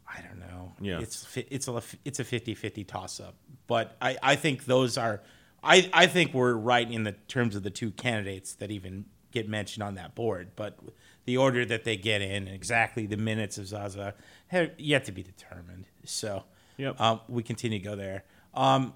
I 0.08 0.20
don't 0.20 0.40
know. 0.40 0.72
Yeah. 0.80 0.98
It's 0.98 1.28
it's 1.36 1.68
a 1.68 1.80
it's 2.04 2.18
a 2.18 2.24
50-50 2.24 2.84
toss 2.84 3.20
up. 3.20 3.36
But 3.68 3.96
I 4.02 4.16
I 4.20 4.34
think 4.34 4.64
those 4.64 4.98
are 4.98 5.22
I 5.62 5.88
I 5.92 6.08
think 6.08 6.34
we're 6.34 6.54
right 6.54 6.90
in 6.90 7.04
the 7.04 7.12
terms 7.12 7.54
of 7.54 7.62
the 7.62 7.70
two 7.70 7.92
candidates 7.92 8.54
that 8.56 8.72
even 8.72 9.04
get 9.30 9.48
mentioned 9.48 9.84
on 9.84 9.94
that 9.94 10.16
board. 10.16 10.50
But 10.56 10.76
the 11.24 11.36
order 11.36 11.64
that 11.64 11.84
they 11.84 11.96
get 11.96 12.20
in, 12.22 12.48
exactly 12.48 13.06
the 13.06 13.16
minutes 13.16 13.56
of 13.58 13.66
Zaza, 13.66 14.14
have 14.48 14.70
yet 14.78 15.04
to 15.06 15.12
be 15.12 15.22
determined. 15.22 15.86
So 16.04 16.44
Yep. 16.76 17.00
um, 17.00 17.20
we 17.28 17.42
continue 17.42 17.78
to 17.78 17.84
go 17.84 17.96
there. 17.96 18.24
Um, 18.52 18.94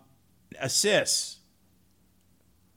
assists. 0.61 1.37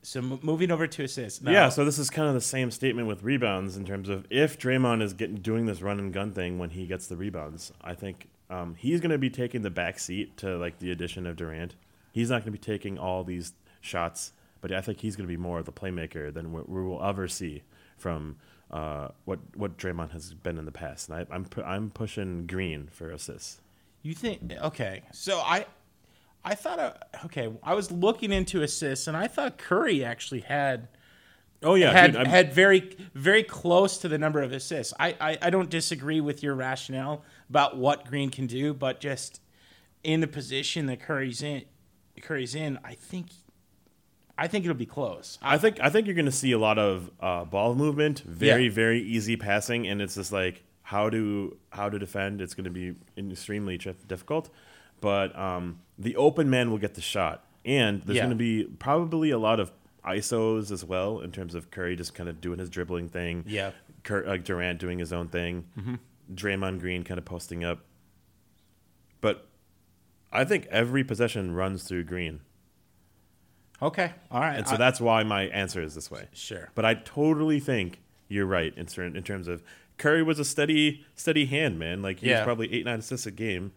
So 0.02 0.20
m- 0.20 0.40
moving 0.42 0.70
over 0.70 0.86
to 0.86 1.04
assists. 1.04 1.42
Now- 1.42 1.52
yeah, 1.52 1.68
so 1.68 1.84
this 1.84 1.98
is 1.98 2.10
kind 2.10 2.28
of 2.28 2.34
the 2.34 2.40
same 2.40 2.70
statement 2.70 3.06
with 3.08 3.22
rebounds 3.22 3.76
in 3.76 3.84
terms 3.84 4.08
of 4.08 4.26
if 4.30 4.58
Draymond 4.58 5.02
is 5.02 5.12
getting 5.12 5.36
doing 5.36 5.66
this 5.66 5.80
run 5.82 5.98
and 5.98 6.12
gun 6.12 6.32
thing 6.32 6.58
when 6.58 6.70
he 6.70 6.86
gets 6.86 7.06
the 7.06 7.16
rebounds, 7.16 7.72
I 7.82 7.94
think 7.94 8.28
um, 8.50 8.74
he's 8.74 9.00
going 9.00 9.12
to 9.12 9.18
be 9.18 9.30
taking 9.30 9.62
the 9.62 9.70
back 9.70 9.98
seat 9.98 10.36
to 10.38 10.56
like 10.58 10.78
the 10.80 10.90
addition 10.90 11.26
of 11.26 11.36
Durant. 11.36 11.74
He's 12.12 12.30
not 12.30 12.36
going 12.42 12.46
to 12.46 12.50
be 12.52 12.58
taking 12.58 12.98
all 12.98 13.22
these 13.24 13.52
shots, 13.80 14.32
but 14.60 14.72
I 14.72 14.80
think 14.80 15.00
he's 15.00 15.16
going 15.16 15.26
to 15.26 15.32
be 15.32 15.36
more 15.38 15.58
of 15.60 15.66
the 15.66 15.72
playmaker 15.72 16.32
than 16.34 16.52
we 16.52 16.62
will 16.82 17.02
ever 17.02 17.28
see 17.28 17.62
from 18.02 18.36
uh, 18.70 19.08
what 19.24 19.38
what 19.54 19.78
Draymond 19.78 20.10
has 20.10 20.34
been 20.34 20.58
in 20.58 20.64
the 20.64 20.72
past. 20.72 21.08
And 21.08 21.18
I, 21.18 21.34
I'm 21.34 21.44
pu- 21.44 21.62
I'm 21.62 21.90
pushing 21.90 22.46
Green 22.46 22.88
for 22.90 23.10
assists. 23.10 23.60
You 24.02 24.14
think 24.14 24.52
okay? 24.60 25.02
So 25.12 25.38
I, 25.38 25.66
I 26.44 26.54
thought 26.56 26.78
uh, 26.78 26.92
okay. 27.26 27.52
I 27.62 27.74
was 27.74 27.92
looking 27.92 28.32
into 28.32 28.62
assists, 28.62 29.06
and 29.06 29.16
I 29.16 29.28
thought 29.28 29.58
Curry 29.58 30.04
actually 30.04 30.40
had 30.40 30.88
Oh 31.62 31.74
yeah, 31.76 31.92
had 31.92 32.14
dude, 32.14 32.26
had 32.26 32.52
very 32.52 32.96
very 33.14 33.44
close 33.44 33.98
to 33.98 34.08
the 34.08 34.18
number 34.18 34.42
of 34.42 34.52
assists. 34.52 34.92
I, 34.98 35.16
I 35.20 35.38
I 35.42 35.50
don't 35.50 35.70
disagree 35.70 36.20
with 36.20 36.42
your 36.42 36.54
rationale 36.54 37.22
about 37.48 37.76
what 37.76 38.06
Green 38.06 38.30
can 38.30 38.46
do, 38.46 38.74
but 38.74 39.00
just 39.00 39.40
in 40.02 40.20
the 40.20 40.26
position 40.26 40.86
that 40.86 41.00
Curry's 41.00 41.42
in, 41.42 41.64
Curry's 42.20 42.54
in, 42.54 42.78
I 42.84 42.94
think. 42.94 43.28
I 44.38 44.46
think 44.48 44.64
it'll 44.64 44.76
be 44.76 44.86
close. 44.86 45.38
I 45.42 45.58
think 45.58 45.78
I 45.80 45.88
think 45.90 46.06
you're 46.06 46.14
going 46.16 46.24
to 46.26 46.32
see 46.32 46.52
a 46.52 46.58
lot 46.58 46.78
of 46.78 47.10
uh, 47.20 47.44
ball 47.44 47.74
movement, 47.74 48.20
very 48.20 48.64
Yeah. 48.64 48.70
very 48.70 49.00
easy 49.00 49.36
passing, 49.36 49.86
and 49.86 50.00
it's 50.02 50.14
just 50.14 50.32
like 50.32 50.64
how 50.82 51.10
to 51.10 51.56
how 51.70 51.88
to 51.88 51.98
defend. 51.98 52.40
It's 52.40 52.54
going 52.54 52.64
to 52.64 52.70
be 52.70 52.94
extremely 53.16 53.78
difficult, 54.08 54.48
but 55.00 55.38
um, 55.38 55.80
the 55.98 56.16
open 56.16 56.48
man 56.50 56.70
will 56.70 56.78
get 56.78 56.94
the 56.94 57.00
shot, 57.02 57.44
and 57.64 58.02
there's 58.02 58.16
Yeah. 58.16 58.22
going 58.22 58.30
to 58.30 58.36
be 58.36 58.64
probably 58.64 59.30
a 59.30 59.38
lot 59.38 59.60
of 59.60 59.70
isos 60.04 60.72
as 60.72 60.84
well 60.84 61.20
in 61.20 61.30
terms 61.30 61.54
of 61.54 61.70
Curry 61.70 61.94
just 61.94 62.12
kind 62.14 62.28
of 62.28 62.40
doing 62.40 62.58
his 62.58 62.68
dribbling 62.70 63.08
thing. 63.08 63.44
Yeah. 63.46 63.70
Cur- 64.02 64.24
like 64.26 64.42
Durant 64.44 64.80
doing 64.80 64.98
his 64.98 65.12
own 65.12 65.28
thing, 65.28 65.66
Draymond 66.34 66.80
Green 66.80 67.04
kind 67.04 67.18
of 67.18 67.24
posting 67.24 67.62
up, 67.64 67.84
but 69.20 69.46
I 70.32 70.44
think 70.44 70.66
every 70.70 71.04
possession 71.04 71.54
runs 71.54 71.84
through 71.84 72.04
Green. 72.04 72.40
Okay, 73.82 74.12
all 74.30 74.40
right. 74.40 74.56
And 74.56 74.66
so 74.68 74.74
I- 74.74 74.78
that's 74.78 75.00
why 75.00 75.22
my 75.24 75.42
answer 75.48 75.82
is 75.82 75.94
this 75.94 76.10
way. 76.10 76.28
Sure. 76.32 76.70
But 76.74 76.84
I 76.84 76.94
totally 76.94 77.58
think 77.60 78.00
you're 78.28 78.46
right 78.46 78.72
in, 78.76 78.86
certain, 78.88 79.16
in 79.16 79.22
terms 79.24 79.48
of 79.48 79.62
Curry 79.98 80.22
was 80.22 80.38
a 80.38 80.44
steady 80.44 81.04
steady 81.16 81.46
hand, 81.46 81.78
man. 81.78 82.00
Like 82.00 82.20
he 82.20 82.28
Yeah. 82.30 82.38
was 82.38 82.44
probably 82.44 82.72
eight 82.72 82.84
nine 82.84 83.00
assists 83.00 83.26
a 83.26 83.30
game. 83.30 83.72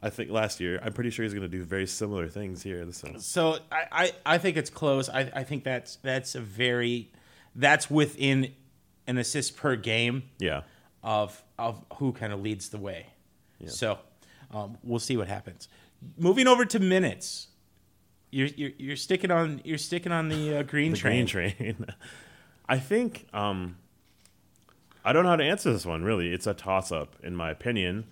I 0.00 0.10
think 0.10 0.30
last 0.30 0.60
year. 0.60 0.80
I'm 0.82 0.92
pretty 0.92 1.10
sure 1.10 1.24
he's 1.24 1.34
going 1.34 1.42
to 1.42 1.48
do 1.48 1.64
very 1.64 1.86
similar 1.86 2.28
things 2.28 2.62
here 2.62 2.84
this. 2.84 3.04
So 3.26 3.58
I, 3.72 3.82
I, 3.90 4.12
I 4.34 4.38
think 4.38 4.56
it's 4.56 4.70
close. 4.70 5.08
I, 5.08 5.30
I 5.34 5.42
think 5.42 5.64
that's 5.64 5.96
that's 5.96 6.34
a 6.36 6.40
very 6.40 7.10
that's 7.56 7.90
within 7.90 8.52
an 9.08 9.18
assist 9.18 9.56
per 9.56 9.74
game 9.74 10.22
Yeah. 10.38 10.62
of 11.02 11.42
of 11.58 11.84
who 11.94 12.12
kind 12.12 12.32
of 12.32 12.40
leads 12.40 12.68
the 12.68 12.78
way. 12.78 13.06
Yeah. 13.58 13.70
So 13.70 13.98
um, 14.52 14.78
we'll 14.84 15.00
see 15.00 15.16
what 15.16 15.26
happens. 15.26 15.68
Moving 16.16 16.46
over 16.46 16.64
to 16.64 16.78
minutes, 16.78 17.47
you're 18.30 18.48
you're, 18.48 18.70
you're 18.78 18.96
sticking 18.96 19.30
on 19.30 19.60
you're 19.64 19.78
sticking 19.78 20.12
on 20.12 20.28
the 20.28 20.58
uh, 20.58 20.62
green 20.72 20.92
The 20.92 20.98
train. 20.98 21.26
green 21.26 21.52
train. 21.56 21.86
I 22.68 22.78
think 22.78 23.26
um, 23.32 23.76
I 25.04 25.12
don't 25.12 25.22
know 25.24 25.30
how 25.30 25.36
to 25.36 25.44
answer 25.44 25.72
this 25.72 25.86
one. 25.86 26.02
Really, 26.04 26.32
it's 26.32 26.46
a 26.46 26.54
toss 26.54 26.92
up 26.92 27.16
in 27.22 27.34
my 27.34 27.50
opinion, 27.50 28.04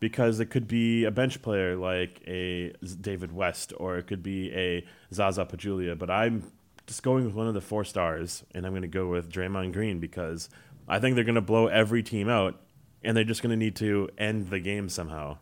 because 0.00 0.40
it 0.40 0.46
could 0.46 0.66
be 0.66 1.04
a 1.04 1.10
bench 1.10 1.40
player 1.42 1.76
like 1.76 2.20
a 2.26 2.72
David 3.00 3.32
West, 3.32 3.72
or 3.76 3.98
it 3.98 4.06
could 4.08 4.22
be 4.22 4.52
a 4.52 4.84
Zaza 5.14 5.44
Pachulia. 5.44 5.96
But 5.96 6.10
I'm 6.10 6.50
just 6.88 7.04
going 7.04 7.24
with 7.24 7.34
one 7.34 7.46
of 7.46 7.54
the 7.54 7.60
four 7.60 7.84
stars, 7.84 8.42
and 8.54 8.66
I'm 8.66 8.72
going 8.72 8.82
to 8.82 8.88
go 8.88 9.06
with 9.08 9.30
Draymond 9.30 9.72
Green 9.72 10.00
because 10.00 10.48
I 10.88 10.98
think 10.98 11.14
they're 11.14 11.22
going 11.24 11.36
to 11.36 11.40
blow 11.40 11.68
every 11.68 12.02
team 12.02 12.28
out, 12.28 12.58
and 13.04 13.16
they're 13.16 13.22
just 13.22 13.40
going 13.42 13.50
to 13.50 13.56
need 13.56 13.76
to 13.76 14.08
end 14.18 14.50
the 14.50 14.58
game 14.58 14.88
somehow. 14.88 15.38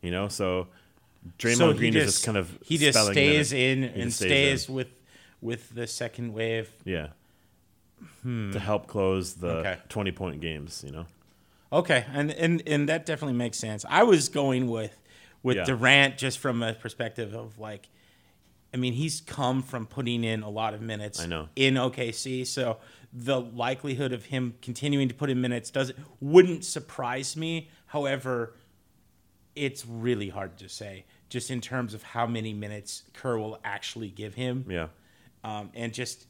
You 0.00 0.10
know, 0.10 0.28
so 0.28 0.68
Draymond 1.38 1.56
so 1.56 1.72
Green 1.74 1.92
just, 1.92 2.06
is 2.06 2.12
just 2.14 2.24
kind 2.26 2.36
of 2.38 2.58
he 2.62 2.78
just 2.78 2.98
stays 3.12 3.52
in 3.52 3.82
He 3.82 4.00
and 4.00 4.12
stays 4.12 4.28
stays 4.28 4.68
in. 4.68 4.74
with 4.74 4.88
with 5.40 5.74
the 5.74 5.86
second 5.86 6.32
wave. 6.32 6.70
Yeah. 6.84 7.08
To 8.24 8.58
help 8.60 8.86
close 8.86 9.34
the 9.34 9.52
Hmm. 9.52 9.58
Okay. 9.58 9.78
20 9.88 10.12
point 10.12 10.40
games, 10.40 10.82
you 10.86 10.92
know? 10.92 11.06
Okay, 11.72 12.04
and 12.12 12.30
and 12.30 12.62
and 12.66 12.88
that 12.88 13.04
definitely 13.06 13.36
makes 13.36 13.58
sense. 13.58 13.84
I 13.88 14.02
was 14.04 14.28
going 14.28 14.68
with 14.68 15.00
with 15.42 15.56
Yeah. 15.56 15.64
Durant 15.64 16.16
just 16.18 16.38
from 16.38 16.62
a 16.62 16.74
perspective 16.74 17.34
of 17.34 17.58
like, 17.58 17.88
I 18.72 18.76
mean, 18.76 18.92
he's 18.94 19.20
come 19.20 19.62
from 19.62 19.86
putting 19.86 20.24
in 20.24 20.42
a 20.42 20.48
lot 20.50 20.74
of 20.74 20.80
minutes. 20.80 21.20
I 21.20 21.26
know. 21.26 21.48
in 21.56 21.74
OKC, 21.74 22.46
so 22.46 22.78
the 23.12 23.40
likelihood 23.40 24.12
of 24.12 24.26
him 24.26 24.54
continuing 24.62 25.08
to 25.08 25.14
put 25.14 25.30
in 25.30 25.40
minutes 25.40 25.70
doesn't 25.70 25.98
wouldn't 26.20 26.64
surprise 26.64 27.36
me. 27.36 27.68
However, 27.86 28.54
it's 29.56 29.84
really 29.86 30.28
hard 30.28 30.56
to 30.58 30.68
say 30.68 31.04
just 31.28 31.50
in 31.50 31.60
terms 31.60 31.94
of 31.94 32.02
how 32.02 32.26
many 32.26 32.52
minutes 32.52 33.02
Kerr 33.12 33.38
will 33.38 33.58
actually 33.64 34.08
give 34.10 34.34
him 34.34 34.64
Yeah. 34.68 34.88
um, 35.44 35.70
and 35.74 35.92
just 35.92 36.26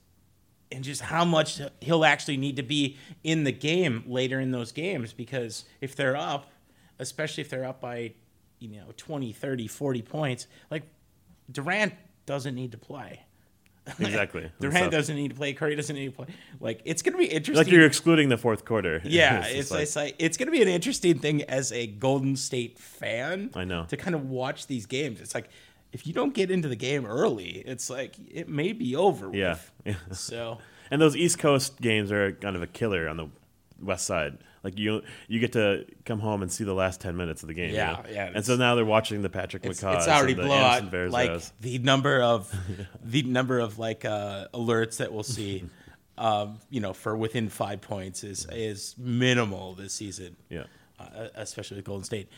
and 0.71 0.85
just 0.85 1.01
how 1.01 1.25
much 1.25 1.61
he'll 1.81 2.05
actually 2.05 2.37
need 2.37 2.57
to 2.57 2.63
be 2.63 2.97
in 3.25 3.45
the 3.45 3.53
game 3.53 4.05
later 4.07 4.39
in 4.41 4.51
those 4.51 4.71
games 4.73 5.13
because 5.13 5.65
if 5.81 5.97
they're 5.97 6.17
up 6.17 6.51
especially 6.99 7.41
if 7.41 7.49
they're 7.49 7.65
up 7.65 7.81
by 7.81 8.13
you 8.59 8.69
know 8.69 8.85
20 8.97 9.33
30 9.33 9.67
40 9.69 10.03
points 10.03 10.47
like 10.71 10.83
durant 11.51 11.95
doesn't 12.27 12.55
need 12.55 12.73
to 12.73 12.79
play 12.79 13.21
Exactly. 13.99 14.51
durant 14.61 14.79
So- 14.85 14.91
doesn't 14.91 15.17
need 15.17 15.29
to 15.29 15.35
play 15.35 15.53
curry 15.55 15.75
doesn't 15.77 15.95
need 15.97 16.07
to 16.07 16.13
play 16.13 16.27
like 16.61 16.81
it's 16.85 17.03
gonna 17.03 17.17
be 17.19 17.27
interesting 17.27 17.65
Like 17.67 17.73
you're 17.73 17.87
excluding 17.87 18.29
the 18.29 18.37
fourth 18.37 18.65
quarter. 18.65 19.01
yeah, 19.05 19.41
just 19.43 19.55
it's 19.55 19.71
like- 19.71 19.83
it's 19.83 19.97
like 19.97 20.15
it's 20.19 20.37
gonna 20.37 20.51
be 20.51 20.63
an 20.63 20.69
interesting 20.69 21.19
thing 21.19 21.43
as 21.45 21.73
a 21.73 21.87
Golden 21.87 22.37
State 22.37 22.79
fan. 22.79 23.51
I 23.55 23.65
know. 23.65 23.85
to 23.89 23.97
kind 23.97 24.15
of 24.15 24.29
watch 24.29 24.67
these 24.67 24.87
games. 24.87 25.21
It's 25.21 25.35
like 25.35 25.49
if 25.93 26.07
you 26.07 26.13
don't 26.13 26.35
get 26.35 26.51
into 26.51 26.69
the 26.69 26.77
game 26.77 27.07
early, 27.07 27.63
it's 27.67 27.89
like 27.89 28.17
it 28.31 28.49
may 28.49 28.73
be 28.73 28.95
over. 28.97 29.31
yeah. 29.35 29.57
With. 29.85 29.97
So 30.19 30.59
and 30.91 31.01
those 31.01 31.17
East 31.17 31.39
Coast 31.39 31.81
games 31.81 32.11
are 32.13 32.33
kind 32.33 32.57
of 32.57 32.63
a 32.63 32.67
killer 32.67 33.09
on 33.09 33.17
the 33.17 33.29
West 33.81 34.07
Side. 34.07 34.39
Like 34.69 34.79
you, 34.79 35.03
you 35.29 35.41
get 35.41 35.53
to 35.55 35.85
come 36.05 36.21
home 36.21 36.43
and 36.43 36.53
see 36.53 36.65
the 36.65 36.75
last 36.75 37.01
ten 37.01 37.17
minutes 37.17 37.43
of 37.43 37.49
the 37.49 37.55
game. 37.55 37.71
you 37.71 37.77
Yeah, 37.77 37.93
know? 38.05 38.11
yeah, 38.11 38.33
And 38.35 38.45
so 38.45 38.57
now 38.57 38.75
they're 38.75 38.85
watching 38.85 39.23
the 39.23 39.31
Patrick 39.31 39.65
it's, 39.65 39.81
McCaws. 39.83 39.97
it's 39.97 40.09
already 40.09 40.35
blowout. 40.35 40.93
Like 41.11 41.41
the 41.61 41.79
number 41.79 42.21
of 42.21 42.53
the 43.05 43.23
number 43.23 43.59
of 43.59 43.79
like 43.79 44.05
uh, 44.05 44.49
alerts 44.55 44.99
that 44.99 45.13
we'll 45.13 45.23
see. 45.23 45.65
Um, 46.17 46.59
you 46.69 46.81
know, 46.81 46.93
for 46.93 47.17
within 47.17 47.49
five 47.49 47.81
points 47.81 48.25
is 48.25 48.47
is 48.53 48.95
minimal 48.99 49.75
this 49.75 49.95
season. 49.95 50.37
yeah. 50.49 50.65
uh, 50.99 51.29
especially 51.37 51.77
with 51.77 51.85
Golden 51.87 52.05
State. 52.05 52.29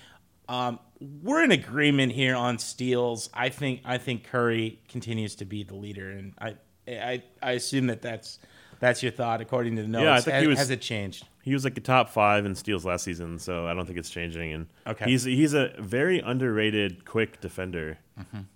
Um, 0.50 0.78
we're 1.22 1.42
in 1.44 1.50
agreement 1.52 2.12
here 2.12 2.34
on 2.36 2.58
steals. 2.58 3.30
I 3.32 3.48
think 3.48 3.80
I 3.84 3.96
think 3.98 4.24
Curry 4.24 4.80
continues 4.88 5.34
to 5.36 5.44
be 5.46 5.62
the 5.62 5.76
leader, 5.76 6.10
and 6.10 6.34
I 6.38 6.56
I, 6.86 7.22
I 7.42 7.52
assume 7.52 7.86
that 7.86 8.02
that's 8.02 8.38
that's 8.80 9.02
your 9.02 9.12
thought 9.12 9.40
according 9.40 9.76
to 9.76 9.82
the 9.82 9.88
notes. 9.88 10.02
Yeah, 10.04 10.14
I 10.14 10.20
think 10.20 10.34
has, 10.34 10.42
he 10.42 10.46
was- 10.48 10.58
has 10.58 10.70
it 10.70 10.80
changed? 10.82 11.26
He 11.42 11.54
was 11.54 11.64
like 11.64 11.76
a 11.78 11.80
top 11.80 12.10
five 12.10 12.44
in 12.44 12.54
steals 12.54 12.84
last 12.84 13.04
season, 13.04 13.38
so 13.38 13.66
I 13.66 13.72
don't 13.74 13.86
think 13.86 13.98
it's 13.98 14.10
changing. 14.10 14.52
And 14.52 14.66
Okay. 14.86 15.06
he's 15.10 15.24
he's 15.24 15.54
a 15.54 15.72
very 15.78 16.18
underrated 16.20 17.04
quick 17.04 17.40
defender. 17.40 17.98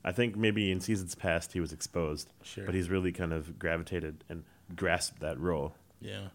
I 0.04 0.12
think 0.12 0.36
maybe 0.36 0.70
in 0.70 0.80
seasons 0.80 1.14
past 1.14 1.54
he 1.54 1.60
was 1.60 1.72
exposed, 1.72 2.30
Sure. 2.42 2.66
but 2.66 2.74
he's 2.74 2.90
really 2.90 3.12
kind 3.12 3.32
of 3.32 3.58
gravitated 3.58 4.22
and 4.28 4.44
grasped 4.76 5.20
that 5.20 5.40
role. 5.40 5.74
Yeah. 6.02 6.28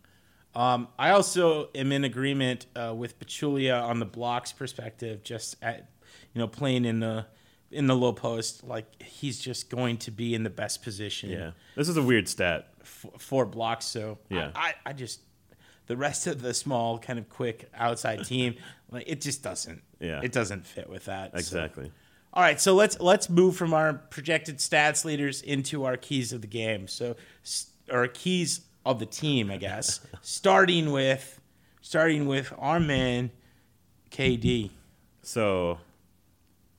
Um, 0.56 0.88
I 0.98 1.12
also 1.12 1.70
am 1.76 1.92
in 1.92 2.04
agreement 2.04 2.66
uh, 2.76 2.96
with 2.98 3.20
Pachulia 3.20 3.84
on 3.84 4.00
the 4.00 4.06
blocks 4.08 4.52
perspective. 4.52 5.22
Just 5.24 5.56
at 5.62 5.92
you 6.34 6.40
know 6.40 6.48
playing 6.48 6.86
in 6.86 7.00
the 7.02 7.28
in 7.70 7.86
the 7.86 7.96
low 7.96 8.14
post, 8.14 8.64
like 8.64 9.00
he's 9.04 9.38
just 9.40 9.70
going 9.70 9.98
to 9.98 10.10
be 10.10 10.34
in 10.34 10.42
the 10.42 10.50
best 10.50 10.82
position. 10.82 11.30
Yeah, 11.30 11.52
this 11.76 11.88
is 11.88 11.98
a 11.98 12.02
weird 12.02 12.28
stat. 12.28 12.74
f- 12.82 13.06
four 13.20 13.46
blocks. 13.46 13.86
So 13.86 14.18
Yeah. 14.30 14.50
I, 14.56 14.70
I, 14.70 14.74
I 14.88 14.94
just 14.94 15.20
the 15.90 15.98
rest 15.98 16.28
of 16.28 16.42
the 16.42 16.54
small 16.54 17.00
kind 17.00 17.18
of 17.20 17.28
quick 17.30 17.68
outside 17.74 18.24
team, 18.24 18.54
like 18.92 19.04
it 19.08 19.20
just 19.22 19.44
doesn't. 19.44 19.82
Yeah. 20.00 20.22
it 20.24 20.32
doesn't 20.32 20.66
fit 20.66 20.88
with 20.90 21.06
that. 21.06 21.32
so. 21.34 21.38
Exactly. 21.40 21.92
All 22.32 22.44
right, 22.44 22.62
so 22.62 22.76
let's 22.76 23.00
let's 23.00 23.28
move 23.28 23.56
from 23.58 23.74
our 23.74 23.94
projected 23.94 24.60
stats 24.60 25.04
leaders 25.04 25.42
into 25.42 25.84
our 25.86 25.98
keys 25.98 26.32
of 26.32 26.42
the 26.42 26.48
game. 26.48 26.88
So, 26.88 27.16
or 27.92 28.08
keys 28.08 28.62
of 28.86 29.00
the 29.00 29.08
team, 29.08 29.50
I 29.50 29.58
guess. 29.58 30.00
starting 30.22 30.92
with 30.92 31.42
starting 31.82 32.28
with 32.28 32.54
our 32.60 32.80
man 32.80 33.32
KD. 34.12 34.70
So 35.24 35.80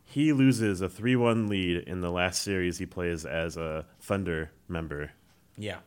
he 0.05 0.33
loses 0.33 0.81
a 0.81 0.89
three-one 0.89 1.49
lead 1.49 1.79
in 1.89 2.01
the 2.01 2.11
last 2.11 2.43
series 2.43 2.79
he 2.79 2.87
plays 2.87 3.25
as 3.27 3.57
a 3.57 3.85
Thunder 4.01 4.51
member 4.69 5.11
Yeah. 5.57 5.79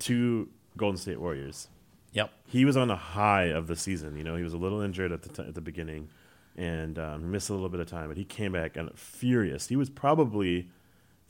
to 0.00 0.48
Golden 0.76 0.96
State 0.98 1.20
Warriors. 1.20 1.68
Yep. 2.12 2.30
He 2.46 2.64
was 2.64 2.76
on 2.76 2.90
a 2.90 2.96
high 2.96 3.44
of 3.44 3.66
the 3.66 3.76
season. 3.76 4.16
You 4.16 4.24
know, 4.24 4.36
he 4.36 4.42
was 4.42 4.52
a 4.52 4.58
little 4.58 4.80
injured 4.80 5.12
at 5.12 5.22
the 5.22 5.28
t- 5.30 5.48
at 5.48 5.54
the 5.54 5.60
beginning, 5.60 6.08
and 6.56 6.98
um, 6.98 7.30
missed 7.30 7.48
a 7.50 7.54
little 7.54 7.68
bit 7.70 7.80
of 7.80 7.86
time. 7.86 8.08
But 8.08 8.16
he 8.18 8.24
came 8.24 8.52
back 8.52 8.76
and 8.76 8.90
furious. 8.98 9.68
He 9.68 9.76
was 9.76 9.88
probably 9.88 10.68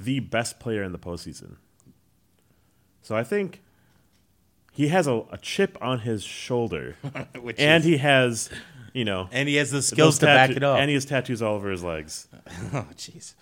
the 0.00 0.18
best 0.20 0.58
player 0.58 0.82
in 0.82 0.90
the 0.92 0.98
postseason. 0.98 1.56
So 3.02 3.16
I 3.16 3.22
think 3.24 3.62
he 4.72 4.88
has 4.88 5.06
a, 5.06 5.22
a 5.30 5.38
chip 5.40 5.76
on 5.80 6.00
his 6.00 6.22
shoulder, 6.24 6.96
Which 7.40 7.58
and 7.60 7.82
is- 7.84 7.88
he 7.88 7.96
has, 7.98 8.50
you 8.92 9.04
know, 9.04 9.28
and 9.30 9.48
he 9.48 9.56
has 9.56 9.70
the 9.70 9.82
skills 9.82 10.18
to 10.20 10.26
back 10.26 10.50
it 10.50 10.62
up. 10.64 10.78
and 10.78 10.88
he 10.88 10.94
has 10.94 11.04
tattoos 11.04 11.42
all 11.42 11.54
over 11.54 11.70
his 11.70 11.82
legs. 11.84 12.26
oh, 12.72 12.86
jeez. 12.96 13.34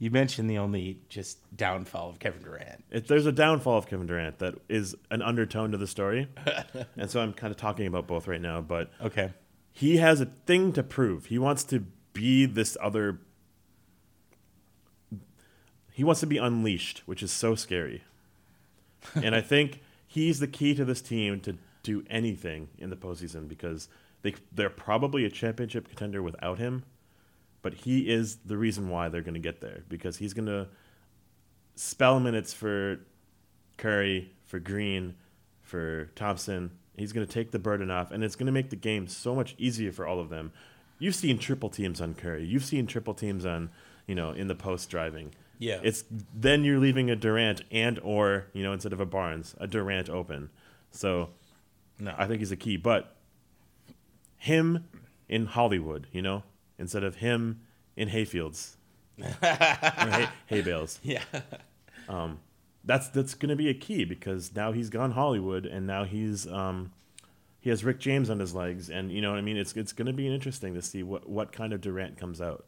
You 0.00 0.10
mentioned 0.12 0.48
the 0.48 0.58
only 0.58 1.00
just 1.08 1.38
downfall 1.56 2.10
of 2.10 2.18
Kevin 2.20 2.42
Durant. 2.42 2.84
It, 2.90 3.08
there's 3.08 3.26
a 3.26 3.32
downfall 3.32 3.78
of 3.78 3.88
Kevin 3.88 4.06
Durant 4.06 4.38
that 4.38 4.54
is 4.68 4.94
an 5.10 5.22
undertone 5.22 5.72
to 5.72 5.76
the 5.76 5.88
story, 5.88 6.28
and 6.96 7.10
so 7.10 7.20
I'm 7.20 7.32
kind 7.32 7.50
of 7.50 7.56
talking 7.56 7.86
about 7.86 8.06
both 8.06 8.28
right 8.28 8.40
now. 8.40 8.60
But 8.60 8.90
Okay. 9.00 9.32
he 9.72 9.96
has 9.96 10.20
a 10.20 10.26
thing 10.46 10.72
to 10.74 10.82
prove. 10.84 11.26
He 11.26 11.38
wants 11.38 11.64
to 11.64 11.80
be 12.12 12.46
this 12.46 12.76
other. 12.80 13.18
He 15.92 16.04
wants 16.04 16.20
to 16.20 16.26
be 16.26 16.38
unleashed, 16.38 17.02
which 17.06 17.22
is 17.22 17.32
so 17.32 17.54
scary. 17.56 18.04
and 19.16 19.34
I 19.34 19.40
think 19.40 19.80
he's 20.06 20.38
the 20.38 20.46
key 20.46 20.74
to 20.76 20.84
this 20.84 21.00
team 21.02 21.40
to 21.40 21.56
do 21.82 22.04
anything 22.08 22.68
in 22.78 22.90
the 22.90 22.96
postseason 22.96 23.48
because 23.48 23.88
they 24.22 24.34
they're 24.52 24.70
probably 24.70 25.24
a 25.24 25.30
championship 25.30 25.88
contender 25.88 26.22
without 26.22 26.58
him, 26.58 26.84
but 27.62 27.74
he 27.74 28.10
is 28.10 28.36
the 28.44 28.56
reason 28.56 28.88
why 28.88 29.08
they're 29.08 29.22
going 29.22 29.34
to 29.34 29.40
get 29.40 29.60
there 29.60 29.82
because 29.88 30.16
he's 30.18 30.34
going 30.34 30.46
to 30.46 30.68
spell 31.74 32.20
minutes 32.20 32.52
for 32.52 33.00
Curry, 33.76 34.32
for 34.44 34.58
Green, 34.58 35.14
for 35.62 36.06
Thompson. 36.14 36.70
He's 36.96 37.12
going 37.12 37.26
to 37.26 37.32
take 37.32 37.52
the 37.52 37.58
burden 37.58 37.90
off, 37.90 38.10
and 38.10 38.24
it's 38.24 38.34
going 38.34 38.46
to 38.46 38.52
make 38.52 38.70
the 38.70 38.76
game 38.76 39.06
so 39.06 39.34
much 39.34 39.54
easier 39.58 39.92
for 39.92 40.06
all 40.06 40.18
of 40.18 40.30
them. 40.30 40.52
You've 40.98 41.14
seen 41.14 41.38
triple 41.38 41.68
teams 41.68 42.00
on 42.00 42.14
Curry. 42.14 42.44
You've 42.44 42.64
seen 42.64 42.86
triple 42.88 43.14
teams 43.14 43.46
on, 43.46 43.70
you 44.06 44.16
know, 44.16 44.32
in 44.32 44.48
the 44.48 44.56
post 44.56 44.90
driving. 44.90 45.32
Yeah. 45.60 45.80
It's 45.82 46.04
then 46.34 46.64
you're 46.64 46.78
leaving 46.78 47.10
a 47.10 47.16
Durant 47.16 47.62
and 47.70 47.98
or 48.02 48.46
you 48.52 48.62
know 48.62 48.72
instead 48.72 48.92
of 48.92 49.00
a 49.00 49.06
Barnes 49.06 49.54
a 49.58 49.66
Durant 49.66 50.08
open. 50.08 50.50
So, 50.90 51.30
No. 51.98 52.14
I 52.16 52.26
think 52.26 52.40
he's 52.40 52.52
a 52.52 52.56
key. 52.56 52.76
But 52.76 53.16
him 54.36 54.84
in 55.28 55.46
Hollywood, 55.46 56.06
you 56.12 56.22
know, 56.22 56.42
instead 56.78 57.04
of 57.04 57.16
him 57.16 57.60
in 57.96 58.08
hayfields, 58.08 58.76
hay, 59.40 60.28
hay 60.46 60.62
bales. 60.62 61.00
Yeah. 61.02 61.22
that's 62.84 63.08
that's 63.08 63.34
going 63.34 63.50
to 63.50 63.56
be 63.56 63.68
a 63.68 63.74
key 63.74 64.04
because 64.04 64.54
now 64.54 64.72
he's 64.72 64.88
gone 64.88 65.12
Hollywood 65.12 65.66
and 65.66 65.86
now 65.86 66.04
he's 66.04 66.46
um, 66.46 66.92
he 67.60 67.70
has 67.70 67.84
Rick 67.84 67.98
James 67.98 68.30
on 68.30 68.38
his 68.38 68.54
legs 68.54 68.88
and 68.88 69.12
you 69.12 69.20
know 69.20 69.30
what 69.30 69.38
I 69.38 69.42
mean 69.42 69.56
it's 69.56 69.74
it's 69.74 69.92
going 69.92 70.06
to 70.06 70.12
be 70.12 70.32
interesting 70.32 70.74
to 70.74 70.82
see 70.82 71.02
what 71.02 71.28
what 71.28 71.52
kind 71.52 71.72
of 71.72 71.80
Durant 71.80 72.16
comes 72.16 72.40
out. 72.40 72.64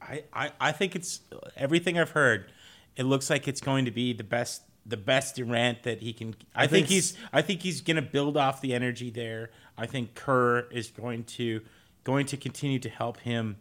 I, 0.00 0.24
I, 0.32 0.50
I 0.60 0.72
think 0.72 0.96
it's 0.96 1.20
everything 1.56 1.98
I've 1.98 2.10
heard. 2.10 2.50
It 2.96 3.04
looks 3.04 3.30
like 3.30 3.48
it's 3.48 3.60
going 3.60 3.84
to 3.84 3.90
be 3.90 4.12
the 4.12 4.24
best 4.24 4.62
the 4.84 4.96
best 4.96 5.36
Durant 5.36 5.84
that 5.84 6.00
he 6.00 6.12
can. 6.12 6.34
I, 6.54 6.66
think, 6.66 6.70
think 6.70 6.86
he's 6.88 7.16
I 7.32 7.42
think 7.42 7.62
he's 7.62 7.80
going 7.80 7.96
to 7.96 8.02
build 8.02 8.36
off 8.36 8.60
the 8.60 8.74
energy 8.74 9.10
there. 9.10 9.50
I 9.78 9.86
think 9.86 10.14
Kerr 10.14 10.66
is 10.70 10.90
going 10.90 11.24
to 11.24 11.62
going 12.04 12.26
to 12.26 12.36
continue 12.36 12.78
to 12.80 12.88
help 12.88 13.18
him 13.20 13.56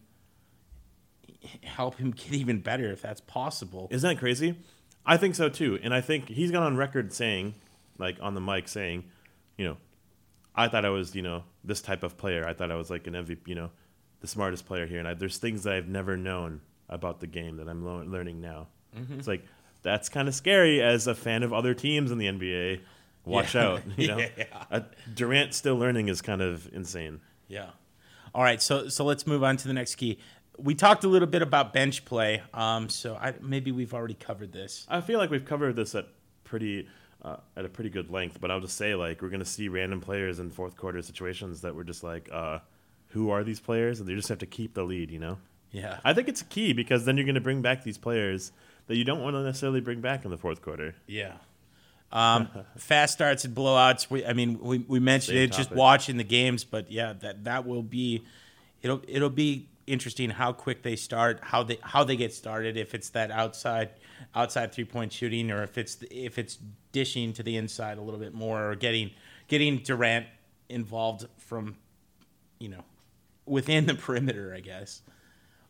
help 1.63 1.95
him 1.97 2.11
get 2.15 2.33
even 2.33 2.59
better 2.61 2.91
if 2.91 3.01
that's 3.01 3.21
possible. 3.21 3.87
Isn't 3.91 4.07
that 4.09 4.19
crazy? 4.19 4.55
I 5.05 5.17
think 5.17 5.35
so 5.35 5.49
too, 5.49 5.79
and 5.81 5.93
I 5.93 6.01
think 6.01 6.29
he's 6.29 6.51
gone 6.51 6.63
on 6.63 6.77
record 6.77 7.11
saying, 7.11 7.55
like 7.97 8.17
on 8.21 8.35
the 8.35 8.41
mic, 8.41 8.67
saying, 8.67 9.05
you 9.57 9.65
know, 9.65 9.77
I 10.55 10.67
thought 10.67 10.85
I 10.85 10.89
was 10.89 11.15
you 11.15 11.23
know 11.23 11.43
this 11.63 11.81
type 11.81 12.03
of 12.03 12.17
player. 12.17 12.45
I 12.47 12.53
thought 12.53 12.71
I 12.71 12.75
was 12.75 12.89
like 12.91 13.07
an 13.07 13.13
MVP, 13.13 13.47
you 13.47 13.55
know, 13.55 13.71
the 14.19 14.27
smartest 14.27 14.65
player 14.67 14.85
here, 14.85 14.99
and 14.99 15.07
I, 15.07 15.15
there's 15.15 15.37
things 15.37 15.63
that 15.63 15.73
I've 15.73 15.87
never 15.87 16.17
known 16.17 16.61
about 16.87 17.19
the 17.19 17.27
game 17.27 17.57
that 17.57 17.67
I'm 17.67 17.83
lo- 17.83 18.03
learning 18.05 18.41
now. 18.41 18.67
It's 19.17 19.27
like 19.27 19.43
that's 19.81 20.09
kind 20.09 20.27
of 20.27 20.35
scary 20.35 20.81
as 20.81 21.07
a 21.07 21.15
fan 21.15 21.41
of 21.43 21.53
other 21.53 21.73
teams 21.73 22.11
in 22.11 22.17
the 22.19 22.27
NBA. 22.27 22.81
Watch 23.25 23.55
Yeah. 23.55 23.65
out, 23.67 23.81
you 23.97 24.07
know. 24.09 24.17
Yeah. 24.19 24.45
Uh, 24.69 24.81
Durant 25.13 25.53
still 25.53 25.77
learning 25.77 26.09
is 26.09 26.21
kind 26.21 26.41
of 26.41 26.69
insane. 26.73 27.21
Yeah. 27.47 27.69
All 28.33 28.43
right, 28.43 28.61
so 28.61 28.87
so 28.87 29.03
let's 29.03 29.27
move 29.27 29.43
on 29.43 29.57
to 29.57 29.67
the 29.67 29.73
next 29.73 29.95
key. 29.95 30.19
We 30.57 30.75
talked 30.75 31.03
a 31.03 31.07
little 31.07 31.27
bit 31.27 31.41
about 31.41 31.73
bench 31.73 32.05
play, 32.05 32.43
um, 32.53 32.87
so 32.89 33.15
I, 33.15 33.33
maybe 33.41 33.71
we've 33.71 33.93
already 33.93 34.13
covered 34.13 34.51
this. 34.51 34.85
I 34.89 35.01
feel 35.01 35.17
like 35.17 35.29
we've 35.29 35.45
covered 35.45 35.75
this 35.75 35.95
at 35.95 36.07
pretty 36.43 36.87
uh, 37.23 37.37
at 37.55 37.65
a 37.65 37.69
pretty 37.69 37.89
good 37.89 38.09
length, 38.09 38.39
but 38.39 38.51
I'll 38.51 38.61
just 38.61 38.77
say 38.77 38.95
like 38.95 39.21
we're 39.21 39.29
gonna 39.29 39.45
see 39.45 39.67
random 39.67 40.01
players 40.01 40.39
in 40.39 40.49
fourth 40.49 40.77
quarter 40.77 41.01
situations 41.01 41.61
that 41.61 41.75
we're 41.75 41.83
just 41.83 42.03
like, 42.03 42.29
uh, 42.31 42.59
who 43.09 43.29
are 43.31 43.43
these 43.43 43.59
players? 43.59 43.99
And 43.99 44.07
they 44.07 44.15
just 44.15 44.29
have 44.29 44.39
to 44.39 44.45
keep 44.45 44.73
the 44.73 44.83
lead, 44.83 45.11
you 45.11 45.19
know. 45.19 45.37
Yeah. 45.71 45.99
I 46.03 46.13
think 46.13 46.27
it's 46.27 46.41
key 46.43 46.73
because 46.73 47.05
then 47.05 47.17
you're 47.17 47.25
gonna 47.25 47.41
bring 47.41 47.61
back 47.61 47.83
these 47.83 47.97
players 47.97 48.51
that 48.87 48.95
you 48.95 49.03
don't 49.03 49.21
want 49.21 49.35
to 49.35 49.43
necessarily 49.43 49.81
bring 49.81 50.01
back 50.01 50.25
in 50.25 50.31
the 50.31 50.37
fourth 50.37 50.61
quarter. 50.61 50.95
Yeah. 51.07 51.33
Um, 52.11 52.49
fast 52.77 53.13
starts 53.13 53.45
and 53.45 53.55
blowouts. 53.55 54.09
We, 54.09 54.25
I 54.25 54.33
mean, 54.33 54.59
we, 54.59 54.79
we 54.79 54.99
mentioned 54.99 55.35
Same 55.37 55.45
it 55.45 55.51
just 55.51 55.71
watching 55.71 56.17
the 56.17 56.23
games, 56.23 56.63
but 56.63 56.91
yeah, 56.91 57.13
that 57.21 57.45
that 57.45 57.65
will 57.65 57.83
be, 57.83 58.23
it'll 58.81 59.01
it'll 59.07 59.29
be 59.29 59.69
interesting 59.87 60.29
how 60.29 60.53
quick 60.53 60.83
they 60.83 60.95
start, 60.95 61.39
how 61.41 61.63
they 61.63 61.77
how 61.81 62.03
they 62.03 62.15
get 62.15 62.33
started. 62.33 62.77
If 62.77 62.93
it's 62.93 63.09
that 63.09 63.31
outside 63.31 63.91
outside 64.35 64.71
three 64.71 64.85
point 64.85 65.13
shooting, 65.13 65.51
or 65.51 65.63
if 65.63 65.77
it's 65.77 65.97
if 66.11 66.37
it's 66.37 66.57
dishing 66.91 67.33
to 67.33 67.43
the 67.43 67.57
inside 67.57 67.97
a 67.97 68.01
little 68.01 68.19
bit 68.19 68.33
more, 68.33 68.71
or 68.71 68.75
getting 68.75 69.11
getting 69.47 69.77
Durant 69.79 70.27
involved 70.69 71.25
from, 71.37 71.75
you 72.59 72.69
know, 72.69 72.83
within 73.45 73.85
the 73.85 73.93
perimeter, 73.95 74.53
I 74.55 74.61
guess. 74.61 75.01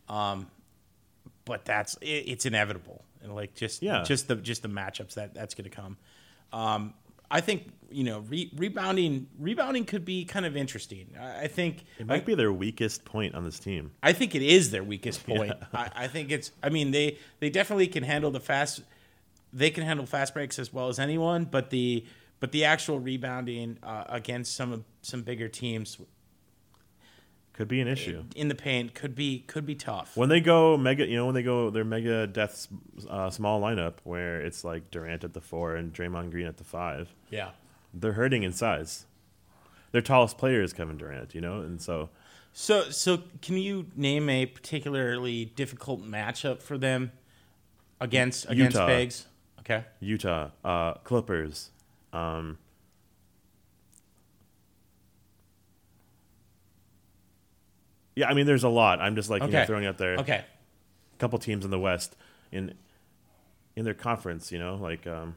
Um, 0.08 0.48
but 1.44 1.64
that's 1.64 1.96
it, 2.00 2.24
it's 2.26 2.46
inevitable, 2.46 3.04
and 3.22 3.34
like 3.34 3.54
just 3.54 3.82
Yeah. 3.82 4.02
just 4.04 4.28
the 4.28 4.36
just 4.36 4.62
the 4.62 4.68
matchups 4.68 5.14
that 5.14 5.34
that's 5.34 5.54
going 5.54 5.68
to 5.68 5.74
come. 5.74 5.96
Um, 6.52 6.94
I 7.30 7.40
think 7.40 7.70
you 7.90 8.04
know 8.04 8.20
re- 8.20 8.50
rebounding 8.56 9.26
rebounding 9.38 9.84
could 9.84 10.04
be 10.04 10.24
kind 10.24 10.46
of 10.46 10.56
interesting. 10.56 11.14
I, 11.18 11.42
I 11.42 11.46
think 11.48 11.84
It 11.98 12.06
might 12.06 12.26
be 12.26 12.34
their 12.34 12.52
weakest 12.52 13.04
point 13.04 13.34
on 13.34 13.44
this 13.44 13.58
team. 13.58 13.92
I 14.02 14.12
think 14.12 14.34
it 14.34 14.42
is 14.42 14.70
their 14.70 14.84
weakest 14.84 15.26
point. 15.26 15.52
I, 15.72 15.90
I 15.94 16.06
think 16.08 16.30
it's. 16.30 16.52
I 16.62 16.68
mean, 16.68 16.90
they 16.90 17.18
they 17.40 17.50
definitely 17.50 17.88
can 17.88 18.02
handle 18.02 18.30
the 18.30 18.40
fast. 18.40 18.82
They 19.52 19.70
can 19.70 19.84
handle 19.84 20.06
fast 20.06 20.34
breaks 20.34 20.58
as 20.58 20.72
well 20.72 20.88
as 20.88 20.98
anyone, 20.98 21.44
but 21.44 21.70
the 21.70 22.04
but 22.40 22.52
the 22.52 22.64
actual 22.64 22.98
rebounding 22.98 23.78
uh, 23.82 24.04
against 24.08 24.56
some 24.56 24.72
of 24.72 24.84
some 25.02 25.22
bigger 25.22 25.48
teams 25.48 25.98
Could 27.54 27.68
be 27.68 27.80
an 27.82 27.88
issue. 27.88 28.24
in 28.34 28.48
the 28.48 28.54
paint 28.54 28.94
could 28.94 29.14
be 29.14 29.40
could 29.46 29.66
be 29.66 29.74
tough. 29.74 30.16
When 30.16 30.28
they 30.30 30.40
go 30.40 30.76
mega, 30.78 31.06
you 31.06 31.16
know, 31.16 31.26
when 31.26 31.34
they 31.34 31.42
go 31.42 31.68
their 31.70 31.84
mega 31.84 32.26
death 32.26 32.66
uh, 33.10 33.28
small 33.30 33.60
lineup 33.60 33.94
where 34.04 34.40
it's 34.40 34.64
like 34.64 34.90
Durant 34.90 35.22
at 35.22 35.34
the 35.34 35.40
four 35.42 35.76
and 35.76 35.92
Draymond 35.92 36.30
Green 36.30 36.46
at 36.46 36.56
the 36.56 36.64
five, 36.64 37.14
Yeah. 37.30 37.50
they're 37.92 38.12
hurting 38.14 38.42
in 38.42 38.52
size. 38.52 39.04
Their 39.90 40.00
tallest 40.00 40.38
player 40.38 40.62
is 40.62 40.72
Kevin 40.72 40.96
Durant, 40.96 41.34
you 41.34 41.42
know, 41.42 41.60
and 41.60 41.80
so 41.80 42.08
So, 42.54 42.88
so 42.90 43.22
can 43.42 43.58
you 43.58 43.86
name 43.96 44.30
a 44.30 44.46
particularly 44.46 45.44
difficult 45.44 46.02
matchup 46.02 46.62
for 46.62 46.78
them 46.78 47.12
against 48.00 48.48
against 48.48 48.74
Utah. 48.76 48.86
Bigs? 48.86 49.26
Okay. 49.60 49.84
Utah, 50.00 50.48
uh, 50.64 50.94
Clippers, 51.04 51.70
um, 52.14 52.56
yeah, 58.14 58.28
I 58.28 58.34
mean, 58.34 58.46
there's 58.46 58.64
a 58.64 58.68
lot. 58.68 59.00
I'm 59.00 59.14
just 59.16 59.30
like 59.30 59.42
you 59.42 59.48
know, 59.48 59.58
Okay. 59.58 59.66
throwing 59.66 59.86
out 59.86 59.98
there 59.98 60.16
Okay. 60.18 60.44
a 61.14 61.16
couple 61.18 61.38
teams 61.38 61.64
in 61.64 61.70
the 61.70 61.78
West 61.78 62.16
in 62.50 62.74
in 63.76 63.84
their 63.84 63.94
conference, 63.94 64.52
you 64.52 64.58
know, 64.58 64.74
like 64.76 65.06
um, 65.06 65.34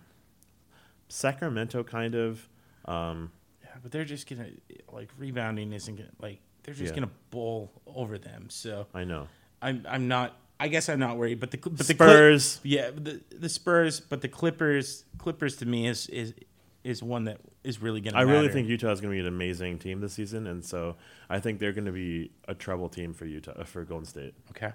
Sacramento, 1.08 1.84
kind 1.84 2.16
of. 2.16 2.48
Um, 2.86 3.32
Yeah, 3.64 3.70
but 3.82 3.92
they're 3.92 4.06
just 4.06 4.30
gonna 4.30 4.50
like 4.92 5.10
rebounding 5.18 5.74
isn't 5.74 5.96
gonna 5.96 6.10
like 6.22 6.40
they're 6.64 6.74
just 6.74 6.94
Yeah. 6.94 7.02
gonna 7.02 7.12
bowl 7.32 7.72
over 7.88 8.18
them. 8.18 8.50
So 8.50 8.88
I 8.94 9.04
know. 9.04 9.28
I'm 9.62 9.86
I'm 9.90 10.08
not. 10.08 10.38
I 10.60 10.68
guess 10.70 10.88
I'm 10.90 11.00
not 11.00 11.18
worried. 11.18 11.40
But 11.40 11.52
the 11.52 11.58
but 11.58 11.78
the 11.78 11.84
Spurs. 11.84 12.60
Yeah, 12.64 12.92
the 12.92 13.22
the 13.30 13.50
Spurs, 13.50 14.00
but 14.00 14.22
the 14.22 14.28
Clippers 14.30 15.06
Clippers 15.18 15.56
to 15.58 15.66
me 15.66 15.88
is 15.88 16.08
is 16.10 16.34
is 16.86 17.02
one 17.02 17.26
that 17.26 17.40
is 17.64 17.82
really 17.82 18.00
gonna. 18.00 18.18
I 18.18 18.22
really 18.22 18.48
think 18.48 18.70
Utah 18.70 18.92
is 18.92 19.02
going 19.02 19.12
to 19.12 19.16
be 19.16 19.20
an 19.20 19.34
amazing 19.34 19.80
team 19.80 20.02
this 20.02 20.14
season, 20.14 20.46
and 20.46 20.64
so 20.64 20.96
I 21.30 21.40
think 21.40 21.60
they're 21.60 21.74
going 21.74 21.86
to 21.86 21.92
be 21.92 22.32
a 22.48 22.54
trouble 22.54 22.90
team 22.90 23.14
for 23.14 23.26
Utah 23.26 23.54
uh, 23.58 23.64
for 23.64 23.84
Golden 23.84 24.06
State. 24.06 24.36
Okay. 24.52 24.72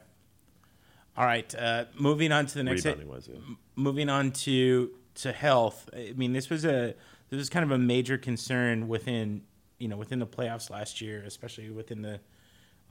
All 1.16 1.24
right. 1.24 1.54
Uh, 1.54 1.84
moving 1.94 2.32
on 2.32 2.46
to 2.46 2.54
the 2.54 2.64
next. 2.64 2.84
Rebounding 2.84 3.08
was, 3.08 3.28
yeah. 3.28 3.38
moving 3.76 4.08
on 4.08 4.32
to 4.32 4.90
to 5.16 5.32
health. 5.32 5.88
I 5.94 6.12
mean, 6.16 6.32
this 6.32 6.50
was 6.50 6.64
a 6.64 6.94
this 7.30 7.38
was 7.38 7.48
kind 7.48 7.64
of 7.64 7.70
a 7.70 7.78
major 7.78 8.18
concern 8.18 8.88
within 8.88 9.42
you 9.78 9.86
know 9.86 9.96
within 9.96 10.18
the 10.18 10.26
playoffs 10.26 10.68
last 10.68 11.00
year, 11.00 11.22
especially 11.24 11.70
within 11.70 12.02
the 12.02 12.20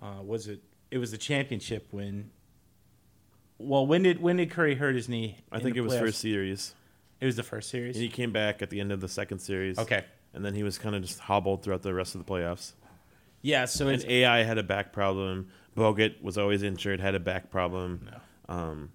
uh, 0.01 0.23
was 0.23 0.47
it 0.47 0.61
it 0.91 0.97
was 0.97 1.11
the 1.11 1.17
championship 1.17 1.87
when. 1.91 2.31
Well, 3.57 3.85
when 3.85 4.03
did 4.03 4.21
when 4.21 4.37
did 4.37 4.51
Curry 4.51 4.75
hurt 4.75 4.95
his 4.95 5.09
knee? 5.09 5.39
I 5.51 5.57
in 5.57 5.63
think 5.63 5.75
it 5.75 5.81
was 5.81 5.97
first 5.97 6.19
series. 6.19 6.73
It 7.21 7.25
was 7.25 7.35
the 7.35 7.43
first 7.43 7.69
series. 7.69 7.95
And 7.95 8.03
he 8.03 8.09
came 8.09 8.31
back 8.31 8.61
at 8.61 8.69
the 8.69 8.79
end 8.79 8.91
of 8.91 9.01
the 9.01 9.09
second 9.09 9.39
series. 9.39 9.77
Okay. 9.77 10.05
And 10.33 10.45
then 10.45 10.53
he 10.53 10.63
was 10.63 10.77
kind 10.77 10.95
of 10.95 11.01
just 11.01 11.19
hobbled 11.19 11.63
throughout 11.63 11.81
the 11.81 11.93
rest 11.93 12.15
of 12.15 12.25
the 12.25 12.31
playoffs. 12.31 12.73
yeah, 13.41 13.65
so 13.65 13.87
And 13.87 14.03
AI 14.05 14.43
had 14.43 14.57
a 14.57 14.63
back 14.63 14.93
problem. 14.93 15.49
Bogut 15.75 16.21
was 16.21 16.37
always 16.37 16.63
injured, 16.63 16.99
had 16.99 17.15
a 17.15 17.19
back 17.19 17.49
problem. 17.49 18.09
Um, 18.47 18.91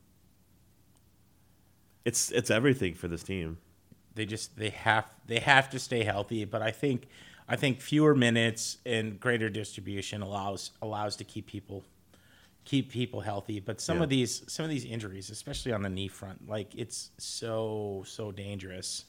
it's 2.05 2.31
it's 2.31 2.51
everything 2.51 2.95
for 2.95 3.09
this 3.09 3.23
team. 3.23 3.59
they 4.15 4.27
just 4.27 4.57
they 4.57 4.71
have 4.71 5.07
they 5.27 5.41
have 5.41 5.71
to 5.71 5.79
stay 5.79 6.05
healthy. 6.05 6.45
But 6.45 6.63
I 6.63 6.71
think 6.71 7.07
I 7.49 7.57
think 7.57 7.81
fewer 7.81 8.15
minutes 8.15 8.79
and 8.85 9.19
greater 9.19 9.49
distribution 9.49 10.23
allows 10.23 10.73
allows 10.83 11.17
to 11.17 11.25
keep 11.25 11.47
people 11.47 11.85
keep 12.65 12.91
people 12.91 13.21
healthy. 13.21 13.61
But 13.61 13.81
some 13.81 13.99
Yeah. 13.99 14.05
of 14.05 14.09
these 14.11 14.43
some 14.53 14.65
of 14.65 14.71
these 14.71 14.85
injuries, 14.85 15.31
especially 15.31 15.73
on 15.73 15.83
the 15.83 15.89
knee 15.91 16.09
front, 16.09 16.49
like 16.49 16.75
it's 16.75 17.11
so 17.19 18.03
so 18.07 18.33
dangerous 18.33 19.05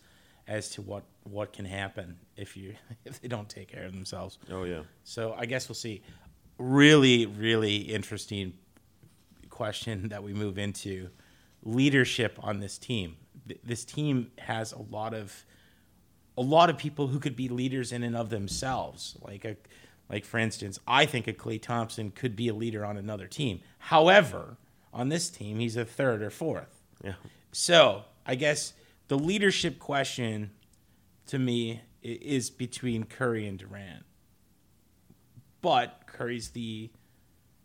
as 0.48 0.69
to 0.72 0.82
what 0.82 1.03
what 1.23 1.53
can 1.53 1.65
happen 1.65 2.18
if 2.38 2.56
you 2.56 2.76
if 3.06 3.22
they 3.22 3.27
don't 3.27 3.49
take 3.49 3.68
care 3.68 3.86
of 3.86 3.94
themselves. 3.94 4.38
Oh 4.52 4.64
yeah. 4.64 4.82
So 5.03 5.34
I 5.38 5.45
guess 5.45 5.68
we'll 5.69 5.76
see. 5.76 6.02
Really, 6.57 7.26
really 7.26 7.77
interesting 7.77 8.53
question 9.49 10.10
that 10.10 10.23
we 10.23 10.34
move 10.34 10.57
into 10.57 11.10
leadership 11.64 12.38
on 12.41 12.60
this 12.60 12.77
team. 12.77 13.18
This 13.64 13.84
team 13.86 14.32
has 14.38 14.72
a 14.72 14.82
lot 14.82 15.14
of 15.14 15.45
a 16.38 16.41
lot 16.41 16.69
of 16.69 16.77
people 16.77 17.07
who 17.07 17.19
could 17.19 17.36
be 17.36 17.48
leaders 17.48 17.91
in 17.91 18.03
and 18.03 18.15
of 18.15 18.30
themselves. 18.30 19.18
Like 19.22 19.45
a 19.45 19.56
like 20.10 20.26
for 20.26 20.38
instance, 20.38 20.80
I 20.88 21.06
think 21.06 21.27
a 21.27 21.34
Klay 21.34 21.61
Thompson 21.61 22.11
could 22.11 22.36
be 22.36 22.48
a 22.48 22.53
leader 22.53 22.86
on 22.86 22.98
another 22.98 23.27
team. 23.27 23.61
However, 23.80 24.57
on 24.94 25.10
this 25.10 25.30
team, 25.30 25.60
he's 25.60 25.76
a 25.76 25.86
third 25.86 26.22
or 26.22 26.30
fourth. 26.30 26.82
Yeah. 27.03 27.14
So 27.52 28.03
I 28.26 28.36
guess 28.36 28.73
the 29.07 29.18
leadership 29.18 29.80
question 29.80 30.52
to 31.27 31.40
me 31.40 31.82
is 32.02 32.49
between 32.49 33.03
Curry 33.03 33.48
and 33.48 33.57
Durant. 33.57 34.03
But 35.61 36.02
Curry's 36.06 36.49
the, 36.49 36.91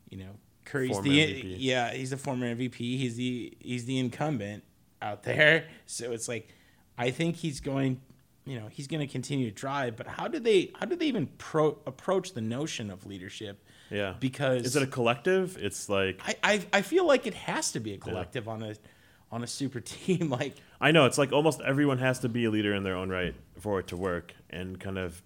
you 0.08 0.18
know, 0.18 0.30
Curry's 0.64 0.92
Former 0.92 1.08
the 1.08 1.18
MVP. 1.18 1.56
yeah 1.58 1.92
he's 1.92 2.10
the 2.10 2.16
former 2.16 2.54
MVP. 2.54 2.76
He's 2.76 3.16
the 3.16 3.52
he's 3.60 3.84
the 3.84 3.98
incumbent 3.98 4.64
out 5.02 5.22
there. 5.22 5.66
So 5.86 6.12
it's 6.12 6.28
like, 6.28 6.48
I 6.96 7.10
think 7.10 7.36
he's 7.36 7.60
going, 7.60 8.00
you 8.44 8.58
know, 8.58 8.68
he's 8.68 8.86
going 8.86 9.00
to 9.00 9.06
continue 9.06 9.48
to 9.48 9.54
drive. 9.54 9.96
But 9.96 10.06
how 10.06 10.28
do 10.28 10.38
they 10.38 10.72
how 10.78 10.86
do 10.86 10.96
they 10.96 11.06
even 11.06 11.26
pro- 11.38 11.78
approach 11.86 12.32
the 12.32 12.40
notion 12.40 12.90
of 12.90 13.06
leadership? 13.06 13.62
Yeah. 13.90 14.14
Because 14.18 14.64
Is 14.64 14.76
it 14.76 14.82
a 14.82 14.86
collective? 14.86 15.56
It's 15.58 15.88
like 15.88 16.20
I, 16.24 16.36
I 16.42 16.66
I 16.72 16.82
feel 16.82 17.06
like 17.06 17.26
it 17.26 17.34
has 17.34 17.72
to 17.72 17.80
be 17.80 17.94
a 17.94 17.98
collective 17.98 18.48
on 18.48 18.62
a 18.62 18.74
on 19.32 19.42
a 19.42 19.46
super 19.46 19.80
team 19.80 20.30
like 20.30 20.54
I 20.80 20.92
know 20.92 21.04
it's 21.06 21.18
like 21.18 21.32
almost 21.32 21.60
everyone 21.60 21.98
has 21.98 22.20
to 22.20 22.28
be 22.28 22.44
a 22.46 22.50
leader 22.50 22.74
in 22.74 22.82
their 22.82 22.96
own 22.96 23.10
right 23.10 23.34
for 23.58 23.78
it 23.78 23.88
to 23.88 23.96
work, 23.96 24.32
and 24.48 24.80
kind 24.80 24.96
of 24.96 25.22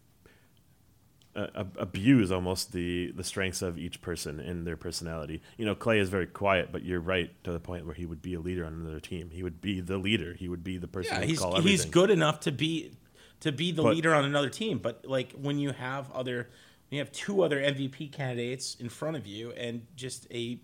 uh, 1.36 1.64
abuse 1.78 2.32
almost 2.32 2.72
the 2.72 3.12
the 3.12 3.24
strengths 3.24 3.62
of 3.62 3.78
each 3.78 4.00
person 4.00 4.40
and 4.40 4.66
their 4.66 4.76
personality. 4.76 5.42
You 5.56 5.64
know, 5.64 5.74
Klay 5.74 5.98
is 5.98 6.08
very 6.08 6.26
quiet, 6.26 6.70
but 6.72 6.84
you're 6.84 7.00
right 7.00 7.30
to 7.44 7.52
the 7.52 7.60
point 7.60 7.86
where 7.86 7.94
he 7.94 8.06
would 8.06 8.22
be 8.22 8.34
a 8.34 8.40
leader 8.40 8.64
on 8.64 8.72
another 8.72 9.00
team. 9.00 9.30
He 9.30 9.42
would 9.42 9.60
be 9.60 9.80
the 9.80 9.98
leader. 9.98 10.34
He 10.34 10.48
would 10.48 10.64
be 10.64 10.76
the 10.78 10.88
person 10.88 11.20
Yeah, 11.20 11.26
he's 11.26 11.38
call 11.38 11.60
he's 11.60 11.84
good 11.84 12.10
enough 12.10 12.40
to 12.40 12.52
be 12.52 12.92
to 13.40 13.52
be 13.52 13.72
the 13.72 13.82
But- 13.82 13.94
leader 13.96 14.14
on 14.14 14.24
another 14.24 14.48
team. 14.50 14.78
But 14.78 15.04
like 15.06 15.32
when 15.32 15.58
you 15.58 15.72
have 15.72 16.10
other, 16.12 16.48
when 16.88 16.96
you 16.96 16.98
have 16.98 17.12
two 17.12 17.42
other 17.42 17.58
MVP 17.60 18.08
candidates 18.12 18.74
in 18.76 18.88
front 18.88 19.16
of 19.16 19.26
you, 19.26 19.52
and 19.52 19.86
just 19.96 20.26
a 20.32 20.58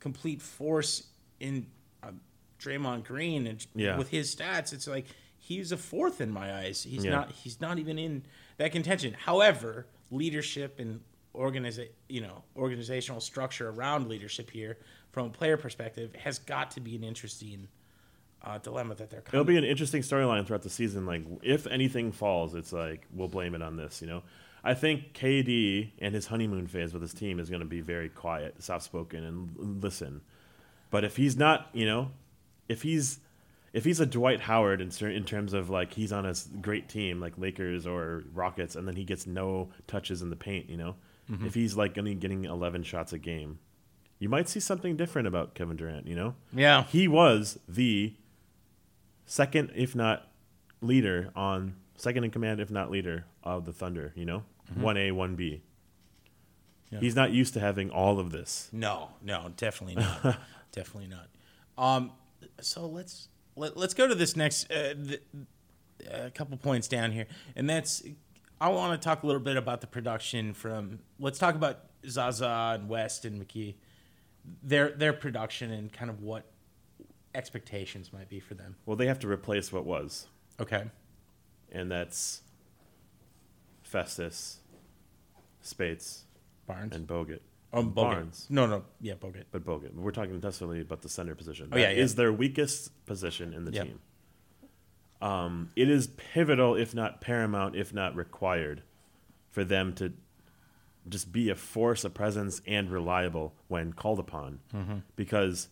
complete 0.00 0.42
force 0.42 1.04
in 1.40 1.66
uh, 2.02 2.12
Draymond 2.58 3.04
Green, 3.04 3.46
and 3.46 3.64
Yeah. 3.74 3.96
with 3.96 4.08
his 4.10 4.34
stats, 4.34 4.72
it's 4.72 4.86
like 4.86 5.06
he's 5.38 5.72
a 5.72 5.76
fourth 5.76 6.20
in 6.20 6.30
my 6.30 6.54
eyes. 6.54 6.82
He's 6.82 7.04
Yeah. 7.04 7.10
not 7.12 7.32
he's 7.32 7.60
not 7.60 7.78
even 7.78 7.98
in 7.98 8.24
that 8.58 8.72
contention. 8.72 9.14
However, 9.14 9.86
leadership 10.10 10.78
and 10.78 11.00
organiza- 11.34 11.88
you 12.08 12.20
know 12.20 12.44
organizational 12.56 13.20
structure 13.20 13.68
around 13.70 14.08
leadership 14.08 14.50
here 14.50 14.78
from 15.10 15.26
a 15.26 15.30
player 15.30 15.56
perspective 15.56 16.14
has 16.14 16.38
got 16.38 16.70
to 16.72 16.80
be 16.80 16.94
an 16.96 17.02
interesting 17.04 17.68
uh, 18.44 18.58
dilemma 18.58 18.94
that 18.96 19.10
they're 19.10 19.20
coming 19.22 19.40
It'll 19.40 19.44
be 19.52 19.56
an 19.56 19.64
interesting 19.64 20.02
storyline 20.02 20.46
throughout 20.46 20.62
the 20.62 20.70
season. 20.70 21.06
Like, 21.06 21.22
if 21.42 21.66
anything 21.66 22.12
falls, 22.12 22.54
it's 22.54 22.72
like 22.72 23.06
we'll 23.12 23.28
blame 23.28 23.54
it 23.54 23.62
on 23.62 23.76
this. 23.76 24.00
You 24.02 24.08
know, 24.08 24.22
I 24.62 24.74
think 24.74 25.12
KD 25.14 25.90
and 25.98 26.14
his 26.14 26.26
honeymoon 26.26 26.66
phase 26.66 26.92
with 26.92 27.02
his 27.02 27.14
team 27.14 27.38
is 27.40 27.48
going 27.50 27.60
to 27.60 27.66
be 27.66 27.80
very 27.80 28.08
quiet, 28.08 28.62
soft 28.62 28.84
spoken, 28.84 29.24
and 29.24 29.82
listen. 29.82 30.20
But 30.90 31.04
if 31.04 31.16
he's 31.16 31.36
not, 31.36 31.68
you 31.72 31.86
know, 31.86 32.10
if 32.68 32.82
he's 32.82 33.18
if 33.72 33.84
he's 33.84 33.98
a 33.98 34.06
Dwight 34.06 34.40
Howard 34.40 34.80
in, 34.80 34.90
cer- 34.92 35.10
in 35.10 35.24
terms 35.24 35.52
of 35.52 35.68
like 35.68 35.92
he's 35.94 36.12
on 36.12 36.24
a 36.26 36.34
great 36.60 36.88
team 36.88 37.20
like 37.20 37.36
Lakers 37.36 37.86
or 37.86 38.24
Rockets, 38.32 38.76
and 38.76 38.86
then 38.86 38.94
he 38.96 39.04
gets 39.04 39.26
no 39.26 39.70
touches 39.88 40.22
in 40.22 40.30
the 40.30 40.36
paint, 40.36 40.70
you 40.70 40.76
know, 40.76 40.94
if 41.44 41.54
he's 41.54 41.76
like 41.76 41.96
only 41.98 42.14
getting 42.14 42.44
eleven 42.44 42.82
shots 42.84 43.12
a 43.12 43.18
game, 43.18 43.58
you 44.20 44.28
might 44.28 44.48
see 44.48 44.60
something 44.60 44.94
different 44.96 45.26
about 45.26 45.54
Kevin 45.54 45.76
Durant. 45.76 46.06
You 46.06 46.14
know, 46.14 46.34
Yeah. 46.54 46.84
he 46.84 47.08
was 47.08 47.58
the 47.68 48.14
second, 49.26 49.72
if 49.74 49.94
not 49.94 50.28
leader, 50.80 51.30
on 51.34 51.76
second 51.96 52.24
in 52.24 52.30
command, 52.30 52.60
if 52.60 52.70
not 52.70 52.90
leader 52.90 53.24
of 53.42 53.64
the 53.64 53.72
Thunder. 53.72 54.12
You 54.14 54.24
know, 54.24 54.42
one 54.74 54.96
A, 54.96 55.12
one 55.12 55.34
B. 55.34 55.62
He's 57.00 57.16
not 57.16 57.32
used 57.32 57.54
to 57.54 57.60
having 57.60 57.90
all 57.90 58.20
of 58.20 58.30
this. 58.30 58.68
No, 58.72 59.10
no, 59.20 59.50
definitely 59.56 59.96
not. 59.96 60.38
definitely 60.72 61.08
not. 61.08 61.28
Um, 61.76 62.12
so 62.60 62.86
let's 62.86 63.28
let, 63.56 63.76
let's 63.76 63.94
go 63.94 64.06
to 64.06 64.14
this 64.14 64.36
next 64.36 64.70
uh, 64.70 64.94
th- 64.94 65.22
a 66.10 66.30
couple 66.30 66.56
points 66.56 66.88
down 66.88 67.12
here, 67.12 67.26
and 67.56 67.68
that's 67.68 68.02
I 68.60 68.68
want 68.68 69.00
to 69.00 69.04
talk 69.04 69.22
a 69.22 69.26
little 69.26 69.40
bit 69.40 69.56
about 69.56 69.80
the 69.80 69.86
production 69.86 70.54
from. 70.54 71.00
Let's 71.18 71.38
talk 71.38 71.54
about 71.54 71.80
Zaza 72.08 72.76
and 72.78 72.88
West 72.88 73.24
and 73.24 73.44
McGee, 73.44 73.74
their 74.62 74.90
their 74.90 75.12
production 75.12 75.72
and 75.72 75.92
kind 75.92 76.10
of 76.10 76.22
what 76.22 76.44
expectations 77.34 78.12
might 78.12 78.28
be 78.28 78.40
for 78.40 78.54
them. 78.54 78.76
Well, 78.86 78.96
they 78.96 79.06
have 79.06 79.18
to 79.20 79.28
replace 79.28 79.72
what 79.72 79.84
was, 79.84 80.26
Okay. 80.60 80.84
and 81.72 81.90
that's 81.90 82.42
Festus, 83.82 84.58
Speights, 85.60 86.24
Barnes. 86.66 86.94
and 86.94 87.06
Bogut. 87.06 87.40
um, 87.72 87.90
Bogut. 87.90 87.94
Barnes. 87.94 88.46
No, 88.50 88.66
no, 88.66 88.84
yeah, 89.00 89.14
Bogut. 89.14 89.44
But 89.50 89.64
Bogut. 89.64 89.94
We're 89.94 90.10
talking 90.12 90.38
necessarily 90.40 90.80
about 90.80 91.02
the 91.02 91.08
center 91.08 91.34
position. 91.34 91.68
Oh, 91.72 91.76
yeah, 91.76 91.86
That 91.88 91.96
yeah. 91.96 92.02
is 92.02 92.14
their 92.14 92.32
weakest 92.32 93.04
position 93.06 93.52
in 93.52 93.64
the 93.64 93.72
Yep. 93.72 93.86
team. 93.86 94.00
Um, 95.20 95.70
it 95.74 95.88
is 95.88 96.06
pivotal, 96.08 96.74
if 96.74 96.94
not 96.94 97.20
paramount, 97.20 97.76
if 97.76 97.94
not 97.94 98.14
required, 98.14 98.82
for 99.50 99.64
them 99.64 99.94
to 99.94 100.12
just 101.08 101.32
be 101.32 101.48
a 101.50 101.54
force, 101.54 102.04
a 102.04 102.10
presence, 102.10 102.60
and 102.66 102.90
reliable 102.90 103.54
when 103.68 103.92
called 103.92 104.18
upon. 104.18 104.60
Mm-hmm. 104.74 104.98
Because 105.16 105.68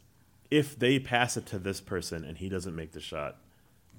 if 0.53 0.79
they 0.79 0.99
pass 0.99 1.37
it 1.39 1.47
to 1.47 1.59
this 1.59 1.81
person 1.81 2.25
and 2.25 2.37
he 2.37 2.49
doesn't 2.51 2.77
make 2.77 2.93
the 2.93 3.01
shot, 3.01 3.39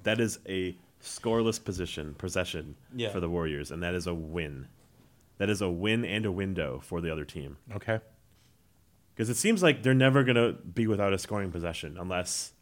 that 0.03 0.19
is 0.19 0.37
a 0.47 0.77
scoreless 1.01 1.63
position 1.63 2.13
possession 2.13 2.75
Yeah. 2.95 3.09
for 3.11 3.19
the 3.19 3.29
Warriors, 3.29 3.71
and 3.71 3.81
that 3.81 3.95
is 3.95 4.05
a 4.05 4.13
win. 4.13 4.67
That 5.39 5.49
is 5.49 5.61
a 5.61 5.69
win 5.69 6.05
and 6.05 6.25
a 6.25 6.31
window 6.31 6.79
for 6.83 7.01
the 7.01 7.11
other 7.11 7.25
team. 7.25 7.57
Okay. 7.75 7.99
Because 9.15 9.29
it 9.29 9.35
seems 9.37 9.63
like 9.63 9.81
they're 9.83 9.93
never 9.95 10.23
going 10.23 10.35
to 10.35 10.53
be 10.53 10.85
without 10.87 11.11
a 11.13 11.17
scoring 11.17 11.51
possession 11.51 11.97
unless 11.99 12.53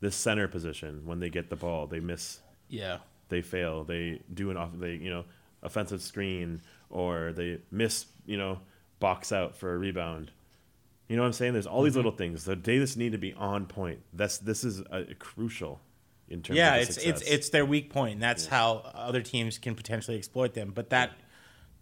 this 0.00 0.14
center 0.14 0.46
position, 0.48 1.06
when 1.06 1.20
they 1.20 1.30
get 1.30 1.48
the 1.48 1.56
ball, 1.56 1.86
they 1.86 2.00
miss, 2.00 2.40
Yeah. 2.68 2.98
they 3.30 3.40
fail, 3.40 3.82
they 3.84 4.20
do 4.32 4.50
an 4.50 4.56
off, 4.58 4.70
they 4.74 4.94
you 4.94 5.10
know, 5.10 5.24
offensive 5.62 6.02
screen 6.02 6.60
or 6.90 7.32
they 7.32 7.60
miss, 7.70 8.06
you 8.26 8.36
know, 8.36 8.60
box 9.00 9.32
out 9.32 9.56
for 9.56 9.72
a 9.74 9.78
rebound. 9.78 10.30
You 11.12 11.16
know 11.16 11.24
what 11.24 11.26
I'm 11.26 11.32
saying? 11.34 11.52
There's 11.52 11.66
all 11.66 11.82
these 11.82 11.94
little 11.94 12.10
things. 12.10 12.46
The 12.46 12.56
Davis 12.56 12.96
need 12.96 13.12
to 13.12 13.18
be 13.18 13.34
on 13.34 13.66
point. 13.66 14.00
That's 14.14 14.38
this 14.38 14.64
is 14.64 14.80
uh 14.80 15.04
crucial 15.18 15.78
in 16.30 16.40
terms 16.40 16.56
yeah, 16.56 16.68
of 16.68 16.74
the 16.74 16.80
it's 16.80 16.94
success. 16.94 17.20
it's 17.20 17.30
it's 17.30 17.48
their 17.50 17.66
weak 17.66 17.92
point. 17.92 18.14
And 18.14 18.22
that's 18.22 18.46
how 18.46 18.76
other 18.94 19.20
teams 19.20 19.58
can 19.58 19.74
potentially 19.74 20.16
exploit 20.16 20.54
them. 20.54 20.72
But 20.74 20.88
that 20.88 21.12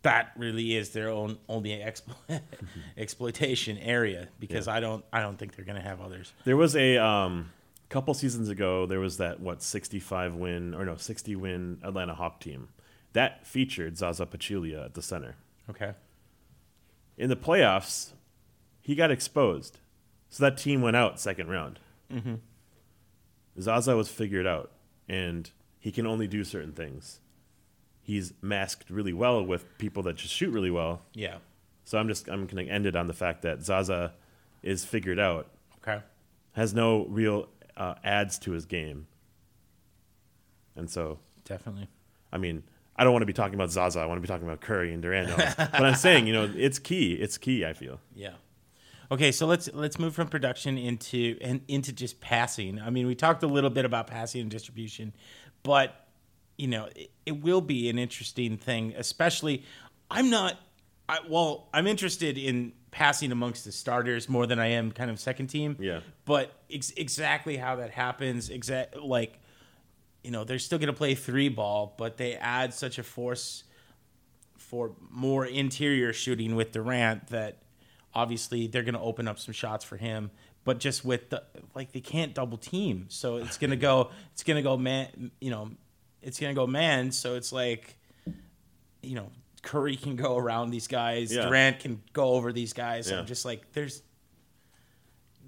that 0.02 0.32
really 0.36 0.74
is 0.74 0.90
their 0.90 1.10
own 1.10 1.38
only 1.48 1.70
explo- 1.70 2.40
exploitation 2.96 3.78
area 3.78 4.26
because 4.40 4.66
I 4.66 4.80
don't 4.80 5.04
I 5.12 5.20
don't 5.20 5.38
think 5.38 5.54
they're 5.54 5.64
going 5.64 5.80
to 5.80 5.88
have 5.88 6.00
others. 6.00 6.32
There 6.42 6.56
was 6.56 6.74
a 6.74 6.96
um, 6.98 7.52
couple 7.88 8.12
seasons 8.14 8.48
ago. 8.48 8.86
There 8.86 8.98
was 8.98 9.18
that 9.18 9.38
what 9.38 9.62
65 9.62 10.34
win 10.34 10.74
or 10.74 10.84
no 10.84 10.96
60 10.96 11.36
win 11.36 11.78
Atlanta 11.84 12.16
Hawk 12.16 12.40
team 12.40 12.70
that 13.12 13.46
featured 13.46 13.96
Zaza 13.96 14.26
Pachulia 14.26 14.86
at 14.86 14.94
the 14.94 15.02
center. 15.02 15.36
Okay. 15.68 15.92
In 17.16 17.28
the 17.28 17.36
playoffs, 17.36 18.10
he 18.80 18.94
got 18.94 19.10
exposed, 19.10 19.78
so 20.28 20.42
that 20.44 20.56
team 20.58 20.82
went 20.82 20.96
out 20.96 21.20
second 21.20 21.48
round. 21.48 21.78
Mm-hmm. 22.12 22.34
Zaza 23.60 23.96
was 23.96 24.08
figured 24.08 24.46
out, 24.46 24.70
and 25.08 25.50
he 25.78 25.90
can 25.92 26.06
only 26.06 26.26
do 26.26 26.44
certain 26.44 26.72
things. 26.72 27.20
He's 28.02 28.32
masked 28.42 28.90
really 28.90 29.12
well 29.12 29.42
with 29.44 29.64
people 29.78 30.02
that 30.04 30.16
just 30.16 30.34
shoot 30.34 30.50
really 30.50 30.70
well. 30.70 31.02
Yeah. 31.14 31.36
So 31.84 31.98
I'm 31.98 32.08
just 32.08 32.28
I'm 32.28 32.46
going 32.46 32.66
to 32.66 32.72
end 32.72 32.86
it 32.86 32.96
on 32.96 33.06
the 33.06 33.12
fact 33.12 33.42
that 33.42 33.62
Zaza 33.62 34.14
is 34.62 34.84
figured 34.84 35.18
out 35.18 35.48
Okay. 35.82 36.00
has 36.52 36.74
no 36.74 37.06
real 37.06 37.48
uh, 37.76 37.94
adds 38.04 38.38
to 38.40 38.52
his 38.52 38.66
game. 38.66 39.06
And 40.76 40.88
so, 40.90 41.18
Definitely. 41.44 41.88
I 42.32 42.38
mean, 42.38 42.62
I 42.96 43.04
don't 43.04 43.12
want 43.12 43.22
to 43.22 43.26
be 43.26 43.32
talking 43.32 43.54
about 43.54 43.70
Zaza. 43.70 43.98
I 44.00 44.06
want 44.06 44.18
to 44.18 44.22
be 44.22 44.28
talking 44.28 44.46
about 44.46 44.60
Curry 44.60 44.92
and 44.92 45.02
Durant. 45.02 45.34
but 45.56 45.74
I'm 45.74 45.94
saying, 45.94 46.26
you 46.26 46.32
know, 46.32 46.50
it's 46.54 46.78
key. 46.78 47.14
It's 47.14 47.38
key. 47.38 47.64
I 47.64 47.72
feel. 47.72 47.98
Yeah. 48.14 48.34
Okay, 49.12 49.32
so 49.32 49.46
let's 49.46 49.68
let's 49.72 49.98
move 49.98 50.14
from 50.14 50.28
production 50.28 50.78
into 50.78 51.36
and 51.40 51.62
into 51.66 51.92
just 51.92 52.20
passing. 52.20 52.80
I 52.80 52.90
mean, 52.90 53.06
we 53.06 53.14
talked 53.14 53.42
a 53.42 53.48
little 53.48 53.70
bit 53.70 53.84
about 53.84 54.06
passing 54.06 54.40
and 54.42 54.50
distribution, 54.50 55.12
but 55.62 56.06
you 56.56 56.68
know, 56.68 56.88
it, 56.94 57.10
it 57.26 57.42
will 57.42 57.60
be 57.60 57.90
an 57.90 57.98
interesting 57.98 58.56
thing. 58.56 58.94
Especially, 58.96 59.64
I'm 60.10 60.30
not. 60.30 60.56
I, 61.08 61.18
well, 61.28 61.68
I'm 61.74 61.88
interested 61.88 62.38
in 62.38 62.72
passing 62.90 63.32
amongst 63.32 63.64
the 63.64 63.72
starters 63.72 64.28
more 64.28 64.46
than 64.46 64.58
I 64.58 64.68
am 64.68 64.92
kind 64.92 65.10
of 65.10 65.18
second 65.18 65.48
team. 65.48 65.76
Yeah. 65.80 66.00
But 66.24 66.52
ex- 66.72 66.92
exactly 66.96 67.56
how 67.56 67.76
that 67.76 67.90
happens, 67.90 68.50
exact 68.50 68.96
like, 68.96 69.38
you 70.22 70.30
know, 70.30 70.44
they're 70.44 70.58
still 70.58 70.78
going 70.78 70.88
to 70.88 70.92
play 70.92 71.14
three 71.14 71.48
ball, 71.48 71.94
but 71.98 72.16
they 72.16 72.34
add 72.34 72.74
such 72.74 72.98
a 72.98 73.02
force 73.02 73.64
for 74.56 74.92
more 75.10 75.46
interior 75.46 76.12
shooting 76.12 76.54
with 76.54 76.72
Durant 76.72 77.28
that 77.28 77.59
obviously 78.14 78.66
they're 78.66 78.82
going 78.82 78.94
to 78.94 79.00
open 79.00 79.28
up 79.28 79.38
some 79.38 79.52
shots 79.52 79.84
for 79.84 79.96
him 79.96 80.30
but 80.64 80.78
just 80.78 81.04
with 81.04 81.30
the 81.30 81.42
like 81.74 81.92
they 81.92 82.00
can't 82.00 82.34
double 82.34 82.58
team. 82.58 83.06
So 83.08 83.36
it's 83.36 83.58
going 83.58 83.70
to 83.70 83.76
go 83.76 84.10
it's 84.32 84.42
going 84.42 84.56
to 84.56 84.62
go 84.62 84.76
man 84.76 85.30
you 85.40 85.50
know 85.50 85.70
it's 86.22 86.38
going 86.38 86.54
to 86.54 86.58
go 86.58 86.66
man. 86.66 87.12
So 87.12 87.36
it's 87.36 87.52
like 87.52 87.96
you 89.02 89.14
know 89.14 89.30
Curry 89.62 89.96
can 89.96 90.16
go 90.16 90.36
around 90.36 90.70
these 90.70 90.86
guys. 90.86 91.34
Yeah. 91.34 91.46
Durant 91.46 91.80
can 91.80 92.02
go 92.12 92.30
over 92.30 92.52
these 92.52 92.72
guys. 92.72 93.10
Yeah. 93.10 93.18
I'm 93.18 93.26
just 93.26 93.44
like 93.44 93.72
there's 93.72 94.02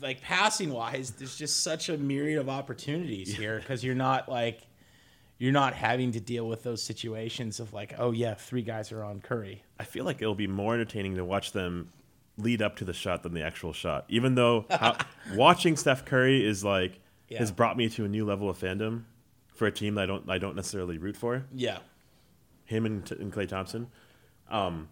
like 0.00 0.20
passing 0.20 0.72
wise 0.72 1.12
there's 1.12 1.36
just 1.36 1.62
such 1.62 1.88
a 1.88 1.96
myriad 1.96 2.40
of 2.40 2.48
opportunities 2.48 3.32
here 3.36 3.60
because 3.60 3.84
you're 3.84 3.94
not 3.94 4.28
like 4.28 4.62
you're 5.38 5.52
not 5.52 5.74
having 5.74 6.10
to 6.10 6.18
deal 6.18 6.48
with 6.48 6.64
those 6.64 6.82
situations 6.82 7.60
of 7.60 7.72
like 7.72 7.94
oh 7.98 8.10
yeah 8.10 8.34
three 8.34 8.62
guys 8.62 8.92
are 8.92 9.04
on 9.04 9.20
Curry. 9.20 9.62
I 9.78 9.84
feel 9.84 10.04
like 10.04 10.22
it'll 10.22 10.34
be 10.34 10.46
more 10.46 10.74
entertaining 10.74 11.16
to 11.16 11.24
watch 11.24 11.52
them 11.52 11.92
lead 12.38 12.62
up 12.62 12.76
to 12.76 12.84
the 12.84 12.92
shot 12.92 13.22
than 13.22 13.34
the 13.34 13.42
actual 13.42 13.72
shot. 13.72 14.04
Even 14.08 14.34
though 14.34 14.66
how, 14.70 14.96
watching 15.34 15.76
Steph 15.76 16.04
Curry 16.04 16.44
is 16.46 16.64
like 16.64 17.00
Yeah. 17.28 17.38
has 17.38 17.52
brought 17.52 17.76
me 17.76 17.88
to 17.90 18.04
a 18.04 18.08
new 18.08 18.24
level 18.24 18.48
of 18.48 18.58
fandom 18.58 19.04
for 19.54 19.66
a 19.66 19.72
team 19.72 19.94
that 19.96 20.02
I 20.02 20.06
don't 20.06 20.28
I 20.30 20.38
don't 20.38 20.56
necessarily 20.56 20.98
root 20.98 21.16
for. 21.16 21.44
yeah 21.54 21.78
Him 22.64 22.86
and, 22.86 23.10
and 23.12 23.32
Klay 23.32 23.46
Thompson. 23.48 23.88
Um, 24.50 24.88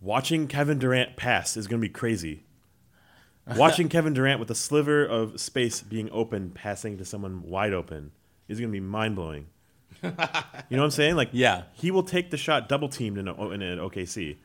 watching 0.00 0.46
Kevin 0.48 0.78
Durant 0.78 1.16
pass 1.16 1.56
is 1.56 1.66
going 1.66 1.80
to 1.80 1.86
be 1.86 1.92
crazy. 1.92 2.44
Watching 3.56 3.88
Kevin 3.88 4.12
Durant 4.12 4.38
with 4.38 4.50
a 4.50 4.54
sliver 4.54 5.04
of 5.04 5.40
space 5.40 5.80
being 5.82 6.08
open, 6.12 6.50
passing 6.50 6.98
to 6.98 7.04
someone 7.04 7.42
wide 7.42 7.72
open, 7.72 8.12
is 8.48 8.60
going 8.60 8.70
to 8.70 8.72
be 8.72 8.78
mind 8.80 9.16
blowing. 9.16 9.46
you 10.02 10.10
know 10.10 10.14
what 10.68 10.80
I'm 10.84 10.90
saying? 10.90 11.16
Like, 11.16 11.30
Yeah. 11.32 11.62
he 11.72 11.90
will 11.90 12.04
take 12.04 12.30
the 12.30 12.36
shot 12.36 12.68
double 12.68 12.88
teamed 12.88 13.18
in, 13.18 13.26
a, 13.26 13.48
in 13.50 13.60
an 13.62 13.78
OKC. 13.78 14.36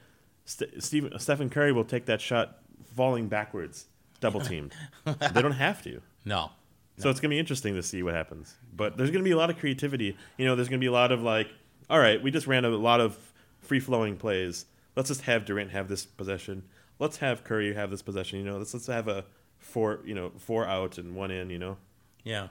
St- 0.45 0.81
Stephen, 0.81 1.19
Stephen 1.19 1.49
Curry 1.49 1.72
will 1.72 1.84
take 1.84 2.05
that 2.05 2.22
shot 2.22 2.59
falling 2.95 3.27
backwards, 3.27 3.88
double 4.19 4.39
teamed. 4.41 4.73
they 5.05 5.41
don't 5.41 5.51
have 5.51 5.84
to. 5.84 6.01
no 6.23 6.51
So 6.97 7.09
it's 7.09 7.19
going 7.19 7.30
to 7.30 7.35
be 7.35 7.39
interesting 7.39 7.76
to 7.76 7.84
see 7.84 8.03
what 8.03 8.13
happens. 8.13 8.55
But 8.73 8.97
there's 8.97 9.09
going 9.09 9.23
to 9.23 9.27
be 9.27 9.31
a 9.31 9.38
lot 9.38 9.49
of 9.49 9.57
creativity. 9.57 10.15
You 10.38 10.45
know, 10.45 10.55
there's 10.55 10.69
going 10.69 10.80
to 10.80 10.84
be 10.84 10.88
a 10.88 10.93
lot 10.93 11.11
of 11.11 11.22
like, 11.22 11.49
all 11.89 11.99
right, 11.99 12.22
we 12.22 12.31
just 12.31 12.47
ran 12.47 12.63
a 12.63 12.69
lot 12.69 13.01
of 13.01 13.17
free 13.59 13.80
flowing 13.80 14.15
plays. 14.15 14.65
Let's 14.95 15.09
just 15.09 15.22
have 15.22 15.45
Durant 15.45 15.72
have 15.72 15.89
this 15.89 16.05
possession. 16.05 16.63
Let's 16.99 17.17
have 17.17 17.43
Curry 17.43 17.73
have 17.73 17.91
this 17.91 18.01
possession. 18.01 18.39
You 18.39 18.45
know, 18.45 18.57
let's 18.57 18.73
let's 18.73 18.88
have 18.88 19.07
a 19.09 19.26
four, 19.57 19.99
you 20.05 20.15
know, 20.15 20.31
four 20.38 20.65
out 20.65 20.97
and 20.97 21.15
one 21.15 21.31
in. 21.31 21.49
You 21.49 21.59
know, 21.59 21.77
Yeah. 22.23 22.47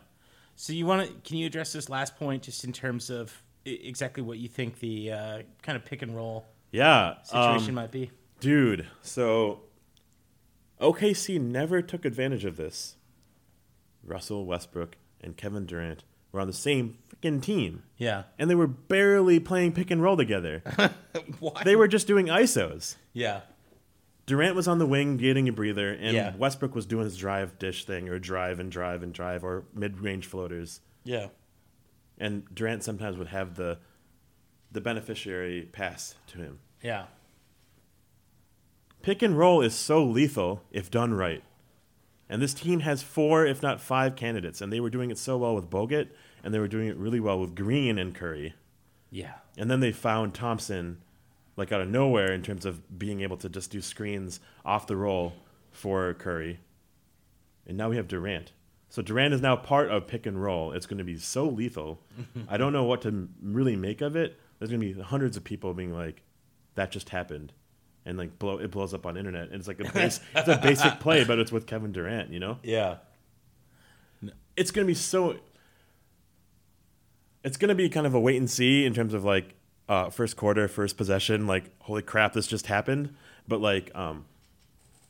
So 0.56 0.72
you 0.72 0.84
want 0.84 1.08
to? 1.08 1.14
Can 1.28 1.38
you 1.38 1.46
address 1.46 1.72
this 1.72 1.88
last 1.88 2.16
point 2.16 2.42
just 2.42 2.64
in 2.64 2.72
terms 2.72 3.08
of 3.08 3.42
exactly 3.64 4.22
what 4.22 4.38
you 4.38 4.48
think 4.48 4.78
the 4.80 5.10
uh, 5.10 5.42
kind 5.62 5.76
of 5.76 5.84
pick 5.86 6.02
and 6.02 6.14
roll 6.14 6.44
yeah, 6.74 7.22
situation 7.22 7.70
um, 7.70 7.74
might 7.76 7.90
be? 7.90 8.10
dude. 8.40 8.86
So 9.02 9.60
OKC 10.80 11.40
never 11.40 11.80
took 11.82 12.04
advantage 12.04 12.44
of 12.44 12.56
this. 12.56 12.96
Russell 14.02 14.44
Westbrook 14.44 14.96
and 15.20 15.36
Kevin 15.36 15.64
Durant 15.66 16.04
were 16.32 16.40
on 16.40 16.46
the 16.46 16.52
same 16.52 16.98
freaking 17.08 17.40
team. 17.42 17.84
Yeah. 17.96 18.24
And 18.38 18.50
they 18.50 18.54
were 18.54 18.66
barely 18.66 19.40
playing 19.40 19.72
pick 19.72 19.90
and 19.90 20.02
roll 20.02 20.16
together. 20.16 20.62
Why? 21.38 21.62
they 21.64 21.76
were 21.76 21.88
just 21.88 22.06
doing 22.06 22.26
ISOs. 22.26 22.96
Yeah. 23.12 23.42
Durant 24.26 24.56
was 24.56 24.66
on 24.68 24.78
the 24.78 24.86
wing 24.86 25.16
getting 25.16 25.48
a 25.48 25.52
breather, 25.52 25.90
and 25.92 26.14
Yeah. 26.14 26.34
Westbrook 26.36 26.74
was 26.74 26.86
doing 26.86 27.04
his 27.04 27.16
drive 27.16 27.58
dish 27.58 27.84
thing, 27.84 28.08
or 28.08 28.18
drive 28.18 28.58
and 28.58 28.70
drive 28.72 29.02
and 29.02 29.12
drive, 29.12 29.44
or 29.44 29.64
mid 29.74 30.00
range 30.00 30.26
floaters. 30.26 30.80
Yeah. 31.04 31.28
And 32.18 32.42
Durant 32.54 32.82
sometimes 32.82 33.16
would 33.18 33.28
have 33.28 33.54
the 33.54 33.78
the 34.74 34.80
beneficiary 34.80 35.62
pass 35.72 36.16
to 36.26 36.38
him. 36.38 36.58
Yeah. 36.82 37.06
Pick 39.02 39.22
and 39.22 39.38
roll 39.38 39.62
is 39.62 39.74
so 39.74 40.04
lethal 40.04 40.62
if 40.70 40.90
done 40.90 41.14
right. 41.14 41.42
And 42.28 42.42
this 42.42 42.54
team 42.54 42.80
has 42.80 43.02
four, 43.02 43.46
if 43.46 43.62
not 43.62 43.80
five, 43.80 44.16
candidates, 44.16 44.60
and 44.60 44.72
they 44.72 44.80
were 44.80 44.90
doing 44.90 45.10
it 45.10 45.18
so 45.18 45.36
well 45.36 45.54
with 45.54 45.70
Bogut, 45.70 46.08
and 46.42 46.52
they 46.52 46.58
were 46.58 46.68
doing 46.68 46.88
it 46.88 46.96
really 46.96 47.20
well 47.20 47.38
with 47.38 47.54
Green 47.54 47.98
and 47.98 48.14
Curry. 48.14 48.54
Yeah. 49.10 49.34
And 49.56 49.70
then 49.70 49.80
they 49.80 49.92
found 49.92 50.34
Thompson, 50.34 50.98
like 51.56 51.70
out 51.70 51.80
of 51.80 51.88
nowhere, 51.88 52.32
in 52.32 52.42
terms 52.42 52.64
of 52.64 52.98
being 52.98 53.20
able 53.20 53.36
to 53.38 53.48
just 53.48 53.70
do 53.70 53.80
screens 53.80 54.40
off 54.64 54.86
the 54.86 54.96
roll 54.96 55.34
for 55.70 56.12
Curry. 56.14 56.60
And 57.66 57.76
now 57.76 57.90
we 57.90 57.96
have 57.96 58.08
Durant. 58.08 58.52
So 58.88 59.02
Durant 59.02 59.34
is 59.34 59.42
now 59.42 59.56
part 59.56 59.90
of 59.90 60.06
pick 60.06 60.24
and 60.24 60.42
roll. 60.42 60.72
It's 60.72 60.86
going 60.86 60.98
to 60.98 61.04
be 61.04 61.18
so 61.18 61.46
lethal. 61.46 62.00
I 62.48 62.56
don't 62.56 62.72
know 62.72 62.84
what 62.84 63.02
to 63.02 63.28
really 63.42 63.76
make 63.76 64.00
of 64.00 64.16
it. 64.16 64.38
There's 64.64 64.70
going 64.78 64.80
to 64.80 64.94
be 64.94 65.02
hundreds 65.02 65.36
of 65.36 65.44
people 65.44 65.74
being 65.74 65.92
like, 65.92 66.22
"That 66.74 66.90
just 66.90 67.10
happened," 67.10 67.52
and 68.06 68.16
like 68.16 68.38
blow 68.38 68.56
it 68.56 68.70
blows 68.70 68.94
up 68.94 69.04
on 69.04 69.18
internet. 69.18 69.48
And 69.48 69.56
it's 69.56 69.68
like 69.68 69.78
a 69.78 69.92
base, 69.92 70.20
it's 70.34 70.48
a 70.48 70.56
basic 70.56 71.00
play, 71.00 71.22
but 71.24 71.38
it's 71.38 71.52
with 71.52 71.66
Kevin 71.66 71.92
Durant. 71.92 72.30
You 72.32 72.40
know, 72.40 72.58
Yeah. 72.62 72.96
it's 74.56 74.70
going 74.70 74.86
to 74.86 74.90
be 74.90 74.94
so. 74.94 75.36
It's 77.42 77.58
going 77.58 77.68
to 77.68 77.74
be 77.74 77.90
kind 77.90 78.06
of 78.06 78.14
a 78.14 78.20
wait 78.20 78.38
and 78.38 78.48
see 78.48 78.86
in 78.86 78.94
terms 78.94 79.12
of 79.12 79.22
like 79.22 79.54
uh, 79.86 80.08
first 80.08 80.34
quarter, 80.38 80.66
first 80.66 80.96
possession. 80.96 81.46
Like, 81.46 81.64
holy 81.80 82.00
crap, 82.00 82.32
this 82.32 82.46
just 82.46 82.66
happened. 82.68 83.14
But 83.46 83.60
like, 83.60 83.94
um, 83.94 84.24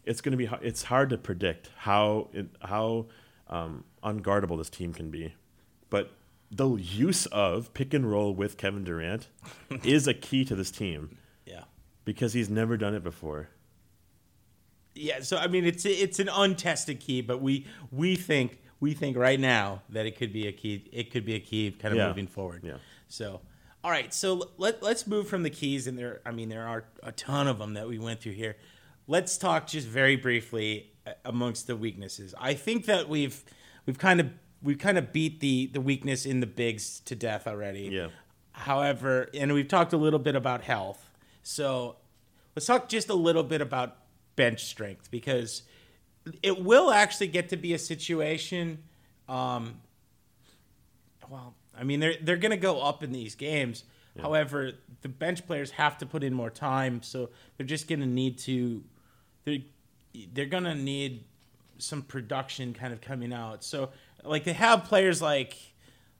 it's 0.04 0.20
going 0.20 0.32
to 0.32 0.36
be. 0.36 0.46
har- 0.46 0.58
It's 0.62 0.82
hard 0.82 1.10
to 1.10 1.16
predict 1.16 1.70
how 1.76 2.26
it, 2.32 2.46
how 2.60 3.06
um, 3.48 3.84
unguardable 4.02 4.58
this 4.58 4.68
team 4.68 4.92
can 4.92 5.10
be. 5.12 5.32
But 5.90 6.10
the 6.56 6.74
use 6.76 7.26
of 7.26 7.72
pick 7.74 7.94
and 7.94 8.08
roll 8.10 8.34
with 8.34 8.56
Kevin 8.56 8.84
Durant 8.84 9.28
is 9.82 10.06
a 10.06 10.14
key 10.14 10.44
to 10.44 10.54
this 10.54 10.70
team 10.70 11.16
Yeah. 11.46 11.64
because 12.04 12.32
he's 12.34 12.48
never 12.50 12.76
done 12.76 12.94
it 12.94 13.02
before. 13.02 13.48
Yeah. 14.94 15.20
So 15.20 15.36
I 15.36 15.46
mean, 15.48 15.64
it's 15.64 15.84
it's 15.84 16.18
an 16.20 16.28
untested 16.28 17.00
key, 17.00 17.20
but 17.20 17.40
we 17.40 17.66
we 17.90 18.14
think 18.16 18.60
we 18.80 18.94
think 18.94 19.16
right 19.16 19.40
now 19.40 19.82
that 19.88 20.06
it 20.06 20.16
could 20.16 20.32
be 20.32 20.46
a 20.46 20.52
key. 20.52 20.88
It 20.92 21.10
could 21.10 21.24
be 21.24 21.34
a 21.34 21.40
key 21.40 21.70
kind 21.72 21.92
of 21.92 21.98
Yeah. 21.98 22.08
moving 22.08 22.26
forward. 22.26 22.62
Yeah. 22.64 22.76
So. 23.08 23.40
All 23.82 23.90
right, 23.90 24.14
so 24.14 24.48
let, 24.56 24.82
let's 24.82 25.06
move 25.06 25.28
from 25.28 25.42
the 25.42 25.50
keys, 25.50 25.86
and 25.86 25.98
there, 25.98 26.22
I 26.24 26.30
mean, 26.30 26.48
there 26.48 26.66
are 26.66 26.84
a 27.02 27.12
ton 27.12 27.46
of 27.46 27.58
them 27.58 27.74
that 27.74 27.86
we 27.86 27.98
went 27.98 28.18
through 28.22 28.32
here. 28.32 28.56
Let's 29.06 29.36
talk 29.36 29.66
just 29.66 29.86
very 29.86 30.16
briefly 30.16 30.90
uh, 31.06 31.10
amongst 31.26 31.66
the 31.66 31.76
weaknesses. 31.76 32.34
I 32.40 32.54
think 32.54 32.86
that 32.86 33.10
we've 33.10 33.44
we've 33.84 33.98
kind 33.98 34.20
of 34.20 34.30
we've 34.64 34.78
kind 34.78 34.98
of 34.98 35.12
beat 35.12 35.40
the 35.40 35.66
the 35.66 35.80
weakness 35.80 36.26
in 36.26 36.40
the 36.40 36.46
bigs 36.46 37.00
to 37.00 37.14
death 37.14 37.46
already. 37.46 37.90
Yeah. 37.92 38.08
However, 38.52 39.28
and 39.34 39.52
we've 39.52 39.68
talked 39.68 39.92
a 39.92 39.96
little 39.96 40.18
bit 40.18 40.34
about 40.34 40.62
health. 40.62 41.10
So 41.42 41.96
let's 42.56 42.66
talk 42.66 42.88
just 42.88 43.08
a 43.08 43.14
little 43.14 43.42
bit 43.42 43.60
about 43.60 43.98
bench 44.36 44.64
strength 44.64 45.10
because 45.10 45.62
it 46.42 46.62
will 46.62 46.90
actually 46.90 47.28
get 47.28 47.50
to 47.50 47.56
be 47.56 47.74
a 47.74 47.78
situation. 47.78 48.82
Um, 49.28 49.80
well, 51.28 51.54
I 51.78 51.84
mean, 51.84 52.00
they're 52.00 52.16
they're 52.20 52.36
going 52.36 52.50
to 52.50 52.56
go 52.56 52.80
up 52.80 53.02
in 53.02 53.12
these 53.12 53.34
games. 53.34 53.84
However, 54.20 54.70
the 55.00 55.08
bench 55.08 55.44
players 55.44 55.72
have 55.72 55.98
to 55.98 56.06
put 56.06 56.22
in 56.22 56.32
more 56.32 56.50
time, 56.50 57.02
so 57.02 57.30
they're 57.56 57.66
just 57.66 57.88
going 57.88 57.98
to 58.00 58.06
need 58.06 58.38
to. 58.38 58.84
They're 59.44 59.58
they're 60.32 60.46
going 60.46 60.64
to 60.64 60.74
need 60.76 61.24
some 61.78 62.02
production 62.02 62.74
kind 62.74 62.92
of 62.92 63.00
coming 63.00 63.32
out. 63.32 63.64
So, 63.64 63.90
like 64.24 64.44
they 64.44 64.52
have 64.52 64.84
players 64.84 65.20
like 65.22 65.56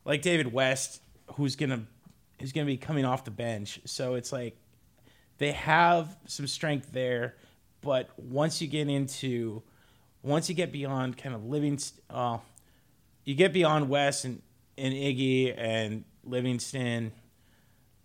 like 0.05 0.23
David 0.23 0.53
West, 0.53 1.01
who's 1.35 1.57
gonna 1.57 1.87
who's 2.41 2.53
gonna 2.53 2.67
be 2.67 2.77
coming 2.77 3.05
off 3.05 3.25
the 3.25 3.31
bench. 3.31 3.81
So 3.85 4.15
it's 4.15 4.33
like 4.33 4.57
they 5.39 5.53
have 5.53 6.17
some 6.27 6.47
strength 6.47 6.93
there, 6.93 7.37
but 7.81 8.09
once 8.19 8.61
you 8.61 8.69
get 8.69 8.89
into 8.89 9.63
once 10.23 10.49
you 10.49 10.55
get 10.55 10.73
beyond 10.73 11.19
kind 11.19 11.35
of 11.35 11.45
Livingston, 11.45 12.03
uh, 12.11 12.39
you 13.25 13.35
get 13.35 13.53
beyond 13.53 13.89
West 13.89 14.25
and, 14.25 14.43
and 14.79 14.95
Iggy 14.95 15.55
and 15.57 16.05
Livingston. 16.25 17.13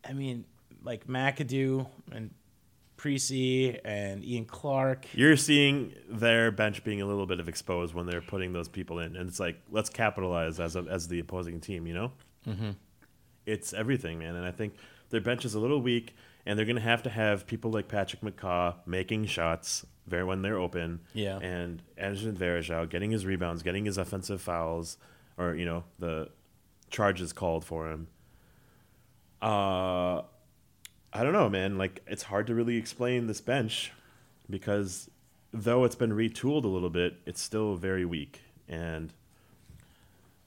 I 0.07 0.13
mean, 0.13 0.45
like 0.83 1.07
McAdoo 1.07 1.87
and 2.11 2.31
Precy 2.99 3.79
and 3.85 4.25
Ian 4.25 4.43
Clark. 4.43 5.05
You're 5.13 5.37
seeing 5.37 5.93
their 6.09 6.51
bench 6.51 6.83
being 6.83 7.01
a 7.01 7.05
little 7.05 7.25
bit 7.25 7.39
of 7.39 7.47
exposed 7.47 7.93
when 7.93 8.05
they're 8.05 8.21
putting 8.21 8.51
those 8.51 8.67
people 8.67 8.99
in, 8.99 9.15
and 9.15 9.29
it's 9.29 9.39
like 9.39 9.57
let's 9.71 9.89
capitalize 9.89 10.59
as 10.59 10.75
a, 10.75 10.81
as 10.81 11.07
the 11.07 11.19
opposing 11.19 11.61
team. 11.61 11.87
You 11.87 11.93
know, 11.93 12.11
mm-hmm. 12.45 12.71
it's 13.45 13.71
everything, 13.71 14.19
man. 14.19 14.35
And 14.35 14.45
I 14.45 14.51
think 14.51 14.73
their 15.11 15.21
bench 15.21 15.45
is 15.45 15.53
a 15.55 15.61
little 15.61 15.81
weak, 15.81 16.13
and 16.45 16.59
they're 16.59 16.65
gonna 16.65 16.81
have 16.81 17.01
to 17.03 17.09
have 17.09 17.47
people 17.47 17.71
like 17.71 17.87
Patrick 17.87 18.21
McCaw 18.21 18.75
making 18.85 19.27
shots 19.27 19.85
very 20.05 20.25
when 20.25 20.41
they're 20.41 20.59
open. 20.59 20.99
Yeah. 21.13 21.37
and 21.37 21.81
Anderson 21.97 22.35
Varejao 22.35 22.89
getting 22.89 23.11
his 23.11 23.25
rebounds, 23.25 23.63
getting 23.63 23.85
his 23.85 23.97
offensive 23.97 24.41
fouls, 24.41 24.97
or 25.37 25.55
you 25.55 25.65
know 25.65 25.85
the 25.99 26.31
charges 26.89 27.31
called 27.31 27.63
for 27.63 27.89
him. 27.89 28.07
Uh, 29.41 30.23
I 31.13 31.23
don't 31.23 31.33
know, 31.33 31.49
man. 31.49 31.77
Like 31.77 32.01
it's 32.07 32.23
hard 32.23 32.47
to 32.47 32.55
really 32.55 32.77
explain 32.77 33.27
this 33.27 33.41
bench 33.41 33.91
because 34.49 35.09
though 35.51 35.83
it's 35.83 35.95
been 35.95 36.11
retooled 36.11 36.63
a 36.63 36.67
little 36.67 36.89
bit, 36.89 37.15
it's 37.25 37.41
still 37.41 37.75
very 37.75 38.05
weak. 38.05 38.41
And 38.67 39.11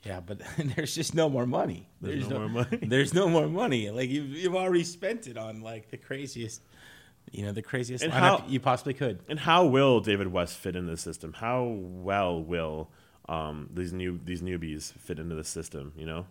Yeah, 0.04 0.20
but 0.20 0.40
there's 0.76 0.94
just 0.94 1.14
no 1.14 1.28
more 1.28 1.46
money. 1.46 1.88
There's 2.00 2.28
no 2.28 2.40
more 2.40 2.48
money. 2.48 2.78
There's 2.82 3.12
no 3.14 3.28
more 3.28 3.48
money. 3.48 3.90
Like 3.90 4.10
you've 4.10 4.30
you've 4.30 4.54
already 4.56 4.84
spent 4.84 5.26
it 5.26 5.36
on 5.36 5.60
like 5.62 5.90
the 5.90 5.96
craziest, 5.96 6.60
you 7.30 7.44
know, 7.44 7.52
the 7.52 7.62
craziest 7.62 8.04
And 8.04 8.12
lineup 8.12 8.40
how- 8.40 8.44
you 8.48 8.60
possibly 8.60 8.94
could. 8.94 9.20
and 9.28 9.38
how 9.40 9.64
will 9.66 10.00
David 10.00 10.28
West 10.28 10.56
fit 10.56 10.76
in 10.76 10.86
the 10.86 10.96
system? 10.96 11.32
How 11.32 11.64
well 11.64 12.42
will 12.42 12.90
um, 13.28 13.68
these 13.72 13.92
new 13.92 14.20
these 14.24 14.42
newbies 14.42 14.92
fit 14.94 15.18
into 15.18 15.34
the 15.34 15.44
system? 15.44 15.92
You 15.96 16.06
know, 16.06 16.26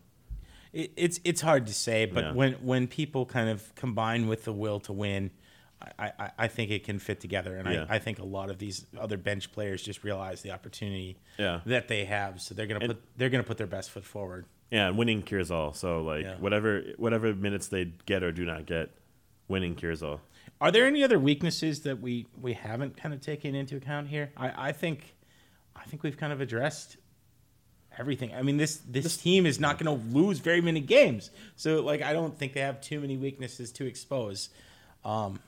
It, 0.74 0.92
it's 0.96 1.20
it's 1.24 1.42
hard 1.42 1.68
to 1.68 1.74
say, 1.74 2.06
but 2.06 2.24
Yeah. 2.24 2.32
when 2.34 2.54
when 2.54 2.88
people 2.88 3.26
kind 3.26 3.50
of 3.50 3.74
combine 3.76 4.28
with 4.28 4.46
the 4.46 4.54
will 4.54 4.80
to 4.82 4.94
win, 4.94 5.32
I, 6.00 6.12
I, 6.20 6.32
I 6.40 6.48
think 6.48 6.72
it 6.72 6.84
can 6.84 7.00
fit 7.00 7.20
together, 7.20 7.56
and 7.58 7.68
Yeah. 7.68 7.86
I, 7.90 7.96
I 7.96 8.00
think 8.00 8.20
a 8.20 8.24
lot 8.26 8.50
of 8.50 8.58
these 8.60 8.86
other 8.98 9.18
bench 9.18 9.52
players 9.52 9.82
just 9.82 10.04
realize 10.04 10.42
the 10.44 10.52
opportunity 10.52 11.18
Yeah. 11.40 11.62
that 11.66 11.88
they 11.88 12.06
have, 12.06 12.40
so 12.42 12.54
they're 12.56 12.68
gonna 12.68 12.80
And- 12.82 12.90
put 12.94 13.02
they're 13.18 13.30
gonna 13.30 13.44
put 13.44 13.58
their 13.58 13.68
best 13.68 13.90
foot 13.92 14.06
forward. 14.06 14.46
yeah, 14.70 14.88
and 14.88 14.98
winning 14.98 15.24
cures 15.24 15.52
all. 15.52 15.74
So 15.74 16.02
like 16.04 16.24
Yeah. 16.24 16.36
whatever 16.38 16.84
whatever 16.98 17.34
minutes 17.34 17.68
they 17.68 17.86
get 18.06 18.24
or 18.24 18.32
do 18.32 18.46
not 18.46 18.66
get, 18.66 18.92
winning 19.48 19.76
cures 19.76 20.02
all. 20.04 20.22
Are 20.62 20.72
there 20.72 20.86
any 20.86 21.04
other 21.04 21.20
weaknesses 21.20 21.82
that 21.82 22.00
we 22.00 22.28
we 22.40 22.54
haven't 22.54 22.96
kind 22.96 23.14
of 23.14 23.20
taken 23.20 23.56
into 23.56 23.76
account 23.76 24.08
here? 24.08 24.32
I, 24.38 24.70
I 24.70 24.72
think 24.72 25.16
I 25.76 25.84
think 25.86 26.04
we've 26.04 26.18
kind 26.18 26.32
of 26.32 26.40
addressed 26.40 26.98
everything. 27.98 28.34
I 28.34 28.42
mean 28.42 28.58
this 28.58 28.78
this 28.88 29.18
team 29.18 29.46
is 29.46 29.60
not 29.60 29.78
going 29.78 30.00
to 30.00 30.06
lose 30.18 30.40
very 30.40 30.62
many 30.62 30.80
games, 30.80 31.32
so 31.56 31.82
like 31.82 32.02
I 32.02 32.14
don't 32.14 32.38
think 32.38 32.54
they 32.54 32.62
have 32.62 32.82
too 32.82 33.00
many 33.00 33.18
weaknesses 33.18 33.72
to 33.74 33.86
expose. 33.86 34.50
Um, 35.04 35.40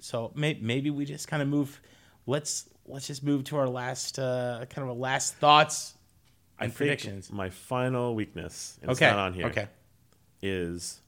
so 0.00 0.32
may, 0.34 0.58
maybe 0.60 0.90
we 0.90 1.04
just 1.04 1.28
kind 1.28 1.42
of 1.42 1.48
move. 1.48 1.80
Let's 2.26 2.68
let's 2.86 3.06
just 3.06 3.22
move 3.22 3.44
to 3.44 3.56
our 3.56 3.68
last 3.68 4.18
uh, 4.18 4.64
kind 4.70 4.88
of 4.88 4.96
a 4.96 4.98
last 5.00 5.34
thoughts 5.36 5.94
I 6.58 6.64
and 6.64 6.72
think 6.72 6.76
predictions. 6.76 7.32
My 7.32 7.50
final 7.50 8.14
weakness, 8.14 8.78
and 8.82 8.90
Okay, 8.90 9.06
it's 9.06 9.12
not 9.14 9.18
on 9.18 9.32
here, 9.34 9.46
okay. 9.46 9.68
is 10.42 11.00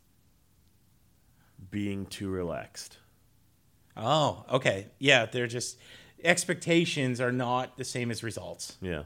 being 1.70 2.06
too 2.06 2.28
relaxed. 2.30 2.98
Oh, 3.96 4.44
okay. 4.50 4.86
Yeah, 4.98 5.26
they're 5.26 5.46
just 5.46 5.78
expectations 6.24 7.20
are 7.20 7.32
not 7.32 7.76
the 7.76 7.84
same 7.84 8.10
as 8.10 8.22
results. 8.22 8.76
Yeah. 8.80 9.02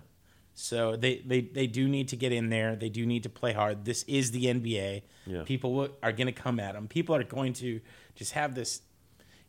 So 0.58 0.96
they, 0.96 1.18
they, 1.18 1.42
they 1.42 1.66
do 1.66 1.86
need 1.86 2.08
to 2.08 2.16
get 2.16 2.32
in 2.32 2.48
there. 2.48 2.76
They 2.76 2.88
do 2.88 3.04
need 3.04 3.24
to 3.24 3.28
play 3.28 3.52
hard. 3.52 3.84
This 3.84 4.04
is 4.04 4.30
the 4.30 4.46
NBA. 4.46 5.02
Yeah. 5.26 5.42
People 5.44 5.90
are 6.02 6.12
going 6.12 6.28
to 6.28 6.32
come 6.32 6.58
at 6.58 6.72
them. 6.72 6.88
People 6.88 7.14
are 7.14 7.22
going 7.22 7.52
to 7.54 7.80
just 8.14 8.32
have 8.32 8.54
this, 8.54 8.80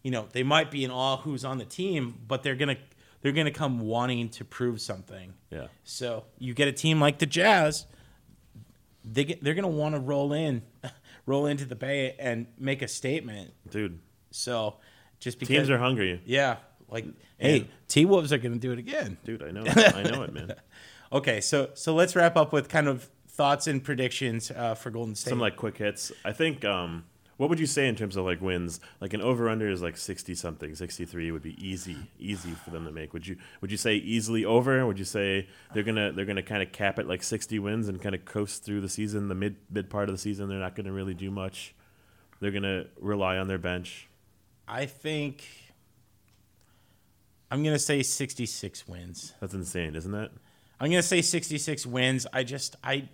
you 0.03 0.11
know, 0.11 0.27
they 0.33 0.43
might 0.43 0.69
be 0.69 0.83
in 0.83 0.91
awe 0.91 1.15
who's 1.15 1.45
on 1.45 1.59
the 1.59 1.65
team, 1.65 2.19
but 2.27 2.43
they're 2.43 2.55
going 2.57 2.75
to 2.75 2.81
they're 3.21 3.31
going 3.31 3.45
to 3.45 3.51
come 3.51 3.79
wanting 3.79 4.29
to 4.29 4.43
prove 4.45 4.81
something. 4.81 5.33
Yeah. 5.49 5.67
So 5.85 6.25
you 6.39 6.53
get 6.53 6.67
a 6.67 6.73
team 6.73 6.99
like 6.99 7.19
the 7.19 7.25
Jazz, 7.25 7.85
they 9.03 9.23
get, 9.23 9.43
they're 9.43 9.53
going 9.55 9.63
to 9.63 9.69
want 9.69 9.95
to 9.95 10.01
roll 10.01 10.33
in, 10.33 10.61
roll 11.25 11.45
into 11.45 11.65
the 11.65 11.75
Bay 11.75 12.15
and 12.19 12.47
make 12.59 12.81
a 12.81 12.87
statement. 12.87 13.53
Dude, 13.69 13.99
So 14.31 14.75
just 15.19 15.39
because 15.39 15.55
teams 15.55 15.69
are 15.69 15.77
hungry. 15.77 16.21
yeah, 16.25 16.57
like 16.89 17.05
hey, 17.37 17.67
T 17.87 18.05
Wolves 18.05 18.31
are 18.31 18.37
going 18.37 18.53
to 18.53 18.59
do 18.59 18.71
it 18.71 18.79
again. 18.79 19.17
Dude, 19.23 19.41
I 19.41 19.51
know. 19.51 19.63
I 19.67 20.03
know 20.03 20.23
it, 20.23 20.33
man. 20.33 20.53
Okay, 21.11 21.41
so 21.41 21.69
so 21.73 21.93
let's 21.93 22.15
wrap 22.15 22.35
up 22.35 22.51
with 22.51 22.69
kind 22.69 22.87
of 22.87 23.09
thoughts 23.27 23.67
and 23.67 23.83
predictions 23.83 24.51
uh, 24.51 24.75
for 24.75 24.89
Golden 24.89 25.15
State. 25.15 25.29
Some 25.29 25.39
like 25.39 25.55
quick 25.55 25.77
hits. 25.77 26.11
I 26.25 26.33
think 26.33 26.65
um 26.65 27.05
what 27.37 27.49
would 27.49 27.59
you 27.59 27.67
say 27.67 27.87
in 27.87 27.95
terms 27.95 28.17
of 28.17 28.25
like 28.25 28.41
wins? 28.41 28.79
Like 28.99 29.13
an 29.13 29.21
over 29.21 29.47
under 29.47 29.69
is 29.69 29.81
like 29.81 29.95
60 29.95 30.33
something. 30.33 30.73
63 30.73 31.31
would 31.31 31.43
be 31.43 31.55
easy, 31.65 31.95
easy 32.17 32.49
for 32.49 32.71
them 32.71 32.83
to 32.85 32.91
make. 32.91 33.13
Would 33.13 33.27
you 33.27 33.37
would 33.61 33.71
you 33.71 33.77
say 33.77 33.95
easily 33.95 34.43
over? 34.43 34.85
Would 34.85 34.97
you 34.97 35.05
say 35.05 35.47
they're 35.73 35.83
going 35.83 35.95
to 35.95 36.11
they're 36.15 36.25
to 36.25 36.41
kind 36.41 36.63
of 36.63 36.71
cap 36.71 36.97
it 36.97 37.07
like 37.07 37.21
60 37.21 37.59
wins 37.59 37.87
and 37.87 38.01
kind 38.01 38.15
of 38.15 38.25
coast 38.25 38.63
through 38.63 38.81
the 38.81 38.89
season, 38.89 39.27
the 39.27 39.35
mid 39.35 39.57
mid 39.69 39.89
part 39.89 40.09
of 40.09 40.15
the 40.15 40.19
season 40.19 40.49
they're 40.49 40.57
not 40.57 40.75
going 40.75 40.87
to 40.87 40.91
really 40.91 41.13
do 41.13 41.29
much. 41.29 41.75
They're 42.39 42.51
going 42.51 42.63
to 42.63 42.87
rely 42.99 43.37
on 43.37 43.47
their 43.47 43.57
bench. 43.59 44.07
I 44.67 44.85
think 44.85 45.43
I'm 47.49 47.63
gonna 47.63 47.79
say 47.79 48.03
66 48.03 48.87
wins. 48.87 49.33
That's 49.39 49.53
insane, 49.53 49.95
isn't 49.95 50.11
that? 50.11 50.31
I'm 50.79 50.89
gonna 50.89 51.01
say 51.01 51.21
66 51.21 51.85
wins. 51.85 52.27
I 52.31 52.43
just 52.43 52.75
I 52.83 53.09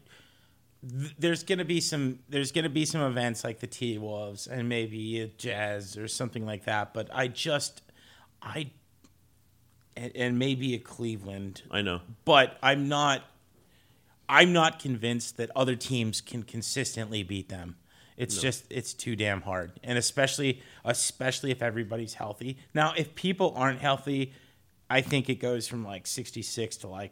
th- 0.81 1.15
there's 1.17 1.43
gonna 1.43 1.65
be 1.65 1.79
some 1.79 2.19
there's 2.29 2.51
gonna 2.51 2.69
be 2.69 2.85
some 2.85 3.01
events 3.01 3.43
like 3.43 3.59
the 3.59 3.67
T 3.67 3.97
Wolves 3.97 4.47
and 4.47 4.67
maybe 4.67 5.21
a 5.21 5.27
Jazz 5.27 5.97
or 5.97 6.07
something 6.07 6.45
like 6.45 6.65
that. 6.65 6.93
But 6.93 7.09
I 7.13 7.27
just 7.27 7.81
I 8.41 8.71
and, 9.95 10.11
and 10.15 10.39
maybe 10.39 10.73
a 10.75 10.79
Cleveland. 10.79 11.63
I 11.71 11.81
know. 11.81 12.01
but 12.25 12.57
I'm 12.61 12.89
not 12.89 13.23
I'm 14.27 14.53
not 14.53 14.79
convinced 14.79 15.37
that 15.37 15.51
other 15.55 15.75
teams 15.75 16.21
can 16.21 16.43
consistently 16.43 17.23
beat 17.23 17.49
them. 17.49 17.77
It's 18.15 18.39
just 18.39 18.65
it's 18.69 18.93
too 18.93 19.15
damn 19.15 19.41
hard. 19.41 19.71
And 19.83 19.97
especially 19.97 20.61
especially 20.85 21.51
if 21.51 21.61
everybody's 21.61 22.13
healthy. 22.13 22.57
Now, 22.73 22.93
if 22.95 23.15
people 23.15 23.53
aren't 23.55 23.79
healthy, 23.79 24.33
I 24.89 25.01
think 25.01 25.29
it 25.29 25.35
goes 25.35 25.67
from 25.67 25.83
like 25.83 26.05
66 26.05 26.77
to 26.77 26.87
like, 26.87 27.11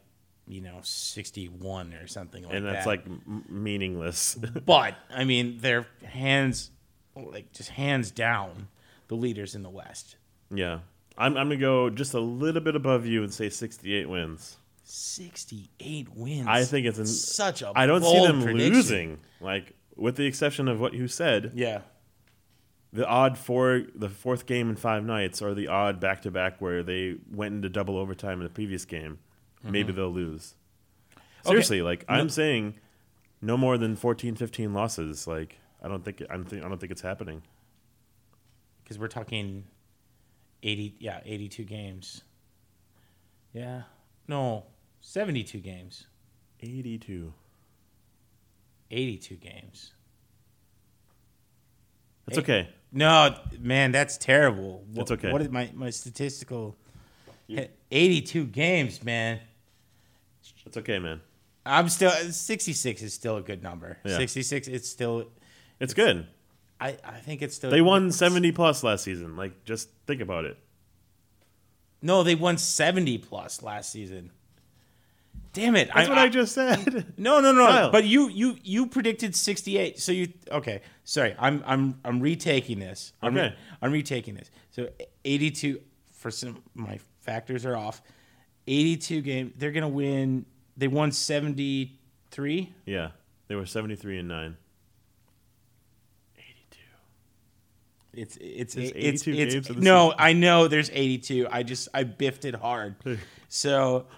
you 0.51 0.61
know, 0.61 0.79
61 0.83 1.93
or 1.93 2.07
something 2.07 2.43
like 2.43 2.51
that. 2.51 2.57
And 2.57 2.65
that's 2.65 2.85
that. 2.85 2.87
like 2.89 3.05
m- 3.05 3.45
meaningless. 3.49 4.35
but 4.65 4.95
I 5.09 5.23
mean, 5.23 5.57
they're 5.61 5.87
hands 6.03 6.71
like 7.15 7.51
just 7.53 7.69
hands 7.69 8.11
down 8.11 8.67
the 9.07 9.15
leaders 9.15 9.55
in 9.55 9.63
the 9.63 9.69
West. 9.69 10.15
yeah. 10.53 10.79
I'm 11.17 11.37
I'm 11.37 11.47
going 11.49 11.59
to 11.59 11.65
go 11.65 11.89
just 11.89 12.13
a 12.13 12.19
little 12.19 12.61
bit 12.61 12.75
above 12.75 13.05
you 13.05 13.21
and 13.23 13.33
say 13.33 13.49
68 13.49 14.09
wins. 14.09 14.57
68 14.83 16.09
wins. 16.15 16.47
I 16.47 16.63
think 16.63 16.87
it's 16.87 16.97
an, 16.99 17.05
such 17.05 17.61
a 17.61 17.71
I 17.75 17.85
don't 17.85 18.01
see 18.03 18.25
them 18.25 18.41
prediction. 18.41 18.73
losing. 18.73 19.19
Like 19.39 19.73
with 19.95 20.15
the 20.15 20.25
exception 20.25 20.67
of 20.67 20.79
what 20.79 20.93
you 20.93 21.07
said, 21.07 21.51
Yeah. 21.53 21.81
the 22.93 23.05
odd 23.05 23.37
four, 23.37 23.83
the 23.93 24.09
fourth 24.09 24.45
game 24.45 24.69
in 24.69 24.75
five 24.77 25.03
nights, 25.03 25.41
or 25.41 25.53
the 25.53 25.67
odd 25.67 25.99
back 25.99 26.21
to 26.23 26.31
back 26.31 26.61
where 26.61 26.81
they 26.81 27.15
went 27.31 27.53
into 27.55 27.69
double 27.69 27.97
overtime 27.97 28.39
in 28.39 28.43
the 28.45 28.49
previous 28.49 28.85
game, 28.85 29.19
maybe 29.63 29.89
mm-hmm. 29.89 29.97
they'll 29.97 30.11
lose. 30.11 30.55
Seriously, 31.43 31.81
like 31.81 32.05
I'm 32.07 32.29
saying, 32.29 32.75
no 33.41 33.57
more 33.57 33.77
than 33.77 33.95
14, 33.95 34.35
15 34.35 34.73
losses. 34.73 35.27
Like 35.27 35.57
I 35.81 35.87
don't 35.87 36.03
think 36.05 36.23
I'm 36.29 36.45
think, 36.45 36.63
I 36.63 36.69
don't 36.69 36.79
think 36.79 36.91
it's 36.91 37.01
happening. 37.01 37.41
because 38.83 38.99
we're 38.99 39.07
talking 39.07 39.65
80 40.63 40.95
yeah 40.99 41.21
82 41.25 41.63
games 41.63 42.23
yeah 43.53 43.83
no 44.27 44.65
72 45.01 45.57
games 45.59 46.05
82. 46.63 47.33
82 48.91 49.35
games 49.35 49.93
That's 52.27 52.37
okay. 52.39 52.69
no 52.91 53.35
man 53.59 53.91
that's 53.91 54.17
terrible 54.17 54.83
It's 54.93 55.09
okay. 55.09 55.31
what 55.31 55.41
is 55.41 55.49
my, 55.49 55.71
my 55.73 55.89
statistical 55.89 56.75
82 57.89 58.45
games 58.45 59.03
man 59.03 59.39
It's 60.65 60.77
okay, 60.77 60.99
man. 60.99 61.21
i'm 61.65 61.89
still 61.89 62.11
66 62.11 63.01
is 63.01 63.13
still 63.13 63.37
a 63.37 63.41
good 63.41 63.61
number 63.63 63.97
Yeah. 64.03 64.17
66 64.17 64.67
it's 64.67 64.89
still 64.89 65.27
It's 65.79 65.93
good. 65.93 66.27
I, 66.79 66.97
I 67.03 67.19
think 67.19 67.41
it's 67.43 67.55
still 67.55 67.69
They 67.69 67.81
won 67.81 68.11
70 68.11 68.51
plus 68.53 68.83
last 68.83 69.03
season. 69.03 69.35
Like 69.37 69.63
just 69.65 69.89
think 70.07 70.21
about 70.21 70.45
it. 70.45 70.57
no 72.01 72.23
they 72.23 72.35
won 72.35 72.57
70 72.57 73.17
plus 73.19 73.61
last 73.61 73.91
season 73.91 74.31
damn 75.53 75.75
it 75.75 75.89
That's 75.93 76.07
what 76.09 76.17
I 76.17 76.29
just 76.29 76.53
said. 76.53 77.13
No, 77.17 77.39
no, 77.41 77.51
no. 77.51 77.67
Kyle. 77.67 77.91
But 77.91 78.05
you, 78.05 78.29
you, 78.29 78.57
you 78.63 78.87
predicted 78.87 79.35
sixty-eight. 79.35 79.99
So 79.99 80.11
you 80.11 80.33
okay? 80.49 80.81
Sorry, 81.03 81.35
I'm, 81.37 81.61
I'm, 81.67 81.99
I'm 82.05 82.19
retaking 82.21 82.79
this. 82.79 83.13
I'm 83.21 83.35
re- 83.35 83.53
I'm 83.81 83.91
retaking 83.91 84.33
this. 84.35 84.49
So 84.71 84.87
eighty-two. 85.25 85.81
For 86.13 86.31
some, 86.31 86.63
my 86.73 86.99
factors 87.19 87.65
are 87.65 87.75
off. 87.75 88.01
Eighty-two 88.65 89.21
game. 89.21 89.53
They're 89.57 89.71
gonna 89.73 89.89
win. 89.89 90.45
They 90.77 90.87
won 90.87 91.11
seventy-three. 91.11 92.73
yeah, 92.85 93.09
they 93.47 93.55
were 93.55 93.65
73 93.65 94.19
and 94.19 94.27
nine. 94.27 94.57
82. 96.37 96.79
It's 98.13 98.37
it's 98.41 98.73
There's 98.75 98.89
it's, 98.91 99.27
82 99.27 99.31
it's 99.31 99.53
games 99.53 99.69
in 99.69 99.75
the 99.75 99.81
no. 99.81 100.07
season. 100.09 100.15
I 100.19 100.33
know 100.33 100.67
there's 100.67 100.89
82. 100.91 101.47
I 101.51 101.63
just 101.63 101.87
I 101.93 102.03
biffed 102.03 102.45
it 102.45 102.55
hard. 102.55 102.95
so 103.49 104.05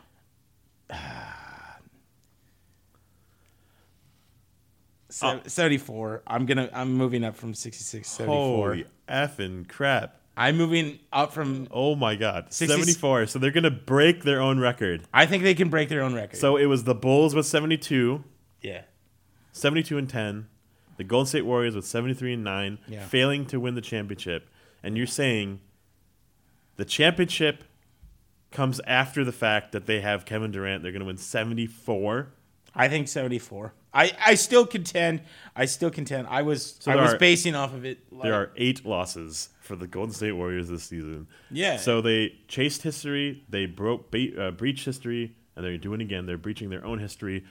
Oh. 5.21 5.39
Se- 5.39 5.41
74. 5.47 6.23
I'm 6.25 6.45
gonna. 6.47 6.69
I'm 6.73 6.93
moving 6.93 7.23
up 7.23 7.35
from 7.35 7.53
66 7.53 8.07
to 8.09 8.15
74. 8.15 8.35
Holy 8.35 8.85
effing 9.07 9.67
crap! 9.69 10.17
I'm 10.35 10.57
moving 10.57 10.99
up 11.11 11.31
from. 11.33 11.67
Oh 11.71 11.95
my 11.95 12.15
god, 12.15 12.51
60 12.53 12.75
74. 12.79 13.27
So 13.27 13.39
they're 13.39 13.51
gonna 13.51 13.69
break 13.71 14.23
their 14.23 14.41
own 14.41 14.59
record. 14.59 15.03
I 15.13 15.25
think 15.25 15.43
they 15.43 15.53
can 15.53 15.69
break 15.69 15.89
their 15.89 16.01
own 16.01 16.13
record. 16.13 16.37
So 16.39 16.57
it 16.57 16.65
was 16.65 16.83
the 16.85 16.95
Bulls 16.95 17.35
with 17.35 17.45
72, 17.45 18.23
yeah, 18.61 18.81
72 19.51 19.97
and 19.97 20.09
10, 20.09 20.47
the 20.97 21.03
Golden 21.03 21.27
State 21.27 21.45
Warriors 21.45 21.75
with 21.75 21.85
73 21.85 22.33
and 22.33 22.43
9, 22.43 22.79
Yeah. 22.87 23.05
failing 23.05 23.45
to 23.47 23.59
win 23.59 23.75
the 23.75 23.81
championship. 23.81 24.49
And 24.81 24.97
you're 24.97 25.05
saying 25.07 25.59
the 26.77 26.85
championship 26.85 27.63
comes 28.51 28.79
after 28.87 29.23
the 29.23 29.31
fact 29.31 29.71
that 29.71 29.85
they 29.85 30.01
have 30.01 30.25
Kevin 30.25 30.51
Durant. 30.51 30.83
They're 30.83 30.91
going 30.91 30.99
to 31.01 31.05
win 31.07 31.17
74. 31.17 32.27
I 32.75 32.87
think 32.87 33.07
74. 33.07 33.73
I 33.93 34.11
I 34.25 34.35
still 34.35 34.65
contend. 34.65 35.21
I 35.55 35.65
still 35.65 35.91
contend. 35.91 36.27
I 36.29 36.41
was 36.41 36.79
I 36.87 36.95
was 36.95 37.13
are- 37.13 37.17
basing 37.17 37.55
off 37.55 37.73
of 37.73 37.85
it. 37.85 37.99
Like, 38.11 38.23
There 38.23 38.33
are 38.33 38.51
eight 38.57 38.85
losses 38.85 39.49
for 39.61 39.75
the 39.75 39.87
Golden 39.87 40.13
State 40.13 40.31
Warriors 40.33 40.67
this 40.69 40.83
season. 40.83 41.27
Yeah. 41.51 41.77
So 41.77 42.01
they 42.01 42.35
chased 42.47 42.81
history, 42.81 43.43
they 43.49 43.65
broke, 43.65 44.11
ba- 44.11 44.47
uh, 44.47 44.51
breached 44.51 44.85
history, 44.85 45.35
and 45.55 45.63
they're 45.63 45.77
doing 45.77 46.01
it 46.01 46.05
again. 46.05 46.25
They're 46.25 46.37
breaching 46.37 46.69
their 46.69 46.83
own 46.85 46.99
history. 46.99 47.45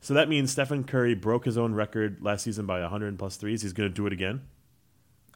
So 0.00 0.14
that 0.14 0.28
means 0.30 0.50
Stephen 0.52 0.84
Curry 0.84 1.14
broke 1.14 1.44
his 1.44 1.58
own 1.58 1.74
record 1.74 2.18
last 2.22 2.44
season 2.44 2.64
by 2.66 2.80
100 2.80 3.18
plus 3.18 3.36
threes. 3.36 3.60
He's 3.62 3.74
going 3.74 3.88
to 3.90 3.94
do 3.94 4.06
it 4.06 4.12
again. 4.12 4.40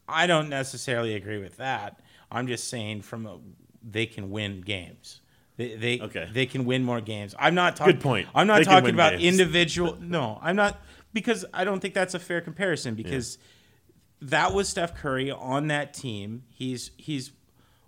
I 0.09 0.27
don't 0.27 0.49
necessarily 0.49 1.15
agree 1.15 1.39
with 1.39 1.59
that. 1.59 2.01
I'm 2.31 2.47
just 2.47 2.69
saying 2.69 3.03
from 3.03 3.27
a, 3.27 3.39
they 3.83 4.07
can 4.07 4.31
win 4.31 4.63
games. 4.63 5.21
They 5.57 5.77
they, 5.77 6.01
Okay. 6.01 6.29
they 6.33 6.47
can 6.47 6.65
win 6.65 6.83
more 6.83 7.01
games. 7.01 7.35
I'm 7.39 7.55
not 7.55 7.77
talking. 7.77 7.95
Good 7.95 8.03
point. 8.03 8.29
I'm 8.35 8.47
not 8.47 8.59
They 8.59 8.65
talking 8.65 8.91
about 8.95 9.13
games. 9.19 9.23
individual. 9.25 9.97
No, 10.01 10.39
I'm 10.43 10.57
not 10.57 10.81
because 11.13 11.45
I 11.55 11.65
don't 11.65 11.81
think 11.81 11.95
that's 11.95 12.15
a 12.15 12.19
fair 12.19 12.41
comparison 12.41 12.95
because 12.95 13.39
that 14.21 14.53
was 14.53 14.69
Steph 14.69 14.95
Curry 14.97 15.31
on 15.31 15.69
that 15.69 15.95
team. 15.95 16.43
He's 16.51 16.91
he's 16.97 17.31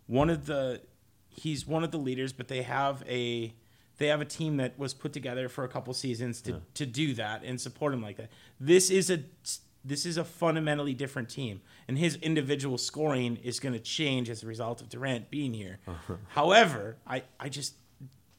one 0.06 0.30
of 0.30 0.46
the 0.46 0.80
he's 1.28 1.66
one 1.66 1.82
of 1.82 1.90
the 1.90 1.98
leaders, 1.98 2.32
but 2.32 2.46
they 2.48 2.62
have 2.62 3.02
a 3.08 3.52
they 3.98 4.06
have 4.08 4.20
a 4.20 4.24
team 4.26 4.58
that 4.58 4.78
was 4.78 4.94
put 4.94 5.12
together 5.12 5.48
for 5.48 5.64
a 5.64 5.68
couple 5.68 5.92
seasons 5.94 6.42
to, 6.42 6.60
to 6.74 6.84
do 6.84 7.14
that 7.14 7.42
and 7.42 7.58
support 7.60 7.94
him 7.94 8.02
like 8.02 8.18
that. 8.18 8.28
This 8.60 8.90
is 8.90 9.08
a 9.10 9.20
this 9.86 10.04
is 10.04 10.16
a 10.16 10.24
fundamentally 10.24 10.94
different 10.94 11.28
team, 11.28 11.60
and 11.86 11.96
his 11.96 12.16
individual 12.16 12.76
scoring 12.76 13.36
is 13.42 13.60
going 13.60 13.72
to 13.72 13.78
change 13.78 14.28
as 14.28 14.42
a 14.42 14.46
result 14.46 14.80
of 14.80 14.88
Durant 14.88 15.30
being 15.30 15.54
here. 15.54 15.78
However, 16.28 16.96
I 17.06 17.22
I 17.38 17.48
just 17.48 17.74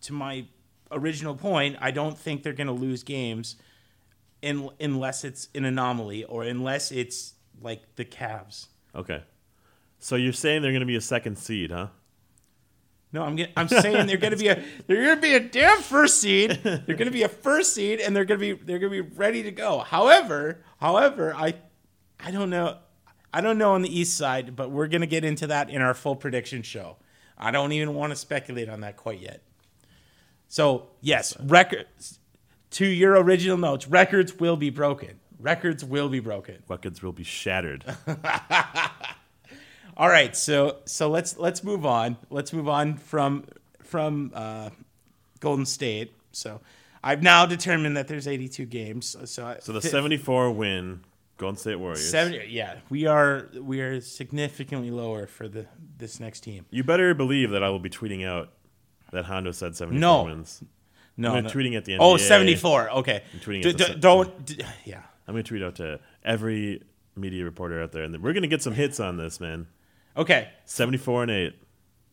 to 0.02 0.14
my 0.14 0.46
original 0.92 1.36
point, 1.36 1.78
I 1.80 1.92
don't 1.92 2.18
think 2.18 2.44
they're 2.44 2.54
going 2.54 2.68
to 2.68 2.74
lose 2.74 3.04
games 3.04 3.56
in, 4.42 4.70
unless 4.80 5.24
it's 5.24 5.50
an 5.56 5.66
anomaly 5.66 6.24
or 6.26 6.44
unless 6.44 6.92
it's 6.92 7.34
like 7.62 7.96
the 7.96 8.06
Cavs. 8.06 8.68
Okay. 8.94 9.24
So 10.00 10.16
you're 10.16 10.34
saying 10.34 10.62
they're 10.62 10.72
going 10.72 10.82
to 10.82 10.86
be 10.86 10.96
a 10.96 11.02
second 11.02 11.38
seed, 11.38 11.72
huh? 11.72 11.88
No, 13.14 13.24
I'm 13.24 13.38
get, 13.38 13.52
I'm 13.56 13.70
saying 13.70 14.06
they're 14.08 14.18
going 14.18 14.32
to 14.32 14.38
be 14.38 14.50
a 14.50 14.56
they're 14.88 15.04
going 15.04 15.16
to 15.16 15.22
be 15.22 15.34
a 15.34 15.40
damn 15.40 15.82
first 15.82 16.20
seed. 16.20 16.60
They're 16.64 16.96
going 16.96 17.06
to 17.06 17.12
be 17.12 17.24
a 17.24 17.30
first 17.30 17.74
seed, 17.74 18.02
and 18.02 18.16
they're 18.16 18.26
going 18.26 18.40
to 18.40 18.56
be 18.56 18.64
they're 18.66 18.80
going 18.80 18.92
to 18.92 19.04
be 19.04 19.16
ready 19.16 19.44
to 19.44 19.52
go. 19.52 19.80
However, 19.80 20.64
however, 20.78 21.34
I 21.36 21.56
I 22.20 22.32
don't 22.32 22.50
know 22.50 22.78
I 23.34 23.42
don't 23.42 23.58
know 23.58 23.74
on 23.74 23.82
the 23.82 24.00
East 24.00 24.18
side, 24.18 24.56
but 24.56 24.72
we're 24.72 24.88
going 24.88 25.02
to 25.02 25.08
get 25.08 25.24
into 25.24 25.48
that 25.48 25.70
in 25.70 25.82
our 25.82 25.94
full 25.94 26.16
prediction 26.16 26.62
show. 26.62 26.98
I 27.38 27.52
don't 27.52 27.72
even 27.72 27.94
want 27.94 28.12
to 28.12 28.16
speculate 28.16 28.70
on 28.70 28.82
that 28.82 28.98
quite 28.98 29.20
yet. 29.20 29.42
So 30.48 30.88
yes, 31.02 31.38
records 31.42 32.20
to 32.72 32.86
your 32.86 33.22
original 33.22 33.58
notes. 33.58 33.88
Records 33.88 34.40
will 34.40 34.58
be 34.58 34.70
broken. 34.70 35.20
Records 35.40 35.86
will 35.86 36.10
be 36.10 36.20
broken. 36.20 36.64
Records 36.68 37.04
will 37.04 37.12
be 37.12 37.24
shattered. 37.24 37.84
All 39.98 40.10
right, 40.10 40.36
so 40.36 40.78
so 40.86 41.10
let's 41.10 41.38
let's 41.38 41.64
move 41.64 41.86
on. 41.86 42.18
Let's 42.30 42.54
move 42.54 42.70
on 42.70 42.98
from 42.98 43.46
from 43.84 44.32
uh, 44.34 44.70
Golden 45.40 45.66
State. 45.66 46.14
So 46.32 46.62
I've 47.04 47.22
now 47.24 47.46
determined 47.46 47.96
that 47.98 48.08
there's 48.08 48.28
82 48.28 48.66
games. 48.66 49.16
So 49.26 49.58
So 49.62 49.72
the 49.72 49.82
fi- 49.82 49.88
74 49.90 50.52
win 50.52 51.02
Golden 51.38 51.58
State 51.58 51.76
Warriors. 51.76 52.10
70 52.10 52.48
yeah, 52.50 52.78
we 52.90 53.06
are 53.06 53.48
we 53.62 53.82
are 53.82 54.02
significantly 54.02 54.90
lower 54.92 55.28
for 55.28 55.48
the 55.48 55.68
this 55.98 56.20
next 56.20 56.42
team. 56.42 56.66
You 56.72 56.84
better 56.84 57.14
believe 57.14 57.52
that 57.52 57.64
I 57.64 57.70
will 57.70 57.80
be 57.80 57.90
tweeting 57.90 58.26
out 58.26 58.50
that 59.12 59.26
Hondo 59.26 59.52
said 59.52 59.76
74 59.76 60.00
No. 60.00 60.24
wins. 60.24 60.64
No, 61.16 61.34
I'm 61.34 61.46
no. 61.46 61.50
tweeting 61.50 61.76
at 61.76 61.86
the 61.86 61.94
end. 61.94 62.02
Oh, 62.04 62.18
74. 62.18 62.92
Okay. 62.92 63.24
tweeting 63.40 63.64
D- 63.64 63.74
d- 63.74 63.96
don't 64.00 64.46
d- 64.46 64.62
yeah. 64.86 65.02
I'm 65.28 65.34
going 65.34 65.44
to 65.44 65.48
tweet 65.48 65.64
out 65.64 65.76
to 65.76 66.00
every 66.24 66.84
media 67.16 67.44
reporter 67.44 67.82
out 67.82 67.92
there, 67.92 68.04
and 68.04 68.14
we're 68.22 68.34
going 68.34 68.44
to 68.44 68.48
get 68.48 68.62
some 68.62 68.74
hits 68.74 69.00
on 69.00 69.18
this, 69.18 69.40
man. 69.40 69.68
Okay. 70.16 70.50
74 70.66 71.24
and 71.24 71.32
8. 71.32 71.56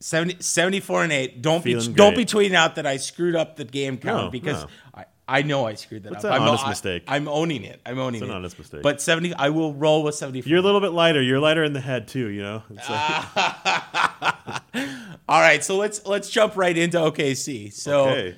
70, 0.05 0.36
74 0.43 1.05
and 1.05 1.12
8. 1.12 1.40
Don't 1.40 1.64
be 1.64 1.72
Feeling 1.72 1.93
don't 1.94 2.14
be 2.14 2.26
tweeting 2.26 2.52
out 2.52 2.74
that 2.74 2.86
I 2.86 2.98
screwed 2.98 3.35
up 3.35 3.56
the 3.56 3.64
game 3.64 3.97
count 3.97 4.24
No, 4.24 4.31
because 4.31 4.64
no. 4.64 4.68
I, 4.94 5.05
I 5.26 5.40
know 5.40 5.66
I 5.66 5.72
screwed 5.74 6.02
that 6.02 6.12
It's 6.12 6.24
up. 6.26 6.35
an 6.36 6.43
I'm, 6.43 6.48
honest 6.48 6.66
I- 6.66 6.68
mistake. 6.68 7.05
I'm 7.09 7.26
owning 7.26 7.64
it. 7.64 7.81
I'm 7.86 7.98
owning 7.98 8.20
It's 8.20 8.28
an 8.28 8.31
it. 8.31 8.36
honest 8.36 8.59
mistake. 8.59 8.82
But 8.82 9.01
70 9.01 9.32
I 9.32 9.48
will 9.48 9.72
roll 9.72 10.02
with 10.02 10.14
74. 10.14 10.47
You're 10.51 10.59
a 10.59 10.62
little 10.62 10.82
bit 10.82 10.93
lighter. 10.93 11.22
You're 11.22 11.40
lighter 11.40 11.64
in 11.64 11.72
the 11.72 11.81
head, 11.81 12.06
too, 12.06 12.28
you 12.28 12.43
know? 12.43 12.62
It's 12.68 12.90
like, 12.90 13.24
All 15.26 15.40
right, 15.40 15.64
so 15.64 15.76
let's 15.78 16.05
let's 16.05 16.28
jump 16.28 16.55
right 16.56 16.76
into 16.76 16.98
OKC. 16.98 17.72
So 17.72 18.09
okay. 18.10 18.36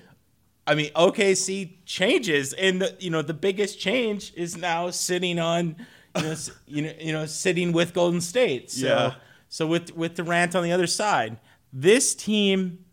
I 0.69 0.75
mean 0.77 0.91
OKC 0.93 1.79
changes 1.85 2.53
and 2.53 2.81
the, 2.83 2.97
you 3.01 3.11
know 3.11 3.23
the 3.23 3.35
biggest 3.35 3.81
change 3.81 4.33
is 4.37 4.57
now 4.57 4.91
sitting 4.91 5.39
on 5.41 5.75
you 6.17 6.23
know 6.23 6.31
s- 6.31 6.51
you 6.67 6.83
know 6.83 6.93
you 7.01 7.13
know 7.13 7.27
sitting 7.27 7.73
with 7.73 7.93
Golden 7.93 8.21
State. 8.21 8.71
So 8.71 8.87
Yeah. 8.87 9.15
so 9.49 9.67
with 9.67 9.97
with 9.97 10.15
Durant 10.15 10.55
on 10.55 10.63
the 10.63 10.71
other 10.73 10.87
side, 10.87 11.39
this 11.79 12.15
team 12.15 12.85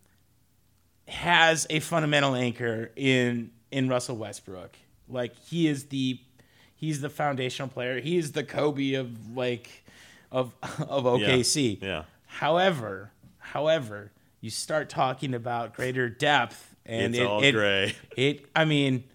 has 1.08 1.66
a 1.70 1.80
fundamental 1.80 2.36
anchor 2.36 2.92
in 2.96 3.52
in 3.72 3.88
Russell 3.88 4.18
Westbrook. 4.18 4.76
Like 5.08 5.36
he 5.38 5.68
is 5.68 5.86
the 5.86 6.20
he's 6.76 7.02
the 7.02 7.10
foundational 7.10 7.70
player. 7.70 8.00
He 8.02 8.18
is 8.18 8.34
the 8.34 8.44
Kobe 8.44 8.94
of 8.96 9.36
like 9.36 9.84
of 10.32 10.54
of 10.80 11.06
OKC. 11.06 11.82
Yeah. 11.82 12.04
However, 12.28 13.12
however, 13.38 14.12
you 14.42 14.50
start 14.50 14.90
talking 14.90 15.34
about 15.34 15.74
greater 15.76 16.10
depth 16.10 16.76
and 16.86 17.14
It's 17.16 17.22
it, 17.22 17.26
all 17.28 17.44
it, 17.44 17.52
gray. 17.54 17.96
It 18.18 18.46
I 18.56 18.66
mean, 18.66 19.06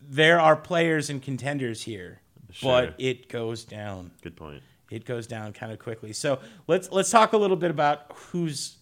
there 0.00 0.40
are 0.40 0.54
players 0.56 1.10
and 1.10 1.20
contenders 1.22 1.82
here, 1.82 2.20
Sure. 2.52 2.82
but 2.82 2.94
it 2.98 3.28
goes 3.28 3.64
down 3.64 4.10
Good 4.22 4.36
point. 4.36 4.62
it 4.90 5.04
goes 5.04 5.26
down 5.26 5.52
kind 5.52 5.72
of 5.72 5.78
quickly. 5.78 6.12
So 6.12 6.38
let's 6.66 6.90
let's 6.92 7.10
talk 7.10 7.32
a 7.32 7.36
little 7.38 7.56
bit 7.56 7.70
about 7.70 8.12
who's 8.14 8.76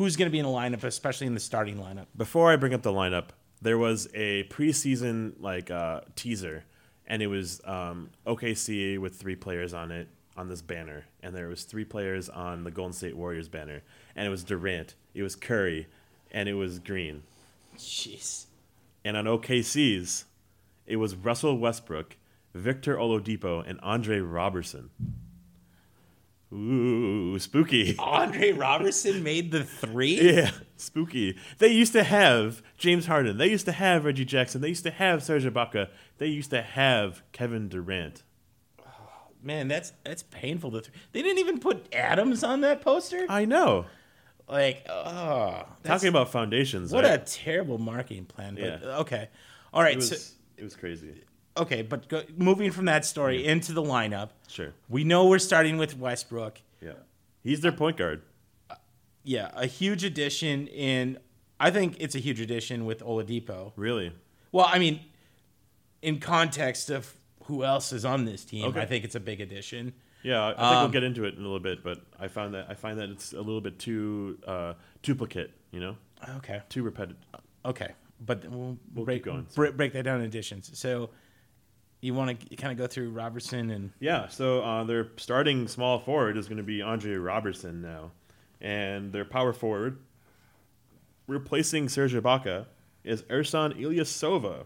who's 0.00 0.16
going 0.16 0.26
to 0.26 0.32
be 0.32 0.38
in 0.38 0.46
the 0.46 0.50
lineup, 0.50 0.82
especially 0.82 1.26
in 1.26 1.34
the 1.34 1.40
starting 1.40 1.76
lineup. 1.76 2.06
Before 2.16 2.50
I 2.50 2.56
bring 2.56 2.72
up 2.72 2.80
the 2.80 2.90
lineup, 2.90 3.26
there 3.60 3.76
was 3.76 4.08
a 4.14 4.44
preseason 4.44 5.34
like 5.40 5.70
uh, 5.70 6.00
teaser, 6.16 6.64
and 7.06 7.20
it 7.20 7.26
was 7.26 7.60
um, 7.66 8.08
OKC 8.26 8.98
with 8.98 9.14
three 9.14 9.36
players 9.36 9.74
on 9.74 9.90
it 9.90 10.08
on 10.38 10.48
this 10.48 10.62
banner, 10.62 11.04
and 11.22 11.36
there 11.36 11.48
was 11.48 11.64
three 11.64 11.84
players 11.84 12.30
on 12.30 12.64
the 12.64 12.70
Golden 12.70 12.94
State 12.94 13.14
Warriors 13.14 13.50
banner, 13.50 13.82
and 14.16 14.26
it 14.26 14.30
was 14.30 14.42
Durant, 14.42 14.94
it 15.12 15.22
was 15.22 15.36
Curry, 15.36 15.86
and 16.30 16.48
it 16.48 16.54
was 16.54 16.78
Green, 16.78 17.22
Jeez. 17.76 18.46
and 19.04 19.18
on 19.18 19.26
OKC's, 19.26 20.24
it 20.86 20.96
was 20.96 21.14
Russell 21.14 21.58
Westbrook, 21.58 22.16
Victor 22.54 22.96
Oladipo, 22.96 23.62
and 23.68 23.78
Andre 23.82 24.20
Roberson. 24.20 24.88
Ooh, 26.52 27.38
spooky. 27.38 27.94
Andre 27.98 28.50
Roberson 28.52 29.22
made 29.22 29.52
the 29.52 29.62
three. 29.62 30.20
Yeah, 30.20 30.50
spooky. 30.76 31.36
They 31.58 31.68
used 31.68 31.92
to 31.92 32.02
have 32.02 32.60
James 32.76 33.06
Harden. 33.06 33.36
They 33.38 33.46
used 33.48 33.66
to 33.66 33.72
have 33.72 34.04
Reggie 34.04 34.24
Jackson. 34.24 34.60
They 34.60 34.68
used 34.68 34.82
to 34.84 34.90
have 34.90 35.22
Serge 35.22 35.44
Ibaka. 35.44 35.88
They 36.18 36.26
used 36.26 36.50
to 36.50 36.60
have 36.62 37.22
Kevin 37.32 37.68
Durant. 37.68 38.24
Man, 39.42 39.68
that's 39.68 39.92
that's 40.04 40.24
painful 40.24 40.72
to. 40.72 40.80
Th- 40.80 40.92
they 41.12 41.22
didn't 41.22 41.38
even 41.38 41.60
put 41.60 41.86
Adams 41.94 42.42
on 42.42 42.62
that 42.62 42.82
poster. 42.82 43.26
I 43.28 43.44
know. 43.44 43.86
Like, 44.48 44.84
oh, 44.88 45.62
Talking 45.84 46.08
about 46.08 46.32
foundations. 46.32 46.92
what 46.92 47.04
right? 47.04 47.12
a 47.14 47.18
terrible 47.24 47.78
marketing 47.78 48.24
plan. 48.24 48.56
But 48.56 48.64
Yeah. 48.64 48.96
okay, 48.98 49.28
all 49.72 49.80
right. 49.80 49.92
it 49.92 49.96
was. 49.96 50.08
so, 50.08 50.34
it 50.56 50.64
was 50.64 50.74
crazy. 50.74 51.22
Okay, 51.60 51.82
but 51.82 52.08
go, 52.08 52.22
moving 52.36 52.70
from 52.70 52.84
that 52.86 53.04
story 53.04 53.44
into 53.46 53.72
the 53.72 53.82
lineup, 53.82 54.30
Sure. 54.48 54.72
we 54.88 55.04
know 55.04 55.26
we're 55.26 55.38
starting 55.38 55.76
with 55.78 55.96
Westbrook. 55.96 56.60
Yeah. 56.80 56.92
He's 57.42 57.60
their 57.60 57.72
point 57.72 57.96
guard. 57.96 58.22
Yeah, 59.22 59.50
a 59.54 59.66
huge 59.66 60.02
addition 60.04 60.66
in. 60.68 61.18
I 61.58 61.70
think 61.70 61.96
it's 62.00 62.14
a 62.14 62.18
huge 62.18 62.40
addition 62.40 62.86
with 62.86 63.00
Oladipo. 63.00 63.72
Really. 63.76 64.12
Well, 64.50 64.66
I 64.68 64.78
mean, 64.78 65.00
in 66.02 66.18
context 66.20 66.88
of 66.90 67.14
who 67.44 67.62
else 67.64 67.92
is 67.92 68.04
on 68.04 68.24
this 68.24 68.44
team, 68.44 68.64
Okay. 68.66 68.80
I 68.80 68.86
think 68.86 69.04
it's 69.04 69.14
a 69.14 69.20
big 69.20 69.40
addition. 69.40 69.92
Yeah, 70.22 70.46
I 70.46 70.48
think 70.50 70.60
Um, 70.60 70.82
we'll 70.84 70.92
get 70.92 71.02
into 71.02 71.24
it 71.24 71.34
in 71.34 71.40
a 71.40 71.42
little 71.42 71.60
bit, 71.60 71.82
but 71.82 72.00
I 72.18 72.28
found 72.28 72.54
that 72.54 72.66
I 72.68 72.74
find 72.74 72.98
that 72.98 73.08
it's 73.10 73.32
a 73.32 73.38
little 73.40 73.60
bit 73.60 73.78
too 73.78 74.38
uh, 74.46 74.74
duplicate. 75.02 75.50
You 75.70 75.80
know, 75.80 75.96
Okay. 76.38 76.62
too 76.68 76.82
repetitive. 76.82 77.16
Okay. 77.64 77.92
But 78.20 78.44
we'll, 78.50 78.76
We'll 78.94 79.04
break, 79.06 79.18
keep 79.24 79.32
going. 79.32 79.46
Break, 79.54 79.76
break 79.76 79.92
that 79.94 80.02
down 80.02 80.20
in 80.20 80.26
additions. 80.26 80.76
So 80.78 81.10
you 82.00 82.14
want 82.14 82.40
to 82.40 82.56
kind 82.56 82.72
of 82.72 82.78
go 82.78 82.86
through 82.86 83.10
Roberson 83.10 83.70
and 83.70 83.90
Yeah, 84.00 84.28
so 84.28 84.62
uh, 84.62 84.84
their 84.84 85.08
starting 85.16 85.68
small 85.68 85.98
forward 85.98 86.36
is 86.36 86.48
going 86.48 86.58
to 86.58 86.62
be 86.62 86.82
Andre 86.82 87.14
Roberson 87.14 87.82
now, 87.82 88.12
and 88.60 89.12
their 89.12 89.24
power 89.24 89.52
forward, 89.52 89.98
replacing 91.26 91.88
Serge 91.88 92.14
Ibaka, 92.14 92.66
is 93.04 93.22
Ersan 93.24 93.78
Ilyasova. 93.78 94.64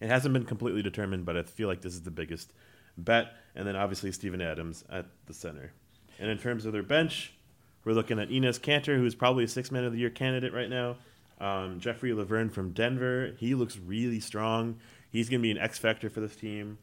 It 0.00 0.08
hasn't 0.08 0.32
been 0.32 0.44
completely 0.44 0.82
determined, 0.82 1.24
but 1.24 1.36
I 1.36 1.42
feel 1.42 1.68
like 1.68 1.82
this 1.82 1.94
is 1.94 2.02
the 2.02 2.10
biggest 2.10 2.52
bet, 2.96 3.32
and 3.54 3.66
then 3.66 3.76
obviously 3.76 4.12
Steven 4.12 4.40
Adams 4.40 4.84
at 4.90 5.06
the 5.26 5.34
center. 5.34 5.72
And 6.20 6.30
in 6.30 6.38
terms 6.38 6.64
of 6.64 6.72
their 6.72 6.82
bench, 6.82 7.32
we're 7.84 7.92
looking 7.92 8.18
at 8.18 8.28
Enes 8.28 8.60
Kanter, 8.60 8.96
who's 8.96 9.14
probably 9.14 9.44
a 9.44 9.48
six 9.48 9.70
man 9.70 9.84
of 9.84 9.92
the 9.92 9.98
year 9.98 10.10
candidate 10.10 10.52
right 10.52 10.68
now. 10.68 10.96
Um, 11.40 11.78
Jeffrey 11.78 12.10
Lauvergne 12.10 12.50
from 12.50 12.72
Denver, 12.72 13.34
he 13.38 13.54
looks 13.54 13.78
really 13.78 14.20
strong. 14.20 14.78
He's 15.10 15.28
going 15.28 15.40
to 15.40 15.42
be 15.42 15.50
an 15.50 15.58
X 15.58 15.78
factor 15.78 16.10
for 16.10 16.20
this 16.20 16.36
team. 16.36 16.78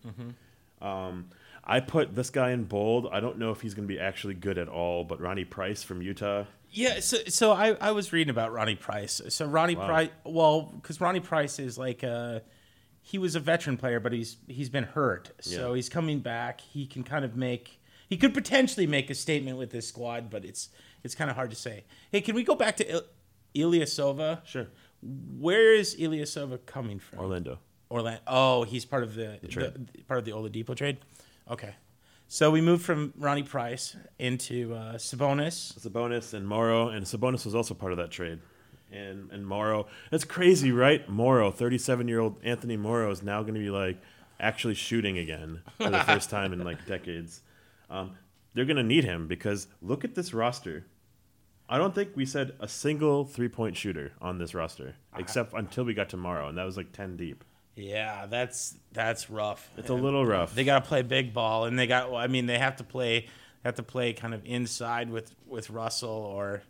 Um, 0.81 1.30
I 1.64 1.80
put 1.80 2.14
this 2.15 2.30
guy 2.30 2.52
in 2.52 2.64
bold. 2.65 3.07
I 3.11 3.19
don't 3.19 3.38
know 3.39 3.52
if 3.52 3.61
he's 3.61 3.73
going 3.73 3.88
to 3.88 3.93
be 3.93 3.99
actually 3.99 4.34
good 4.35 4.57
at 4.57 4.68
all, 4.68 5.03
but 5.03 5.19
Ronnie 5.19 5.45
Price 5.45 5.84
from 5.84 6.02
Utah. 6.02 6.45
Yeah, 6.72 6.99
so 6.99 7.18
so 7.27 7.52
I, 7.53 7.76
I 7.80 7.91
was 7.91 8.11
reading 8.11 8.30
about 8.30 8.52
Ronnie 8.52 8.76
Price. 8.76 9.22
So 9.30 9.45
Ronnie 9.45 9.76
Wow. 9.76 9.85
Price, 9.88 10.10
well, 10.26 10.61
because 10.64 10.99
Ronnie 10.99 11.22
Price 11.22 11.57
is 11.60 11.77
like 11.77 12.03
uh 12.03 12.39
he 13.02 13.18
was 13.18 13.35
a 13.35 13.39
veteran 13.39 13.77
player, 13.77 13.99
but 13.99 14.11
he's 14.11 14.38
he's 14.47 14.69
been 14.69 14.84
hurt, 14.84 15.31
so 15.39 15.69
Yeah. 15.69 15.76
he's 15.76 15.88
coming 15.89 16.19
back. 16.19 16.60
He 16.61 16.85
can 16.85 17.03
kind 17.03 17.23
of 17.23 17.35
make 17.38 17.80
he 18.10 18.18
could 18.18 18.34
potentially 18.34 18.85
make 18.88 19.10
a 19.10 19.15
statement 19.15 19.57
with 19.57 19.72
this 19.72 19.88
squad, 19.88 20.30
but 20.30 20.43
it's 20.43 20.69
it's 21.03 21.15
kind 21.15 21.30
of 21.30 21.35
hard 21.38 21.49
to 21.52 21.56
say. 21.56 21.85
Hey, 22.11 22.19
can 22.22 22.35
we 22.35 22.43
go 22.43 22.56
back 22.56 22.76
to 22.77 22.91
Il- 22.91 23.03
Ilyasova? 23.56 24.45
Sure. 24.45 24.68
Where 25.02 25.73
is 25.73 25.95
Ilyasova 25.95 26.65
coming 26.65 26.99
from? 26.99 27.19
Orlando. 27.19 27.60
Orlando. 27.89 28.21
Oh, 28.27 28.63
he's 28.63 28.85
part 28.85 29.03
of 29.03 29.15
the, 29.15 29.37
the, 29.41 29.47
trade. 29.47 30.07
part 30.07 30.17
of 30.17 30.25
the 30.25 30.31
Oladipo 30.31 30.75
trade. 30.75 30.97
Okay, 31.49 31.75
so 32.27 32.49
we 32.49 32.61
moved 32.61 32.83
from 32.83 33.13
Ronnie 33.17 33.43
Price 33.43 33.95
into 34.17 34.73
uh, 34.73 34.95
Sabonis. 34.95 35.79
Sabonis 35.79 36.33
and 36.33 36.47
Morrow, 36.47 36.89
and 36.89 37.05
Sabonis 37.05 37.45
was 37.45 37.53
also 37.53 37.73
part 37.73 37.91
of 37.91 37.97
that 37.97 38.11
trade. 38.11 38.39
And 38.91 39.31
and 39.31 39.45
Morrow, 39.45 39.87
that's 40.11 40.23
crazy, 40.23 40.71
right? 40.71 41.07
Morrow, 41.09 41.51
37 41.51 42.07
year 42.07 42.19
old 42.19 42.37
Anthony 42.43 42.77
Morrow 42.77 43.11
is 43.11 43.21
now 43.21 43.41
going 43.41 43.55
to 43.55 43.59
be 43.59 43.69
like 43.69 43.97
actually 44.39 44.73
shooting 44.73 45.17
again 45.17 45.61
for 45.77 45.89
the 45.89 45.99
first 45.99 46.29
time 46.29 46.53
in 46.53 46.63
like 46.63 46.85
decades. 46.85 47.41
Um, 47.89 48.17
they're 48.53 48.65
going 48.65 48.77
to 48.77 48.83
need 48.83 49.03
him 49.03 49.27
because 49.27 49.67
look 49.81 50.03
at 50.03 50.15
this 50.15 50.33
roster. 50.33 50.85
I 51.67 51.77
don't 51.77 51.95
think 51.95 52.11
we 52.15 52.25
said 52.25 52.53
a 52.59 52.67
single 52.67 53.25
three 53.25 53.49
point 53.49 53.75
shooter 53.75 54.13
on 54.21 54.37
this 54.37 54.53
roster, 54.53 54.95
except 55.17 55.53
until 55.53 55.83
we 55.83 55.93
got 55.93 56.09
to 56.09 56.17
Morrow, 56.17 56.47
and 56.47 56.57
that 56.57 56.63
was 56.63 56.77
like 56.77 56.91
10 56.91 57.17
deep. 57.17 57.43
Yeah, 57.76 58.26
that's 58.27 58.76
that's 58.93 59.30
rough. 59.30 59.69
It's 59.77 59.89
a 59.89 59.93
little 59.93 60.26
rough. 60.26 60.56
They 60.56 60.64
got 60.64 60.84
to 60.84 60.88
play 60.88 61.02
big 61.02 61.34
ball, 61.34 61.65
and 61.65 61.77
they 61.77 61.88
got. 61.88 62.14
I 62.14 62.27
mean, 62.27 62.45
they 62.45 62.57
have 62.57 62.77
to 62.77 62.84
play 62.84 63.27
have 63.65 63.76
to 63.76 63.84
play 63.84 64.14
kind 64.14 64.34
of 64.34 64.45
inside 64.45 65.10
with 65.10 65.35
with 65.45 65.69
Russell 65.69 66.10
or 66.10 66.64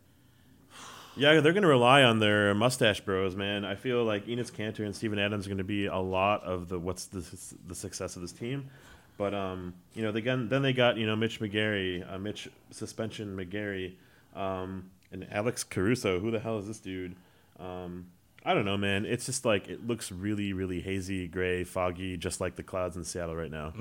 Yeah, 1.15 1.39
they're 1.41 1.53
going 1.53 1.63
to 1.63 1.69
rely 1.69 2.03
on 2.03 2.19
their 2.19 2.55
mustache 2.55 3.01
bros, 3.01 3.35
man. 3.35 3.65
I 3.65 3.75
feel 3.75 4.03
like 4.03 4.25
Enes 4.25 4.51
Kanter 4.51 4.85
and 4.85 4.95
Steven 4.95 5.19
Adams 5.19 5.45
are 5.45 5.49
going 5.49 5.57
to 5.59 5.63
be 5.63 5.85
a 5.85 5.97
lot 5.97 6.43
of 6.43 6.69
the 6.69 6.79
what's 6.79 7.05
the 7.05 7.23
the 7.67 7.75
success 7.75 8.15
of 8.15 8.21
this 8.21 8.31
team. 8.31 8.69
But 9.17 9.33
um, 9.33 9.73
you 9.93 10.03
know, 10.03 10.11
they 10.11 10.21
got, 10.21 10.49
then 10.49 10.61
they 10.61 10.73
got 10.73 10.97
you 10.97 11.05
know 11.05 11.15
Mitch 11.15 11.39
McGary, 11.39 12.11
uh, 12.11 12.17
Mitch 12.17 12.49
suspension 12.71 13.37
McGary, 13.37 13.93
um, 14.35 14.89
and 15.11 15.27
Alex 15.31 15.63
Caruso. 15.63 16.19
Who 16.19 16.31
the 16.31 16.39
hell 16.39 16.57
is 16.57 16.67
this 16.67 16.79
dude? 16.79 17.15
Um, 17.59 18.07
I 18.47 18.53
don't 18.53 18.65
know, 18.65 18.77
man. 18.77 19.05
It's 19.05 19.25
just 19.25 19.43
like 19.43 19.67
it 19.67 19.87
looks 19.87 20.11
really, 20.11 20.53
really 20.53 20.79
hazy, 20.79 21.27
gray, 21.27 21.63
foggy, 21.63 22.15
just 22.15 22.39
like 22.39 22.55
the 22.55 22.61
clouds 22.63 22.95
in 22.95 23.03
Seattle 23.03 23.35
right 23.35 23.49
now. 23.49 23.73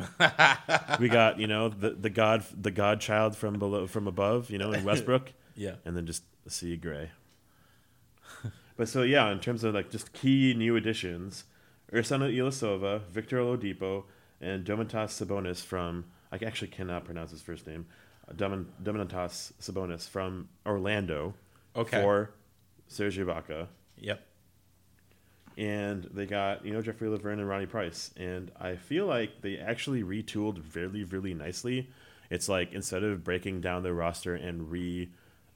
we 0.99 1.09
got 1.11 1.39
you 1.39 1.47
know 1.47 1.69
the 1.69 1.91
the 1.91 2.09
god 2.09 2.45
the 2.59 2.71
godchild 2.71 3.37
from 3.37 3.59
below 3.59 3.87
from 3.87 4.07
above, 4.09 4.51
you 4.51 4.57
know, 4.57 4.73
in 4.73 4.83
Westbrook 4.83 5.33
yeah. 5.55 5.75
and 5.85 5.95
then 5.95 6.07
just 6.07 6.23
a 6.47 6.51
sea 6.51 6.77
gray. 6.77 7.11
but 8.77 8.89
so 8.89 9.03
yeah, 9.03 9.31
in 9.31 9.39
terms 9.39 9.65
of 9.65 9.75
like 9.75 9.91
just 9.91 10.15
key 10.15 10.55
new 10.57 10.77
additions, 10.77 11.45
Ersan 11.93 12.21
Ilyasova, 12.21 13.03
Victor 13.09 13.39
Oladipo, 13.39 14.05
and 14.41 14.65
Domantas 14.65 15.13
Sabonis 15.23 15.63
from 15.63 16.07
I 16.33 16.37
actually 16.45 16.69
cannot 16.69 17.05
pronounce 17.05 17.31
his 17.33 17.43
first 17.43 17.67
name, 17.67 17.87
Doman- 18.35 18.73
Domantas 18.83 19.53
Sabonis 19.61 20.09
from 20.09 20.49
Orlando 20.67 21.35
Okay. 21.77 22.01
for 22.01 22.31
Serge 22.89 23.19
Ibaka. 23.19 23.67
Yep. 23.99 24.27
And 25.57 26.05
they 26.13 26.27
got, 26.27 26.65
you 26.65 26.73
know, 26.73 26.83
Jeffrey 26.83 27.09
Lauvergne 27.09 27.35
and 27.39 27.49
Ronnie 27.49 27.67
Price. 27.67 28.11
And 28.17 28.51
I 28.61 28.75
feel 28.77 29.07
like 29.07 29.41
they 29.41 29.57
actually 29.59 30.03
retooled 30.03 30.75
really, 30.75 31.05
really 31.05 31.33
nicely. 31.35 31.89
It's 32.31 32.49
like 32.49 32.73
instead 32.73 33.05
of 33.05 33.23
breaking 33.23 33.61
down 33.61 33.83
their 33.85 33.95
roster 33.95 34.35
and 34.35 34.71
re, 34.71 35.09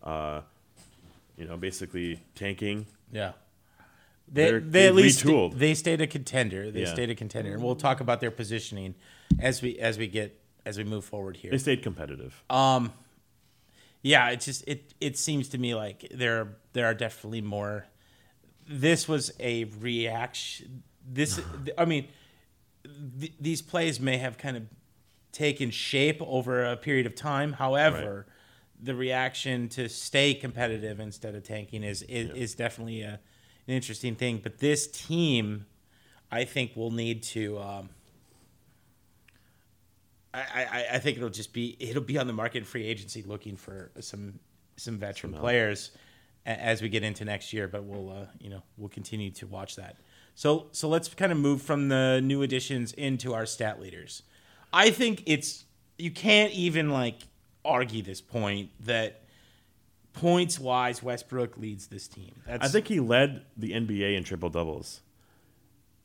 uh, 0.05 0.43
you 1.37 1.45
know, 1.47 1.57
basically 1.57 2.21
tanking, 2.35 2.87
Yeah. 3.13 3.33
They, 4.31 4.51
they 4.53 4.59
they 4.59 4.87
at 4.89 4.95
least 4.95 5.25
retooled. 5.25 5.59
they 5.59 5.73
stayed 5.75 6.01
a 6.03 6.07
contender. 6.07 6.71
They 6.71 6.83
Yeah. 6.83 6.93
stayed 6.93 7.09
a 7.09 7.15
contender, 7.15 7.55
and 7.55 7.63
we'll 7.63 7.75
talk 7.77 8.01
about 8.01 8.21
their 8.21 8.31
positioning 8.31 8.95
as 9.39 9.63
we 9.63 9.79
as 9.79 9.97
we 9.97 10.07
get 10.07 10.39
as 10.67 10.77
we 10.77 10.85
move 10.85 11.05
forward 11.07 11.39
here. 11.39 11.51
they 11.51 11.57
stayed 11.57 11.83
competitive. 11.83 12.43
Um, 12.51 12.93
yeah, 14.03 14.29
it 14.29 14.41
just 14.41 14.65
it 14.69 14.93
it 15.01 15.17
seems 15.17 15.49
to 15.49 15.59
me 15.59 15.75
like 15.75 16.07
there 16.15 16.57
there 16.75 16.85
are 16.85 16.93
definitely 16.95 17.41
more. 17.41 17.87
This 18.69 19.09
was 19.09 19.33
a 19.41 19.65
reaction. 19.65 20.83
This 21.07 21.41
I 21.77 21.85
mean, 21.87 22.09
th- 23.19 23.33
these 23.41 23.63
plays 23.63 23.99
may 23.99 24.19
have 24.19 24.37
kind 24.37 24.57
of 24.57 24.65
taken 25.33 25.71
shape 25.71 26.21
over 26.21 26.65
a 26.65 26.77
period 26.77 27.07
of 27.07 27.15
time. 27.15 27.55
However, 27.55 28.27
the 28.81 28.95
reaction 28.95 29.69
to 29.71 29.89
stay 29.89 30.35
competitive 30.35 31.01
instead 31.01 31.35
of 31.35 31.45
tanking 31.45 31.83
is 31.83 32.03
is, 32.03 32.31
is 32.31 32.55
definitely 32.55 33.03
a, 33.03 33.21
an 33.67 33.75
interesting 33.75 34.15
thing. 34.15 34.41
But 34.43 34.59
this 34.59 34.87
team, 34.87 35.67
I 36.31 36.45
think, 36.45 36.77
will 36.77 36.91
need 36.91 37.23
to. 37.25 37.59
Um, 37.59 37.89
I, 40.35 40.41
I, 40.41 40.87
I 40.95 40.99
think 40.99 41.17
it'll 41.17 41.31
just 41.31 41.53
be 41.53 41.77
it'll 41.81 42.03
be 42.03 42.19
on 42.19 42.27
the 42.27 42.33
market 42.33 42.59
in 42.59 42.65
free 42.65 42.85
agency 42.85 43.23
looking 43.23 43.57
for 43.57 43.91
some 44.01 44.39
some 44.77 44.99
veteran 44.99 45.33
players 45.33 45.91
as 46.49 46.83
we 46.83 46.89
get 46.89 47.03
into 47.03 47.25
next 47.25 47.53
year. 47.53 47.69
But 47.69 47.85
we'll 47.85 48.11
uh, 48.11 48.27
you 48.41 48.51
know 48.51 48.63
we'll 48.77 48.89
continue 48.89 49.31
to 49.33 49.47
watch 49.47 49.77
that. 49.77 49.97
So 50.35 50.69
so 50.73 50.89
let's 50.89 51.13
kind 51.15 51.33
of 51.33 51.39
move 51.39 51.63
from 51.63 51.89
the 51.89 52.21
new 52.23 52.43
additions 52.43 52.93
into 52.93 53.35
our 53.35 53.47
stat 53.47 53.81
leaders. 53.81 54.23
I 54.73 54.91
think 54.91 55.23
it's 55.27 55.65
you 55.99 56.11
can't 56.11 56.53
even 56.53 56.91
like 56.91 57.23
argue 57.65 58.03
this 58.03 58.21
point 58.21 58.71
that 58.81 59.23
points 60.13 60.59
wise 60.59 61.03
Westbrook 61.03 61.57
leads 61.59 61.89
this 61.89 62.09
team. 62.09 62.41
That's, 62.47 62.65
I 62.65 62.69
think 62.69 62.89
he 62.89 63.01
led 63.01 63.43
the 63.57 63.73
NBA 63.73 64.17
in 64.17 64.25
triple 64.25 64.49
doubles 64.49 65.01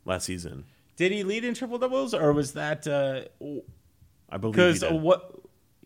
last 0.05 0.25
season. 0.25 0.65
did 0.97 1.11
he 1.11 1.23
lead 1.23 1.43
in 1.43 1.53
triple 1.53 1.77
doubles 1.77 2.13
or 2.13 2.33
was 2.33 2.53
that 2.53 2.87
uh, 2.87 3.21
I 4.29 4.37
believe 4.37 4.55
because 4.55 4.83
what 4.83 5.42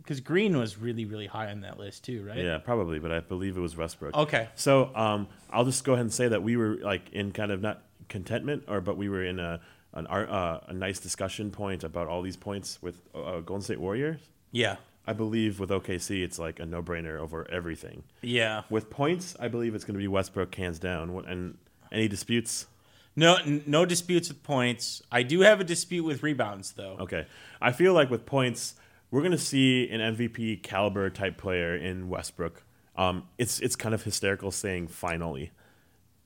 because 0.07 0.21
Green 0.21 0.57
was 0.57 0.77
really 0.77 1.03
really 1.03 1.27
high 1.27 1.51
on 1.51 1.61
that 1.61 1.77
list 1.77 2.05
too, 2.05 2.23
right? 2.23 2.37
Yeah, 2.37 2.59
probably, 2.59 2.97
but 2.97 3.11
I 3.11 3.19
believe 3.19 3.57
it 3.57 3.59
was 3.59 3.75
Westbrook. 3.75 4.15
Okay. 4.15 4.47
So 4.55 4.89
um, 4.95 5.27
I'll 5.51 5.65
just 5.65 5.83
go 5.83 5.93
ahead 5.93 6.03
and 6.03 6.13
say 6.13 6.29
that 6.29 6.41
we 6.41 6.55
were 6.55 6.75
like 6.75 7.11
in 7.11 7.33
kind 7.33 7.51
of 7.51 7.61
not 7.61 7.83
contentment, 8.07 8.63
or 8.69 8.79
but 8.79 8.95
we 8.95 9.09
were 9.09 9.23
in 9.23 9.37
a 9.39 9.59
an 9.93 10.07
uh, 10.07 10.61
a 10.67 10.73
nice 10.73 10.99
discussion 10.99 11.51
point 11.51 11.83
about 11.83 12.07
all 12.07 12.21
these 12.21 12.37
points 12.37 12.79
with 12.81 13.01
uh, 13.13 13.41
Golden 13.41 13.61
State 13.61 13.81
Warriors. 13.81 14.21
Yeah. 14.51 14.77
I 15.09 15.13
believe 15.13 15.59
with 15.59 15.69
OKC, 15.69 16.21
it's 16.21 16.37
like 16.37 16.59
a 16.59 16.65
no 16.65 16.83
brainer 16.83 17.17
over 17.17 17.49
everything. 17.49 18.03
Yeah. 18.21 18.63
With 18.69 18.89
points, 18.89 19.37
I 19.39 19.47
believe 19.47 19.73
it's 19.73 19.85
going 19.85 19.93
to 19.93 19.99
be 19.99 20.07
Westbrook 20.07 20.53
hands 20.55 20.79
down. 20.79 21.09
And 21.27 21.57
any 21.93 22.09
disputes? 22.09 22.67
No, 23.15 23.35
n- 23.37 23.63
no 23.65 23.85
disputes 23.85 24.27
with 24.27 24.43
points. 24.43 25.01
I 25.09 25.23
do 25.23 25.41
have 25.41 25.61
a 25.61 25.63
dispute 25.63 26.03
with 26.03 26.23
rebounds, 26.23 26.73
though. 26.73 26.97
Okay. 26.99 27.25
I 27.61 27.71
feel 27.71 27.93
like 27.93 28.09
with 28.09 28.25
points, 28.25 28.75
we're 29.11 29.21
going 29.21 29.31
to 29.31 29.37
see 29.37 29.89
an 29.89 29.99
MVP 30.15 30.63
caliber 30.63 31.09
type 31.09 31.37
player 31.37 31.75
in 31.75 32.09
Westbrook. 32.09 32.63
Um, 32.95 33.23
it's 33.37 33.59
it's 33.59 33.75
kind 33.75 33.93
of 33.93 34.03
hysterical 34.03 34.49
saying 34.51 34.87
finally 34.87 35.51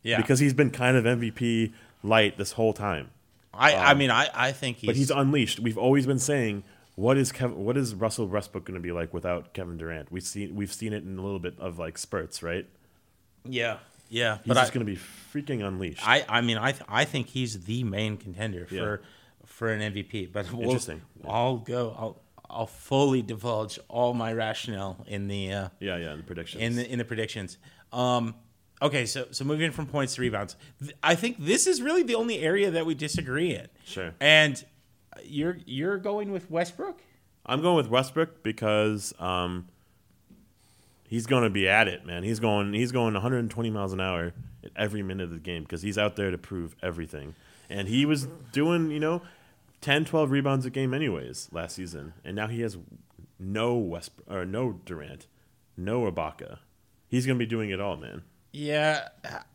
Yeah, 0.03 0.17
because 0.17 0.39
he's 0.39 0.53
been 0.53 0.71
kind 0.71 0.95
of 0.97 1.03
MVP 1.03 1.73
light 2.01 2.37
this 2.37 2.53
whole 2.53 2.73
time. 2.73 3.09
I, 3.53 3.75
I 3.75 3.93
mean, 3.95 4.09
I, 4.09 4.29
I 4.33 4.51
think 4.53 4.77
he's, 4.77 4.87
But 4.87 4.95
he's 4.95 5.11
unleashed. 5.11 5.59
We've 5.59 5.77
always 5.77 6.05
been 6.07 6.19
saying, 6.19 6.63
what 6.95 7.17
is 7.17 7.33
Kev- 7.33 7.53
what 7.55 7.75
is 7.75 7.93
Russell 7.93 8.25
Westbrook 8.27 8.63
going 8.63 8.75
to 8.75 8.81
be 8.81 8.93
like 8.93 9.13
without 9.13 9.53
Kevin 9.53 9.77
Durant? 9.77 10.09
We've 10.11 10.23
seen 10.23 10.55
we've 10.55 10.71
seen 10.71 10.93
it 10.93 11.03
in 11.03 11.17
a 11.17 11.21
little 11.21 11.39
bit 11.39 11.59
of 11.59 11.77
like 11.77 11.97
spurts, 11.97 12.41
right? 12.41 12.65
yeah, 13.43 13.77
yeah. 14.09 14.37
He's 14.37 14.47
but 14.47 14.53
just 14.55 14.71
going 14.73 14.85
to 14.85 14.91
be 14.91 14.97
freaking 15.33 15.65
unleashed. 15.65 16.07
I, 16.07 16.23
I 16.29 16.41
mean, 16.41 16.57
I, 16.57 16.71
th- 16.71 16.83
I 16.87 17.03
think 17.05 17.27
he's 17.27 17.63
the 17.65 17.83
main 17.83 18.17
contender 18.17 18.65
for 18.65 18.75
Yeah. 19.01 19.07
for 19.45 19.69
an 19.73 19.81
MVP. 19.93 20.31
But 20.31 20.51
we'll, 20.51 20.63
Interesting. 20.63 21.01
I'll 21.27 21.57
go. 21.57 21.95
I'll 21.97 22.21
I'll 22.51 22.67
fully 22.67 23.21
divulge 23.21 23.79
all 23.87 24.13
my 24.13 24.33
rationale 24.33 25.03
in 25.07 25.27
the 25.27 25.51
uh, 25.53 25.69
Yeah, 25.79 25.97
yeah, 25.97 26.15
the 26.15 26.23
predictions. 26.23 26.61
in 26.61 26.75
the 26.75 26.91
in 26.91 26.97
the 26.99 27.05
predictions. 27.05 27.57
Um, 27.93 28.35
okay, 28.81 29.05
so 29.05 29.27
so 29.31 29.43
moving 29.45 29.71
from 29.71 29.85
points 29.87 30.15
to 30.15 30.21
rebounds, 30.21 30.55
Th- 30.81 30.95
I 31.01 31.15
think 31.15 31.37
this 31.39 31.65
is 31.67 31.81
really 31.81 32.03
the 32.03 32.15
only 32.15 32.39
area 32.39 32.69
that 32.71 32.85
we 32.85 32.93
disagree 32.93 33.55
in. 33.55 33.67
Sure. 33.85 34.13
And 34.19 34.63
you're 35.23 35.57
you're 35.65 35.97
going 35.97 36.31
with 36.31 36.49
Westbrook. 36.51 37.01
I'm 37.45 37.61
going 37.61 37.75
with 37.77 37.89
Westbrook 37.89 38.43
because 38.43 39.13
um, 39.19 39.67
he's 41.07 41.25
going 41.25 41.43
to 41.43 41.49
be 41.49 41.67
at 41.67 41.87
it, 41.87 42.05
man. 42.05 42.23
He's 42.23 42.39
going 42.39 42.73
he's 42.73 42.91
going 42.91 43.13
120 43.13 43.69
miles 43.69 43.93
an 43.93 44.01
hour 44.01 44.33
at 44.63 44.71
every 44.75 45.01
minute 45.03 45.23
of 45.23 45.31
the 45.31 45.39
game 45.39 45.63
because 45.63 45.81
he's 45.81 45.97
out 45.97 46.15
there 46.15 46.31
to 46.31 46.37
prove 46.37 46.75
everything. 46.83 47.35
And 47.69 47.87
he 47.87 48.05
was 48.05 48.27
doing, 48.51 48.91
you 48.91 48.99
know, 48.99 49.21
10, 49.81 50.05
12 50.05 50.31
rebounds 50.31 50.65
a 50.65 50.69
game 50.69 50.93
anyways 50.93 51.49
last 51.51 51.75
season, 51.75 52.13
and 52.23 52.35
now 52.35 52.47
he 52.47 52.61
has 52.61 52.77
no 53.39 53.75
West 53.75 54.11
or 54.27 54.45
no 54.45 54.79
Durant, 54.85 55.27
no 55.75 56.09
Ibaka. 56.09 56.59
He's 57.07 57.25
going 57.25 57.37
to 57.37 57.43
be 57.43 57.49
doing 57.49 57.71
it 57.71 57.81
all, 57.81 57.97
man. 57.97 58.21
Yeah, 58.53 59.07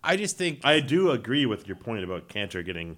I 0.03 0.17
just 0.17 0.37
think 0.39 0.61
I 0.65 0.81
do 0.81 1.11
agree 1.11 1.47
with 1.47 1.67
your 1.67 1.77
point 1.77 2.03
about 2.05 2.29
Kanter 2.29 2.65
getting. 2.65 2.97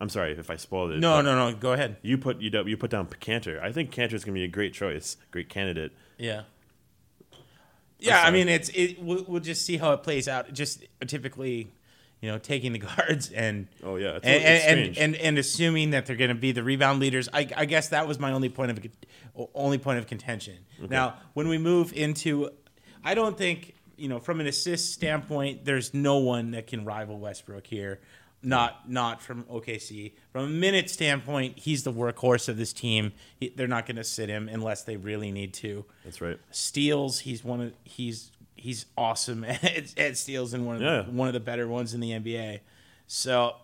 I'm 0.00 0.08
sorry 0.08 0.32
if 0.32 0.50
I 0.50 0.56
spoiled 0.56 0.92
it. 0.92 1.00
no, 1.00 1.20
no, 1.20 1.34
no. 1.34 1.56
Go 1.56 1.72
ahead. 1.72 1.96
You 2.02 2.18
put 2.18 2.40
you, 2.40 2.50
you 2.66 2.76
put 2.76 2.90
down 2.90 3.06
Kanter. 3.06 3.60
I 3.60 3.72
think 3.72 3.90
Kanter 3.90 4.12
is 4.12 4.24
going 4.24 4.34
to 4.34 4.40
be 4.40 4.44
a 4.44 4.48
great 4.48 4.74
choice, 4.74 5.16
great 5.30 5.48
candidate. 5.48 5.92
Yeah. 6.18 6.42
Yeah, 7.98 8.22
I 8.22 8.30
mean 8.30 8.48
it's 8.48 8.68
it. 8.70 9.02
We'll, 9.02 9.24
we'll 9.26 9.40
just 9.40 9.66
see 9.66 9.76
how 9.76 9.92
it 9.92 10.02
plays 10.02 10.28
out. 10.28 10.52
Just 10.52 10.84
typically, 11.06 11.72
you 12.20 12.30
know, 12.30 12.38
taking 12.38 12.72
the 12.72 12.78
guards 12.96 13.30
and 13.30 13.68
Oh, 13.82 13.96
yeah, 13.96 14.16
it's- 14.16 14.24
and, 14.24 14.80
it's 14.80 14.98
and, 14.98 15.14
and 15.14 15.22
and 15.22 15.38
assuming 15.38 15.90
that 15.90 16.06
they're 16.06 16.16
going 16.16 16.28
to 16.30 16.34
be 16.34 16.52
the 16.52 16.62
rebound 16.62 17.00
leaders. 17.00 17.28
I, 17.32 17.48
I 17.56 17.64
guess 17.64 17.88
that 17.90 18.06
was 18.08 18.18
my 18.18 18.32
only 18.32 18.48
point 18.48 18.70
of 18.72 18.80
only 19.54 19.78
point 19.78 19.98
of 19.98 20.06
contention. 20.06 20.56
Now, 20.88 21.14
when 21.34 21.48
we 21.48 21.58
move 21.58 21.92
into, 21.92 22.50
I 23.04 23.14
don't 23.14 23.36
think 23.38 23.74
you 23.96 24.08
know 24.08 24.18
from 24.18 24.40
an 24.40 24.46
assist 24.46 24.92
standpoint, 24.92 25.64
there's 25.64 25.94
no 25.94 26.18
one 26.18 26.52
that 26.52 26.66
can 26.66 26.84
rival 26.84 27.18
Westbrook 27.18 27.66
here. 27.66 28.00
Not 28.40 28.88
not 28.88 29.20
from 29.20 29.42
OKC. 29.44 30.12
From 30.30 30.44
a 30.44 30.48
minute 30.48 30.88
standpoint, 30.90 31.58
he's 31.58 31.82
the 31.82 31.92
workhorse 31.92 32.48
of 32.48 32.56
this 32.56 32.72
team. 32.72 33.12
He, 33.40 33.48
they're 33.48 33.66
not 33.66 33.84
going 33.84 33.96
to 33.96 34.04
sit 34.04 34.28
him 34.28 34.48
unless 34.48 34.84
they 34.84 34.96
really 34.96 35.32
need 35.32 35.52
to 35.54 35.84
That's 36.04 36.20
right. 36.20 36.38
steals. 36.52 37.18
He's 37.18 37.42
one 37.42 37.60
of 37.60 37.72
he's 37.82 38.30
he's 38.58 38.86
awesome 38.96 39.44
at, 39.44 39.98
at 39.98 40.16
steals 40.16 40.52
and 40.54 40.66
one 40.66 40.76
of 40.76 40.82
Yeah. 40.82 41.02
the, 41.02 41.10
one 41.10 41.28
of 41.28 41.34
the 41.34 41.40
better 41.40 41.66
ones 41.68 41.94
in 41.94 42.00
the 42.00 42.10
NBA. 42.10 42.60
So, 43.06 43.56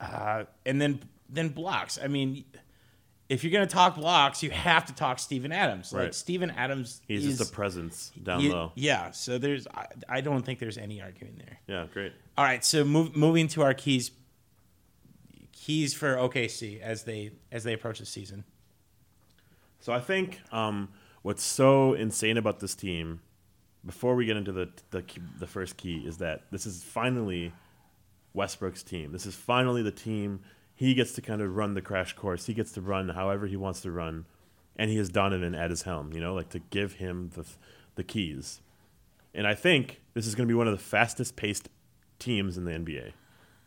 uh, 0.00 0.44
and 0.66 0.80
then 0.80 1.00
then 1.28 1.50
blocks. 1.50 1.98
I 2.02 2.08
mean, 2.08 2.44
if 3.28 3.44
you're 3.44 3.52
gonna 3.52 3.66
talk 3.66 3.96
blocks, 3.96 4.42
you 4.42 4.50
have 4.50 4.86
to 4.86 4.94
talk 4.94 5.18
Steven 5.18 5.52
Adams. 5.52 5.92
Like 5.92 6.02
Right. 6.02 6.14
Steven 6.14 6.50
Adams, 6.50 7.00
He's 7.06 7.26
is, 7.26 7.38
just 7.38 7.50
a 7.50 7.54
presence 7.54 8.10
down 8.22 8.40
he- 8.40 8.50
low. 8.50 8.72
Yeah. 8.74 9.10
So 9.10 9.38
there's 9.38 9.66
I, 9.68 9.86
I 10.08 10.20
don't 10.22 10.42
think 10.44 10.58
there's 10.58 10.78
any 10.78 11.00
arguing 11.02 11.36
there. 11.36 11.58
Yeah, 11.66 11.86
great. 11.92 12.12
All 12.36 12.44
right. 12.44 12.64
So 12.64 12.84
move, 12.84 13.14
moving 13.14 13.46
to 13.48 13.62
our 13.62 13.74
keys 13.74 14.10
keys 15.52 15.92
for 15.94 16.16
OKC 16.16 16.80
as 16.80 17.04
they 17.04 17.32
as 17.52 17.64
they 17.64 17.72
approach 17.74 17.98
the 17.98 18.06
season. 18.06 18.44
So 19.80 19.92
I 19.92 20.00
think 20.00 20.40
um, 20.50 20.88
what's 21.22 21.42
so 21.42 21.92
insane 21.94 22.36
about 22.36 22.60
this 22.60 22.74
team, 22.74 23.20
before 23.88 24.14
we 24.14 24.24
get 24.26 24.36
into 24.36 24.52
the 24.52 24.68
the, 24.90 25.02
the 25.40 25.46
first 25.48 25.76
key, 25.76 25.96
is 26.06 26.18
that 26.18 26.42
this 26.52 26.64
is 26.66 26.84
finally 26.84 27.52
Westbrook's 28.34 28.82
team. 28.82 29.10
This 29.12 29.26
is 29.26 29.34
finally 29.34 29.82
the 29.82 29.90
team 29.90 30.40
he 30.74 30.94
gets 30.94 31.12
to 31.14 31.20
kind 31.22 31.42
of 31.42 31.56
run 31.56 31.74
the 31.74 31.82
crash 31.82 32.12
course. 32.14 32.46
He 32.46 32.54
gets 32.54 32.70
to 32.72 32.80
run 32.80 33.08
however 33.08 33.46
he 33.48 33.56
wants 33.56 33.80
to 33.80 33.90
run, 33.90 34.26
and 34.76 34.90
he 34.90 34.96
has 34.98 35.08
Donovan 35.08 35.54
at 35.54 35.70
his 35.70 35.82
helm. 35.82 36.12
You 36.12 36.20
know, 36.20 36.34
like 36.34 36.50
to 36.50 36.60
give 36.60 36.94
him 36.94 37.30
the 37.34 37.44
the 37.96 38.04
keys. 38.04 38.60
And 39.34 39.46
I 39.46 39.54
think 39.54 40.00
this 40.14 40.26
is 40.26 40.34
going 40.34 40.46
to 40.48 40.52
be 40.52 40.56
one 40.56 40.68
of 40.68 40.72
the 40.76 40.82
fastest 40.84 41.34
paced 41.36 41.68
teams 42.18 42.56
in 42.56 42.64
the 42.64 42.72
NBA. 42.72 43.12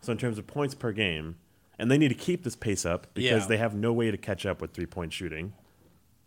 So 0.02 0.12
in 0.12 0.18
terms 0.18 0.38
of 0.38 0.48
points 0.48 0.74
per 0.74 0.92
game, 0.92 1.36
and 1.78 1.90
they 1.92 1.98
need 1.98 2.08
to 2.10 2.16
keep 2.16 2.44
this 2.44 2.56
pace 2.56 2.86
up 2.86 3.08
because 3.14 3.44
Yeah. 3.44 3.48
they 3.48 3.58
have 3.58 3.76
no 3.76 3.94
way 3.94 4.10
to 4.12 4.18
catch 4.18 4.46
up 4.46 4.62
with 4.62 4.72
three 4.74 4.86
point 4.86 5.14
shooting. 5.14 5.54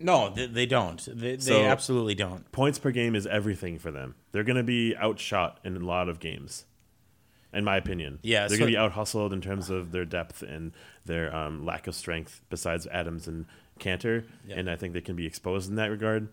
No, 0.01 0.31
they, 0.31 0.47
they 0.47 0.67
don't. 0.67 1.01
They, 1.07 1.39
So- 1.39 1.55
they 1.55 1.65
absolutely 1.67 2.15
don't. 2.15 2.51
points 2.53 2.79
per 2.79 2.91
game 2.91 3.15
is 3.15 3.27
everything 3.27 3.79
for 3.79 3.91
them. 3.91 4.15
They're 4.33 4.45
going 4.45 4.57
to 4.57 4.63
be 4.65 4.95
outshot 4.97 5.61
in 5.65 5.77
a 5.77 5.81
lot 5.81 6.09
of 6.09 6.19
games, 6.21 6.65
in 7.53 7.65
my 7.65 7.77
opinion. 7.77 8.19
Yeah, 8.23 8.41
they're 8.41 8.51
so- 8.51 8.59
going 8.59 8.73
to 8.73 8.77
be 8.77 8.79
out 8.79 8.93
hustled 8.93 9.33
in 9.33 9.41
terms 9.41 9.71
of 9.71 9.93
their 9.93 10.05
depth 10.05 10.43
and 10.43 10.73
their 11.05 11.35
um, 11.35 11.65
lack 11.65 11.87
of 11.87 11.95
strength. 11.95 12.41
Besides 12.51 12.87
Adams 12.89 13.29
and 13.29 13.47
Kanter, 13.79 14.25
Yeah. 14.47 14.57
and 14.57 14.69
I 14.71 14.77
think 14.77 14.95
they 14.95 15.01
can 15.01 15.17
be 15.17 15.27
exposed 15.27 15.69
in 15.71 15.77
that 15.77 15.91
regard. 15.91 16.29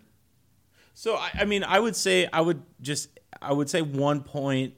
So 0.93 1.15
I, 1.15 1.29
I 1.41 1.45
mean, 1.45 1.63
I 1.63 1.79
would 1.79 1.95
say 1.95 2.27
I 2.33 2.41
would 2.41 2.61
just 2.81 3.09
I 3.41 3.53
would 3.53 3.69
say 3.69 3.81
one 3.81 4.21
point, 4.21 4.73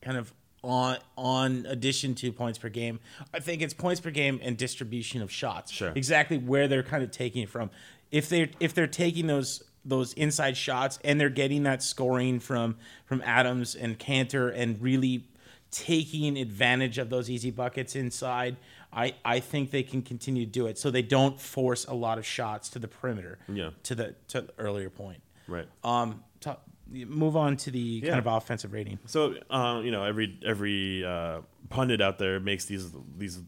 kind 0.00 0.16
of 0.16 0.32
on 0.64 0.98
on 1.16 1.66
addition 1.66 2.14
to 2.16 2.32
points 2.32 2.58
per 2.58 2.68
game. 2.68 2.98
I 3.32 3.40
think 3.40 3.62
it's 3.62 3.72
points 3.74 4.00
per 4.00 4.10
game 4.10 4.40
and 4.42 4.56
distribution 4.56 5.22
of 5.22 5.30
shots. 5.30 5.70
Sure. 5.70 5.92
Exactly 5.94 6.38
where 6.38 6.66
they're 6.66 6.82
kind 6.82 7.02
of 7.04 7.10
taking 7.12 7.42
it 7.42 7.48
from. 7.48 7.70
If 8.12 8.28
they 8.28 8.42
are 8.42 8.48
if 8.60 8.74
they're 8.74 8.86
taking 8.86 9.26
those 9.26 9.64
those 9.84 10.12
inside 10.12 10.56
shots 10.56 11.00
and 11.02 11.20
they're 11.20 11.28
getting 11.28 11.64
that 11.64 11.82
scoring 11.82 12.38
from 12.38 12.76
from 13.04 13.20
Adams 13.24 13.74
and 13.74 13.98
Kanter 13.98 14.52
and 14.56 14.80
really 14.80 15.24
taking 15.72 16.36
advantage 16.36 16.98
of 16.98 17.10
those 17.10 17.28
easy 17.30 17.50
buckets 17.50 17.96
inside. 17.96 18.56
I, 18.92 19.14
I 19.24 19.40
think 19.40 19.70
they 19.70 19.82
can 19.82 20.02
continue 20.02 20.44
to 20.44 20.50
do 20.50 20.66
it 20.66 20.76
so 20.76 20.90
they 20.90 21.00
don't 21.00 21.40
force 21.40 21.86
a 21.86 21.94
lot 21.94 22.18
of 22.18 22.26
shots 22.26 22.68
to 22.70 22.78
the 22.78 22.88
perimeter. 22.88 23.38
Yeah. 23.48 23.70
To 23.84 23.94
the 23.94 24.14
to 24.28 24.42
the 24.42 24.52
earlier 24.58 24.90
point. 24.90 25.22
Right. 25.48 25.66
Um, 25.82 26.22
to, 26.40 26.58
move 26.90 27.34
on 27.36 27.56
to 27.56 27.70
the 27.70 27.78
Yeah. 28.04 28.10
kind 28.10 28.18
of 28.18 28.26
offensive 28.26 28.72
rating. 28.74 28.98
So 29.06 29.34
uh, 29.50 29.80
you 29.82 29.90
know, 29.90 30.04
every 30.04 30.38
every 30.44 31.04
uh, 31.04 31.40
pundit 31.70 32.02
out 32.02 32.18
there 32.18 32.38
makes 32.38 32.66
these 32.66 32.92
these 33.16 33.40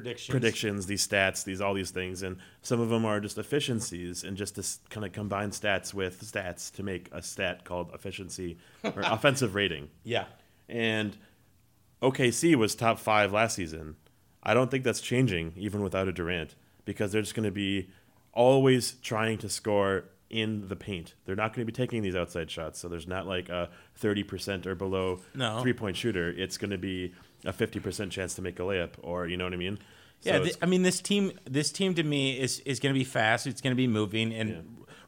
Predictions. 0.00 0.30
predictions, 0.32 0.86
these 0.86 1.06
stats, 1.06 1.44
these 1.44 1.60
all 1.60 1.74
these 1.74 1.90
things, 1.90 2.22
and 2.22 2.36
some 2.62 2.80
of 2.80 2.88
them 2.88 3.04
are 3.04 3.20
just 3.20 3.38
efficiencies 3.38 4.24
and 4.24 4.36
just 4.36 4.56
to 4.56 4.64
kind 4.90 5.04
of 5.06 5.12
combine 5.12 5.50
stats 5.50 5.94
with 5.94 6.22
stats 6.22 6.72
to 6.74 6.82
make 6.82 7.08
a 7.12 7.22
stat 7.22 7.64
called 7.64 7.90
efficiency 7.94 8.58
or 8.84 8.92
offensive 9.04 9.54
rating. 9.54 9.88
Yeah. 10.04 10.24
And 10.68 11.16
OKC 12.02 12.54
was 12.56 12.74
top 12.74 12.98
five 12.98 13.32
last 13.32 13.54
season. 13.56 13.96
I 14.42 14.54
don't 14.54 14.70
think 14.70 14.84
that's 14.84 15.00
changing 15.00 15.52
even 15.56 15.82
without 15.82 16.08
a 16.08 16.12
Durant 16.12 16.54
because 16.84 17.12
they're 17.12 17.22
just 17.22 17.34
going 17.34 17.44
to 17.46 17.50
be 17.50 17.88
always 18.32 18.92
trying 19.02 19.38
to 19.38 19.48
score 19.48 20.04
in 20.28 20.68
the 20.68 20.76
paint. 20.76 21.14
They're 21.24 21.36
not 21.36 21.52
going 21.54 21.66
to 21.66 21.72
be 21.72 21.76
taking 21.76 22.02
these 22.02 22.16
outside 22.16 22.50
shots. 22.50 22.78
So 22.78 22.88
there's 22.88 23.06
not 23.06 23.26
like 23.26 23.48
a 23.48 23.70
30% 24.00 24.66
or 24.66 24.74
below 24.74 25.20
No. 25.34 25.60
three 25.62 25.72
point 25.72 25.96
shooter. 25.96 26.28
It's 26.30 26.58
going 26.58 26.70
to 26.72 26.78
be 26.78 27.14
a 27.44 27.52
50% 27.52 28.10
chance 28.10 28.34
to 28.34 28.42
make 28.42 28.58
a 28.58 28.62
layup 28.62 28.90
or, 29.02 29.26
you 29.26 29.36
know 29.36 29.44
what 29.44 29.52
I 29.52 29.56
mean? 29.56 29.78
So 30.20 30.30
Yeah, 30.32 30.38
th- 30.40 30.56
I 30.62 30.66
mean 30.66 30.82
this 30.82 31.00
team. 31.00 31.32
This 31.44 31.70
team 31.70 31.94
to 31.94 32.02
me 32.02 32.40
is 32.40 32.60
is 32.60 32.80
going 32.80 32.94
to 32.94 32.98
be 32.98 33.04
fast. 33.04 33.46
It's 33.46 33.60
going 33.60 33.72
to 33.72 33.76
be 33.76 33.86
moving, 33.86 34.32
and 34.32 34.48
Yeah. 34.50 34.56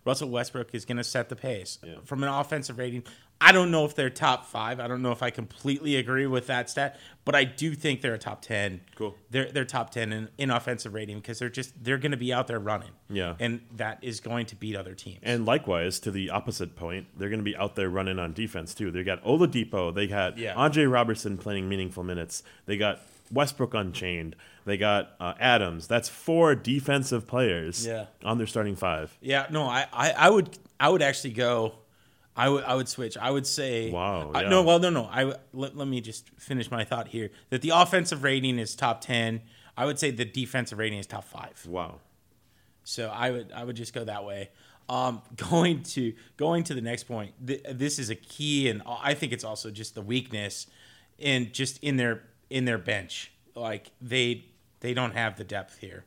Russell 0.05 0.29
Westbrook 0.29 0.75
is 0.75 0.85
going 0.85 0.99
to 0.99 1.05
set 1.05 1.31
the 1.31 1.37
pace 1.37 1.79
Yeah. 1.83 1.95
from 2.05 2.23
an 2.23 2.29
offensive 2.29 2.77
rating. 2.79 3.05
I 3.41 3.53
don't 3.53 3.71
know 3.71 3.85
if 3.85 3.95
they're 3.95 4.11
top 4.11 4.47
five. 4.47 4.81
I 4.81 4.89
don't 4.89 5.01
know 5.01 5.13
if 5.13 5.23
I 5.23 5.31
completely 5.31 5.95
agree 5.95 6.27
with 6.27 6.49
that 6.49 6.69
stat, 6.69 6.99
but 7.25 7.37
I 7.37 7.45
do 7.45 7.75
think 7.75 8.01
they're 8.01 8.15
a 8.15 8.19
top 8.19 8.43
ten. 8.43 8.81
Cool. 8.97 9.15
They're 9.31 9.51
they're 9.53 9.65
top 9.65 9.91
ten 9.91 10.13
in, 10.13 10.29
in 10.39 10.51
offensive 10.51 10.93
rating 10.93 11.19
because 11.19 11.39
they're 11.39 11.49
just 11.49 11.73
they're 11.85 11.99
going 11.99 12.11
to 12.11 12.17
be 12.17 12.33
out 12.33 12.49
there 12.49 12.59
running. 12.59 12.91
Yeah. 13.09 13.37
and 13.39 13.61
that 13.77 13.99
is 14.03 14.19
going 14.21 14.47
to 14.47 14.57
beat 14.57 14.75
other 14.77 14.95
teams. 14.95 15.21
And 15.23 15.47
likewise, 15.47 16.01
to 16.01 16.11
the 16.11 16.31
opposite 16.31 16.75
point, 16.75 17.07
they're 17.17 17.29
going 17.31 17.39
to 17.39 17.45
be 17.45 17.57
out 17.57 17.77
there 17.77 17.89
running 17.89 18.19
on 18.19 18.33
defense 18.33 18.75
too. 18.75 18.91
They 18.91 19.05
got 19.05 19.23
Oladipo, 19.25 19.95
they 19.95 20.09
got 20.09 20.37
Yeah. 20.37 20.55
Andre 20.55 20.85
Roberson 20.85 21.39
playing 21.39 21.69
meaningful 21.69 22.03
minutes. 22.03 22.43
They 22.67 22.77
got 22.77 23.01
Westbrook 23.31 23.73
Unchained. 23.73 24.35
They 24.65 24.77
got 24.77 25.11
uh, 25.21 25.35
Adams. 25.39 25.87
That's 25.87 26.09
four 26.09 26.55
defensive 26.55 27.27
players 27.27 27.87
Yeah. 27.87 28.07
on 28.25 28.39
their 28.39 28.47
starting 28.49 28.75
five. 28.77 29.17
Yeah, 29.21 29.47
no, 29.51 29.63
I, 29.65 29.87
I, 29.93 30.11
I 30.13 30.31
would 30.31 30.59
I 30.81 30.89
would 30.89 31.03
actually 31.03 31.35
go. 31.35 31.75
I 32.39 32.49
would 32.49 32.65
I 32.65 32.75
would 32.77 32.89
switch. 32.89 33.19
I 33.19 33.31
would 33.31 33.47
say. 33.47 33.91
Wow, 33.91 34.31
I- 34.33 34.45
no, 34.45 34.63
well, 34.63 34.79
no, 34.79 34.91
no. 34.91 35.05
I 35.13 35.35
let, 35.53 35.77
let 35.77 35.89
me 35.89 36.01
just 36.01 36.31
finish 36.39 36.71
my 36.71 36.85
thought 36.85 37.09
here. 37.09 37.31
That 37.51 37.63
the 37.63 37.71
offensive 37.71 38.23
rating 38.23 38.59
is 38.59 38.77
top 38.77 39.01
ten. 39.01 39.43
I 39.77 39.85
would 39.87 39.99
say 39.99 40.11
the 40.11 40.25
defensive 40.25 40.79
rating 40.79 40.99
is 40.99 41.07
top 41.07 41.25
five. 41.25 41.65
Wow. 41.67 42.01
So 42.85 43.09
I 43.09 43.31
would 43.33 43.53
I 43.53 43.65
would 43.65 43.77
just 43.77 43.93
go 43.93 44.05
that 44.05 44.25
way. 44.25 44.51
Um, 44.89 45.21
going 45.51 45.83
to 45.95 46.15
going 46.37 46.65
to 46.65 46.75
the 46.75 46.81
next 46.81 47.05
point. 47.05 47.35
Th- 47.45 47.63
this 47.71 47.99
is 47.99 48.09
a 48.09 48.15
key, 48.15 48.69
and 48.69 48.83
I 48.87 49.15
think 49.15 49.33
it's 49.33 49.45
also 49.45 49.71
just 49.71 49.95
the 49.95 50.03
weakness 50.03 50.67
and 51.19 51.53
just 51.53 51.83
in 51.83 51.97
their 51.97 52.23
in 52.51 52.65
their 52.65 52.79
bench. 52.79 53.33
Like 53.55 53.91
they 54.01 54.45
they 54.81 54.95
don't 54.95 55.13
have 55.15 55.37
the 55.37 55.45
depth 55.45 55.79
here. 55.79 56.05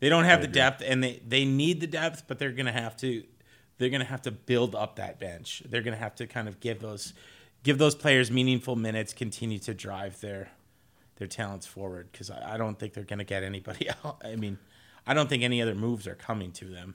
They 0.00 0.08
don't 0.08 0.24
have 0.24 0.42
the 0.42 0.48
depth, 0.48 0.82
and 0.84 1.02
they 1.02 1.20
they 1.26 1.44
need 1.44 1.80
the 1.80 1.86
depth, 1.86 2.24
but 2.26 2.38
they're 2.38 2.52
gonna 2.52 2.72
have 2.72 2.96
to 2.98 3.22
they're 3.78 3.90
gonna 3.90 4.04
have 4.04 4.22
to 4.22 4.30
build 4.30 4.74
up 4.74 4.96
that 4.96 5.18
bench. 5.18 5.62
They're 5.68 5.82
gonna 5.82 5.96
have 5.96 6.14
to 6.16 6.26
kind 6.26 6.48
of 6.48 6.60
give 6.60 6.80
those 6.80 7.14
give 7.62 7.78
those 7.78 7.94
players 7.94 8.30
meaningful 8.30 8.76
minutes, 8.76 9.12
continue 9.12 9.58
to 9.60 9.74
drive 9.74 10.20
their 10.20 10.50
their 11.16 11.26
talents 11.26 11.66
forward 11.66 12.08
because 12.12 12.30
I, 12.30 12.54
I 12.54 12.56
don't 12.56 12.78
think 12.78 12.94
they're 12.94 13.02
going 13.02 13.18
to 13.18 13.24
get 13.24 13.42
anybody 13.42 13.88
else. 14.04 14.16
I 14.24 14.36
mean, 14.36 14.56
I 15.04 15.14
don't 15.14 15.28
think 15.28 15.42
any 15.42 15.60
other 15.60 15.74
moves 15.74 16.06
are 16.06 16.14
coming 16.14 16.52
to 16.52 16.66
them. 16.66 16.94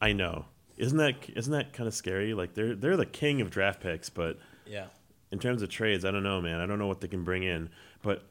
I 0.00 0.12
know. 0.12 0.46
Isn't 0.76 0.98
that 0.98 1.14
isn't 1.36 1.52
that 1.52 1.72
kind 1.72 1.86
of 1.86 1.94
scary? 1.94 2.34
Like 2.34 2.54
they're 2.54 2.74
they're 2.74 2.96
the 2.96 3.06
king 3.06 3.40
of 3.40 3.50
draft 3.50 3.80
picks, 3.80 4.08
but 4.10 4.38
Yeah. 4.66 4.86
in 5.30 5.38
terms 5.38 5.62
of 5.62 5.68
trades, 5.68 6.04
I 6.04 6.10
don't 6.10 6.24
know, 6.24 6.40
man. 6.40 6.58
I 6.60 6.66
don't 6.66 6.78
know 6.80 6.88
what 6.88 7.00
they 7.00 7.08
can 7.08 7.22
bring 7.22 7.44
in, 7.44 7.70
but 8.02 8.24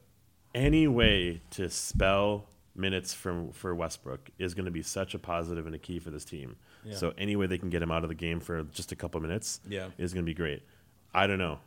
any 0.54 0.88
way 0.88 1.42
to 1.52 1.70
spell 1.70 2.50
minutes 2.76 3.14
from 3.14 3.52
for 3.52 3.74
Westbrook 3.76 4.30
is 4.40 4.54
going 4.54 4.66
to 4.66 4.72
be 4.72 4.82
such 4.82 5.14
a 5.14 5.20
positive 5.20 5.66
and 5.68 5.76
a 5.76 5.80
key 5.80 6.00
for 6.00 6.10
this 6.10 6.26
team. 6.26 6.58
Yeah. 6.84 6.96
So 6.96 7.14
any 7.18 7.36
way 7.36 7.46
they 7.48 7.58
can 7.58 7.70
get 7.70 7.82
him 7.82 7.92
out 7.92 8.04
of 8.04 8.10
the 8.10 8.16
game 8.16 8.40
for 8.40 8.64
just 8.64 8.92
a 8.92 8.96
couple 8.96 9.20
minutes, 9.22 9.60
Yeah. 9.68 9.88
is 9.98 10.14
going 10.14 10.24
to 10.26 10.30
be 10.30 10.34
great. 10.34 10.64
I 11.14 11.28
don't 11.28 11.40
know. 11.40 11.60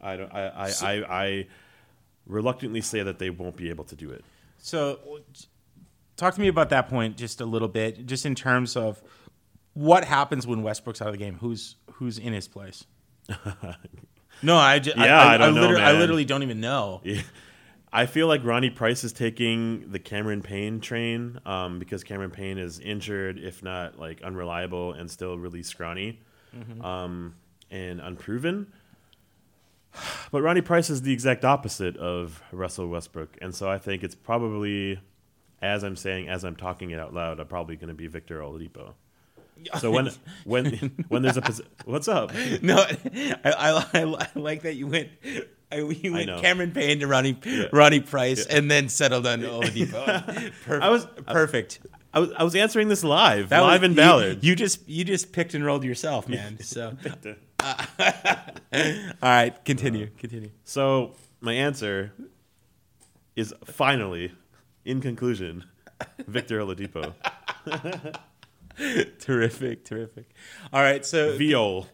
I 0.00 0.16
don't. 0.16 0.32
I 0.32 0.46
I, 0.48 0.70
I 0.82 0.92
I 1.22 1.46
reluctantly 2.26 2.80
say 2.80 3.02
that 3.02 3.18
they 3.18 3.30
won't 3.30 3.56
be 3.56 3.70
able 3.70 3.84
to 3.84 3.96
do 3.96 4.10
it. 4.10 4.24
So, 4.58 5.20
talk 6.16 6.34
to 6.34 6.40
me 6.40 6.48
about 6.48 6.68
that 6.70 6.88
point 6.88 7.16
just 7.16 7.40
a 7.40 7.44
little 7.46 7.68
bit, 7.68 8.06
just 8.06 8.24
in 8.26 8.34
terms 8.34 8.76
of 8.76 9.02
what 9.74 10.04
happens 10.04 10.46
when 10.46 10.62
Westbrook's 10.62 11.00
out 11.02 11.08
of 11.08 11.14
the 11.14 11.18
game. 11.18 11.38
Who's 11.40 11.76
who's 11.94 12.18
in 12.18 12.32
his 12.32 12.46
place? 12.46 12.84
no, 14.42 14.56
I 14.56 14.78
just, 14.78 14.96
Yeah, 14.96 15.18
I, 15.20 15.34
I 15.34 15.36
don't 15.38 15.54
know, 15.54 15.62
literally, 15.62 15.82
I 15.82 15.92
literally 15.92 16.24
don't 16.24 16.42
even 16.42 16.60
know. 16.60 17.02
I 17.92 18.06
feel 18.06 18.26
like 18.26 18.44
Ronnie 18.44 18.70
Price 18.70 19.04
is 19.04 19.12
taking 19.12 19.90
the 19.90 19.98
Cameron 19.98 20.42
Payne 20.42 20.80
train 20.80 21.40
um, 21.46 21.78
because 21.78 22.04
Cameron 22.04 22.30
Payne 22.30 22.58
is 22.58 22.78
injured, 22.78 23.38
if 23.38 23.62
not 23.62 23.98
like 23.98 24.22
unreliable, 24.22 24.92
and 24.92 25.10
still 25.10 25.38
really 25.38 25.62
scrawny 25.62 26.20
um, 26.82 27.34
and 27.70 28.00
unproven. 28.00 28.72
But 30.30 30.42
Ronnie 30.42 30.60
Price 30.60 30.90
is 30.90 31.02
the 31.02 31.12
exact 31.12 31.44
opposite 31.44 31.96
of 31.96 32.42
Russell 32.52 32.88
Westbrook, 32.88 33.38
and 33.40 33.54
so 33.54 33.70
I 33.70 33.78
think 33.78 34.04
it's 34.04 34.14
probably, 34.14 35.00
as 35.62 35.82
I'm 35.82 35.96
saying, 35.96 36.28
as 36.28 36.44
I'm 36.44 36.56
talking 36.56 36.90
it 36.90 37.00
out 37.00 37.14
loud, 37.14 37.40
I'm 37.40 37.46
probably 37.46 37.76
going 37.76 37.88
to 37.88 37.94
be 37.94 38.06
Victor 38.06 38.40
Oladipo. 38.40 38.92
So 39.80 39.90
when 39.90 40.10
when 40.44 41.04
when 41.08 41.22
there's 41.22 41.36
a 41.36 41.42
what's 41.84 42.06
up? 42.06 42.32
No, 42.62 42.76
I, 43.44 43.82
I, 43.94 44.28
I 44.34 44.38
like 44.38 44.62
that 44.62 44.74
you 44.74 44.86
went. 44.86 45.08
I, 45.70 45.76
you 45.80 46.12
went 46.14 46.26
know. 46.26 46.40
Cameron 46.40 46.72
Payne 46.72 47.00
to 47.00 47.06
Ronnie 47.06 47.38
Ronnie 47.72 48.00
Price, 48.00 48.46
and 48.46 48.70
then 48.70 48.88
settled 48.88 49.26
on 49.26 49.40
Oladipo. 49.42 50.52
Perfect. 50.64 50.82
I 50.82 50.88
was- 50.90 51.06
perfect. 51.26 51.80
I 52.14 52.20
was 52.20 52.30
I 52.38 52.42
was 52.42 52.54
answering 52.54 52.88
this 52.88 53.04
live, 53.04 53.50
That 53.50 53.60
was- 53.60 53.68
live 53.68 53.82
in 53.84 53.90
you- 53.92 53.96
Ballard. 53.96 54.42
You, 54.44 54.56
just 54.56 54.88
you 54.88 55.04
just 55.04 55.30
picked 55.32 55.52
and 55.54 55.62
rolled 55.64 55.84
yourself, 55.84 56.26
man. 56.28 56.58
So, 56.62 56.96
all 57.60 57.70
right, 59.22 59.64
continue, 59.64 60.06
uh, 60.06 60.18
continue. 60.18 60.50
So 60.64 61.12
my 61.40 61.52
answer 61.52 62.12
is 63.36 63.52
finally, 63.64 64.32
in 64.84 65.00
conclusion, 65.00 65.64
Victor 66.26 66.60
Oladipo. 66.60 67.14
Terrific, 69.18 69.84
terrific. 69.84 70.30
All 70.72 70.80
right, 70.82 71.04
so 71.04 71.36
Viol. 71.36 71.86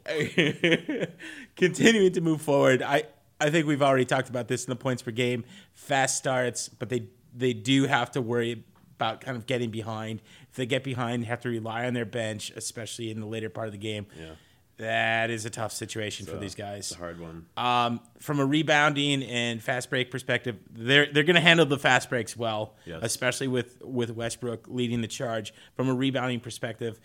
continuing 1.56 2.12
to 2.12 2.20
move 2.20 2.42
forward, 2.42 2.82
I 2.82 3.04
I 3.40 3.50
think 3.50 3.66
we've 3.66 3.82
already 3.82 4.04
talked 4.04 4.28
about 4.28 4.48
this 4.48 4.64
in 4.64 4.70
the 4.70 4.76
points 4.76 5.02
per 5.02 5.10
game. 5.10 5.44
Fast 5.72 6.16
starts, 6.16 6.68
but 6.68 6.88
they 6.88 7.08
they 7.34 7.52
do 7.52 7.86
have 7.86 8.12
to 8.12 8.20
worry 8.22 8.64
about 8.96 9.20
kind 9.20 9.36
of 9.36 9.46
getting 9.46 9.70
behind. 9.70 10.22
If 10.50 10.56
they 10.56 10.66
get 10.66 10.84
behind, 10.84 11.24
have 11.26 11.40
to 11.40 11.48
rely 11.48 11.84
on 11.86 11.94
their 11.94 12.04
bench, 12.04 12.52
especially 12.54 13.10
in 13.10 13.18
the 13.20 13.26
later 13.26 13.50
part 13.50 13.66
of 13.66 13.72
the 13.72 13.78
game. 13.78 14.06
Yeah. 14.18 14.30
That 14.76 15.30
is 15.30 15.44
a 15.46 15.50
tough 15.50 15.72
situation 15.72 16.26
for 16.26 16.36
these 16.36 16.56
guys. 16.56 16.90
It's 16.90 16.96
a 16.96 16.98
hard 16.98 17.20
one. 17.20 17.46
Um, 17.56 18.00
from 18.18 18.40
a 18.40 18.44
rebounding 18.44 19.22
and 19.22 19.62
fast 19.62 19.88
break 19.88 20.10
perspective, 20.10 20.56
they're 20.70 21.06
they're 21.12 21.22
going 21.22 21.36
to 21.36 21.40
handle 21.40 21.64
the 21.66 21.78
fast 21.78 22.08
breaks 22.08 22.36
well, 22.36 22.74
Yes. 22.84 22.98
especially 23.02 23.46
with 23.46 23.80
with 23.84 24.10
Westbrook 24.10 24.66
leading 24.66 25.00
the 25.00 25.06
charge. 25.08 25.54
From 25.76 25.88
a 25.88 25.94
rebounding 25.94 26.40
perspective, 26.40 26.98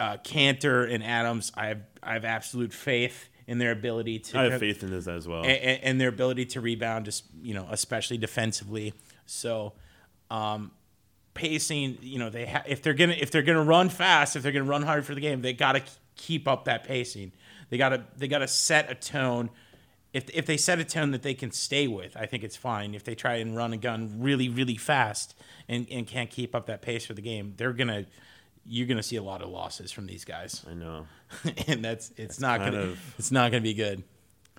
uh, 0.00 0.16
Kanter 0.24 0.90
and 0.90 1.04
Adams, 1.04 1.52
I 1.54 1.66
have 1.66 1.82
I 2.02 2.14
have 2.14 2.24
absolute 2.24 2.72
faith 2.72 3.28
in 3.46 3.58
their 3.58 3.70
ability 3.70 4.18
to 4.18 4.38
I 4.38 4.50
have 4.50 4.60
faith 4.60 4.82
in 4.82 4.90
this 4.90 5.06
as 5.06 5.28
well. 5.28 5.44
and, 5.44 5.80
and 5.82 6.00
their 6.00 6.08
ability 6.08 6.46
to 6.46 6.60
rebound, 6.60 7.04
just 7.04 7.24
you 7.42 7.54
know, 7.54 7.66
especially 7.70 8.18
defensively. 8.18 8.92
So, 9.26 9.74
um, 10.30 10.72
pacing, 11.34 11.98
you 12.00 12.18
know, 12.18 12.30
they 12.30 12.46
ha- 12.46 12.64
if 12.66 12.82
they're 12.82 12.94
gonna 12.94 13.16
if 13.18 13.30
they're 13.30 13.42
gonna 13.42 13.62
run 13.62 13.88
fast, 13.88 14.36
if 14.36 14.42
they're 14.42 14.52
gonna 14.52 14.64
run 14.64 14.82
hard 14.82 15.04
for 15.04 15.14
the 15.14 15.20
game, 15.20 15.42
they 15.42 15.52
got 15.52 15.72
to 15.72 15.82
keep 16.16 16.48
up 16.48 16.64
that 16.64 16.84
pacing. 16.84 17.32
They 17.70 17.78
got 17.78 17.90
to 17.90 18.04
they 18.16 18.28
got 18.28 18.38
to 18.38 18.48
set 18.48 18.90
a 18.90 18.94
tone. 18.94 19.50
If 20.12 20.30
if 20.30 20.46
they 20.46 20.56
set 20.56 20.78
a 20.78 20.84
tone 20.84 21.10
that 21.10 21.22
they 21.22 21.34
can 21.34 21.50
stay 21.50 21.86
with, 21.86 22.16
I 22.16 22.26
think 22.26 22.42
it's 22.42 22.56
fine. 22.56 22.94
If 22.94 23.04
they 23.04 23.14
try 23.14 23.34
and 23.36 23.56
run 23.56 23.72
a 23.72 23.76
gun 23.76 24.16
really 24.18 24.48
really 24.48 24.76
fast 24.76 25.34
and 25.68 25.86
and 25.90 26.06
can't 26.06 26.30
keep 26.30 26.54
up 26.54 26.66
that 26.66 26.82
pace 26.82 27.04
for 27.06 27.14
the 27.14 27.22
game, 27.22 27.54
they're 27.56 27.72
gonna 27.72 28.06
you're 28.68 28.86
gonna 28.86 29.02
see 29.02 29.16
a 29.16 29.22
lot 29.22 29.42
of 29.42 29.48
losses 29.48 29.92
from 29.92 30.06
these 30.06 30.24
guys, 30.24 30.64
I 30.68 30.74
know. 30.74 31.06
and 31.66 31.84
that's 31.84 32.12
it's 32.16 32.40
not 32.40 32.60
gonna 32.60 32.80
of- 32.80 33.14
it's 33.18 33.30
not 33.30 33.50
gonna 33.50 33.62
be 33.62 33.74
good. 33.74 34.02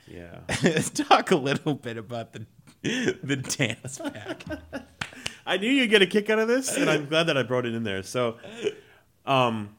Yeah. 0.08 0.40
talk 0.94 1.32
a 1.32 1.36
little 1.36 1.74
bit 1.74 1.98
about 1.98 2.34
the 2.34 2.46
the 2.82 3.36
dance 3.36 4.00
pack. 4.00 4.44
I 5.46 5.58
knew 5.58 5.70
you'd 5.70 5.90
get 5.90 6.02
a 6.02 6.06
kick 6.08 6.30
out 6.30 6.40
of 6.40 6.48
this, 6.48 6.76
and 6.76 6.90
I'm 6.90 7.08
glad 7.08 7.24
that 7.24 7.38
I 7.38 7.44
brought 7.44 7.66
it 7.66 7.74
in 7.74 7.84
there. 7.84 8.04
So, 8.04 8.38
um, 9.26 9.76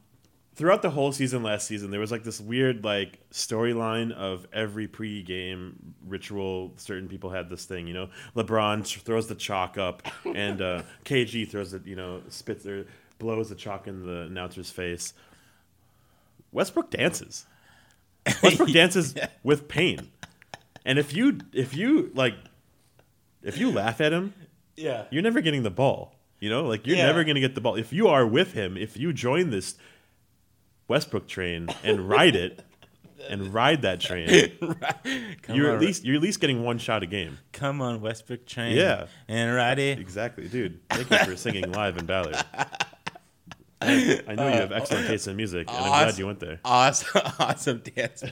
throughout 0.54 0.80
the 0.80 0.90
whole 0.90 1.12
season 1.12 1.42
last 1.42 1.66
season, 1.66 1.90
there 1.90 2.00
was 2.00 2.10
like 2.10 2.24
this 2.24 2.40
weird 2.40 2.84
like 2.84 3.20
storyline 3.30 4.12
of 4.12 4.46
every 4.52 4.88
pre-game 4.88 5.94
ritual. 6.06 6.72
Certain 6.76 7.06
people 7.06 7.30
had 7.30 7.50
this 7.50 7.66
thing, 7.66 7.86
you 7.86 7.94
know. 7.94 8.08
LeBron 8.34 8.84
throws 9.02 9.26
the 9.26 9.34
chalk 9.34 9.76
up, 9.76 10.02
and 10.24 10.62
uh, 10.62 10.82
KG 11.04 11.48
throws 11.48 11.74
it, 11.74 11.86
you 11.86 11.96
know, 11.96 12.22
spits 12.28 12.64
or 12.66 12.86
blows 13.18 13.48
the 13.48 13.54
chalk 13.54 13.86
in 13.86 14.06
the 14.06 14.22
announcer's 14.22 14.70
face. 14.70 15.12
Westbrook 16.52 16.90
dances. 16.90 17.46
Westbrook 18.42 18.70
dances 18.72 19.14
with 19.42 19.68
pain, 19.68 20.10
and 20.84 20.98
if 20.98 21.14
you 21.14 21.38
if 21.52 21.74
you 21.74 22.10
like 22.14 22.34
if 23.42 23.56
you 23.58 23.70
laugh 23.70 24.00
at 24.00 24.12
him, 24.12 24.34
Yeah. 24.76 25.04
you're 25.10 25.22
never 25.22 25.40
getting 25.40 25.62
the 25.62 25.70
ball. 25.70 26.14
You 26.40 26.50
know, 26.50 26.64
like 26.64 26.86
you're 26.86 26.96
Yeah. 26.96 27.06
never 27.06 27.24
going 27.24 27.36
to 27.36 27.40
get 27.40 27.54
the 27.54 27.60
ball. 27.60 27.76
If 27.76 27.92
you 27.92 28.08
are 28.08 28.26
with 28.26 28.52
him, 28.52 28.76
if 28.76 28.96
you 28.96 29.12
join 29.12 29.50
this 29.50 29.76
Westbrook 30.88 31.26
train 31.28 31.68
and 31.82 32.08
ride 32.08 32.36
it 32.36 32.62
and 33.28 33.52
ride 33.54 33.82
that 33.82 34.00
train, 34.00 34.28
you're 35.48 35.70
on, 35.70 35.74
at 35.76 35.80
least 35.80 36.04
you're 36.04 36.16
at 36.16 36.22
least 36.22 36.40
getting 36.40 36.62
one 36.62 36.78
shot 36.78 37.02
a 37.02 37.06
game. 37.06 37.38
come 37.52 37.80
on 37.80 38.00
Westbrook 38.00 38.46
train. 38.46 38.76
Yeah. 38.76 39.06
And 39.26 39.54
ride 39.54 39.78
it. 39.78 39.98
Exactly, 39.98 40.48
dude. 40.48 40.80
Thank 40.90 41.10
you 41.10 41.18
for 41.32 41.36
singing 41.36 41.70
live 41.72 41.96
in 41.96 42.04
Ballard. 42.06 42.36
I 43.80 44.22
I 44.26 44.34
know 44.34 44.48
you 44.48 44.54
have 44.54 44.72
excellent 44.72 45.06
taste 45.06 45.28
in 45.28 45.36
music, 45.36 45.68
and 45.68 45.76
I'm 45.76 46.04
glad 46.04 46.18
you 46.18 46.26
went 46.26 46.40
there. 46.40 46.60
Awesome 46.64 47.22
awesome 47.38 47.78
dance 47.78 48.24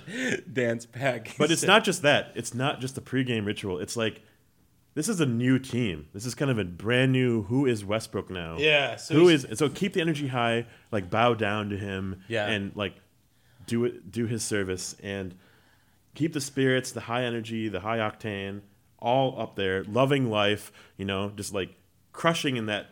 dance 0.52 0.86
pack. 0.86 1.34
But 1.38 1.50
it's 1.50 1.62
not 1.64 1.84
just 1.84 2.02
that. 2.02 2.32
It's 2.34 2.54
not 2.54 2.80
just 2.80 2.98
a 2.98 3.00
pregame 3.00 3.46
ritual. 3.46 3.78
It's 3.78 3.96
like 3.96 4.22
this 4.94 5.08
is 5.08 5.20
a 5.20 5.26
new 5.26 5.58
team. 5.58 6.08
This 6.14 6.26
is 6.26 6.34
kind 6.34 6.50
of 6.50 6.58
a 6.58 6.64
brand 6.64 7.12
new. 7.12 7.42
Who 7.44 7.66
is 7.66 7.84
Westbrook 7.84 8.30
now? 8.30 8.56
Yeah, 8.58 8.96
so 8.96 9.14
who 9.14 9.28
is 9.28 9.46
so 9.54 9.68
keep 9.68 9.92
the 9.92 10.00
energy 10.00 10.28
high. 10.28 10.66
Like 10.90 11.10
bow 11.10 11.34
down 11.34 11.70
to 11.70 11.76
him. 11.76 12.22
Yeah. 12.28 12.46
And 12.46 12.74
like 12.74 12.94
do 13.66 13.84
it. 13.84 14.10
Do 14.10 14.26
his 14.26 14.42
service 14.42 14.96
and 15.02 15.34
keep 16.14 16.32
the 16.32 16.40
spirits, 16.40 16.92
the 16.92 17.02
high 17.02 17.24
energy, 17.24 17.68
the 17.68 17.80
high 17.80 17.98
octane, 17.98 18.62
all 18.98 19.40
up 19.40 19.54
there. 19.54 19.84
Loving 19.84 20.30
life. 20.30 20.72
You 20.96 21.04
know, 21.04 21.30
just 21.30 21.54
like 21.54 21.70
crushing 22.12 22.56
in 22.56 22.66
that 22.66 22.86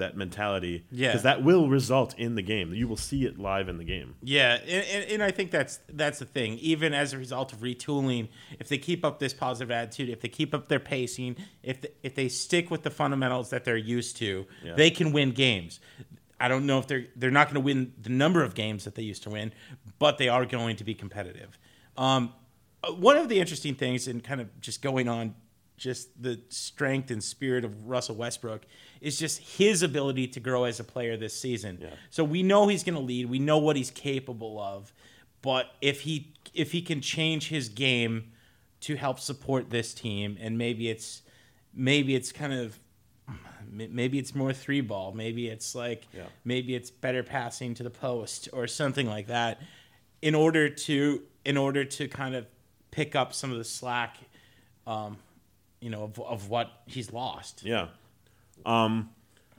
that 0.00 0.16
mentality. 0.16 0.84
Yeah. 0.90 1.08
Because 1.08 1.22
that 1.22 1.42
will 1.42 1.68
result 1.68 2.18
in 2.18 2.34
the 2.34 2.42
game. 2.42 2.74
You 2.74 2.86
will 2.88 2.96
see 2.98 3.24
it 3.24 3.38
live 3.38 3.68
in 3.68 3.78
the 3.78 3.84
game. 3.84 4.16
Yeah, 4.22 4.58
and, 4.60 4.84
and, 4.86 5.10
and 5.12 5.22
I 5.22 5.30
think 5.30 5.50
that's 5.50 5.78
that's 5.88 6.18
the 6.18 6.24
thing. 6.26 6.54
Even 6.58 6.92
as 6.92 7.12
a 7.12 7.18
result 7.18 7.52
of 7.52 7.60
retooling, 7.60 8.28
if 8.58 8.68
they 8.68 8.78
keep 8.78 9.04
up 9.04 9.18
this 9.18 9.32
positive 9.32 9.70
attitude, 9.70 10.08
if 10.10 10.20
they 10.20 10.28
keep 10.28 10.52
up 10.54 10.68
their 10.68 10.80
pacing, 10.80 11.36
if 11.62 11.80
they, 11.80 11.88
if 12.02 12.14
they 12.14 12.28
stick 12.28 12.70
with 12.70 12.82
the 12.82 12.90
fundamentals 12.90 13.50
that 13.50 13.64
they're 13.64 13.76
used 13.76 14.16
to, 14.18 14.46
Yeah. 14.64 14.74
they 14.74 14.90
can 14.90 15.12
win 15.12 15.30
games. 15.30 15.80
I 16.38 16.48
don't 16.48 16.66
know 16.66 16.78
if 16.78 16.86
they're 16.86 17.06
they're 17.16 17.30
not 17.30 17.46
going 17.48 17.54
to 17.54 17.60
win 17.60 17.92
the 18.00 18.10
number 18.10 18.42
of 18.42 18.54
games 18.54 18.84
that 18.84 18.94
they 18.94 19.02
used 19.02 19.22
to 19.24 19.30
win, 19.30 19.52
but 19.98 20.18
they 20.18 20.28
are 20.28 20.44
going 20.46 20.76
to 20.76 20.84
be 20.84 20.94
competitive. 20.94 21.58
Um, 21.96 22.32
uh, 22.82 22.92
one 22.92 23.16
of 23.18 23.28
the 23.28 23.38
interesting 23.40 23.74
things, 23.74 24.08
and 24.08 24.24
kind 24.24 24.40
of 24.40 24.58
just 24.60 24.80
going 24.80 25.06
on, 25.06 25.34
just 25.76 26.08
the 26.22 26.40
strength 26.48 27.10
and 27.10 27.22
spirit 27.22 27.64
of 27.64 27.88
Russell 27.88 28.14
Westbrook 28.14 28.62
is 29.00 29.18
just 29.18 29.38
his 29.38 29.82
ability 29.82 30.26
to 30.28 30.40
grow 30.40 30.64
as 30.64 30.78
a 30.80 30.84
player 30.84 31.16
this 31.16 31.34
season. 31.38 31.78
Yeah. 31.80 31.88
So 32.10 32.22
we 32.24 32.42
know 32.42 32.68
he's 32.68 32.84
going 32.84 32.94
to 32.96 33.00
lead. 33.00 33.26
We 33.30 33.38
know 33.38 33.58
what 33.58 33.76
he's 33.76 33.90
capable 33.90 34.60
of, 34.60 34.92
but 35.42 35.66
if 35.80 36.02
he 36.02 36.32
if 36.52 36.72
he 36.72 36.82
can 36.82 37.00
change 37.00 37.48
his 37.48 37.68
game 37.68 38.32
to 38.80 38.96
help 38.96 39.20
support 39.20 39.70
this 39.70 39.94
team, 39.94 40.36
and 40.40 40.58
maybe 40.58 40.88
it's 40.90 41.22
maybe 41.74 42.14
it's 42.14 42.32
kind 42.32 42.52
of 42.52 42.78
maybe 43.72 44.18
it's 44.18 44.34
more 44.34 44.52
three 44.52 44.80
ball, 44.80 45.12
maybe 45.12 45.46
it's 45.48 45.74
like 45.74 46.06
Yeah. 46.12 46.24
maybe 46.44 46.74
it's 46.74 46.90
better 46.90 47.22
passing 47.22 47.74
to 47.74 47.82
the 47.82 47.90
post 47.90 48.48
or 48.52 48.66
something 48.66 49.06
like 49.06 49.28
that, 49.28 49.60
in 50.22 50.34
order 50.34 50.68
to 50.68 51.22
in 51.44 51.56
order 51.56 51.84
to 51.84 52.08
kind 52.08 52.34
of 52.34 52.46
pick 52.90 53.14
up 53.14 53.32
some 53.32 53.50
of 53.52 53.56
the 53.58 53.64
slack, 53.64 54.16
um, 54.86 55.16
you 55.80 55.88
know, 55.88 56.02
of, 56.02 56.18
of 56.20 56.48
what 56.50 56.70
he's 56.86 57.12
lost. 57.12 57.62
Yeah. 57.62 57.86
Um, 58.66 59.10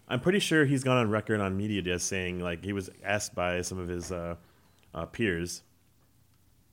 I'm 0.07 0.19
pretty 0.19 0.39
sure 0.39 0.65
he's 0.65 0.83
gone 0.83 0.97
on 0.97 1.09
record 1.09 1.39
on 1.39 1.55
media 1.55 1.81
just 1.81 2.07
saying 2.07 2.39
like 2.39 2.63
he 2.63 2.73
was 2.73 2.89
asked 3.03 3.33
by 3.33 3.61
some 3.61 3.79
of 3.79 3.87
his 3.87 4.11
uh, 4.11 4.35
uh, 4.93 5.05
peers 5.05 5.63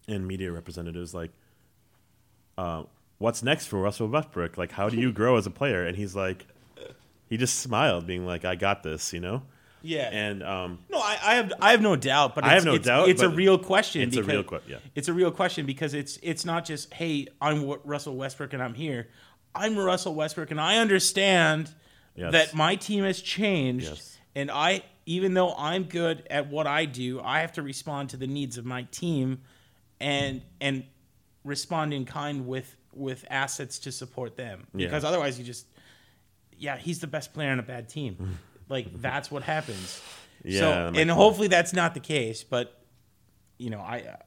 and 0.09 0.27
media 0.27 0.51
representatives 0.51 1.15
like, 1.15 1.31
uh, 2.57 2.83
"What's 3.19 3.43
next 3.43 3.67
for 3.67 3.79
Russell 3.81 4.09
Westbrook? 4.09 4.59
Like, 4.59 4.73
how 4.73 4.89
do 4.89 4.97
you 4.97 5.13
grow 5.13 5.37
as 5.37 5.47
a 5.47 5.51
player?" 5.51 5.87
And 5.87 5.97
he's 5.97 6.17
like, 6.17 6.47
he 7.29 7.37
just 7.37 7.61
smiled, 7.61 8.07
being 8.07 8.27
like, 8.27 8.45
"I 8.45 8.57
got 8.57 8.83
this," 8.83 9.13
you 9.13 9.21
know. 9.21 9.43
Yeah. 9.83 10.11
And 10.13 10.43
um, 10.43 10.79
No, 10.91 10.99
I, 10.99 11.19
I 11.23 11.35
have 11.37 11.53
I 11.61 11.71
have 11.71 11.81
no 11.83 11.97
doubt, 11.97 12.35
but 12.35 12.45
I 12.45 12.55
have 12.55 12.65
no 12.65 12.75
it's, 12.75 12.87
doubt, 12.87 13.09
It's 13.09 13.23
a 13.23 13.29
real 13.29 13.59
question. 13.59 14.03
it's 14.03 14.17
a 14.17 14.23
real 14.23 14.43
que- 14.43 14.61
yeah. 14.67 14.79
It's 14.95 15.09
a 15.09 15.13
real 15.13 15.31
question 15.31 15.67
because 15.67 15.95
it's 15.95 16.19
it's 16.23 16.45
not 16.45 16.65
just 16.65 16.93
hey 16.93 17.29
I'm 17.41 17.65
Russell 17.85 18.17
Westbrook 18.17 18.53
and 18.53 18.63
I'm 18.63 18.75
here. 18.75 19.09
I'm 19.55 19.79
Russell 19.79 20.15
Westbrook 20.15 20.51
and 20.51 20.61
I 20.61 20.79
understand 20.79 21.73
Yes. 22.19 22.33
that 22.33 22.55
my 22.55 22.75
team 22.77 23.05
has 23.05 23.21
changed, 23.23 23.87
Yes. 23.87 24.19
and 24.35 24.51
I 24.51 24.83
even 25.07 25.33
though 25.35 25.55
I'm 25.57 25.85
good 25.85 26.27
at 26.29 26.49
what 26.51 26.67
I 26.67 26.85
do, 26.85 27.21
I 27.23 27.41
have 27.41 27.53
to 27.53 27.63
respond 27.63 28.11
to 28.11 28.17
the 28.19 28.27
needs 28.27 28.59
of 28.59 28.65
my 28.67 28.83
team, 28.91 29.41
and 30.01 30.43
and 30.61 30.85
respond 31.45 31.95
in 31.95 32.05
kind 32.05 32.47
with 32.47 32.75
with 32.93 33.25
assets 33.31 33.79
to 33.81 33.93
support 33.93 34.37
them 34.37 34.67
Yeah. 34.75 34.87
because 34.87 35.05
otherwise 35.05 35.39
you 35.39 35.45
just 35.45 35.67
yeah 36.59 36.77
he's 36.77 36.99
the 37.01 37.07
best 37.07 37.33
player 37.33 37.51
on 37.53 37.59
a 37.59 37.63
bad 37.63 37.89
team. 37.89 38.39
Like 38.71 39.01
that's 39.01 39.31
what 39.31 39.43
happens. 39.45 39.99
Yeah, 40.45 40.61
so, 40.61 40.93
and 40.95 41.11
hopefully 41.11 41.49
that's 41.49 41.73
not 41.73 41.95
the 41.95 42.01
case, 42.01 42.45
but 42.45 42.79
you 43.57 43.71
know, 43.71 43.81
I, 43.81 44.19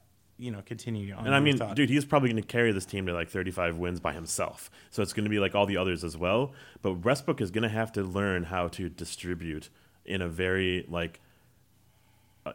you 0.41 0.49
know, 0.49 0.61
continue 0.65 1.13
on. 1.13 1.27
And 1.27 1.35
I 1.35 1.39
mean, 1.39 1.57
thought. 1.57 1.75
dude, 1.75 1.89
he's 1.89 2.03
probably 2.03 2.29
going 2.29 2.41
to 2.41 2.47
carry 2.47 2.71
this 2.71 2.85
team 2.85 3.05
to 3.05 3.13
like 3.13 3.29
35 3.29 3.77
wins 3.77 3.99
by 3.99 4.11
himself. 4.11 4.71
So 4.89 5.03
it's 5.03 5.13
going 5.13 5.23
to 5.23 5.29
be 5.29 5.39
like 5.39 5.53
all 5.53 5.67
the 5.67 5.77
others 5.77 6.03
as 6.03 6.17
well. 6.17 6.53
But 6.81 7.05
Westbrook 7.05 7.39
is 7.39 7.51
going 7.51 7.63
to 7.63 7.69
have 7.69 7.91
to 7.93 8.01
learn 8.01 8.45
how 8.45 8.67
to 8.69 8.89
distribute 8.89 9.69
in 10.03 10.21
a 10.21 10.27
very 10.27 10.85
like 10.89 11.19
uh, 12.43 12.53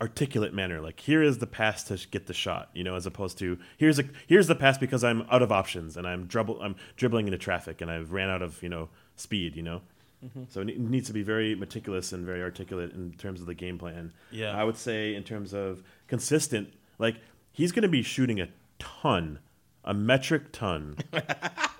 articulate 0.00 0.54
manner. 0.54 0.80
Like 0.80 1.00
here 1.00 1.20
is 1.20 1.38
the 1.38 1.48
pass 1.48 1.82
to 1.84 1.98
get 2.08 2.28
the 2.28 2.32
shot, 2.32 2.70
you 2.74 2.84
know, 2.84 2.94
as 2.94 3.06
opposed 3.06 3.38
to 3.38 3.58
here's 3.76 3.98
a 3.98 4.04
here's 4.28 4.46
the 4.46 4.54
pass 4.54 4.78
because 4.78 5.02
I'm 5.02 5.22
out 5.32 5.42
of 5.42 5.50
options 5.50 5.96
and 5.96 6.06
I'm 6.06 6.26
dribble 6.26 6.62
I'm 6.62 6.76
dribbling 6.96 7.26
into 7.26 7.38
traffic 7.38 7.80
and 7.80 7.90
I've 7.90 8.12
ran 8.12 8.30
out 8.30 8.40
of 8.40 8.62
you 8.62 8.68
know 8.68 8.88
speed, 9.16 9.56
you 9.56 9.64
know. 9.64 9.82
So 10.50 10.60
it 10.60 10.78
needs 10.78 11.06
to 11.06 11.14
be 11.14 11.22
very 11.22 11.54
meticulous 11.54 12.12
and 12.12 12.26
very 12.26 12.42
articulate 12.42 12.92
in 12.92 13.12
terms 13.12 13.40
of 13.40 13.46
the 13.46 13.54
game 13.54 13.78
plan. 13.78 14.12
Yeah. 14.30 14.54
I 14.54 14.64
would 14.64 14.76
say 14.76 15.14
in 15.14 15.24
terms 15.24 15.54
of 15.54 15.82
consistent, 16.08 16.74
like 17.00 17.16
he's 17.50 17.72
going 17.72 17.82
to 17.82 17.88
be 17.88 18.02
shooting 18.02 18.40
a 18.40 18.48
ton, 18.78 19.38
a 19.84 19.92
metric 19.94 20.52
ton 20.52 20.96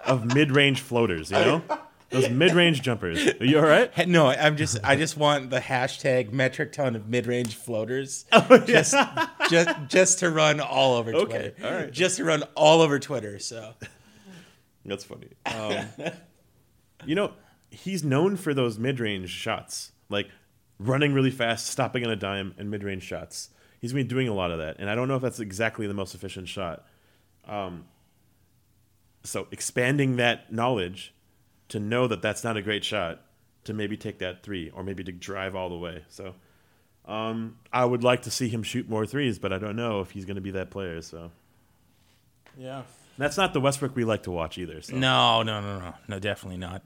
of 0.05 0.34
mid-range 0.34 0.80
floaters. 0.80 1.30
You 1.30 1.36
know, 1.38 1.62
those 2.10 2.28
mid-range 2.28 2.82
jumpers. 2.82 3.24
Are 3.40 3.44
you 3.44 3.59
all 3.59 3.64
right? 3.66 4.09
No, 4.09 4.26
I'm 4.26 4.56
just, 4.56 4.78
I 4.82 4.97
just 4.97 5.16
want 5.16 5.51
the 5.51 5.60
hashtag 5.60 6.32
metric 6.32 6.72
ton 6.72 6.97
of 6.97 7.09
mid 7.09 7.26
range 7.26 7.55
floaters, 7.55 8.24
just, 8.66 8.97
just, 9.48 9.68
just 9.86 10.18
to 10.20 10.30
run 10.30 10.59
all 10.60 10.97
over 10.97 11.14
Okay, 11.14 11.51
Twitter. 11.56 11.66
all 11.66 11.72
right. 11.82 11.92
just 11.92 12.16
to 12.16 12.24
run 12.24 12.42
all 12.56 12.80
over 12.80 12.98
Twitter. 12.98 13.38
So 13.38 13.74
That's 14.84 15.05
funny. 15.05 15.28
Um, 15.47 15.86
you 17.06 17.14
know, 17.14 17.32
he's 17.70 18.02
known 18.02 18.36
for 18.36 18.55
those 18.55 18.78
mid-range 18.78 19.30
shots, 19.30 19.92
like 20.09 20.28
running 20.80 21.12
really 21.12 21.30
fast, 21.30 21.66
stopping 21.68 22.05
on 22.05 22.10
a 22.10 22.16
dime, 22.16 22.55
and 22.59 22.70
mid-range 22.70 23.05
shots. 23.05 23.51
He's 23.81 23.93
been 23.93 24.07
doing 24.07 24.28
a 24.28 24.35
lot 24.35 24.51
of 24.51 24.59
that, 24.59 24.77
and 24.78 24.90
I 24.90 24.94
don't 24.94 25.09
know 25.09 25.16
if 25.16 25.23
that's 25.23 25.40
exactly 25.40 25.86
the 25.86 25.94
most 25.94 26.15
efficient 26.15 26.48
shot. 26.48 26.86
Um, 27.48 27.85
so 29.24 29.48
expanding 29.51 30.16
that 30.16 30.52
knowledge 30.52 31.15
to 31.69 31.81
know 31.81 32.07
that 32.07 32.23
that's 32.23 32.44
not 32.44 32.57
a 32.57 32.62
great 32.62 32.85
shot, 32.85 33.23
to 33.65 33.73
maybe 33.73 33.97
take 33.97 34.19
that 34.19 34.43
three, 34.43 34.70
or 34.70 34.82
maybe 34.82 35.02
to 35.05 35.12
drive 35.12 35.55
all 35.55 35.69
the 35.69 35.78
way. 35.78 36.05
So. 36.09 36.35
Um, 37.07 37.57
I 37.73 37.85
would 37.85 38.05
like 38.05 38.23
to 38.23 38.31
see 38.31 38.48
him 38.48 38.62
shoot 38.62 38.89
more 38.89 39.05
threes, 39.05 39.39
but 39.40 39.52
I 39.52 39.59
don't 39.59 39.74
know 39.74 40.01
if 40.01 40.12
he's 40.12 40.24
going 40.27 40.36
to 40.36 40.40
be 40.40 40.52
that 40.52 40.70
player. 40.70 41.01
So 41.02 41.32
yeah, 42.57 42.82
that's 43.19 43.36
not 43.36 43.52
the 43.52 43.61
Westbrook 43.61 43.97
we 43.97 44.05
like 44.05 44.24
to 44.24 44.31
watch 44.31 44.59
either. 44.59 44.81
So. 44.81 44.97
no, 44.97 45.43
no, 45.43 45.61
no, 45.61 45.81
no, 45.81 45.94
no, 46.07 46.19
definitely 46.19 46.59
not. 46.59 46.82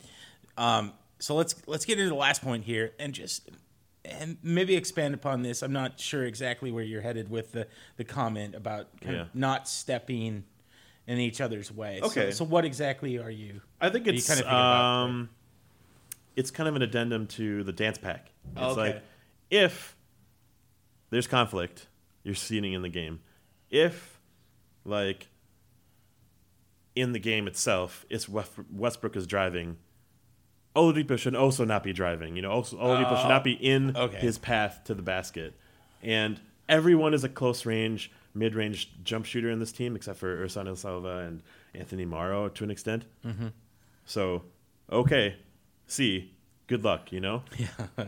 Um, 0.57 0.93
so 1.19 1.35
let's 1.35 1.55
let's 1.67 1.85
get 1.85 1.99
into 1.99 2.09
the 2.09 2.17
last 2.17 2.43
point 2.43 2.65
here 2.65 2.93
and 2.99 3.13
just 3.13 3.51
and 4.05 4.37
maybe 4.43 4.77
expand 4.77 5.15
upon 5.15 5.43
this. 5.43 5.63
I'm 5.63 5.73
not 5.73 5.99
sure 5.99 6.25
exactly 6.25 6.71
where 6.71 6.85
you're 6.85 7.01
headed 7.03 7.31
with 7.31 7.53
the 7.53 7.67
the 7.97 8.05
comment 8.05 8.55
about 8.55 9.01
kind 9.01 9.17
Yeah. 9.17 9.23
of 9.23 9.35
not 9.35 9.69
stepping 9.69 10.45
in 11.07 11.19
each 11.19 11.41
other's 11.41 11.71
way. 11.73 12.01
Okay. 12.03 12.31
So, 12.31 12.45
what 12.45 12.65
exactly 12.65 13.19
are 13.19 13.31
you? 13.31 13.61
I 13.81 13.91
think 13.91 14.07
it's 14.07 14.27
thinking 14.27 14.47
about, 14.47 15.05
um, 15.05 15.31
it's 16.37 16.51
kind 16.51 16.69
of 16.69 16.77
an 16.77 16.83
addendum 16.83 17.27
to 17.29 17.63
the 17.65 17.73
dance 17.73 17.99
pack. 17.99 18.31
It's 18.53 18.61
Okay. 18.61 18.81
like 18.95 19.03
if 19.51 19.97
there's 21.11 21.27
conflict, 21.27 21.87
you're 22.23 22.35
seeing 22.35 22.73
in 22.73 22.83
the 22.83 22.89
game. 22.89 23.21
If 23.71 24.21
like 24.85 25.29
in 26.95 27.13
the 27.13 27.19
game 27.19 27.47
itself, 27.47 28.05
it's 28.09 28.29
Westbrook 28.29 29.17
is 29.17 29.27
driving. 29.27 29.77
Oladipo 30.75 31.19
should 31.19 31.37
also 31.37 31.65
not 31.65 31.83
be 31.83 31.93
driving. 31.93 32.37
You 32.37 32.43
know, 32.43 32.51
also, 32.51 32.77
Oladipo 32.77 33.21
should 33.21 33.29
not 33.29 33.45
be 33.45 33.53
in 33.53 33.97
okay. 33.97 34.19
his 34.19 34.39
path 34.39 34.83
to 34.85 34.95
the 34.95 35.03
basket. 35.03 35.55
And 36.03 36.41
everyone 36.69 37.15
is 37.15 37.25
a 37.25 37.29
close 37.29 37.65
range, 37.65 38.11
mid 38.35 38.55
range 38.55 38.91
jump 39.05 39.25
shooter 39.25 39.51
in 39.51 39.61
this 39.61 39.73
team, 39.73 39.95
except 39.97 40.19
for 40.19 40.45
Ersan 40.45 40.67
Ilyasova 40.67 41.27
and 41.27 41.43
Anthony 41.75 42.05
Morrow 42.05 42.49
to 42.49 42.65
an 42.65 42.71
extent. 42.71 43.05
Mm-hmm. 43.25 43.49
So, 44.05 44.43
okay, 44.91 45.37
see, 45.87 46.33
good 46.67 46.85
luck. 46.85 47.13
You 47.13 47.21
know, 47.21 47.43
yeah. 47.57 48.07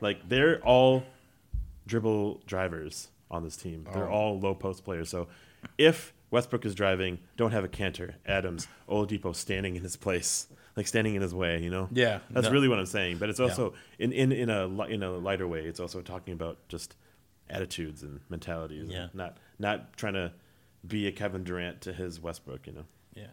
like 0.00 0.28
they're 0.28 0.60
all 0.62 1.04
dribble 1.86 2.40
drivers 2.46 3.08
on 3.30 3.44
this 3.44 3.56
team. 3.56 3.86
They're 3.92 4.10
all 4.10 4.40
low 4.40 4.54
post 4.54 4.84
players. 4.84 5.10
So, 5.10 5.28
if 5.76 6.14
Westbrook 6.30 6.64
is 6.64 6.74
driving, 6.74 7.18
don't 7.36 7.52
have 7.52 7.64
a 7.64 7.68
Kanter. 7.68 8.14
Adams, 8.26 8.66
Oladipo 8.88 9.34
standing 9.34 9.76
in 9.76 9.82
his 9.82 9.96
place, 9.96 10.48
like 10.76 10.86
standing 10.86 11.14
in 11.14 11.22
his 11.22 11.34
way. 11.34 11.60
You 11.62 11.70
know. 11.70 11.88
Yeah, 11.92 12.20
that's 12.30 12.46
no. 12.46 12.52
really 12.52 12.68
what 12.68 12.78
I'm 12.78 12.86
saying. 12.86 13.18
But 13.18 13.30
it's 13.30 13.40
also 13.40 13.74
in, 13.98 14.12
in 14.12 14.32
in 14.32 14.50
a 14.50 14.68
in 14.84 15.02
a 15.02 15.10
lighter 15.12 15.46
way. 15.46 15.60
It's 15.60 15.80
also 15.80 16.00
talking 16.00 16.34
about 16.34 16.58
just 16.68 16.96
attitudes 17.48 18.02
and 18.02 18.20
mentalities. 18.28 18.88
Yeah. 18.88 19.04
And 19.04 19.14
not 19.14 19.38
not 19.58 19.96
trying 19.96 20.14
to 20.14 20.32
be 20.86 21.06
a 21.06 21.12
Kevin 21.12 21.44
Durant 21.44 21.80
to 21.82 21.92
his 21.92 22.20
Westbrook. 22.20 22.66
You 22.66 22.72
know. 22.74 22.84
Yeah. 23.14 23.26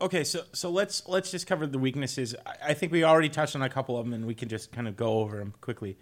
Okay, 0.00 0.24
so 0.24 0.42
so 0.52 0.70
let's 0.70 1.06
let's 1.08 1.30
just 1.30 1.46
cover 1.46 1.66
the 1.66 1.78
weaknesses. 1.78 2.34
I, 2.44 2.70
I 2.70 2.74
think 2.74 2.92
we 2.92 3.04
already 3.04 3.30
touched 3.30 3.56
on 3.56 3.62
a 3.62 3.70
couple 3.70 3.98
of 3.98 4.04
them, 4.04 4.12
and 4.12 4.26
we 4.26 4.34
can 4.34 4.48
just 4.48 4.72
kind 4.72 4.88
of 4.88 4.96
go 4.96 5.20
over 5.20 5.38
them 5.38 5.54
quickly. 5.60 5.96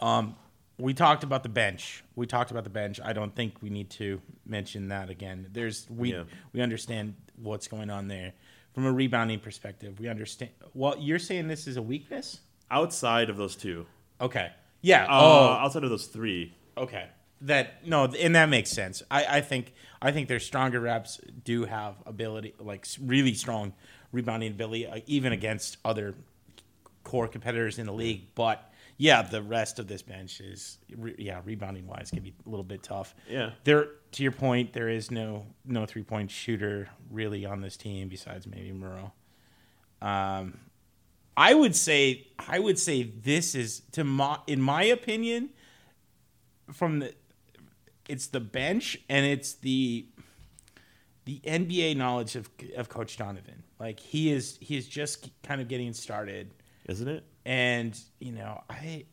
Um, 0.00 0.36
we 0.78 0.94
talked 0.94 1.24
about 1.24 1.42
the 1.42 1.48
bench. 1.48 2.04
We 2.14 2.26
talked 2.26 2.50
about 2.50 2.64
the 2.64 2.70
bench. 2.70 3.00
I 3.02 3.12
don't 3.12 3.34
think 3.34 3.54
we 3.60 3.70
need 3.70 3.90
to 3.90 4.20
mention 4.46 4.88
that 4.88 5.10
again. 5.10 5.48
There's 5.52 5.88
we 5.90 6.12
Yeah. 6.12 6.24
we 6.52 6.60
understand 6.60 7.14
what's 7.36 7.68
going 7.68 7.90
on 7.90 8.08
there 8.08 8.34
from 8.78 8.86
a 8.86 8.92
rebounding 8.92 9.40
perspective. 9.40 9.98
We 9.98 10.06
understand. 10.06 10.52
Well, 10.72 10.94
you're 11.00 11.18
saying 11.18 11.48
this 11.48 11.66
is 11.66 11.76
a 11.76 11.82
weakness. 11.82 12.38
Outside 12.70 13.28
of 13.28 13.36
those 13.36 13.56
two, 13.56 13.86
Okay. 14.20 14.52
Yeah. 14.82 15.02
uh, 15.06 15.08
oh, 15.10 15.48
outside 15.64 15.82
of 15.82 15.90
those 15.90 16.06
three, 16.06 16.54
Okay. 16.76 17.08
That 17.40 17.84
no, 17.84 18.04
and 18.04 18.36
that 18.36 18.48
makes 18.48 18.70
sense. 18.70 19.02
I, 19.10 19.38
I 19.38 19.40
think 19.40 19.72
I 20.00 20.12
think 20.12 20.28
their 20.28 20.38
stronger 20.38 20.78
reps 20.78 21.20
do 21.44 21.64
have 21.64 21.96
ability, 22.06 22.54
like 22.60 22.86
really 23.02 23.34
strong 23.34 23.72
rebounding 24.12 24.52
ability, 24.52 24.86
uh, 24.86 25.00
even 25.06 25.32
against 25.32 25.78
other 25.84 26.14
core 27.02 27.26
competitors 27.26 27.80
in 27.80 27.86
the 27.86 27.92
league. 27.92 28.32
But 28.36 28.72
yeah, 28.98 29.22
the 29.22 29.40
rest 29.40 29.78
of 29.78 29.86
this 29.86 30.02
bench 30.02 30.40
is 30.40 30.78
re, 30.96 31.14
yeah, 31.18 31.40
rebounding 31.44 31.86
wise, 31.86 32.10
can 32.10 32.22
be 32.22 32.34
a 32.44 32.48
little 32.48 32.64
bit 32.64 32.82
tough. 32.82 33.14
Yeah. 33.30 33.52
There, 33.62 33.86
to 34.12 34.22
your 34.24 34.32
point, 34.32 34.72
there 34.72 34.88
is 34.88 35.12
no 35.12 35.46
no 35.64 35.86
three 35.86 36.02
point 36.02 36.32
shooter 36.32 36.88
really 37.08 37.46
on 37.46 37.60
this 37.60 37.76
team 37.76 38.08
besides 38.08 38.46
maybe 38.46 38.72
Morrow. 38.72 39.12
Um, 40.02 40.58
I 41.36 41.54
would 41.54 41.76
say 41.76 42.26
I 42.48 42.58
would 42.58 42.78
say 42.78 43.04
this 43.04 43.54
is 43.54 43.82
to 43.92 44.02
my 44.02 44.38
in 44.48 44.60
my 44.60 44.82
opinion 44.82 45.50
from 46.72 46.98
the 46.98 47.14
it's 48.08 48.26
the 48.26 48.40
bench 48.40 48.98
and 49.08 49.24
it's 49.24 49.54
the 49.54 50.06
the 51.24 51.40
NBA 51.44 51.96
knowledge 51.96 52.34
of 52.34 52.50
of 52.76 52.88
Coach 52.88 53.16
Donovan. 53.16 53.62
Like 53.78 54.00
he 54.00 54.32
is 54.32 54.58
he 54.60 54.76
is 54.76 54.88
just 54.88 55.30
kind 55.44 55.60
of 55.60 55.68
getting 55.68 55.92
started 55.92 56.50
isn't 56.88 57.06
it? 57.06 57.24
And 57.48 57.98
you 58.20 58.30
know 58.30 58.62
I 58.68 59.06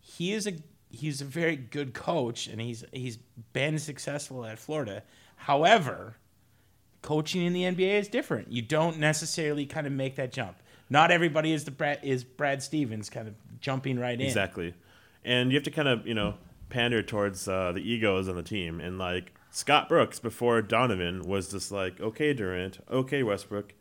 he 0.00 0.32
is 0.32 0.46
a 0.48 0.54
he's 0.90 1.20
a 1.20 1.24
very 1.24 1.56
good 1.56 1.94
coach 1.94 2.48
and 2.48 2.60
he's 2.60 2.84
he's 2.92 3.16
been 3.52 3.78
successful 3.78 4.44
at 4.44 4.58
Florida. 4.58 5.04
However, 5.36 6.16
coaching 7.02 7.46
in 7.46 7.52
the 7.52 7.62
NBA 7.62 8.00
is 8.00 8.08
different. 8.08 8.50
You 8.52 8.62
don't 8.62 8.98
necessarily 8.98 9.64
kind 9.64 9.86
of 9.86 9.92
make 9.92 10.16
that 10.16 10.32
jump. 10.32 10.56
Not 10.90 11.12
everybody 11.12 11.52
is 11.52 11.64
the 11.64 11.70
Brad 11.70 12.00
is 12.02 12.24
Brad 12.24 12.62
Stevens 12.62 13.08
kind 13.08 13.28
of 13.28 13.34
jumping 13.60 13.98
right 13.98 14.20
in. 14.20 14.26
Exactly. 14.26 14.74
And 15.24 15.52
you 15.52 15.56
have 15.56 15.64
to 15.64 15.70
kind 15.70 15.88
of, 15.88 16.06
you 16.06 16.14
know, 16.14 16.34
pander 16.70 17.02
towards 17.02 17.46
uh, 17.46 17.70
the 17.72 17.80
egos 17.80 18.28
on 18.28 18.34
the 18.34 18.42
team. 18.42 18.80
And 18.80 18.98
like 18.98 19.34
Scott 19.50 19.88
Brooks 19.88 20.18
before 20.18 20.62
Donovan 20.62 21.22
was 21.22 21.48
just 21.50 21.70
like, 21.70 22.00
okay, 22.00 22.32
Durant, 22.32 22.78
okay, 22.90 23.22
Westbrook, 23.22 23.74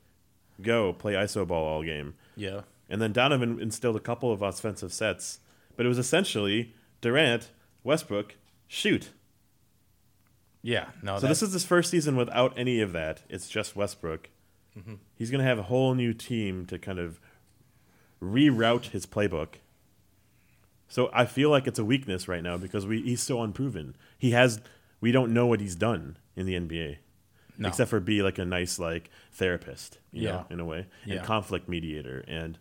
go 0.61 0.94
play 0.94 1.14
ISO 1.14 1.48
ball 1.48 1.65
all 1.65 1.84
game. 1.84 2.14
Yeah. 2.36 2.61
And 2.89 3.01
then 3.01 3.11
Donovan 3.11 3.59
instilled 3.59 3.95
a 3.95 3.99
couple 4.01 4.31
of 4.31 4.41
offensive 4.41 4.93
sets, 4.93 5.39
but 5.76 5.85
it 5.85 5.89
was 5.89 5.97
essentially 5.97 6.73
Durant, 7.01 7.51
Westbrook, 7.84 8.35
shoot. 8.68 9.09
Yeah, 10.61 10.88
no. 11.01 11.19
So 11.19 11.27
this 11.27 11.41
is 11.41 11.53
his 11.53 11.65
first 11.65 11.91
season 11.91 12.15
without 12.15 12.53
any 12.57 12.81
of 12.81 12.91
that. 12.93 13.22
It's 13.30 13.47
just 13.49 13.76
Westbrook. 13.76 14.30
Mm-hmm. 14.77 14.95
He's 15.15 15.30
going 15.31 15.39
to 15.39 15.47
have 15.47 15.59
a 15.59 15.64
whole 15.64 15.93
new 15.95 16.14
team 16.14 16.65
to 16.68 16.77
kind 16.80 16.99
of 16.99 17.19
reroute 18.22 18.85
his 18.91 19.05
playbook. 19.05 19.55
So 20.88 21.09
I 21.14 21.26
feel 21.26 21.49
like 21.49 21.68
it's 21.68 21.80
a 21.80 21.85
weakness 21.85 22.27
right 22.27 22.41
now 22.43 22.57
because 22.57 22.85
we 22.85 23.01
he's 23.01 23.22
so 23.22 23.41
unproven. 23.41 23.95
He 24.18 24.31
has 24.31 24.61
we 25.01 25.11
don't 25.11 25.34
know 25.34 25.45
what 25.45 25.59
he's 25.59 25.76
done 25.76 26.18
in 26.35 26.45
the 26.45 26.55
NBA. 26.55 26.97
No. 27.57 27.68
Except 27.68 27.89
for 27.89 27.99
be 27.99 28.22
like 28.22 28.38
a 28.38 28.45
nice 28.45 28.80
like 28.80 29.09
therapist, 29.31 29.99
you 30.11 30.23
Yeah. 30.23 30.31
know, 30.31 30.45
in 30.49 30.59
a 30.59 30.65
way, 30.65 30.85
and 31.03 31.14
Yeah. 31.14 31.23
conflict 31.23 31.68
mediator. 31.68 32.23
And 32.27 32.57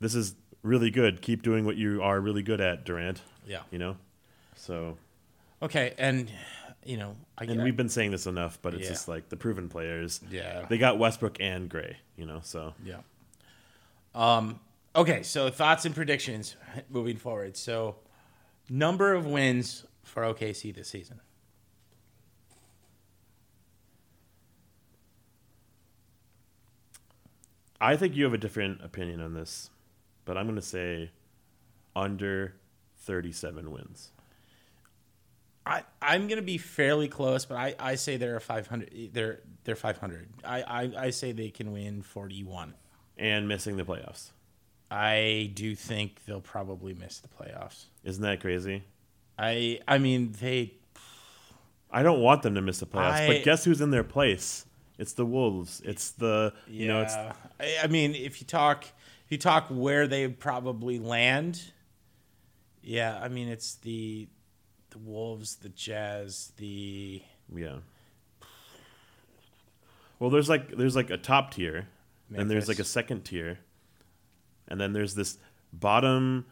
this 0.00 0.14
is 0.14 0.34
really 0.62 0.90
good. 0.90 1.22
Keep 1.22 1.42
doing 1.42 1.64
what 1.64 1.76
you 1.76 2.02
are 2.02 2.20
really 2.20 2.42
good 2.42 2.60
at, 2.60 2.84
Durant. 2.84 3.20
Yeah. 3.46 3.62
You 3.70 3.78
know? 3.78 3.96
So 4.56 4.96
okay, 5.62 5.94
and 5.98 6.30
you 6.84 6.96
know, 6.96 7.16
I 7.36 7.44
and 7.44 7.54
get- 7.56 7.64
we've 7.64 7.76
been 7.76 7.88
saying 7.88 8.10
this 8.10 8.26
enough, 8.26 8.58
but 8.62 8.74
it's 8.74 8.84
Yeah. 8.84 8.88
just 8.90 9.08
like 9.08 9.28
the 9.28 9.36
proven 9.36 9.68
players. 9.68 10.20
Yeah. 10.30 10.66
They 10.68 10.78
got 10.78 10.98
Westbrook 10.98 11.40
and 11.40 11.68
Gray, 11.68 11.96
you 12.16 12.26
know, 12.26 12.40
so 12.42 12.74
Yeah. 12.84 13.00
Um. 14.14 14.60
Okay. 14.96 15.22
So 15.22 15.50
thoughts 15.50 15.84
and 15.84 15.94
predictions 15.94 16.56
moving 16.90 17.16
forward. 17.16 17.56
So, 17.56 17.96
number 18.68 19.14
of 19.14 19.26
wins 19.26 19.84
for 20.02 20.22
OKC 20.24 20.74
this 20.74 20.88
season. 20.88 21.20
I 27.80 27.96
think 27.96 28.16
you 28.16 28.24
have 28.24 28.34
a 28.34 28.38
different 28.38 28.82
opinion 28.84 29.20
on 29.20 29.34
this, 29.34 29.70
but 30.28 30.36
I'm 30.36 30.44
going 30.44 30.56
to 30.56 30.62
say 30.62 31.10
under 31.96 32.54
37 32.98 33.72
wins. 33.72 34.10
I 35.66 35.82
I'm 36.00 36.28
gonna 36.28 36.40
be 36.40 36.56
fairly 36.56 37.08
close, 37.08 37.44
but 37.44 37.56
I, 37.56 37.74
I 37.78 37.94
say 37.96 38.16
they're 38.16 38.36
a 38.36 38.40
500. 38.40 39.10
They're 39.12 39.40
they're 39.64 39.76
500. 39.76 40.28
I, 40.42 40.62
I 40.62 40.92
I 41.06 41.10
say 41.10 41.32
they 41.32 41.50
can 41.50 41.72
win 41.72 42.00
41. 42.00 42.72
And 43.18 43.48
missing 43.48 43.76
the 43.76 43.84
playoffs. 43.84 44.30
I 44.90 45.50
do 45.52 45.74
think 45.74 46.24
they'll 46.24 46.40
probably 46.40 46.94
miss 46.94 47.18
the 47.18 47.28
playoffs. 47.28 47.84
Isn't 48.02 48.22
that 48.22 48.40
crazy? 48.40 48.82
I 49.38 49.80
I 49.86 49.98
mean 49.98 50.32
they 50.40 50.72
I 51.90 52.02
don't 52.02 52.20
want 52.20 52.42
them 52.42 52.54
to 52.54 52.62
miss 52.62 52.78
the 52.80 52.86
playoffs, 52.86 53.12
I- 53.12 53.26
but 53.26 53.44
guess 53.44 53.64
who's 53.64 53.82
in 53.82 53.90
their 53.90 54.04
place? 54.04 54.64
It's 54.98 55.12
the 55.12 55.26
Wolves. 55.26 55.82
It's 55.84 56.12
the 56.12 56.54
you 56.66 56.88
know 56.88 57.02
it's 57.02 57.14
I, 57.14 57.34
I 57.84 57.86
mean, 57.88 58.14
if 58.14 58.40
you 58.40 58.46
talk, 58.46 58.84
you 59.30 59.38
talk 59.38 59.66
where 59.70 60.06
they 60.06 60.28
probably 60.28 60.98
land, 60.98 61.60
yeah, 62.82 63.18
I 63.22 63.28
mean 63.28 63.48
it's 63.48 63.74
the 63.76 64.28
the 64.90 64.98
Wolves, 64.98 65.56
the 65.56 65.68
Jazz, 65.68 66.52
the 66.56 67.22
yeah. 67.54 67.76
Well, 70.18 70.30
there's 70.30 70.48
like 70.48 70.76
there's 70.76 70.96
like 70.96 71.10
a 71.10 71.16
top 71.16 71.52
tier, 71.54 71.86
and 72.34 72.50
there's 72.50 72.68
like 72.68 72.78
a 72.78 72.84
second 72.84 73.24
tier, 73.24 73.58
and 74.68 74.80
then 74.80 74.92
there's 74.92 75.14
this 75.14 75.38
bottom. 75.72 76.46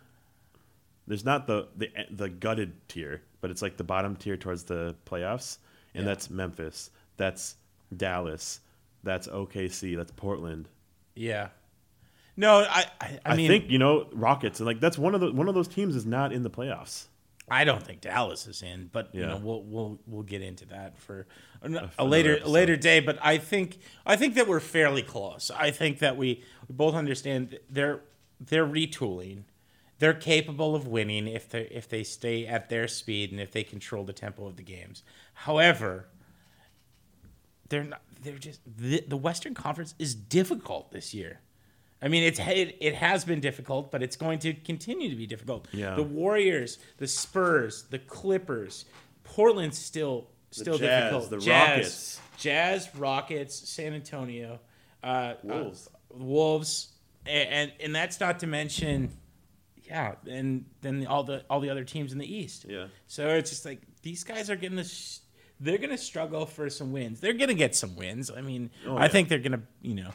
There's 1.06 1.24
not 1.24 1.46
the 1.46 1.68
the 1.76 1.90
the 2.10 2.28
gutted 2.28 2.88
tier, 2.88 3.22
but 3.40 3.50
it's 3.50 3.62
like 3.62 3.76
the 3.76 3.84
bottom 3.84 4.16
tier 4.16 4.36
towards 4.36 4.64
the 4.64 4.94
playoffs, 5.06 5.58
and 5.94 6.04
Yeah. 6.04 6.10
that's 6.12 6.30
Memphis, 6.30 6.90
that's 7.16 7.56
Dallas, 7.96 8.60
that's 9.02 9.26
OKC, 9.28 9.96
that's 9.96 10.12
Portland. 10.12 10.68
yeah. 11.14 11.48
No, 12.36 12.58
I 12.58 12.84
I, 13.00 13.06
I 13.06 13.20
I, 13.24 13.36
mean 13.36 13.48
think 13.48 13.70
you 13.70 13.78
know 13.78 14.08
Rockets, 14.12 14.60
and 14.60 14.66
like 14.66 14.80
that's 14.80 14.98
one 14.98 15.14
of 15.14 15.20
the 15.20 15.32
one 15.32 15.48
of 15.48 15.54
those 15.54 15.68
teams 15.68 15.96
is 15.96 16.06
not 16.06 16.32
in 16.32 16.42
the 16.42 16.50
playoffs. 16.50 17.06
I 17.48 17.64
don't 17.64 17.82
think 17.82 18.00
Dallas 18.00 18.46
is 18.48 18.62
in, 18.62 18.90
but 18.92 19.14
you 19.14 19.24
know 19.24 19.38
we'll 19.42 19.62
we'll 19.62 19.98
we'll 20.06 20.22
get 20.24 20.42
into 20.42 20.66
that 20.66 20.98
for 20.98 21.26
a, 21.62 21.90
a 21.98 22.04
later 22.04 22.40
a 22.42 22.48
later 22.48 22.76
day. 22.76 23.00
But 23.00 23.18
I 23.22 23.38
think 23.38 23.78
I 24.04 24.16
think 24.16 24.34
that 24.34 24.48
we're 24.48 24.60
fairly 24.60 25.02
close. 25.02 25.50
I 25.56 25.70
think 25.70 26.00
that 26.00 26.16
we, 26.16 26.42
we 26.68 26.74
both 26.74 26.94
understand 26.94 27.58
they're 27.70 28.00
they're 28.40 28.66
retooling. 28.66 29.44
They're 29.98 30.12
capable 30.12 30.74
of 30.74 30.86
winning 30.88 31.28
if 31.28 31.48
they 31.48 31.62
if 31.70 31.88
they 31.88 32.02
stay 32.02 32.46
at 32.46 32.68
their 32.68 32.88
speed 32.88 33.30
and 33.30 33.40
if 33.40 33.52
they 33.52 33.62
control 33.62 34.04
the 34.04 34.12
tempo 34.12 34.46
of 34.46 34.56
the 34.56 34.62
games. 34.64 35.04
However, 35.32 36.08
they're 37.68 37.84
not. 37.84 38.02
They're 38.20 38.38
just 38.38 38.60
the, 38.66 39.04
the 39.06 39.16
Western 39.16 39.54
Conference 39.54 39.94
is 40.00 40.16
difficult 40.16 40.90
this 40.90 41.14
year. 41.14 41.40
I 42.02 42.08
mean, 42.08 42.24
it's 42.24 42.38
it, 42.38 42.76
it 42.80 42.94
has 42.94 43.24
been 43.24 43.40
difficult, 43.40 43.90
but 43.90 44.02
it's 44.02 44.16
going 44.16 44.38
to 44.40 44.52
continue 44.52 45.08
to 45.10 45.16
be 45.16 45.26
difficult. 45.26 45.66
Yeah. 45.72 45.94
The 45.94 46.02
Warriors, 46.02 46.78
the 46.98 47.06
Spurs, 47.06 47.84
the 47.90 47.98
Clippers, 47.98 48.84
Portland's 49.24 49.78
still 49.78 50.28
still 50.50 50.78
Jazz, 50.78 51.02
difficult. 51.12 51.30
the 51.30 51.38
Jazz, 51.38 51.68
Rockets. 51.78 52.20
Jazz, 52.38 52.88
Rockets, 52.96 53.68
San 53.68 53.94
Antonio, 53.94 54.60
uh, 55.02 55.34
Wolves. 55.42 55.88
uh, 55.88 56.16
Wolves, 56.18 56.88
and, 57.26 57.48
and 57.48 57.72
and 57.80 57.94
that's 57.94 58.20
not 58.20 58.40
to 58.40 58.46
mention, 58.46 59.10
yeah, 59.84 60.14
and 60.28 60.66
then 60.82 61.06
all 61.06 61.24
the 61.24 61.44
all 61.48 61.60
the 61.60 61.70
other 61.70 61.84
teams 61.84 62.12
in 62.12 62.18
the 62.18 62.30
East. 62.36 62.66
Yeah. 62.68 62.86
So 63.06 63.28
it's 63.28 63.50
just 63.50 63.64
like 63.64 63.80
these 64.02 64.22
guys 64.24 64.50
are 64.50 64.56
gonna. 64.56 64.84
Sh- 64.84 65.18
they're 65.58 65.78
gonna 65.78 65.96
struggle 65.96 66.44
for 66.44 66.68
some 66.68 66.92
wins. 66.92 67.18
They're 67.20 67.32
gonna 67.32 67.54
get 67.54 67.74
some 67.74 67.96
wins. 67.96 68.30
I 68.30 68.42
mean, 68.42 68.68
Oh, 68.86 68.94
I 68.94 69.04
yeah. 69.04 69.08
think 69.08 69.30
they're 69.30 69.38
gonna, 69.38 69.62
you 69.80 69.94
know, 69.94 70.10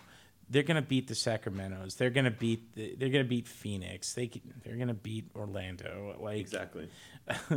they're 0.52 0.64
gonna 0.64 0.82
beat 0.82 1.07
the 1.07 1.15
Sacramento's. 1.15 1.95
They're 1.95 2.10
gonna 2.11 2.30
beat. 2.32 2.76
The, 2.76 2.95
they're 2.98 3.10
gonna 3.10 3.23
beat 3.23 3.48
Phoenix. 3.48 4.14
They 4.14 4.30
they're 4.64 4.76
gonna 4.76 4.94
beat 4.94 5.26
Orlando. 5.36 6.15
Like 6.19 6.38
Exactly. 6.40 6.90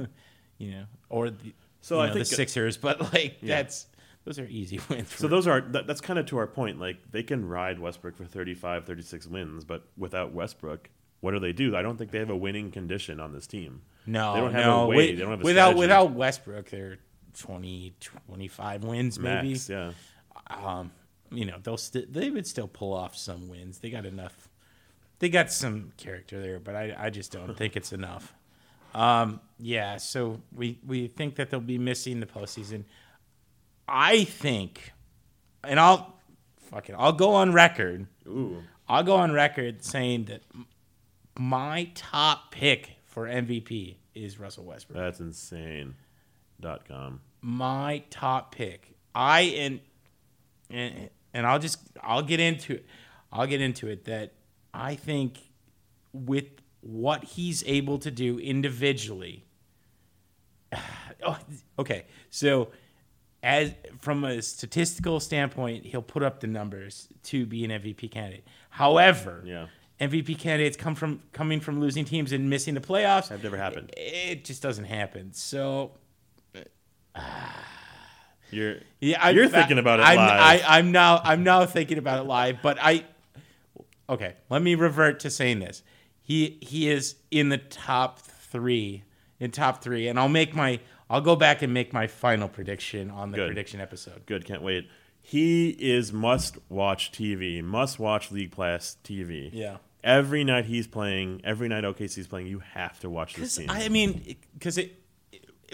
you 0.59 0.71
know, 0.71 0.85
or 1.09 1.31
the 1.31 1.53
So 1.81 2.01
I 2.01 2.07
know, 2.09 2.15
think- 2.15 2.29
the 2.29 2.35
Sixers. 2.35 2.77
But 2.77 3.12
like 3.12 3.39
that's 3.43 3.87
those 4.25 4.39
are 4.39 4.47
easy 4.47 4.81
wins. 4.89 5.15
So 5.15 5.29
those 5.29 5.47
are 5.47 5.61
that, 5.61 5.87
that's 5.87 6.01
kind 6.01 6.19
of 6.19 6.27
to 6.27 6.39
our 6.39 6.47
point. 6.47 6.81
Like 6.81 6.97
they 7.11 7.23
can 7.23 7.47
ride 7.47 7.79
Westbrook 7.79 8.16
for 8.16 8.25
35, 8.25 8.87
36 8.87 9.27
wins, 9.27 9.65
but 9.65 9.85
without 9.99 10.33
Westbrook, 10.33 10.89
what 11.21 11.33
do 11.33 11.41
they 11.41 11.53
do? 11.53 11.77
I 11.77 11.83
don't 11.83 11.97
think 11.99 12.11
they 12.11 12.21
have 12.21 12.31
a 12.31 12.37
winning 12.37 12.71
condition 12.71 13.19
on 13.21 13.33
this 13.33 13.47
team. 13.47 13.83
no, 14.07 14.35
they 14.35 14.41
don't 14.41 14.53
have 14.53 14.65
no. 14.66 14.85
a 14.85 14.87
way. 14.87 14.97
wi- 14.97 15.15
they 15.16 15.21
don't 15.23 15.31
have 15.33 15.41
a 15.41 15.45
without 15.45 15.62
strategy. 15.71 15.81
without 15.81 16.12
Westbrook, 16.12 16.71
they're 16.71 16.99
20, 17.39 17.95
25 18.01 18.85
wins 18.85 19.19
maybe. 19.19 19.51
max. 19.51 19.69
Yeah, 19.69 19.93
um, 20.49 20.91
you 21.36 21.44
know, 21.44 21.56
they'll 21.62 21.77
st- 21.77 22.12
they 22.12 22.31
would 22.31 22.47
still 22.47 22.69
pull 22.69 22.93
off 22.93 23.16
some 23.16 23.48
wins. 23.48 23.78
They 23.78 23.90
got 23.90 24.06
enough. 24.06 24.48
They 25.19 25.28
got 25.28 25.51
some 25.52 25.93
character 25.97 26.40
there, 26.40 26.59
but 26.59 26.74
I, 26.74 26.94
I 26.98 27.11
just 27.11 27.32
don't 27.32 27.56
think 27.56 27.77
it's 27.77 27.93
enough. 27.93 28.35
Um, 28.94 29.40
yeah, 29.59 29.97
so 29.97 30.40
we 30.55 30.78
we 30.86 31.09
think 31.09 31.36
that 31.36 31.51
they'll 31.51 31.61
be 31.61 31.78
missing 31.78 32.20
the 32.20 32.27
postseason. 32.27 32.85
I 33.89 34.24
think, 34.24 34.93
and 35.62 35.78
I'll 35.81 36.15
fucking 36.70 36.94
I'll 36.98 37.12
go 37.12 37.35
on 37.35 37.52
record. 37.52 38.06
Ooh. 38.27 38.62
I'll 38.89 39.02
go 39.02 39.16
on 39.16 39.32
record 39.32 39.82
saying 39.85 40.27
that 40.27 40.43
my 41.39 41.90
top 41.94 42.51
pick 42.51 42.90
for 43.05 43.27
MVP 43.27 43.97
is 44.15 44.39
Russell 44.39 44.65
Westbrook 44.65 44.98
that's 44.98 45.20
insane. 45.20 45.94
Dot 46.61 46.86
com. 46.86 47.20
my 47.40 48.02
top 48.11 48.55
pick. 48.55 48.94
I 49.15 49.40
and 49.40 49.81
and 50.70 51.11
and 51.35 51.47
I'll 51.47 51.59
just 51.59 51.78
I'll 52.02 52.23
get 52.23 52.40
into 52.40 52.74
it. 52.74 52.86
I'll 53.32 53.47
get 53.47 53.61
into 53.61 53.89
it 53.89 54.05
that 54.05 54.32
I 54.73 54.94
think 54.94 55.39
with 56.12 56.47
what 56.81 57.24
he's 57.24 57.62
able 57.66 57.98
to 57.98 58.11
do 58.11 58.39
individually. 58.39 59.44
Oh, 61.27 61.39
okay, 61.78 62.05
so 62.28 62.69
as 63.43 63.73
from 63.98 64.24
a 64.24 64.43
statistical 64.43 65.20
standpoint, 65.20 65.86
he'll 65.86 66.02
put 66.02 66.23
up 66.23 66.40
the 66.40 66.47
numbers 66.47 67.09
to 67.24 67.47
be 67.47 67.65
an 67.65 67.70
MVP 67.70 68.11
candidate. 68.11 68.44
However, 68.69 69.43
Yeah. 69.47 69.66
MVP 70.01 70.39
candidates 70.39 70.77
come 70.77 70.94
from 70.94 71.23
coming 71.32 71.61
from 71.61 71.81
losing 71.81 72.05
teams 72.05 72.32
and 72.32 72.51
missing 72.51 72.74
the 72.74 72.81
playoffs. 72.81 73.28
Have 73.28 73.43
never 73.43 73.56
happened. 73.56 73.90
It 73.97 74.44
just 74.44 74.61
doesn't 74.61 74.85
happen. 74.85 75.32
So 75.32 75.93
uh, 77.15 77.20
You're 78.55 78.76
yeah, 79.01 79.22
I, 79.22 79.31
You're 79.31 79.48
thinking 79.48 79.78
about 79.78 80.01
it 80.01 80.05
I'm, 80.05 80.16
live. 80.16 80.62
I, 80.64 80.78
I'm 80.78 80.93
now 80.93 81.20
I'm 81.22 81.43
now 81.44 81.66
thinking 81.66 81.98
about 81.98 82.20
it 82.20 82.28
live, 82.28 82.59
but 82.62 82.78
I 82.81 83.05
okay. 84.09 84.35
Let 84.51 84.62
me 84.62 84.74
revert 84.74 85.20
to 85.20 85.31
saying 85.31 85.59
this. 85.60 85.82
He 86.22 86.59
he 86.60 86.89
is 86.89 87.16
in 87.31 87.51
the 87.51 87.59
top 87.59 88.18
three, 88.18 89.05
in 89.40 89.51
top 89.51 89.82
three, 89.82 90.09
and 90.09 90.18
I'll 90.18 90.28
make 90.28 90.55
my 90.55 90.81
I'll 91.10 91.20
go 91.20 91.36
back 91.36 91.62
and 91.62 91.74
make 91.74 91.93
my 91.93 92.06
final 92.06 92.48
prediction 92.48 93.10
on 93.10 93.31
the 93.31 93.36
Good. 93.36 93.48
prediction 93.48 93.81
episode. 93.81 94.24
good. 94.26 94.44
Can't 94.44 94.62
wait. 94.62 94.89
He 95.20 95.70
is 95.70 96.12
must 96.12 96.59
watch 96.68 97.12
TV. 97.12 97.62
Must 97.62 97.98
watch 97.98 98.31
League 98.31 98.55
Pass 98.56 98.97
TV. 99.05 99.51
Yeah. 99.52 99.78
Every 100.02 100.44
night 100.44 100.66
he's 100.66 100.86
playing. 100.86 101.40
Every 101.44 101.66
night 101.68 101.85
OKC's 101.85 102.26
playing. 102.26 102.47
You 102.47 102.59
have 102.59 103.01
to 103.01 103.09
watch 103.09 103.35
this 103.35 103.56
team. 103.56 103.70
I 103.70 103.89
mean, 103.89 104.36
because 104.52 104.76
it 104.76 105.03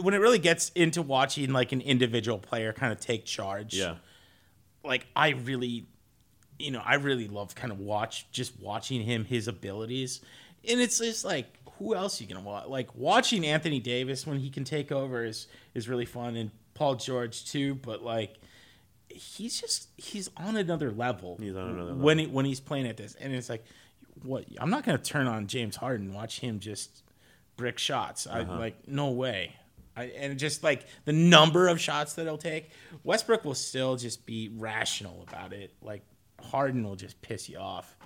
when 0.01 0.15
it 0.15 0.19
really 0.19 0.39
gets 0.39 0.71
into 0.71 1.03
watching 1.03 1.53
like 1.53 1.73
an 1.73 1.81
individual 1.81 2.39
player 2.39 2.73
kind 2.73 2.93
of 2.93 3.01
take 3.01 3.25
charge. 3.25 3.75
yeah. 3.75 3.97
like 4.85 5.07
I 5.17 5.31
really 5.31 5.87
you 6.59 6.71
know, 6.71 6.83
I 6.85 6.97
really 6.97 7.27
love 7.27 7.55
kind 7.55 7.73
of 7.73 7.79
watch 7.81 8.31
just 8.33 8.61
watching 8.61 9.01
him 9.03 9.25
his 9.25 9.49
abilities, 9.49 10.21
and 10.69 10.79
it's 10.81 10.99
just 10.99 11.25
like 11.25 11.47
who 11.79 11.95
else 11.95 12.21
you 12.21 12.27
gonna 12.27 12.41
watch? 12.45 12.67
Like 12.69 12.95
watching 12.95 13.47
Anthony 13.47 13.81
Davis 13.81 14.27
when 14.27 14.39
he 14.39 14.51
can 14.51 14.65
take 14.65 14.93
over 14.93 15.25
is 15.25 15.47
is 15.75 15.89
really 15.89 16.05
fun, 16.05 16.37
and 16.37 16.51
Paul 16.75 16.97
George 16.97 17.47
too. 17.47 17.77
But 17.77 18.03
like 18.03 18.35
he's 19.09 19.59
just 19.61 19.89
he's 19.97 20.29
on 20.37 20.57
another 20.59 20.91
level. 20.91 21.39
He's 21.41 21.57
on 21.57 21.71
another 21.71 21.95
when 21.95 22.19
he, 22.19 22.27
when 22.27 22.45
he's 22.45 22.61
playing 22.61 22.87
at 22.87 22.99
this, 22.99 23.15
and 23.19 23.33
it's 23.33 23.49
like 23.49 23.65
what 24.23 24.45
I'm 24.59 24.69
not 24.69 24.85
gonna 24.85 24.99
turn 24.99 25.27
on 25.27 25.47
James 25.47 25.77
Harden 25.77 26.09
and 26.09 26.15
watch 26.15 26.41
him 26.41 26.61
just 26.61 27.03
brick 27.57 27.79
shots. 27.79 28.27
I 28.27 28.41
Uh-huh. 28.41 28.59
like 28.59 28.87
no 28.87 29.11
way. 29.13 29.57
I, 30.01 30.05
and 30.17 30.39
just 30.39 30.63
like 30.63 30.87
the 31.05 31.13
number 31.13 31.69
of 31.69 31.81
shots 31.81 32.15
that 32.15 32.25
he'll 32.25 32.39
take, 32.39 32.71
Westbrook 33.05 33.45
will 33.45 33.55
still 33.55 33.97
just 33.97 34.27
be 34.27 34.51
rational 34.57 35.25
about 35.29 35.53
it. 35.53 35.73
Like 35.83 36.03
Harden 36.43 36.83
will 36.85 36.97
just 36.97 37.21
piss 37.23 37.49
you 37.49 37.59
off. 37.59 37.97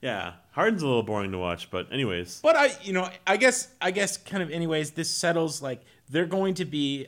Yeah, 0.00 0.34
Harden's 0.50 0.82
a 0.82 0.86
little 0.86 1.02
boring 1.02 1.32
to 1.32 1.38
watch, 1.38 1.70
but 1.70 1.90
anyways, 1.90 2.40
But 2.42 2.56
I, 2.56 2.72
you 2.82 2.92
know, 2.92 3.08
I 3.26 3.38
guess, 3.38 3.68
I 3.80 3.90
guess, 3.90 4.18
kind 4.18 4.42
of, 4.42 4.50
anyways, 4.50 4.90
this 4.90 5.10
settles 5.10 5.62
like 5.62 5.82
they're 6.10 6.26
going 6.26 6.54
to 6.54 6.66
be 6.66 7.06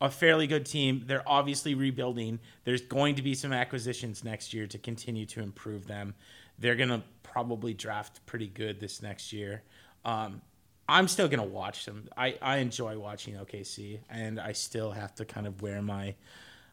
a 0.00 0.08
fairly 0.10 0.46
good 0.46 0.66
team. 0.66 1.02
They're 1.06 1.28
obviously 1.28 1.74
rebuilding. 1.74 2.40
There's 2.64 2.82
going 2.82 3.16
to 3.16 3.22
be 3.22 3.34
some 3.34 3.52
acquisitions 3.52 4.22
next 4.22 4.54
year 4.54 4.66
to 4.68 4.78
continue 4.78 5.26
to 5.26 5.40
improve 5.40 5.86
them. 5.86 6.14
They're 6.58 6.76
gonna 6.76 7.02
probably 7.22 7.74
draft 7.74 8.24
pretty 8.26 8.48
good 8.48 8.78
this 8.78 9.02
next 9.02 9.32
year. 9.32 9.62
Um, 10.04 10.42
I'm 10.92 11.08
still 11.08 11.28
gonna 11.28 11.44
watch 11.44 11.86
them. 11.86 12.08
I, 12.16 12.36
I 12.42 12.58
enjoy 12.58 12.98
watching 12.98 13.34
OKC, 13.34 14.00
and 14.10 14.38
I 14.38 14.52
still 14.52 14.90
have 14.92 15.14
to 15.16 15.24
kind 15.24 15.46
of 15.46 15.62
wear 15.62 15.80
my 15.82 16.14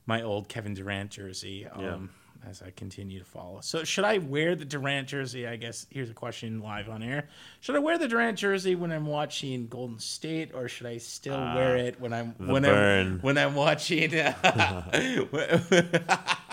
my 0.05 0.21
old 0.23 0.49
Kevin 0.49 0.73
Durant 0.73 1.11
jersey. 1.11 1.67
Um, 1.67 2.09
As 2.47 2.61
I 2.61 2.71
continue 2.71 3.19
to 3.19 3.25
follow. 3.25 3.59
So, 3.61 3.83
should 3.83 4.05
I 4.05 4.17
wear 4.17 4.55
the 4.55 4.63
Durant 4.65 5.09
jersey? 5.09 5.45
I 5.45 5.57
guess 5.57 5.85
here's 5.89 6.09
a 6.09 6.13
question 6.13 6.61
live 6.61 6.89
on 6.89 7.03
air. 7.03 7.27
Should 7.59 7.75
I 7.75 7.79
wear 7.79 7.97
the 7.97 8.07
Durant 8.07 8.37
jersey 8.37 8.75
when 8.75 8.91
I'm 8.91 9.05
watching 9.05 9.67
Golden 9.67 9.99
State, 9.99 10.51
or 10.55 10.69
should 10.69 10.87
I 10.87 10.97
still 10.99 11.37
wear 11.37 11.75
it 11.75 11.99
when 11.99 12.13
I'm 12.13 12.33
when 12.37 12.63
burn. 12.63 13.07
I'm 13.07 13.19
when 13.19 13.37
I'm 13.37 13.55
watching? 13.55 14.09
do 14.11 14.17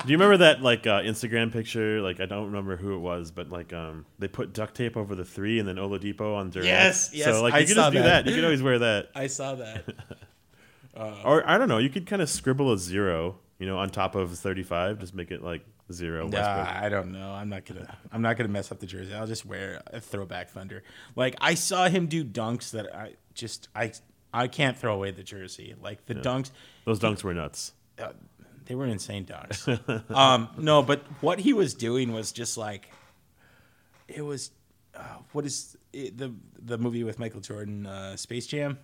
you 0.07 0.19
remember 0.19 0.37
that 0.39 0.59
like 0.61 0.87
uh, 0.87 1.01
Instagram 1.03 1.53
picture? 1.53 2.01
Like 2.03 2.21
I 2.21 2.27
don't 2.27 2.47
remember 2.47 2.77
who 2.77 2.95
it 2.95 2.99
was, 2.99 3.31
but 3.31 3.51
like 3.51 3.73
um, 3.73 4.07
they 4.19 4.29
put 4.29 4.53
duct 4.53 4.75
tape 4.75 4.97
over 4.97 5.15
the 5.15 5.25
three 5.25 5.59
and 5.59 5.69
then 5.69 5.77
Oladipo 5.77 6.37
on 6.37 6.51
Durant. 6.51 6.67
Yes, 6.69 7.11
yes, 7.15 7.27
So 7.27 7.43
like 7.43 7.55
I 7.55 7.59
you 7.61 7.67
could 7.67 7.77
saw 7.77 7.83
just 7.85 7.93
do 7.93 8.03
that. 8.03 8.25
that. 8.25 8.31
You 8.31 8.37
could 8.37 8.45
always 8.45 8.63
wear 8.63 8.79
that, 8.81 9.11
I 9.15 9.29
saw 9.29 9.55
that. 9.55 9.85
or 11.25 11.49
I 11.49 11.59
don't 11.59 11.69
know. 11.69 11.79
You 11.79 11.91
could 11.91 12.07
kind 12.07 12.23
of 12.23 12.29
scribble 12.29 12.73
a 12.73 12.79
zero, 12.79 13.39
you 13.59 13.67
know, 13.67 13.79
on 13.79 13.91
top 13.91 14.15
of 14.15 14.37
thirty-five. 14.39 14.99
Just 14.99 15.15
make 15.15 15.31
it 15.31 15.43
like 15.43 15.65
zero. 15.93 16.29
Nah. 16.29 16.67
I 16.83 16.89
don't 16.89 17.13
know. 17.13 17.31
I'm 17.33 17.49
not 17.49 17.65
gonna. 17.65 17.97
I'm 18.13 18.23
not 18.23 18.37
gonna 18.37 18.49
mess 18.49 18.71
up 18.73 18.81
the 18.81 18.87
jersey. 18.87 19.15
I'll 19.15 19.27
just 19.27 19.45
wear 19.47 19.83
a 19.93 20.01
throwback 20.01 20.51
Thunder. 20.51 20.83
Like 21.15 21.37
I 21.41 21.55
saw 21.55 21.89
him 21.89 22.07
do 22.07 22.25
dunks 22.25 22.71
that 22.73 22.95
I 22.95 23.15
just 23.35 23.69
I 23.75 23.93
I 24.33 24.49
can't 24.49 24.77
throw 24.77 24.95
away 24.95 25.11
the 25.13 25.23
jersey. 25.23 25.75
Like 25.81 26.07
the 26.07 26.15
dunks, 26.15 26.51
Those 26.85 26.99
dunks 27.01 27.23
were 27.25 27.35
nuts. 27.35 27.73
uh, 27.99 28.09
they 28.67 28.75
were 28.75 28.87
insane 28.87 29.25
dunks. 29.27 30.11
um, 30.15 30.49
no, 30.59 30.83
but 30.83 31.03
what 31.21 31.39
he 31.39 31.53
was 31.53 31.75
doing 31.75 32.13
was 32.13 32.33
just 32.33 32.57
like 32.59 32.91
it 34.09 34.23
was. 34.23 34.51
Uh, 34.95 35.01
what 35.33 35.45
is 35.45 35.77
it, 35.93 36.17
the 36.17 36.33
the 36.59 36.79
movie 36.79 37.05
with 37.05 37.19
Michael 37.19 37.41
Jordan, 37.41 37.87
uh, 37.87 38.17
Space 38.17 38.47
Jam? 38.47 38.79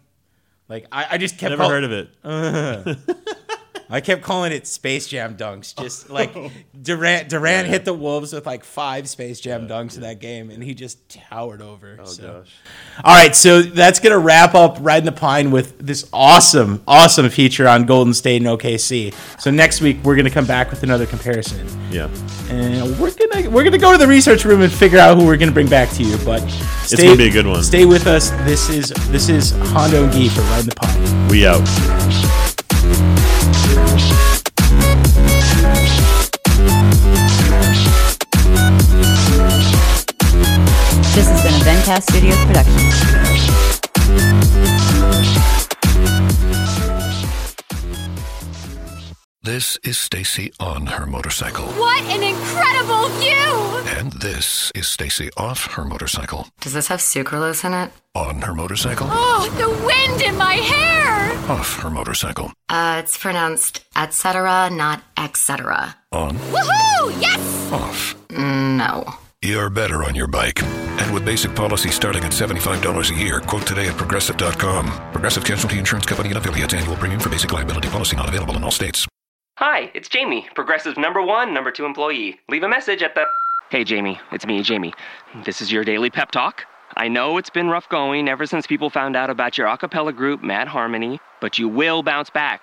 Like 0.68 0.86
I, 0.92 1.06
I 1.12 1.18
just 1.18 1.38
kept 1.38 1.50
Never 1.50 1.62
call- 1.62 1.70
heard 1.70 1.84
of 1.84 1.92
it. 1.92 2.98
I 3.92 4.00
kept 4.00 4.22
calling 4.22 4.52
it 4.52 4.66
Space 4.66 5.06
Jam 5.06 5.36
dunks. 5.36 5.78
Just 5.78 6.06
oh. 6.10 6.14
like 6.14 6.34
Durant, 6.80 7.28
Durant 7.28 7.68
hit 7.68 7.84
the 7.84 7.92
Wolves 7.92 8.32
with 8.32 8.46
like 8.46 8.64
five 8.64 9.06
Space 9.06 9.38
Jam 9.38 9.68
dunks 9.68 9.96
in 9.96 10.00
that 10.00 10.18
game, 10.18 10.50
and 10.50 10.62
he 10.62 10.74
just 10.74 11.06
towered 11.10 11.60
over. 11.60 11.98
Oh 12.00 12.04
so. 12.06 12.22
gosh. 12.40 12.54
All 13.04 13.14
right, 13.14 13.36
so 13.36 13.60
that's 13.60 14.00
gonna 14.00 14.18
wrap 14.18 14.54
up 14.54 14.78
Riding 14.80 15.04
the 15.04 15.12
Pine 15.12 15.50
with 15.50 15.78
this 15.78 16.08
awesome, 16.10 16.82
awesome 16.88 17.28
feature 17.28 17.68
on 17.68 17.84
Golden 17.84 18.14
State 18.14 18.40
and 18.40 18.46
OKC. 18.46 19.12
So 19.38 19.50
next 19.50 19.82
week 19.82 19.98
we're 20.02 20.16
gonna 20.16 20.30
come 20.30 20.46
back 20.46 20.70
with 20.70 20.82
another 20.82 21.04
comparison, 21.04 21.68
Yeah. 21.90 22.08
and 22.48 22.98
we're 22.98 23.12
gonna 23.12 23.50
we're 23.50 23.64
gonna 23.64 23.76
go 23.76 23.92
to 23.92 23.98
the 23.98 24.08
research 24.08 24.46
room 24.46 24.62
and 24.62 24.72
figure 24.72 24.98
out 24.98 25.18
who 25.18 25.26
we're 25.26 25.36
gonna 25.36 25.52
bring 25.52 25.68
back 25.68 25.90
to 25.90 26.02
you. 26.02 26.16
But 26.24 26.40
stay, 26.84 27.04
gonna 27.04 27.16
be 27.18 27.28
a 27.28 27.30
good 27.30 27.46
one. 27.46 27.62
Stay 27.62 27.84
with 27.84 28.06
us. 28.06 28.30
This 28.46 28.70
is 28.70 28.88
this 29.10 29.28
is 29.28 29.50
Hondo 29.50 30.04
and 30.04 30.12
Gee 30.14 30.30
for 30.30 30.40
Riding 30.40 30.70
the 30.70 30.76
Pine. 30.76 31.28
We 31.28 31.46
out. 31.46 32.31
This 41.64 41.86
has 41.86 42.04
been 42.06 42.26
a 42.26 42.34
Vencast 42.34 42.42
Studios 42.42 42.44
production. 42.44 43.92
This 49.44 49.78
is 49.84 49.96
Stacy 49.96 50.52
on 50.58 50.86
her 50.86 51.06
motorcycle. 51.06 51.66
What 51.66 52.02
an 52.04 52.22
incredible 52.24 53.08
view! 53.20 53.98
And 53.98 54.12
this 54.12 54.72
is 54.74 54.88
Stacy 54.88 55.30
off 55.36 55.66
her 55.72 55.84
motorcycle. 55.84 56.48
Does 56.60 56.72
this 56.72 56.88
have 56.88 56.98
sucralose 56.98 57.64
in 57.64 57.74
it? 57.74 57.92
On 58.16 58.42
her 58.42 58.54
motorcycle. 58.54 59.06
Oh, 59.10 59.48
the 59.56 59.68
wind 59.86 60.22
in 60.22 60.36
my 60.36 60.54
hair! 60.54 61.38
Off 61.48 61.76
her 61.80 61.90
motorcycle. 61.90 62.52
Uh, 62.68 62.96
it's 63.04 63.16
pronounced 63.16 63.84
etc., 63.94 64.68
not 64.72 65.02
etc. 65.16 65.96
On. 66.10 66.36
Woohoo! 66.36 67.20
Yes! 67.20 67.72
Off. 67.72 68.16
No. 68.30 69.14
You're 69.44 69.70
better 69.70 70.04
on 70.04 70.14
your 70.14 70.28
bike. 70.28 70.62
And 70.62 71.12
with 71.12 71.24
basic 71.24 71.52
policy 71.56 71.90
starting 71.90 72.22
at 72.22 72.30
$75 72.30 73.10
a 73.10 73.14
year, 73.18 73.40
quote 73.40 73.66
today 73.66 73.88
at 73.88 73.96
progressive.com. 73.96 74.86
Progressive 75.10 75.44
Casualty 75.44 75.80
Insurance 75.80 76.06
Company 76.06 76.28
and 76.28 76.38
affiliates 76.38 76.74
annual 76.74 76.94
premium 76.94 77.20
for 77.20 77.28
basic 77.28 77.52
liability 77.52 77.88
policy 77.88 78.14
not 78.14 78.28
available 78.28 78.56
in 78.56 78.62
all 78.62 78.70
states. 78.70 79.04
Hi, 79.58 79.90
it's 79.94 80.08
Jamie, 80.08 80.46
Progressive 80.54 80.96
number 80.96 81.20
one, 81.20 81.52
number 81.52 81.72
two 81.72 81.84
employee. 81.84 82.38
Leave 82.48 82.62
a 82.62 82.68
message 82.68 83.02
at 83.02 83.16
the. 83.16 83.24
Hey, 83.68 83.82
Jamie, 83.82 84.20
it's 84.30 84.46
me, 84.46 84.62
Jamie. 84.62 84.94
This 85.44 85.60
is 85.60 85.72
your 85.72 85.82
daily 85.82 86.08
pep 86.08 86.30
talk. 86.30 86.64
I 86.96 87.08
know 87.08 87.36
it's 87.36 87.50
been 87.50 87.68
rough 87.68 87.88
going 87.88 88.28
ever 88.28 88.46
since 88.46 88.68
people 88.68 88.90
found 88.90 89.16
out 89.16 89.28
about 89.28 89.58
your 89.58 89.66
a 89.66 89.76
cappella 89.76 90.12
group, 90.12 90.44
Mad 90.44 90.68
Harmony, 90.68 91.18
but 91.40 91.58
you 91.58 91.68
will 91.68 92.04
bounce 92.04 92.30
back. 92.30 92.62